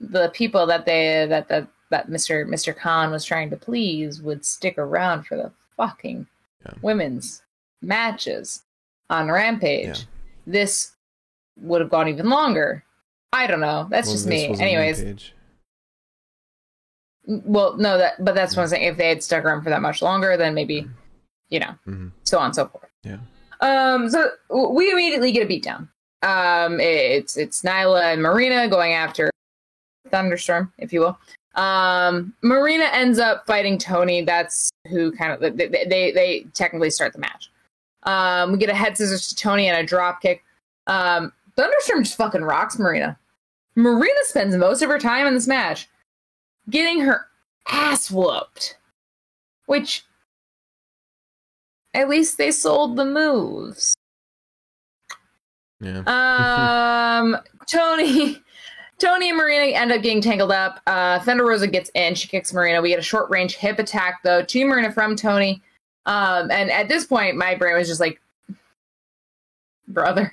the 0.00 0.30
people 0.34 0.66
that 0.66 0.86
they 0.86 1.26
that 1.28 1.48
that 1.48 1.68
that 1.90 2.08
Mr. 2.10 2.44
Mr. 2.46 2.74
Khan 2.76 3.10
was 3.12 3.24
trying 3.24 3.50
to 3.50 3.56
please 3.56 4.20
would 4.20 4.44
stick 4.44 4.76
around 4.78 5.24
for 5.24 5.36
the 5.36 5.52
fucking 5.76 6.26
Yeah. 6.64 6.72
women's 6.82 7.42
matches 7.82 8.62
on 9.10 9.30
Rampage, 9.30 9.86
Yeah. 9.86 10.04
this 10.46 10.92
would 11.58 11.80
have 11.80 11.90
gone 11.90 12.08
even 12.08 12.28
longer. 12.28 12.84
I 13.32 13.46
don't 13.46 13.60
know. 13.60 13.86
That's 13.90 14.08
Well, 14.08 14.14
just 14.16 14.26
me. 14.26 14.46
Anyways, 14.46 14.98
Rampage. 15.00 15.34
well, 17.26 17.76
no, 17.76 17.98
that 17.98 18.22
but 18.24 18.34
that's 18.34 18.56
what 18.56 18.62
I'm 18.62 18.68
saying. 18.68 18.84
If 18.84 18.96
they 18.96 19.08
had 19.08 19.22
stuck 19.22 19.44
around 19.44 19.62
for 19.62 19.70
that 19.70 19.82
much 19.82 20.02
longer, 20.02 20.36
then 20.36 20.54
maybe, 20.54 20.88
you 21.48 21.60
know, 21.60 21.74
Mhm. 21.86 22.12
so 22.24 22.38
on 22.38 22.46
and 22.46 22.54
so 22.54 22.66
forth. 22.68 22.90
Yeah. 23.02 23.18
Um. 23.60 24.08
So 24.10 24.30
we 24.50 24.90
immediately 24.90 25.32
get 25.32 25.42
a 25.42 25.46
beatdown. 25.46 25.88
Um. 26.22 26.80
It's 26.80 27.36
it's 27.36 27.62
Nyla 27.62 28.12
and 28.12 28.22
Marina 28.22 28.68
going 28.68 28.92
after 28.92 29.30
Thunderstorm, 30.10 30.72
if 30.78 30.92
you 30.92 31.00
will. 31.00 31.18
Um. 31.54 32.34
Marina 32.42 32.84
ends 32.92 33.18
up 33.18 33.46
fighting 33.46 33.78
Toni. 33.78 34.22
That's 34.22 34.70
who 34.88 35.12
kind 35.12 35.32
of 35.32 35.56
they 35.56 35.66
they, 35.68 36.12
they 36.12 36.46
technically 36.52 36.90
start 36.90 37.12
the 37.14 37.20
match. 37.20 37.50
Um. 38.04 38.52
We 38.52 38.58
get 38.58 38.70
a 38.70 38.74
head 38.74 38.96
scissors 38.96 39.28
to 39.28 39.36
Toni 39.36 39.68
and 39.68 39.78
a 39.78 39.86
drop 39.86 40.20
kick. 40.20 40.44
Um. 40.86 41.32
Thunderstorm 41.56 42.02
just 42.02 42.16
fucking 42.16 42.42
rocks 42.42 42.78
Marina. 42.78 43.18
Marina 43.76 44.18
spends 44.24 44.56
most 44.56 44.82
of 44.82 44.90
her 44.90 44.98
time 44.98 45.26
in 45.26 45.34
this 45.34 45.46
match 45.46 45.88
getting 46.70 47.00
her 47.00 47.26
ass 47.68 48.10
whooped. 48.10 48.78
Which, 49.66 50.04
at 51.94 52.08
least 52.08 52.36
they 52.36 52.50
sold 52.50 52.96
the 52.96 53.04
moves. 53.04 53.94
Yeah. 55.80 56.02
Um, 56.06 57.36
Toni, 57.70 58.42
Toni 58.98 59.28
and 59.30 59.38
Marina 59.38 59.76
end 59.76 59.90
up 59.92 60.02
getting 60.02 60.20
tangled 60.20 60.52
up. 60.52 60.80
Uh, 60.86 61.18
Thunder 61.20 61.46
Rosa 61.46 61.66
gets 61.66 61.90
in. 61.94 62.14
She 62.14 62.28
kicks 62.28 62.52
Marina. 62.52 62.82
We 62.82 62.90
get 62.90 62.98
a 62.98 63.02
short 63.02 63.30
range 63.30 63.56
hip 63.56 63.78
attack 63.78 64.22
though 64.22 64.42
to 64.42 64.66
Marina 64.66 64.92
from 64.92 65.16
Toni. 65.16 65.62
Um, 66.06 66.50
and 66.50 66.70
at 66.70 66.88
this 66.88 67.06
point, 67.06 67.36
my 67.36 67.54
brain 67.54 67.76
was 67.76 67.88
just 67.88 68.00
like, 68.00 68.20
brother, 69.88 70.32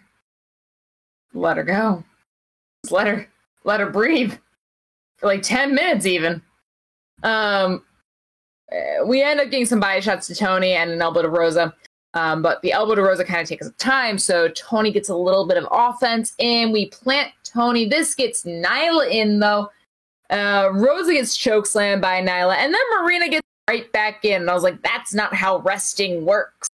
let 1.34 1.58
her 1.58 1.64
go. 1.64 2.04
Just 2.84 2.92
let 2.92 3.08
her, 3.08 3.28
let 3.64 3.80
her 3.80 3.90
breathe 3.90 4.34
for 5.18 5.28
like 5.28 5.42
10 5.42 5.74
minutes 5.74 6.06
even. 6.06 6.42
Um, 7.24 7.84
uh, 8.72 9.06
we 9.06 9.22
end 9.22 9.40
up 9.40 9.50
getting 9.50 9.66
some 9.66 9.80
body 9.80 10.02
shots 10.02 10.28
to 10.28 10.36
Toni 10.36 10.74
and 10.74 10.92
an 10.92 11.02
elbow 11.02 11.22
to 11.22 11.30
Rosa. 11.30 11.74
Um, 12.14 12.42
but 12.42 12.62
the 12.62 12.74
elbow 12.74 12.96
to 12.96 13.02
Rosa 13.02 13.24
kind 13.24 13.42
of 13.42 13.48
takes 13.48 13.68
up 13.68 13.78
time, 13.78 14.18
so 14.18 14.50
Toni 14.50 14.92
gets 14.92 15.08
a 15.08 15.16
little 15.16 15.48
bit 15.48 15.58
of 15.58 15.66
offense 15.72 16.34
in. 16.40 16.72
We 16.72 16.88
plant 16.88 17.32
Toni. 17.44 17.88
This 17.88 18.16
gets 18.16 18.44
Nyla 18.44 19.10
in 19.10 19.40
though. 19.40 19.70
Uh, 20.30 20.72
Rosa 20.74 21.14
gets 21.14 21.38
chokeslammed 21.38 22.02
by 22.02 22.22
Nyla, 22.22 22.56
and 22.56 22.74
then 22.74 22.82
Marina 22.94 23.30
gets 23.30 23.48
right 23.72 23.92
back 23.92 24.26
in. 24.26 24.42
And 24.42 24.50
I 24.50 24.54
was 24.54 24.64
like, 24.64 24.82
that's 24.82 25.14
not 25.14 25.34
how 25.34 25.60
resting 25.60 26.26
works. 26.26 26.68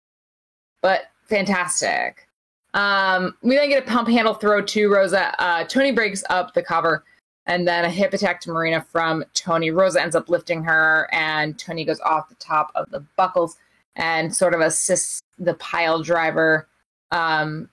But 0.83 1.03
fantastic. 1.29 2.29
Um, 2.75 3.35
we 3.43 3.57
then 3.57 3.69
get 3.69 3.85
a 3.85 3.87
pump 3.87 4.09
handle 4.09 4.35
throw 4.35 4.61
to 4.63 4.93
Rosa. 4.93 5.35
Uh, 5.43 5.65
Toni 5.65 5.93
breaks 5.93 6.23
up 6.29 6.55
the 6.55 6.63
cover, 6.63 7.05
and 7.47 7.67
then 7.67 7.85
a 7.85 7.91
hip 7.91 8.13
attack 8.13 8.41
to 8.43 8.51
Marina 8.51 8.81
from 8.81 9.25
Toni. 9.35 9.71
Rosa 9.71 10.03
ends 10.03 10.17
up 10.17 10.29
lifting 10.29 10.63
her, 10.65 11.09
and 11.13 11.59
Toni 11.59 11.85
goes 11.85 12.01
off 12.01 12.29
the 12.29 12.35
top 12.37 12.71
of 12.75 12.91
the 12.91 13.01
buckles 13.17 13.57
and 13.97 14.35
sort 14.35 14.55
of 14.55 14.61
assists 14.61 15.21
the 15.39 15.55
pile 15.55 16.03
driver 16.03 16.69
um, 17.13 17.69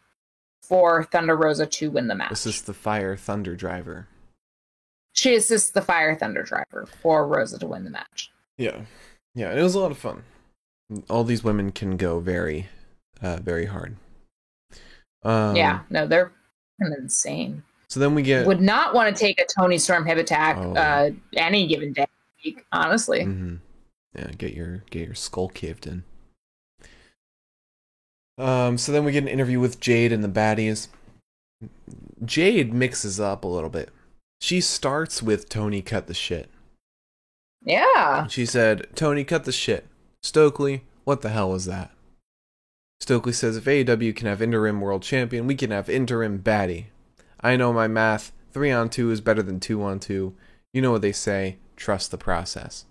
for 0.62 1.04
Thunder 1.06 1.36
Rosa 1.36 1.66
to 1.66 1.90
win 1.92 2.08
the 2.08 2.16
match. 2.16 2.30
This 2.30 2.46
is 2.46 2.62
the 2.62 2.74
Fire 2.74 3.18
Thunder 3.18 3.56
Driver. 3.56 4.08
she 5.14 5.36
assists 5.36 5.72
the 5.72 5.82
Fire 5.82 6.16
Thunder 6.16 6.44
driver 6.44 6.88
for 7.02 7.28
Rosa 7.28 7.58
to 7.60 7.68
win 7.68 7.84
the 7.84 7.90
match. 7.90 8.32
Yeah. 8.58 8.82
Yeah, 9.36 9.54
it 9.54 9.62
was 9.62 9.76
a 9.76 9.80
lot 9.80 9.92
of 9.92 9.98
fun. 9.98 10.24
All 11.10 11.24
these 11.24 11.44
women 11.44 11.72
can 11.72 11.96
go 11.98 12.20
very, 12.20 12.68
uh, 13.22 13.38
very 13.38 13.66
hard. 13.66 13.96
Um, 15.24 15.56
yeah, 15.56 15.82
no, 15.90 16.06
they're 16.08 16.32
insane. 16.80 17.64
So 17.88 18.00
then 18.00 18.16
we 18.16 18.24
get. 18.24 18.46
Would 18.48 18.62
not 18.62 18.94
want 18.94 19.16
to 19.16 19.20
take 19.20 19.40
a 19.40 19.46
Toni 19.58 19.78
Storm 19.78 20.06
hip 20.06 20.18
attack 20.18 20.58
Oh. 20.58 20.74
uh, 20.74 21.12
any 21.36 21.68
given 21.68 21.94
day, 21.94 22.08
honestly. 22.72 23.22
Mhm. 23.22 23.60
Yeah, 24.16 24.32
get 24.38 24.54
your 24.54 24.84
get 24.90 25.06
your 25.06 25.16
skull 25.16 25.48
caved 25.50 25.88
in. 25.88 26.04
Um, 28.38 28.78
so 28.78 28.92
then 28.92 29.06
we 29.06 29.12
get 29.12 29.24
an 29.24 29.30
interview 29.30 29.60
with 29.60 29.80
Jade 29.80 30.12
and 30.12 30.24
the 30.24 30.28
baddies. 30.30 30.88
Jade 32.26 32.74
mixes 32.74 33.20
up 33.20 33.44
a 33.44 33.48
little 33.48 33.70
bit. 33.70 33.90
She 34.42 34.60
starts 34.62 35.22
with 35.22 35.48
Tony 35.48 35.82
cut 35.82 36.08
the 36.08 36.14
shit. 36.14 36.50
Yeah. 37.64 38.28
She 38.28 38.46
said, 38.46 38.88
Tony 38.96 39.24
cut 39.24 39.44
the 39.46 39.52
shit. 39.52 39.88
Stokely, 40.22 40.84
what 41.04 41.22
the 41.22 41.30
hell 41.30 41.52
was 41.52 41.66
that? 41.66 41.92
Stokely 43.00 43.34
says 43.34 43.58
if 43.58 43.66
AEW 43.66 44.16
can 44.16 44.28
have 44.28 44.42
interim 44.42 44.80
world 44.80 45.02
champion, 45.02 45.48
we 45.48 45.56
can 45.56 45.72
have 45.72 45.90
interim 45.90 46.40
baddie. 46.40 46.86
I 47.40 47.56
know 47.56 47.74
my 47.74 47.88
math. 47.88 48.32
Three 48.52 48.72
on 48.72 48.90
two 48.90 49.12
is 49.12 49.22
better 49.22 49.42
than 49.42 49.60
two 49.60 49.82
on 49.82 50.00
two. 50.00 50.36
You 50.74 50.82
know 50.82 50.92
what 50.92 51.02
they 51.02 51.12
say. 51.12 51.58
Trust 51.76 52.12
the 52.12 52.18
process. 52.18 52.86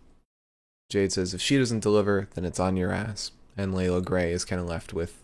Jade 0.88 1.12
says 1.12 1.32
if 1.34 1.40
she 1.40 1.56
doesn't 1.56 1.84
deliver, 1.84 2.28
then 2.34 2.44
it's 2.44 2.58
on 2.58 2.76
your 2.76 2.90
ass. 2.90 3.30
And 3.56 3.74
Leila 3.74 4.02
Grey 4.02 4.32
is 4.32 4.44
kind 4.44 4.60
of 4.60 4.66
left 4.66 4.92
with 4.92 5.22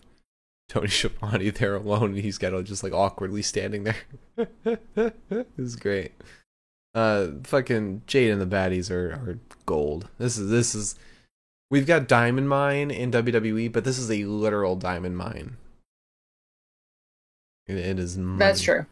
Tony 0.69 0.87
Schiavone 0.87 1.49
there 1.51 1.75
alone, 1.75 2.11
and 2.11 2.19
he's 2.19 2.37
got 2.37 2.51
to 2.51 2.63
just 2.63 2.83
like 2.83 2.93
awkwardly 2.93 3.41
standing 3.41 3.83
there. 3.83 4.47
this 4.95 5.43
is 5.57 5.75
great. 5.75 6.13
Uh, 6.95 7.27
fucking 7.43 8.01
Jade 8.07 8.31
and 8.31 8.41
the 8.41 8.45
baddies 8.45 8.89
are, 8.89 9.11
are 9.11 9.39
gold. 9.65 10.09
This 10.17 10.37
is 10.37 10.49
this 10.49 10.73
is. 10.73 10.95
We've 11.69 11.85
got 11.85 12.07
Diamond 12.07 12.47
Mine 12.47 12.91
in 12.91 13.11
WWE, 13.11 13.71
but 13.71 13.83
this 13.83 13.99
is 13.99 14.09
a 14.09 14.23
literal 14.23 14.77
diamond 14.77 15.17
mine. 15.17 15.57
It, 17.67 17.77
it 17.77 17.99
is. 17.99 18.17
Money. 18.17 18.39
That's 18.39 18.61
true. 18.61 18.85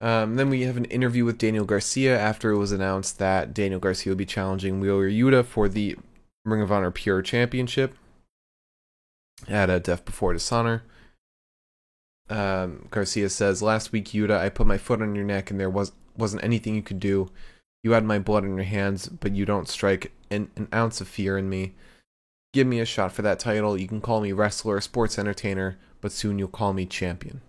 Um, 0.00 0.36
then 0.36 0.50
we 0.50 0.62
have 0.62 0.76
an 0.76 0.84
interview 0.86 1.24
with 1.24 1.38
Daniel 1.38 1.64
Garcia 1.64 2.18
after 2.18 2.50
it 2.50 2.58
was 2.58 2.72
announced 2.72 3.18
that 3.18 3.54
Daniel 3.54 3.80
Garcia 3.80 4.10
will 4.10 4.16
be 4.16 4.26
challenging 4.26 4.78
Wheeler 4.78 5.08
Yuta 5.08 5.44
for 5.44 5.68
the 5.68 5.96
Ring 6.44 6.60
of 6.60 6.70
Honor 6.70 6.90
Pure 6.90 7.22
Championship 7.22 7.94
at 9.48 9.70
a 9.70 9.80
Death 9.80 10.04
Before 10.04 10.32
Dishonor. 10.32 10.82
Um, 12.30 12.88
Garcia 12.90 13.28
says, 13.28 13.62
"Last 13.62 13.92
week, 13.92 14.08
Yuta, 14.08 14.38
I 14.38 14.48
put 14.48 14.66
my 14.66 14.78
foot 14.78 15.02
on 15.02 15.14
your 15.14 15.24
neck, 15.24 15.50
and 15.50 15.60
there 15.60 15.70
was 15.70 15.92
wasn't 16.16 16.44
anything 16.44 16.74
you 16.74 16.82
could 16.82 17.00
do. 17.00 17.30
You 17.82 17.92
had 17.92 18.04
my 18.04 18.18
blood 18.18 18.44
on 18.44 18.54
your 18.56 18.64
hands, 18.64 19.08
but 19.08 19.34
you 19.34 19.44
don't 19.44 19.68
strike 19.68 20.12
an, 20.30 20.50
an 20.56 20.68
ounce 20.72 21.00
of 21.00 21.08
fear 21.08 21.36
in 21.36 21.48
me. 21.50 21.74
Give 22.52 22.66
me 22.66 22.80
a 22.80 22.86
shot 22.86 23.12
for 23.12 23.22
that 23.22 23.40
title. 23.40 23.76
You 23.76 23.88
can 23.88 24.00
call 24.00 24.20
me 24.20 24.32
wrestler 24.32 24.80
sports 24.80 25.18
entertainer, 25.18 25.78
but 26.00 26.12
soon 26.12 26.38
you'll 26.38 26.48
call 26.48 26.72
me 26.72 26.86
champion." 26.86 27.42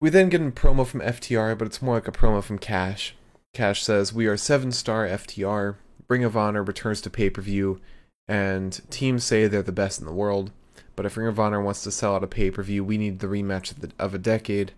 We 0.00 0.08
then 0.08 0.30
get 0.30 0.40
a 0.40 0.50
promo 0.50 0.86
from 0.86 1.00
FTR, 1.00 1.58
but 1.58 1.66
it's 1.66 1.82
more 1.82 1.96
like 1.96 2.08
a 2.08 2.12
promo 2.12 2.42
from 2.42 2.58
Cash. 2.58 3.14
Cash 3.52 3.82
says, 3.82 4.14
We 4.14 4.26
are 4.26 4.36
seven 4.36 4.72
star 4.72 5.06
FTR. 5.06 5.76
Ring 6.08 6.24
of 6.24 6.36
Honor 6.36 6.62
returns 6.62 7.00
to 7.02 7.10
pay 7.10 7.28
per 7.28 7.42
view, 7.42 7.80
and 8.26 8.80
teams 8.90 9.24
say 9.24 9.46
they're 9.46 9.62
the 9.62 9.72
best 9.72 10.00
in 10.00 10.06
the 10.06 10.12
world. 10.12 10.52
But 11.00 11.06
if 11.06 11.16
Ring 11.16 11.28
of 11.28 11.40
Honor 11.40 11.62
wants 11.62 11.82
to 11.84 11.90
sell 11.90 12.16
out 12.16 12.24
a 12.24 12.26
pay 12.26 12.50
per 12.50 12.62
view, 12.62 12.84
we 12.84 12.98
need 12.98 13.20
the 13.20 13.26
rematch 13.26 13.70
of, 13.70 13.80
the, 13.80 13.90
of 13.98 14.12
a 14.12 14.18
decade. 14.18 14.72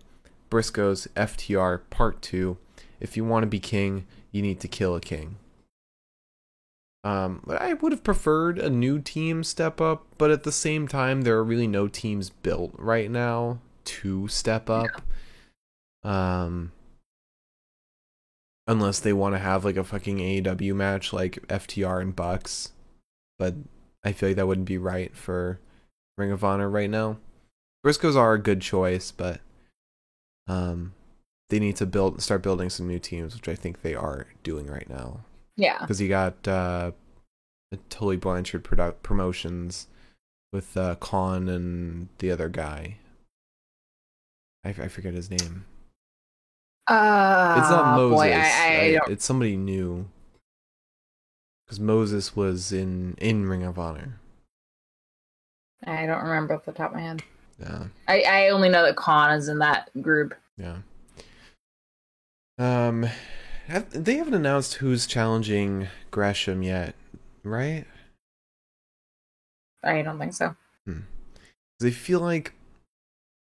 Briscoes, 0.49 1.05
FTR, 1.17 1.81
Part 1.89 2.21
2. 2.21 2.55
If 3.01 3.17
you 3.17 3.25
want 3.25 3.43
to 3.43 3.47
be 3.47 3.59
king, 3.59 4.05
you 4.31 4.41
need 4.41 4.61
to 4.61 4.69
kill 4.69 4.95
a 4.95 5.01
king. 5.01 5.35
Um, 7.03 7.41
but 7.45 7.61
I 7.61 7.73
would 7.73 7.91
have 7.91 8.05
preferred 8.05 8.57
a 8.57 8.69
new 8.69 9.01
team 9.01 9.43
step 9.43 9.81
up, 9.81 10.05
but 10.17 10.31
at 10.31 10.43
the 10.43 10.53
same 10.53 10.87
time, 10.87 11.23
there 11.23 11.35
are 11.35 11.43
really 11.43 11.67
no 11.67 11.89
teams 11.89 12.29
built 12.29 12.71
right 12.77 13.11
now 13.11 13.59
to 13.83 14.29
step 14.29 14.69
up. 14.69 15.01
Um, 16.05 16.71
unless 18.65 19.01
they 19.01 19.11
want 19.11 19.35
to 19.35 19.39
have 19.39 19.65
like 19.65 19.75
a 19.75 19.83
fucking 19.83 20.19
AEW 20.19 20.73
match 20.73 21.11
like 21.11 21.45
FTR 21.49 22.01
and 22.01 22.15
Bucks, 22.15 22.71
but 23.37 23.55
I 24.05 24.13
feel 24.13 24.29
like 24.29 24.37
that 24.37 24.47
wouldn't 24.47 24.67
be 24.67 24.77
right 24.77 25.13
for 25.13 25.59
Ring 26.17 26.31
of 26.31 26.43
Honor 26.43 26.69
right 26.69 26.89
now. 26.89 27.17
Briscoes 27.85 28.15
are 28.15 28.33
a 28.33 28.39
good 28.39 28.61
choice, 28.61 29.11
but 29.11 29.41
um, 30.47 30.93
they 31.49 31.59
need 31.59 31.75
to 31.77 31.85
build 31.85 32.21
start 32.21 32.41
building 32.41 32.69
some 32.69 32.87
new 32.87 32.99
teams, 32.99 33.35
which 33.35 33.47
I 33.49 33.55
think 33.55 33.81
they 33.81 33.95
are 33.95 34.27
doing 34.43 34.67
right 34.67 34.89
now. 34.89 35.21
Yeah. 35.57 35.79
Because 35.79 35.99
you 36.01 36.09
got 36.09 36.47
uh, 36.47 36.91
Tully 37.89 38.17
Blanchard 38.17 38.63
produ- 38.63 38.95
promotions 39.03 39.87
with 40.51 40.77
uh, 40.77 40.95
Kaun 40.95 41.49
and 41.49 42.09
the 42.19 42.31
other 42.31 42.47
guy. 42.49 42.97
I, 44.63 44.69
I 44.69 44.87
forget 44.87 45.13
his 45.13 45.29
name. 45.29 45.65
Uh, 46.87 47.55
It's 47.59 47.69
not 47.69 47.95
Moses. 47.97 48.17
Boy, 48.17 48.33
I, 48.33 48.99
I? 49.05 49.11
It's 49.11 49.25
somebody 49.25 49.57
new. 49.57 50.09
Because 51.65 51.79
Moses 51.79 52.35
was 52.35 52.71
in 52.71 53.15
in 53.19 53.45
Ring 53.47 53.63
of 53.63 53.79
Honor. 53.79 54.19
I 55.85 56.05
don't 56.05 56.23
remember 56.23 56.53
off 56.53 56.65
the 56.65 56.71
top 56.71 56.91
of 56.91 56.95
my 56.95 57.01
head. 57.01 57.23
Yeah, 57.59 57.85
I, 58.07 58.21
I 58.21 58.49
only 58.49 58.69
know 58.69 58.83
that 58.83 58.95
Kaun 58.95 59.37
is 59.37 59.47
in 59.47 59.59
that 59.59 59.89
group. 60.01 60.33
yeah. 60.57 60.77
Um, 62.59 63.07
have, 63.67 63.89
they 63.91 64.15
haven't 64.17 64.35
announced 64.35 64.75
who's 64.75 65.07
challenging 65.07 65.87
Gresham 66.11 66.61
yet, 66.61 66.93
right? 67.43 67.85
I 69.83 70.01
don't 70.03 70.19
think 70.19 70.33
so. 70.33 70.55
They 71.79 71.91
feel 71.91 72.19
like 72.21 72.53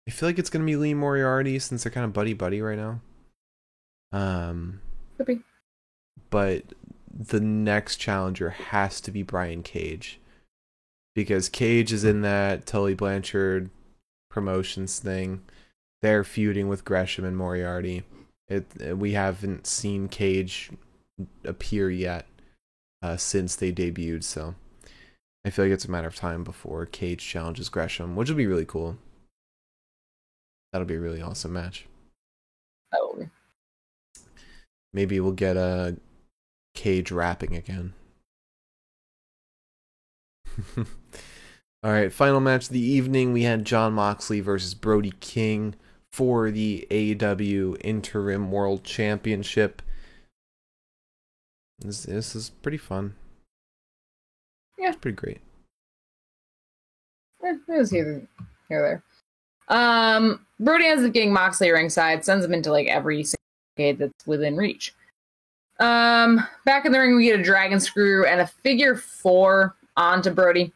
I 0.08 0.12
feel 0.12 0.30
like 0.30 0.40
it's 0.40 0.50
gonna 0.50 0.66
be 0.66 0.76
Lee 0.76 0.94
Moriarty 0.96 1.60
since 1.60 1.84
they're 1.84 1.92
kind 1.92 2.06
of 2.06 2.14
buddy 2.14 2.34
buddy 2.34 2.62
right 2.62 2.78
now. 2.78 3.02
Um, 4.12 4.82
Could 5.18 5.28
be. 5.28 5.40
but 6.32 6.64
the 7.14 7.40
next 7.40 7.98
challenger 7.98 8.50
has 8.50 9.00
to 9.02 9.12
be 9.12 9.22
Brian 9.22 9.62
Cage 9.62 10.20
because 11.16 11.50
Cage 11.50 11.92
is 11.92 12.04
in 12.04 12.22
that 12.22 12.66
Tully 12.66 12.94
Blanchard 12.94 13.70
promotions 14.30 15.00
thing. 15.00 15.42
They're 16.02 16.24
feuding 16.24 16.68
with 16.68 16.86
Gresham 16.86 17.26
and 17.26 17.38
Moriarty. 17.38 18.04
It 18.48 18.98
we 18.98 19.14
haven't 19.14 19.68
seen 19.68 20.08
Cage 20.08 20.72
appear 21.44 21.90
yet 21.90 22.26
uh, 23.02 23.18
since 23.18 23.56
they 23.56 23.72
debuted, 23.72 24.24
so 24.24 24.56
I 25.46 25.50
feel 25.50 25.66
like 25.66 25.74
it's 25.74 25.86
a 25.86 25.92
matter 25.92 26.08
of 26.08 26.16
time 26.16 26.44
before 26.44 26.86
Cage 26.86 27.26
challenges 27.26 27.70
Gresham, 27.70 28.16
which 28.16 28.30
will 28.30 28.38
be 28.38 28.48
really 28.48 28.66
cool. 28.66 28.98
That'll 30.72 30.88
be 30.88 30.96
a 30.96 31.00
really 31.00 31.22
awesome 31.22 31.54
match. 31.54 31.86
Oh, 32.94 33.28
Maybe 34.94 35.20
we'll 35.20 35.32
get 35.32 35.58
a 35.58 35.98
Cage 36.74 37.12
rapping 37.12 37.56
again. 37.56 37.94
All 41.84 41.91
right, 41.91 42.14
final 42.14 42.40
match 42.40 42.66
of 42.68 42.74
the 42.74 42.80
evening. 42.80 43.34
We 43.34 43.44
had 43.44 43.66
Jon 43.66 43.94
Moxley 43.94 44.40
versus 44.40 44.76
Brody 44.76 45.14
King 45.20 45.74
for 46.12 46.52
the 46.52 46.86
AEW 46.91 47.78
Interim 47.82 48.52
World 48.52 48.84
Championship. 48.84 49.82
This, 51.80 52.03
this 52.03 52.36
is 52.36 52.52
pretty 52.52 52.78
fun. 52.78 53.16
Yeah. 54.78 54.90
It's 54.90 54.98
pretty 54.98 55.16
great. 55.16 55.41
eh, 57.44 57.56
it 57.68 57.78
was 57.78 57.90
here, 57.90 58.28
here, 58.70 59.02
there. 59.70 59.76
Um, 59.76 60.45
Brody 60.60 60.86
ends 60.86 61.03
up 61.03 61.14
getting 61.14 61.34
Moxley 61.34 61.72
ringside, 61.72 62.24
sends 62.24 62.45
him 62.45 62.53
into 62.53 62.72
like 62.72 62.88
every 62.88 63.24
single 63.24 63.98
that's 63.98 64.28
within 64.28 64.56
reach. 64.56 64.94
Um, 65.80 66.45
back 66.66 66.86
in 66.86 66.91
the 66.91 66.99
ring, 66.99 67.16
we 67.16 67.26
get 67.26 67.40
a 67.40 67.44
dragon 67.44 67.80
screw 67.80 68.28
and 68.28 68.41
a 68.41 68.45
figure 68.45 68.95
four 68.95 69.76
onto 69.98 70.30
Brody. 70.30 70.72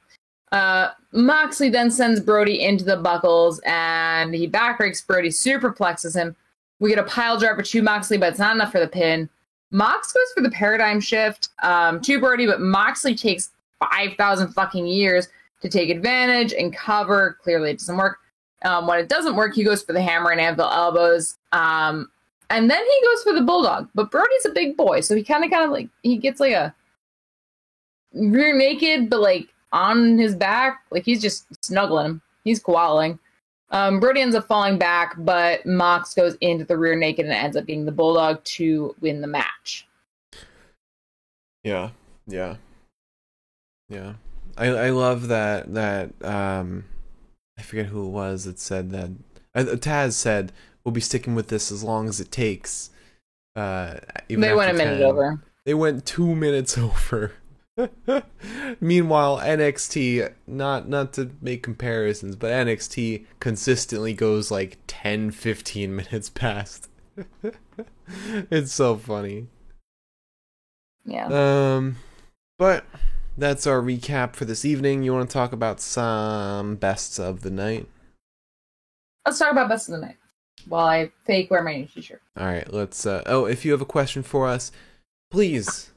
Uh, 0.51 0.91
Moxley 1.11 1.69
then 1.69 1.89
sends 1.91 2.19
Brody 2.19 2.63
into 2.63 2.85
the 2.85 2.97
buckles 2.97 3.59
and 3.65 4.33
he 4.33 4.47
backbreaks 4.47 5.05
Brody, 5.05 5.29
superplexes 5.29 6.15
him. 6.15 6.35
We 6.79 6.89
get 6.89 6.99
a 6.99 7.03
pile 7.03 7.39
driver 7.39 7.61
to 7.61 7.81
Moxley, 7.81 8.17
but 8.17 8.29
it's 8.29 8.39
not 8.39 8.55
enough 8.55 8.71
for 8.71 8.79
the 8.79 8.87
pin. 8.87 9.29
Mox 9.71 10.13
goes 10.13 10.31
for 10.33 10.41
the 10.41 10.51
paradigm 10.51 10.99
shift 10.99 11.49
um, 11.63 11.99
to 12.01 12.19
Brody, 12.19 12.45
but 12.45 12.61
Moxley 12.61 13.15
takes 13.15 13.51
5,000 13.79 14.53
fucking 14.53 14.85
years 14.85 15.27
to 15.61 15.69
take 15.69 15.89
advantage 15.89 16.53
and 16.53 16.75
cover. 16.75 17.37
Clearly, 17.41 17.71
it 17.71 17.79
doesn't 17.79 17.97
work. 17.97 18.19
Um, 18.63 18.87
when 18.87 18.99
it 18.99 19.09
doesn't 19.09 19.35
work, 19.35 19.53
he 19.53 19.63
goes 19.63 19.83
for 19.83 19.93
the 19.93 20.01
hammer 20.01 20.31
and 20.31 20.39
anvil 20.39 20.69
elbows. 20.69 21.37
Um, 21.51 22.09
and 22.49 22.69
then 22.69 22.83
he 22.83 23.01
goes 23.05 23.23
for 23.23 23.33
the 23.33 23.41
bulldog. 23.41 23.89
But 23.95 24.11
Brody's 24.11 24.45
a 24.45 24.49
big 24.49 24.77
boy, 24.77 25.01
so 25.01 25.15
he 25.15 25.23
kind 25.23 25.43
of, 25.43 25.51
kind 25.51 25.65
of 25.65 25.71
like, 25.71 25.89
he 26.03 26.17
gets 26.17 26.39
like 26.39 26.53
a 26.53 26.73
rear 28.13 28.55
naked, 28.55 29.09
but 29.09 29.21
like 29.21 29.49
on 29.75 30.17
his 30.17 30.35
back. 30.35 30.81
Like 30.89 31.05
he's 31.05 31.21
just 31.21 31.45
snuggling 31.63 32.05
him. 32.05 32.21
He's 32.43 32.63
koalaing. 32.63 33.19
Um, 33.71 33.99
Brody 33.99 34.21
ends 34.21 34.35
up 34.35 34.47
falling 34.47 34.77
back, 34.77 35.15
but 35.17 35.65
Mox 35.65 36.13
goes 36.13 36.35
into 36.39 36.63
the 36.65 36.77
rear 36.77 36.95
naked 36.95 37.25
and 37.25 37.33
ends 37.33 37.57
up 37.57 37.65
being 37.65 37.85
the 37.85 37.91
bulldog 37.91 38.43
to 38.45 38.95
win 39.01 39.21
the 39.21 39.27
match. 39.27 39.87
Yeah, 41.63 41.89
yeah, 42.25 42.55
yeah. 43.89 44.13
I 44.57 44.67
I 44.67 44.89
love 44.91 45.27
that 45.27 45.73
that 45.73 46.11
um, 46.23 46.85
I 47.57 47.63
forget 47.63 47.87
who 47.87 48.05
it 48.05 48.11
was 48.11 48.45
that 48.45 48.59
said 48.59 48.91
that. 48.91 49.11
Uh, 49.53 49.63
Taz 49.75 50.13
said 50.13 50.51
we'll 50.83 50.91
be 50.91 51.01
sticking 51.01 51.33
with 51.35 51.47
this 51.47 51.71
as 51.71 51.83
long 51.83 52.07
as 52.07 52.19
it 52.19 52.31
takes. 52.31 52.91
Uh, 53.55 53.95
even 54.29 54.41
they 54.41 54.53
went 54.53 54.69
a 54.69 54.73
after 54.73 54.85
minute 54.85 55.01
over. 55.01 55.41
They 55.65 55.73
went 55.73 56.05
two 56.05 56.35
minutes 56.35 56.77
over. 56.77 57.33
Meanwhile, 58.79 59.39
NXT 59.39 60.33
not 60.47 60.87
not 60.87 61.13
to 61.13 61.31
make 61.41 61.63
comparisons, 61.63 62.35
but 62.35 62.51
NXT 62.51 63.25
consistently 63.39 64.13
goes 64.13 64.49
like 64.49 64.77
10 64.87 65.31
15 65.31 65.95
minutes 65.95 66.29
past. 66.29 66.89
it's 68.51 68.71
so 68.71 68.95
funny. 68.97 69.47
Yeah. 71.05 71.27
Um 71.27 71.97
but 72.57 72.85
that's 73.37 73.67
our 73.67 73.81
recap 73.81 74.35
for 74.35 74.45
this 74.45 74.63
evening. 74.63 75.03
You 75.03 75.13
want 75.13 75.29
to 75.29 75.33
talk 75.33 75.51
about 75.51 75.81
some 75.81 76.77
bests 76.77 77.19
of 77.19 77.41
the 77.41 77.51
night? 77.51 77.87
Let's 79.25 79.39
talk 79.39 79.51
about 79.51 79.67
best 79.67 79.89
of 79.89 79.95
the 79.95 80.01
night 80.05 80.17
while 80.67 80.87
I 80.87 81.11
fake 81.25 81.51
wear 81.51 81.61
my 81.61 81.75
new 81.75 81.85
t-shirt. 81.85 82.21
All 82.37 82.45
right, 82.45 82.71
let's 82.73 83.05
uh 83.05 83.23
Oh, 83.25 83.45
if 83.45 83.65
you 83.65 83.73
have 83.73 83.81
a 83.81 83.85
question 83.85 84.23
for 84.23 84.47
us, 84.47 84.71
please 85.29 85.91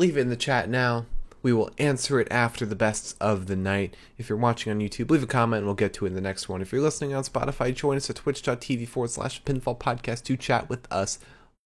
leave 0.00 0.16
it 0.16 0.22
in 0.22 0.30
the 0.30 0.36
chat 0.36 0.68
now. 0.68 1.04
We 1.42 1.52
will 1.52 1.70
answer 1.78 2.18
it 2.20 2.28
after 2.30 2.66
the 2.66 2.74
bests 2.74 3.14
of 3.20 3.46
the 3.46 3.56
night. 3.56 3.94
If 4.18 4.28
you're 4.28 4.38
watching 4.38 4.72
on 4.72 4.80
YouTube, 4.80 5.10
leave 5.10 5.22
a 5.22 5.26
comment 5.26 5.58
and 5.58 5.66
we'll 5.66 5.74
get 5.74 5.92
to 5.94 6.06
it 6.06 6.08
in 6.08 6.14
the 6.14 6.20
next 6.20 6.48
one. 6.48 6.60
If 6.60 6.72
you're 6.72 6.82
listening 6.82 7.14
on 7.14 7.22
Spotify, 7.22 7.74
join 7.74 7.96
us 7.96 8.10
at 8.10 8.16
twitch.tv 8.16 8.88
forward 8.88 9.10
slash 9.10 9.42
pinfall 9.44 9.78
podcast 9.78 10.24
to 10.24 10.36
chat 10.36 10.68
with 10.68 10.90
us 10.90 11.18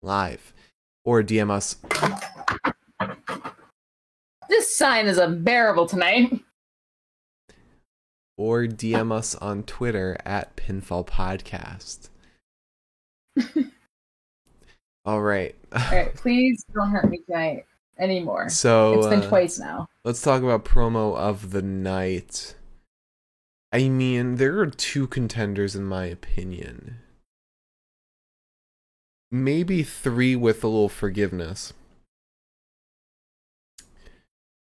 live. 0.01 0.53
Or 1.03 1.21
DM 1.23 1.51
us. 1.51 1.75
This 4.49 4.75
sign 4.75 5.07
is 5.07 5.17
unbearable 5.17 5.87
tonight. 5.87 6.41
Or 8.37 8.63
DM 8.63 9.11
us 9.11 9.35
on 9.35 9.63
Twitter 9.63 10.17
at 10.25 10.55
pinfall 10.55 11.05
podcast. 11.05 12.09
All 15.05 15.21
right. 15.21 15.55
All 15.73 15.81
right, 15.91 16.13
please 16.13 16.65
don't 16.73 16.89
hurt 16.89 17.09
me 17.09 17.19
tonight 17.25 17.65
anymore. 18.01 18.49
So 18.49 18.97
it's 18.97 19.07
been 19.07 19.21
uh, 19.21 19.29
twice 19.29 19.59
now. 19.59 19.87
Let's 20.03 20.21
talk 20.21 20.41
about 20.41 20.65
promo 20.65 21.15
of 21.15 21.51
the 21.51 21.61
night. 21.61 22.55
I 23.71 23.87
mean, 23.87 24.35
there 24.35 24.59
are 24.59 24.67
two 24.67 25.07
contenders 25.07 25.75
in 25.75 25.85
my 25.85 26.05
opinion. 26.05 26.97
Maybe 29.31 29.83
three 29.83 30.35
with 30.35 30.61
a 30.63 30.67
little 30.67 30.89
forgiveness. 30.89 31.71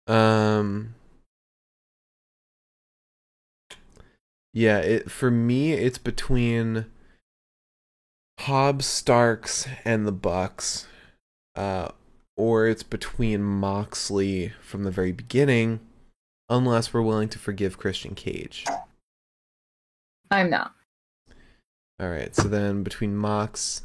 Um 0.07 0.95
Yeah, 4.53 4.79
it 4.79 5.11
for 5.11 5.31
me 5.31 5.73
it's 5.73 5.97
between 5.97 6.87
Hobbs 8.41 8.85
Starks 8.85 9.67
and 9.85 10.07
the 10.07 10.13
Bucks. 10.13 10.87
Uh 11.55 11.93
or 12.37 12.67
it's 12.67 12.83
between 12.83 13.43
Moxley 13.43 14.53
from 14.61 14.85
the 14.85 14.91
very 14.91 15.13
beginning, 15.13 15.81
unless 16.49 16.93
we're 16.93 17.03
willing 17.03 17.29
to 17.31 17.39
forgive 17.39 17.79
Christian 17.79 18.15
Cage. 18.15 18.65
I'm 20.31 20.51
not. 20.51 20.73
All 22.01 22.09
right, 22.09 22.35
so 22.35 22.49
then 22.49 22.83
between 22.83 23.17
Mox 23.17 23.83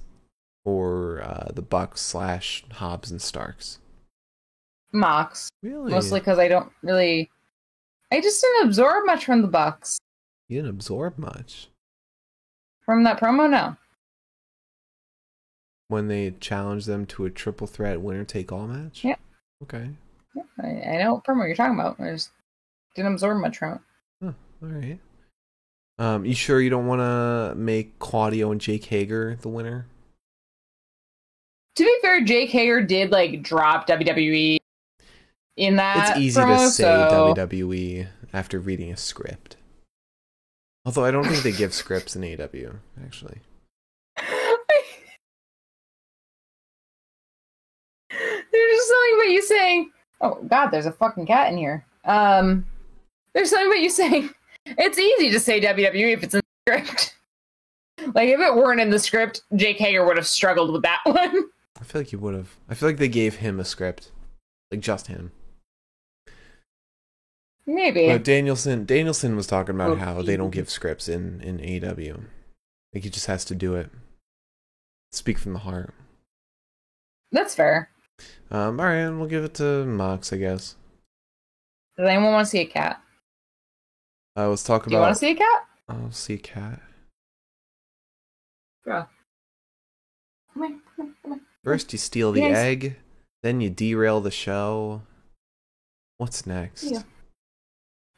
or 0.65 1.21
uh, 1.21 1.51
the 1.53 1.61
Bucks 1.61 2.01
slash 2.01 2.63
Hobbs 2.71 3.11
and 3.11 3.21
Starks. 3.21 3.79
Mox. 4.91 5.49
Really? 5.61 5.91
Mostly 5.91 6.19
because 6.19 6.39
I 6.39 6.47
don't 6.47 6.71
really. 6.81 7.29
I 8.11 8.21
just 8.21 8.41
didn't 8.41 8.67
absorb 8.67 9.05
much 9.05 9.25
from 9.25 9.41
the 9.41 9.47
Bucks. 9.47 9.99
You 10.47 10.59
didn't 10.59 10.71
absorb 10.71 11.17
much 11.17 11.67
From 12.85 13.03
that 13.03 13.19
promo, 13.19 13.49
no. 13.49 13.75
When 15.87 16.07
they 16.07 16.31
challenge 16.39 16.85
them 16.85 17.05
to 17.07 17.25
a 17.25 17.29
triple 17.29 17.67
threat 17.67 18.01
winner 18.01 18.23
take 18.23 18.51
all 18.51 18.67
match. 18.67 19.03
Yeah. 19.03 19.15
Okay. 19.63 19.89
I, 20.61 20.67
I 20.67 20.97
know 21.03 21.21
from 21.25 21.39
what 21.39 21.45
you're 21.45 21.55
talking 21.55 21.79
about. 21.79 21.99
I 21.99 22.11
just 22.11 22.29
didn't 22.95 23.13
absorb 23.13 23.39
much 23.41 23.57
from 23.57 23.73
it. 23.73 23.81
All 24.25 24.33
right. 24.61 24.99
Um, 25.99 26.25
you 26.25 26.35
sure 26.35 26.61
you 26.61 26.69
don't 26.69 26.85
want 26.87 27.01
to 27.01 27.55
make 27.55 27.97
Claudio 27.99 28.51
and 28.51 28.61
Jake 28.61 28.85
Hager 28.85 29.37
the 29.41 29.49
winner? 29.49 29.87
To 31.75 31.83
be 31.83 31.97
fair, 32.01 32.23
Jake 32.23 32.49
Hager 32.49 32.81
did 32.81 33.11
like 33.11 33.41
drop 33.43 33.87
WWE 33.87 34.57
in 35.57 35.75
that. 35.77 36.11
it's 36.11 36.19
easy 36.19 36.39
promo, 36.39 36.57
to 36.57 36.69
say 36.71 36.83
so- 36.83 37.33
WWE 37.35 38.07
after 38.33 38.59
reading 38.59 38.91
a 38.91 38.97
script. 38.97 39.57
Although 40.85 41.05
I 41.05 41.11
don't 41.11 41.25
think 41.25 41.43
they 41.43 41.51
give 41.51 41.73
scripts 41.73 42.15
in 42.15 42.23
AW, 42.23 42.75
actually. 43.03 43.39
About 49.27 49.33
you 49.33 49.41
saying, 49.43 49.91
"Oh 50.21 50.35
God, 50.47 50.67
there's 50.69 50.85
a 50.85 50.91
fucking 50.91 51.25
cat 51.27 51.51
in 51.51 51.57
here." 51.57 51.85
Um, 52.05 52.65
there's 53.33 53.49
something 53.49 53.67
about 53.67 53.81
you 53.81 53.89
saying 53.89 54.29
it's 54.65 54.97
easy 54.97 55.29
to 55.31 55.39
say 55.39 55.59
WWE 55.61 56.13
if 56.13 56.23
it's 56.23 56.33
in 56.33 56.41
the 56.65 56.71
script. 56.81 57.15
like 58.15 58.29
if 58.29 58.39
it 58.39 58.55
weren't 58.55 58.81
in 58.81 58.89
the 58.89 58.99
script, 58.99 59.41
Jake 59.55 59.77
Hager 59.77 60.05
would 60.05 60.17
have 60.17 60.27
struggled 60.27 60.71
with 60.71 60.83
that 60.83 60.99
one. 61.05 61.45
I 61.79 61.83
feel 61.83 62.01
like 62.01 62.07
he 62.09 62.15
would 62.15 62.33
have. 62.33 62.55
I 62.69 62.73
feel 62.73 62.89
like 62.89 62.97
they 62.97 63.07
gave 63.09 63.35
him 63.35 63.59
a 63.59 63.65
script, 63.65 64.11
like 64.71 64.79
just 64.79 65.07
him. 65.07 65.31
maybe. 67.65 68.07
But 68.07 68.23
Danielson 68.23 68.85
Danielson 68.85 69.35
was 69.35 69.47
talking 69.47 69.75
about 69.75 69.91
Oh, 69.91 69.95
how 69.95 70.21
they 70.21 70.37
don't 70.37 70.51
give 70.51 70.69
scripts 70.69 71.07
in 71.07 71.41
in 71.41 71.59
AW. 71.83 72.21
Like 72.93 73.03
he 73.03 73.09
just 73.09 73.27
has 73.27 73.45
to 73.45 73.55
do 73.55 73.75
it. 73.75 73.91
Speak 75.11 75.37
from 75.37 75.53
the 75.53 75.59
heart. 75.59 75.93
That's 77.31 77.53
fair. 77.53 77.89
Um, 78.49 78.79
all 78.79 78.85
right, 78.85 79.09
we'll 79.09 79.27
give 79.27 79.43
it 79.43 79.53
to 79.55 79.85
Mox, 79.85 80.31
I 80.31 80.37
guess. 80.37 80.75
Does 81.97 82.07
anyone 82.07 82.31
want 82.33 82.45
to 82.45 82.49
see 82.49 82.59
a 82.61 82.65
cat? 82.65 83.01
Uh, 84.35 84.49
let's 84.49 84.63
talk 84.63 84.85
Do 84.85 84.93
you 84.93 84.99
want 84.99 85.13
to 85.15 85.19
see 85.19 85.31
a 85.31 85.35
cat? 85.35 85.65
I'll 85.89 86.11
see 86.11 86.35
a 86.35 86.37
cat. 86.37 86.81
Bro. 88.85 89.05
Come 90.53 90.63
here, 90.63 90.77
come 90.95 91.05
here, 91.07 91.15
come 91.23 91.31
here. 91.33 91.41
First, 91.63 91.91
you 91.91 91.99
steal 91.99 92.31
the 92.31 92.41
Yes. 92.41 92.57
egg, 92.57 92.95
then 93.43 93.61
you 93.61 93.69
derail 93.69 94.21
the 94.21 94.31
show. 94.31 95.01
What's 96.17 96.45
next? 96.45 96.83
Yeah. 96.83 97.03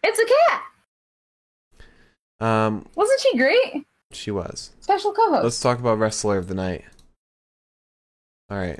It's 0.03 0.19
a 0.19 0.25
cat. 0.25 0.63
Um, 2.41 2.87
Wasn't 2.95 3.19
she 3.19 3.37
great? 3.37 3.85
she 4.11 4.31
was. 4.31 4.71
Special 4.79 5.11
co-host. 5.13 5.43
Let's 5.43 5.59
talk 5.59 5.79
about 5.79 5.99
wrestler 5.99 6.37
of 6.37 6.47
the 6.47 6.53
night. 6.55 6.85
All 8.49 8.57
right, 8.57 8.79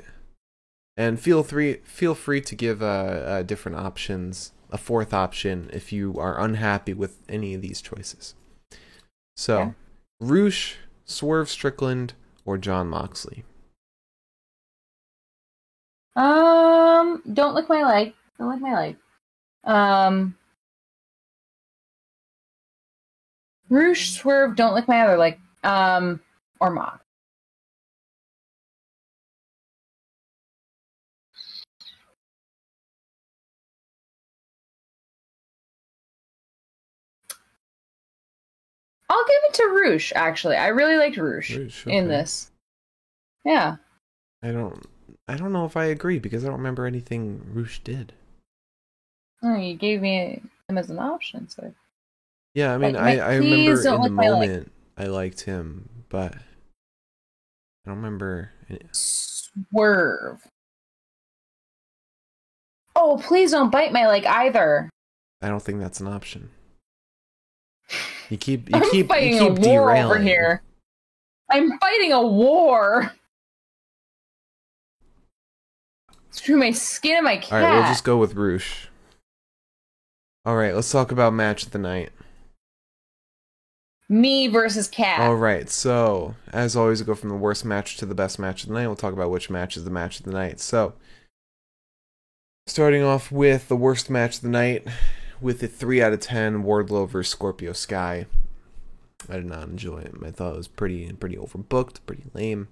and 1.00 1.18
feel 1.18 1.42
free 1.42 1.78
feel 1.84 2.14
free 2.14 2.42
to 2.42 2.54
give 2.54 2.82
uh, 2.82 2.84
uh, 2.84 3.42
different 3.42 3.78
options, 3.78 4.52
a 4.70 4.76
fourth 4.76 5.14
option 5.14 5.70
if 5.72 5.92
you 5.94 6.18
are 6.18 6.38
unhappy 6.38 6.92
with 6.92 7.16
any 7.26 7.54
of 7.54 7.62
these 7.62 7.80
choices. 7.80 8.34
So, 9.34 9.58
Okay. 9.58 9.72
Rush, 10.20 10.76
Swerve 11.06 11.48
Strickland, 11.48 12.12
or 12.44 12.58
Jon 12.58 12.88
Moxley. 12.88 13.44
Um, 16.16 17.22
don't 17.32 17.54
lick 17.54 17.70
my 17.70 17.82
leg. 17.82 18.12
Don't 18.38 18.50
lick 18.50 18.60
my 18.60 18.74
leg. 18.74 18.96
Um, 19.64 20.36
Rush, 23.70 24.10
swerve, 24.10 24.54
don't 24.54 24.74
lick 24.74 24.86
my 24.86 25.00
other 25.00 25.16
leg. 25.16 25.38
Um, 25.64 26.20
or 26.60 26.70
mock. 26.70 27.02
I'll 39.10 39.24
give 39.24 39.42
it 39.48 39.54
to 39.54 39.64
Rush, 39.84 40.12
actually. 40.14 40.56
I 40.56 40.68
really 40.68 40.96
liked 40.96 41.16
Rush 41.16 41.56
Rush, 41.56 41.86
in 41.86 42.06
this. 42.08 42.50
Yeah. 43.44 43.76
I 44.42 44.52
don't. 44.52 44.86
I 45.26 45.36
don't 45.36 45.52
know 45.52 45.64
if 45.64 45.76
I 45.76 45.86
agree 45.86 46.18
because 46.20 46.44
I 46.44 46.48
don't 46.48 46.58
remember 46.58 46.86
anything 46.86 47.42
Rush 47.52 47.80
did. 47.82 48.12
Oh, 49.42 49.56
you 49.56 49.74
gave 49.74 50.00
me 50.00 50.40
him 50.68 50.78
as 50.78 50.90
an 50.90 50.98
option, 50.98 51.48
so 51.48 51.74
Yeah, 52.54 52.72
I 52.74 52.78
mean, 52.78 52.94
Like, 52.94 53.18
I, 53.18 53.32
I 53.32 53.34
remember 53.36 53.72
in 53.72 53.82
the 53.82 53.98
lick 53.98 54.12
my 54.12 54.28
leg. 54.28 54.48
moment 54.50 54.72
I 54.96 55.04
liked 55.06 55.40
him, 55.42 55.88
but 56.08 56.34
I 56.34 56.40
don't 57.86 57.96
remember. 57.96 58.52
swerve. 58.92 60.46
Oh, 62.94 63.20
please 63.22 63.50
don't 63.52 63.70
bite 63.70 63.92
my 63.92 64.06
leg 64.06 64.26
either. 64.26 64.90
I 65.42 65.48
don't 65.48 65.62
think 65.62 65.80
that's 65.80 66.00
an 66.00 66.06
option. 66.08 66.50
You 68.30 68.38
keep 68.38 68.70
you 68.70 68.76
I'm 68.76 68.90
keep 68.90 69.08
fighting 69.08 69.34
you 69.34 69.50
keep 69.50 69.58
a 69.58 69.68
war 69.68 69.88
derailing. 69.88 70.04
over 70.04 70.18
here. 70.22 70.62
I'm 71.50 71.78
fighting 71.78 72.12
a 72.12 72.22
war. 72.22 73.12
Screw 76.30 76.56
my 76.56 76.70
skin 76.70 77.16
and 77.16 77.24
my 77.24 77.36
cat. 77.38 77.52
All 77.52 77.68
right, 77.68 77.74
we'll 77.80 77.88
just 77.88 78.04
go 78.04 78.16
with 78.16 78.34
Rush. 78.34 78.88
All 80.46 80.56
right, 80.56 80.74
let's 80.74 80.90
talk 80.90 81.10
about 81.10 81.34
match 81.34 81.64
of 81.64 81.72
the 81.72 81.78
night. 81.78 82.10
Me 84.08 84.46
versus 84.46 84.88
cat. 84.88 85.20
All 85.20 85.34
right, 85.34 85.68
so 85.68 86.36
as 86.52 86.76
always, 86.76 87.00
we 87.00 87.06
go 87.06 87.14
from 87.16 87.28
the 87.30 87.34
worst 87.34 87.64
match 87.64 87.96
to 87.96 88.06
the 88.06 88.14
best 88.14 88.38
match 88.38 88.62
of 88.62 88.68
the 88.68 88.74
night. 88.74 88.86
We'll 88.86 88.96
talk 88.96 89.12
about 89.12 89.30
which 89.30 89.50
match 89.50 89.76
is 89.76 89.84
the 89.84 89.90
match 89.90 90.20
of 90.20 90.24
the 90.24 90.32
night. 90.32 90.60
So, 90.60 90.94
starting 92.68 93.02
off 93.02 93.32
with 93.32 93.68
the 93.68 93.76
worst 93.76 94.08
match 94.08 94.36
of 94.36 94.42
the 94.42 94.48
night, 94.48 94.86
with 95.40 95.62
a 95.62 95.68
three 95.68 96.02
out 96.02 96.12
of 96.12 96.20
ten, 96.20 96.62
Wardlow 96.64 97.08
versus 97.08 97.30
Scorpio 97.32 97.72
Sky. 97.72 98.26
I 99.28 99.34
did 99.36 99.46
not 99.46 99.68
enjoy 99.68 99.98
it. 99.98 100.14
I 100.24 100.30
thought 100.30 100.54
it 100.54 100.58
was 100.58 100.68
pretty 100.68 101.10
pretty 101.12 101.36
overbooked, 101.36 101.98
pretty 102.06 102.24
lame. 102.34 102.68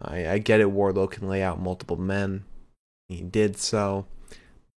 I 0.00 0.28
I 0.28 0.38
get 0.38 0.60
it. 0.60 0.68
Wardlow 0.68 1.10
can 1.10 1.28
lay 1.28 1.42
out 1.42 1.60
multiple 1.60 1.96
men. 1.96 2.44
He 3.08 3.20
did 3.22 3.56
so, 3.56 4.06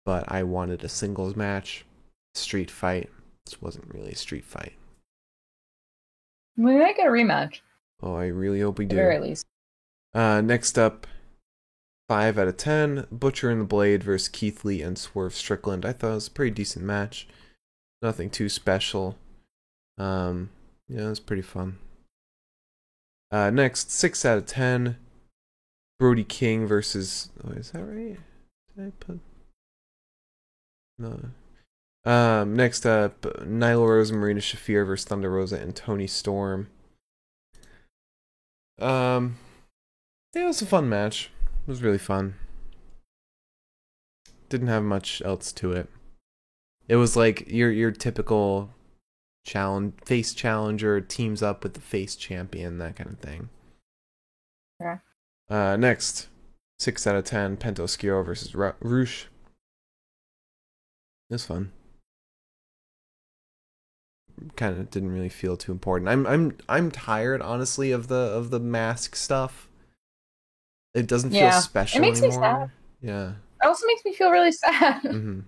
but 0.06 0.32
I 0.32 0.44
wanted 0.44 0.84
a 0.84 0.90
singles 0.90 1.36
match, 1.36 1.86
street 2.34 2.70
fight. 2.70 3.10
This 3.46 3.62
wasn't 3.62 3.94
really 3.94 4.12
a 4.12 4.16
street 4.16 4.44
fight. 4.46 4.74
we 6.58 6.76
might 6.78 6.98
get 6.98 7.08
a 7.08 7.10
rematch, 7.12 7.60
Oh, 8.02 8.16
I 8.16 8.26
really 8.28 8.60
hope 8.62 8.78
we 8.80 8.86
at 8.86 8.90
do. 8.90 8.96
the 8.96 9.02
very 9.02 9.20
least. 9.20 9.46
Uh, 10.14 10.42
next 10.42 10.78
up, 10.78 11.06
five 12.08 12.38
out 12.38 12.48
of 12.48 12.58
ten. 12.58 13.08
Butcher 13.12 13.50
and 13.50 13.62
the 13.62 13.66
Blade 13.66 14.04
versus 14.04 14.28
Keith 14.28 14.64
Lee 14.66 14.82
and 14.82 14.98
Swerve 14.98 15.34
Strickland. 15.34 15.86
I 15.86 15.94
thought 15.94 16.12
it 16.12 16.16
was 16.16 16.28
a 16.28 16.32
pretty 16.32 16.52
decent 16.52 16.86
match. 16.86 17.28
Nothing 18.02 18.30
too 18.30 18.50
special. 18.50 19.18
Um, 19.98 20.50
yeah, 20.88 21.06
it 21.06 21.10
was 21.10 21.20
pretty 21.20 21.42
fun. 21.42 21.78
Uh, 23.32 23.50
next, 23.50 23.92
six 23.92 24.26
out 24.26 24.38
of 24.38 24.46
ten. 24.46 24.98
Brody 26.00 26.24
King 26.24 26.68
versus. 26.68 27.30
Oh, 27.44 27.52
is 27.52 27.72
that 27.72 27.84
right? 27.84 28.18
Did 28.76 28.88
I 28.88 28.92
put? 29.00 29.20
No. 31.00 31.20
Um, 32.06 32.56
next 32.56 32.86
up, 32.86 33.22
Nyla 33.22 33.88
Rose 33.88 34.12
and 34.12 34.20
Marina 34.20 34.40
Shafir 34.40 34.86
versus 34.86 35.08
Thunder 35.08 35.32
Rosa 35.32 35.58
and 35.58 35.76
Toni 35.76 36.06
Storm. 36.06 36.68
Um, 38.80 39.38
yeah, 40.36 40.44
it 40.44 40.48
was 40.48 40.62
a 40.62 40.66
fun 40.66 40.88
match. 40.88 41.32
It 41.66 41.72
was 41.72 41.82
really 41.82 41.98
fun. 41.98 42.36
Didn't 44.50 44.68
have 44.68 44.84
much 44.84 45.22
else 45.26 45.52
to 45.54 45.72
it. 45.72 45.90
It 46.88 46.98
was 46.98 47.16
like 47.16 47.52
your 47.52 47.72
your 47.72 47.90
typical 47.90 48.70
challenge 49.44 49.94
face 50.06 50.36
challenger 50.36 51.02
teams 51.02 51.42
up 51.42 51.64
with 51.64 51.74
the 51.74 51.82
face 51.82 52.16
champion, 52.16 52.78
that 52.78 52.96
kind 52.96 53.10
of 53.10 53.20
thing. 53.20 53.50
Okay. 54.80 55.00
Uh, 55.50 55.76
next, 55.76 56.28
six 56.78 57.08
out 57.08 57.16
of 57.16 57.24
ten, 57.24 57.58
Penta 57.58 57.80
Oscuro 57.80 58.24
versus 58.24 58.54
Ru- 58.54 58.74
Rush. 58.82 59.28
It 61.32 61.34
was 61.34 61.46
fun. 61.46 61.72
Kind 64.56 64.78
of 64.78 64.92
didn't 64.92 65.14
really 65.14 65.30
feel 65.30 65.58
too 65.58 65.72
important. 65.72 66.10
I'm 66.10 66.28
I'm 66.28 66.58
I'm 66.70 66.92
tired, 66.92 67.42
honestly, 67.42 67.92
of 67.92 68.08
the 68.08 68.16
of 68.16 68.52
the 68.52 68.60
mask 68.60 69.16
stuff. 69.16 69.65
It 70.96 71.08
doesn't 71.08 71.32
feel 71.32 71.52
special 71.52 71.98
It 72.00 72.02
makes 72.02 72.22
me 72.22 72.28
anymore. 72.30 72.44
sad. 72.44 72.72
Yeah. 73.02 73.30
It 73.62 73.68
also 73.68 73.86
makes 73.86 74.04
me 74.06 74.14
feel 74.14 74.32
really 74.32 74.52
sad. 74.52 75.02
hmm 75.02 75.42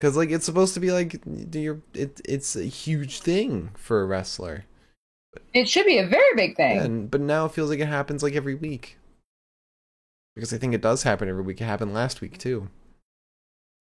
Because 0.00 0.16
like 0.16 0.30
it's 0.30 0.44
supposed 0.46 0.74
to 0.74 0.80
be 0.80 0.90
like 0.90 1.20
you're 1.52 1.80
it 1.94 2.20
it's 2.24 2.56
a 2.56 2.64
huge 2.64 3.20
thing 3.20 3.70
for 3.74 4.00
a 4.02 4.06
wrestler, 4.06 4.64
it 5.54 5.68
should 5.68 5.86
be 5.86 5.98
a 5.98 6.06
very 6.06 6.34
big 6.34 6.56
thing. 6.56 6.78
and 6.78 7.10
but 7.10 7.20
now 7.20 7.44
it 7.46 7.52
feels 7.52 7.70
like 7.70 7.78
it 7.80 7.86
happens 7.88 8.22
like 8.22 8.34
every 8.34 8.54
week. 8.54 8.96
Because 10.34 10.52
I 10.54 10.58
think 10.58 10.72
it 10.74 10.80
does 10.80 11.02
happen 11.02 11.28
every 11.28 11.42
week. 11.42 11.60
It 11.60 11.64
happened 11.64 11.92
last 11.92 12.22
week 12.22 12.38
too. 12.38 12.68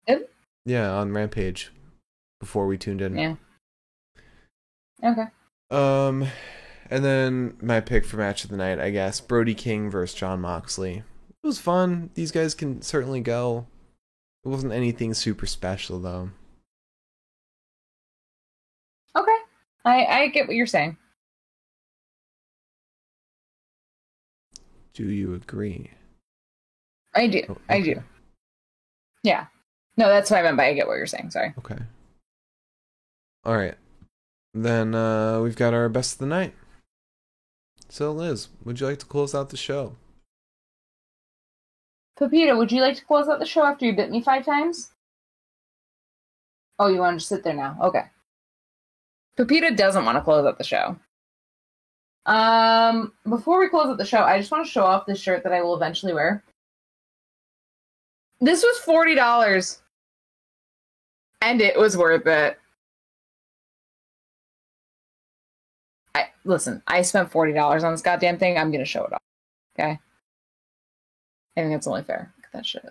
Did? 0.05 0.27
Yeah, 0.65 0.91
on 0.91 1.13
Rampage. 1.13 1.71
Before 2.41 2.67
we 2.67 2.77
tuned 2.77 3.01
in. 3.01 3.17
Yeah. 3.17 3.35
Okay. 5.03 5.25
Um, 5.69 6.27
and 6.91 7.05
then 7.05 7.57
my 7.61 7.79
pick 7.79 8.05
for 8.05 8.17
match 8.17 8.43
of 8.43 8.49
the 8.49 8.57
night, 8.57 8.77
I 8.77 8.89
guess, 8.89 9.21
Brody 9.21 9.55
King 9.55 9.89
versus 9.89 10.13
Jon 10.13 10.41
Moxley. 10.41 11.03
It 11.43 11.47
was 11.47 11.57
fun. 11.57 12.11
These 12.13 12.31
guys 12.31 12.53
can 12.53 12.81
certainly 12.81 13.21
go. 13.21 13.65
It 14.43 14.49
wasn't 14.49 14.73
anything 14.73 15.13
super 15.13 15.45
special 15.45 15.99
though. 15.99 16.31
Okay. 19.15 19.37
I 19.85 20.05
I 20.05 20.27
get 20.27 20.47
what 20.47 20.55
you're 20.55 20.67
saying. 20.67 20.97
Do 24.93 25.05
you 25.05 25.33
agree? 25.33 25.91
I 27.15 27.27
do. 27.27 27.43
Oh, 27.49 27.57
I 27.69 27.81
do. 27.81 28.03
Yeah. 29.23 29.45
No, 29.95 30.09
that's 30.09 30.29
what 30.29 30.39
I 30.39 30.43
meant 30.43 30.57
by 30.57 30.67
I 30.67 30.73
get 30.73 30.87
what 30.87 30.95
you're 30.95 31.07
saying. 31.07 31.31
Sorry. 31.31 31.53
Okay. 31.57 31.77
All 33.45 33.55
right. 33.55 33.75
Then 34.53 34.93
uh, 34.93 35.39
we've 35.39 35.55
got 35.55 35.73
our 35.73 35.87
best 35.87 36.13
of 36.13 36.19
the 36.19 36.25
night. 36.25 36.53
So, 37.91 38.13
Liz, 38.13 38.47
would 38.63 38.79
you 38.79 38.87
like 38.87 38.99
to 38.99 39.05
close 39.05 39.35
out 39.35 39.49
the 39.49 39.57
show? 39.57 39.97
Pepita, 42.17 42.55
would 42.57 42.71
you 42.71 42.79
like 42.79 42.95
to 42.95 43.03
close 43.03 43.27
out 43.27 43.39
the 43.39 43.45
show 43.45 43.65
after 43.65 43.85
you 43.85 43.93
bit 43.93 44.09
me 44.09 44.21
five 44.21 44.45
times? 44.45 44.93
Oh, 46.79 46.87
you 46.87 46.99
want 46.99 47.19
to 47.19 47.25
sit 47.25 47.43
there 47.43 47.53
now? 47.53 47.77
Okay. 47.81 48.03
Pepita 49.37 49.75
doesn't 49.75 50.05
want 50.05 50.17
to 50.17 50.21
close 50.23 50.45
out 50.45 50.57
the 50.57 50.63
show. 50.63 50.95
Um, 52.25 53.11
before 53.27 53.59
we 53.59 53.67
close 53.67 53.87
out 53.87 53.97
the 53.97 54.05
show, 54.05 54.23
I 54.23 54.39
just 54.39 54.51
want 54.51 54.65
to 54.65 54.71
show 54.71 54.85
off 54.85 55.05
this 55.05 55.19
shirt 55.19 55.43
that 55.43 55.51
I 55.51 55.61
will 55.61 55.75
eventually 55.75 56.13
wear. 56.13 56.45
This 58.39 58.63
was 58.63 58.77
forty 58.77 59.15
dollars. 59.15 59.81
and 61.41 61.59
it 61.59 61.77
was 61.77 61.97
worth 61.97 62.25
it. 62.25 62.57
Listen. 66.43 66.81
I 66.87 67.01
spent 67.01 67.31
forty 67.31 67.53
dollars 67.53 67.83
on 67.83 67.91
this 67.93 68.01
goddamn 68.01 68.37
thing. 68.37 68.57
I'm 68.57 68.71
gonna 68.71 68.85
show 68.85 69.03
it 69.05 69.13
off. 69.13 69.21
Okay. 69.79 69.99
I 71.57 71.61
think 71.61 71.71
that's 71.73 71.87
only 71.87 72.03
fair. 72.03 72.31
Look 72.37 72.45
at 72.45 72.51
that 72.53 72.65
shit. 72.65 72.89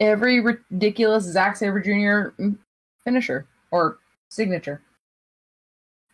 Every 0.00 0.40
ridiculous 0.40 1.24
Zack 1.24 1.56
Sabre 1.56 1.80
Jr. 1.80 2.34
Mm, 2.42 2.58
finisher 3.04 3.46
or 3.70 3.98
signature. 4.28 4.82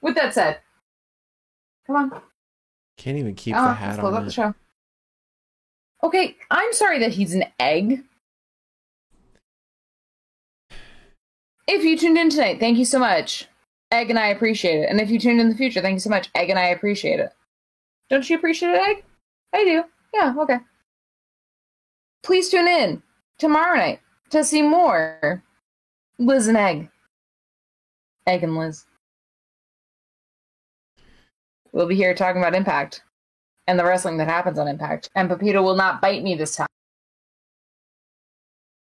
With 0.01 0.15
that 0.15 0.35
said, 0.35 0.59
come 1.87 1.97
on. 1.97 2.23
Can't 2.97 3.19
even 3.19 3.35
keep 3.35 3.57
Oh, 3.57 3.63
the 3.63 3.67
let's 3.69 3.79
hat 3.81 3.99
close 3.99 4.15
on. 4.15 4.21
out 4.21 4.25
the 4.27 4.33
show. 4.33 4.55
Okay, 6.05 6.37
I'm 6.51 6.73
sorry 6.73 6.99
that 7.01 7.13
he's 7.13 7.35
an 7.35 7.45
egg. 7.59 8.05
If 11.67 11.85
you 11.85 11.99
tuned 11.99 12.17
in 12.17 12.31
tonight, 12.31 12.61
thank 12.61 12.79
you 12.79 12.85
so 12.85 12.99
much. 12.99 13.47
Egg 13.91 14.11
and 14.11 14.19
I 14.19 14.29
appreciate 14.29 14.81
it. 14.81 14.91
And 14.91 15.01
if 15.01 15.11
you 15.11 15.19
tuned 15.19 15.41
in 15.41 15.49
the 15.49 15.55
future, 15.55 15.81
thank 15.81 15.95
you 15.95 16.01
so 16.01 16.11
much. 16.11 16.29
Egg 16.35 16.51
and 16.51 16.59
I 16.59 16.67
appreciate 16.67 17.21
it. 17.21 17.31
Don't 18.11 18.29
you 18.29 18.37
appreciate 18.37 18.71
it, 18.71 18.81
Egg? 18.81 19.05
I 19.53 19.65
do. 19.65 19.85
Yeah, 20.13 20.35
okay. 20.39 20.59
Please 22.23 22.51
tune 22.51 22.69
in 22.69 23.03
tomorrow 23.39 23.77
night 23.77 24.01
to 24.31 24.45
see 24.45 24.63
more 24.63 25.43
Liz 26.19 26.49
and 26.49 26.57
Egg. 26.57 26.91
Egg 28.27 28.43
and 28.43 28.57
Liz. 28.57 28.85
We'll 31.73 31.87
be 31.87 31.97
here 31.97 32.15
talking 32.15 32.43
about 32.43 32.55
Impact 32.55 33.03
and 33.67 33.79
the 33.79 33.85
wrestling 33.85 34.17
that 34.19 34.29
happens 34.29 34.59
on 34.59 34.69
Impact. 34.69 35.11
And 35.15 35.29
Pepito 35.29 35.63
will 35.63 35.77
not 35.77 36.01
bite 36.01 36.23
me 36.23 36.35
this 36.35 36.57
time. 36.57 36.67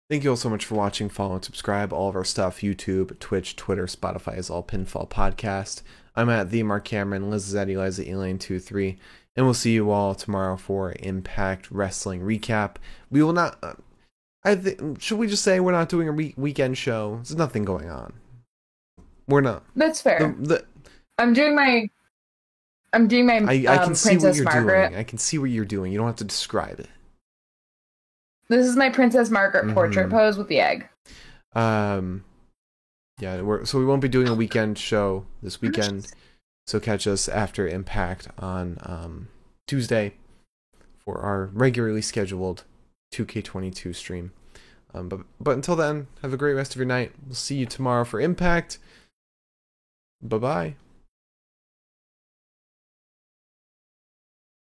Thank 0.09 0.23
you 0.23 0.31
all 0.31 0.35
so 0.35 0.49
much 0.49 0.65
for 0.65 0.75
watching. 0.75 1.09
Follow 1.09 1.35
and 1.35 1.45
subscribe. 1.45 1.93
All 1.93 2.09
of 2.09 2.15
our 2.15 2.25
stuff 2.25 2.59
YouTube, 2.59 3.17
Twitch, 3.19 3.55
Twitter, 3.55 3.85
Spotify 3.85 4.37
is 4.37 4.49
all 4.49 4.63
Pinfall 4.63 5.09
Podcast. 5.09 5.81
I'm 6.15 6.29
at 6.29 6.51
the 6.51 6.61
Mark 6.63 6.85
Cameron. 6.85 7.29
Liz 7.29 7.47
is 7.47 7.55
at 7.55 7.69
Eliza 7.69 8.03
Elaine23. 8.03 8.97
And 9.35 9.45
we'll 9.45 9.53
see 9.55 9.73
you 9.73 9.89
all 9.89 10.13
tomorrow 10.13 10.57
for 10.57 10.93
Impact 10.99 11.71
Wrestling 11.71 12.21
recap. 12.21 12.75
We 13.09 13.23
will 13.23 13.33
not. 13.33 13.57
Uh, 13.63 13.73
I 14.43 14.55
think. 14.55 15.01
Should 15.01 15.17
we 15.17 15.27
just 15.27 15.43
say 15.43 15.59
we're 15.59 15.71
not 15.71 15.89
doing 15.89 16.07
a 16.07 16.11
re- 16.11 16.35
weekend 16.37 16.77
show? 16.77 17.15
There's 17.15 17.35
nothing 17.35 17.65
going 17.65 17.89
on. 17.89 18.13
We're 19.27 19.41
not. 19.41 19.63
That's 19.75 20.01
fair. 20.01 20.35
The, 20.37 20.47
the, 20.47 20.65
I'm 21.17 21.33
doing 21.33 21.55
my. 21.55 21.87
I'm 22.91 23.07
doing 23.07 23.25
my 23.25 23.37
I, 23.47 23.65
I 23.67 23.77
um, 23.77 23.85
can 23.85 23.95
see 23.95 24.17
what 24.17 24.35
you're 24.35 24.43
Margaret. 24.43 24.89
doing. 24.89 24.99
I 24.99 25.03
can 25.03 25.17
see 25.17 25.39
what 25.39 25.49
you're 25.49 25.65
doing. 25.65 25.91
You 25.91 25.97
don't 25.97 26.07
have 26.07 26.17
to 26.17 26.23
describe 26.23 26.79
it. 26.79 26.89
This 28.57 28.67
is 28.67 28.75
my 28.75 28.89
Princess 28.89 29.29
Margaret 29.29 29.65
Mhm. 29.65 29.73
portrait 29.73 30.09
pose 30.09 30.37
with 30.37 30.47
the 30.47 30.59
egg. 30.59 30.87
Um, 31.53 32.23
yeah, 33.19 33.41
we're, 33.41 33.65
so 33.65 33.77
we 33.79 33.85
won't 33.85 34.01
be 34.01 34.07
doing 34.09 34.27
a 34.27 34.33
weekend 34.33 34.77
show 34.77 35.25
this 35.41 35.61
weekend. 35.61 36.11
So 36.65 36.79
catch 36.79 37.05
us 37.07 37.27
after 37.27 37.67
Impact 37.67 38.29
on 38.39 38.77
um, 38.83 39.27
Tuesday 39.67 40.13
for 41.03 41.19
our 41.19 41.47
regularly 41.47 42.01
scheduled 42.01 42.63
2K22 43.13 43.93
stream. 43.93 44.31
Um, 44.93 45.09
but 45.09 45.19
but 45.41 45.55
until 45.55 45.75
then, 45.75 46.07
have 46.21 46.31
a 46.31 46.37
great 46.37 46.53
rest 46.53 46.71
of 46.73 46.77
your 46.77 46.85
night. 46.85 47.11
We'll 47.25 47.35
see 47.35 47.55
you 47.57 47.65
tomorrow 47.65 48.05
for 48.05 48.21
Impact. 48.21 48.79
Bye 50.21 50.37
bye. 50.37 50.75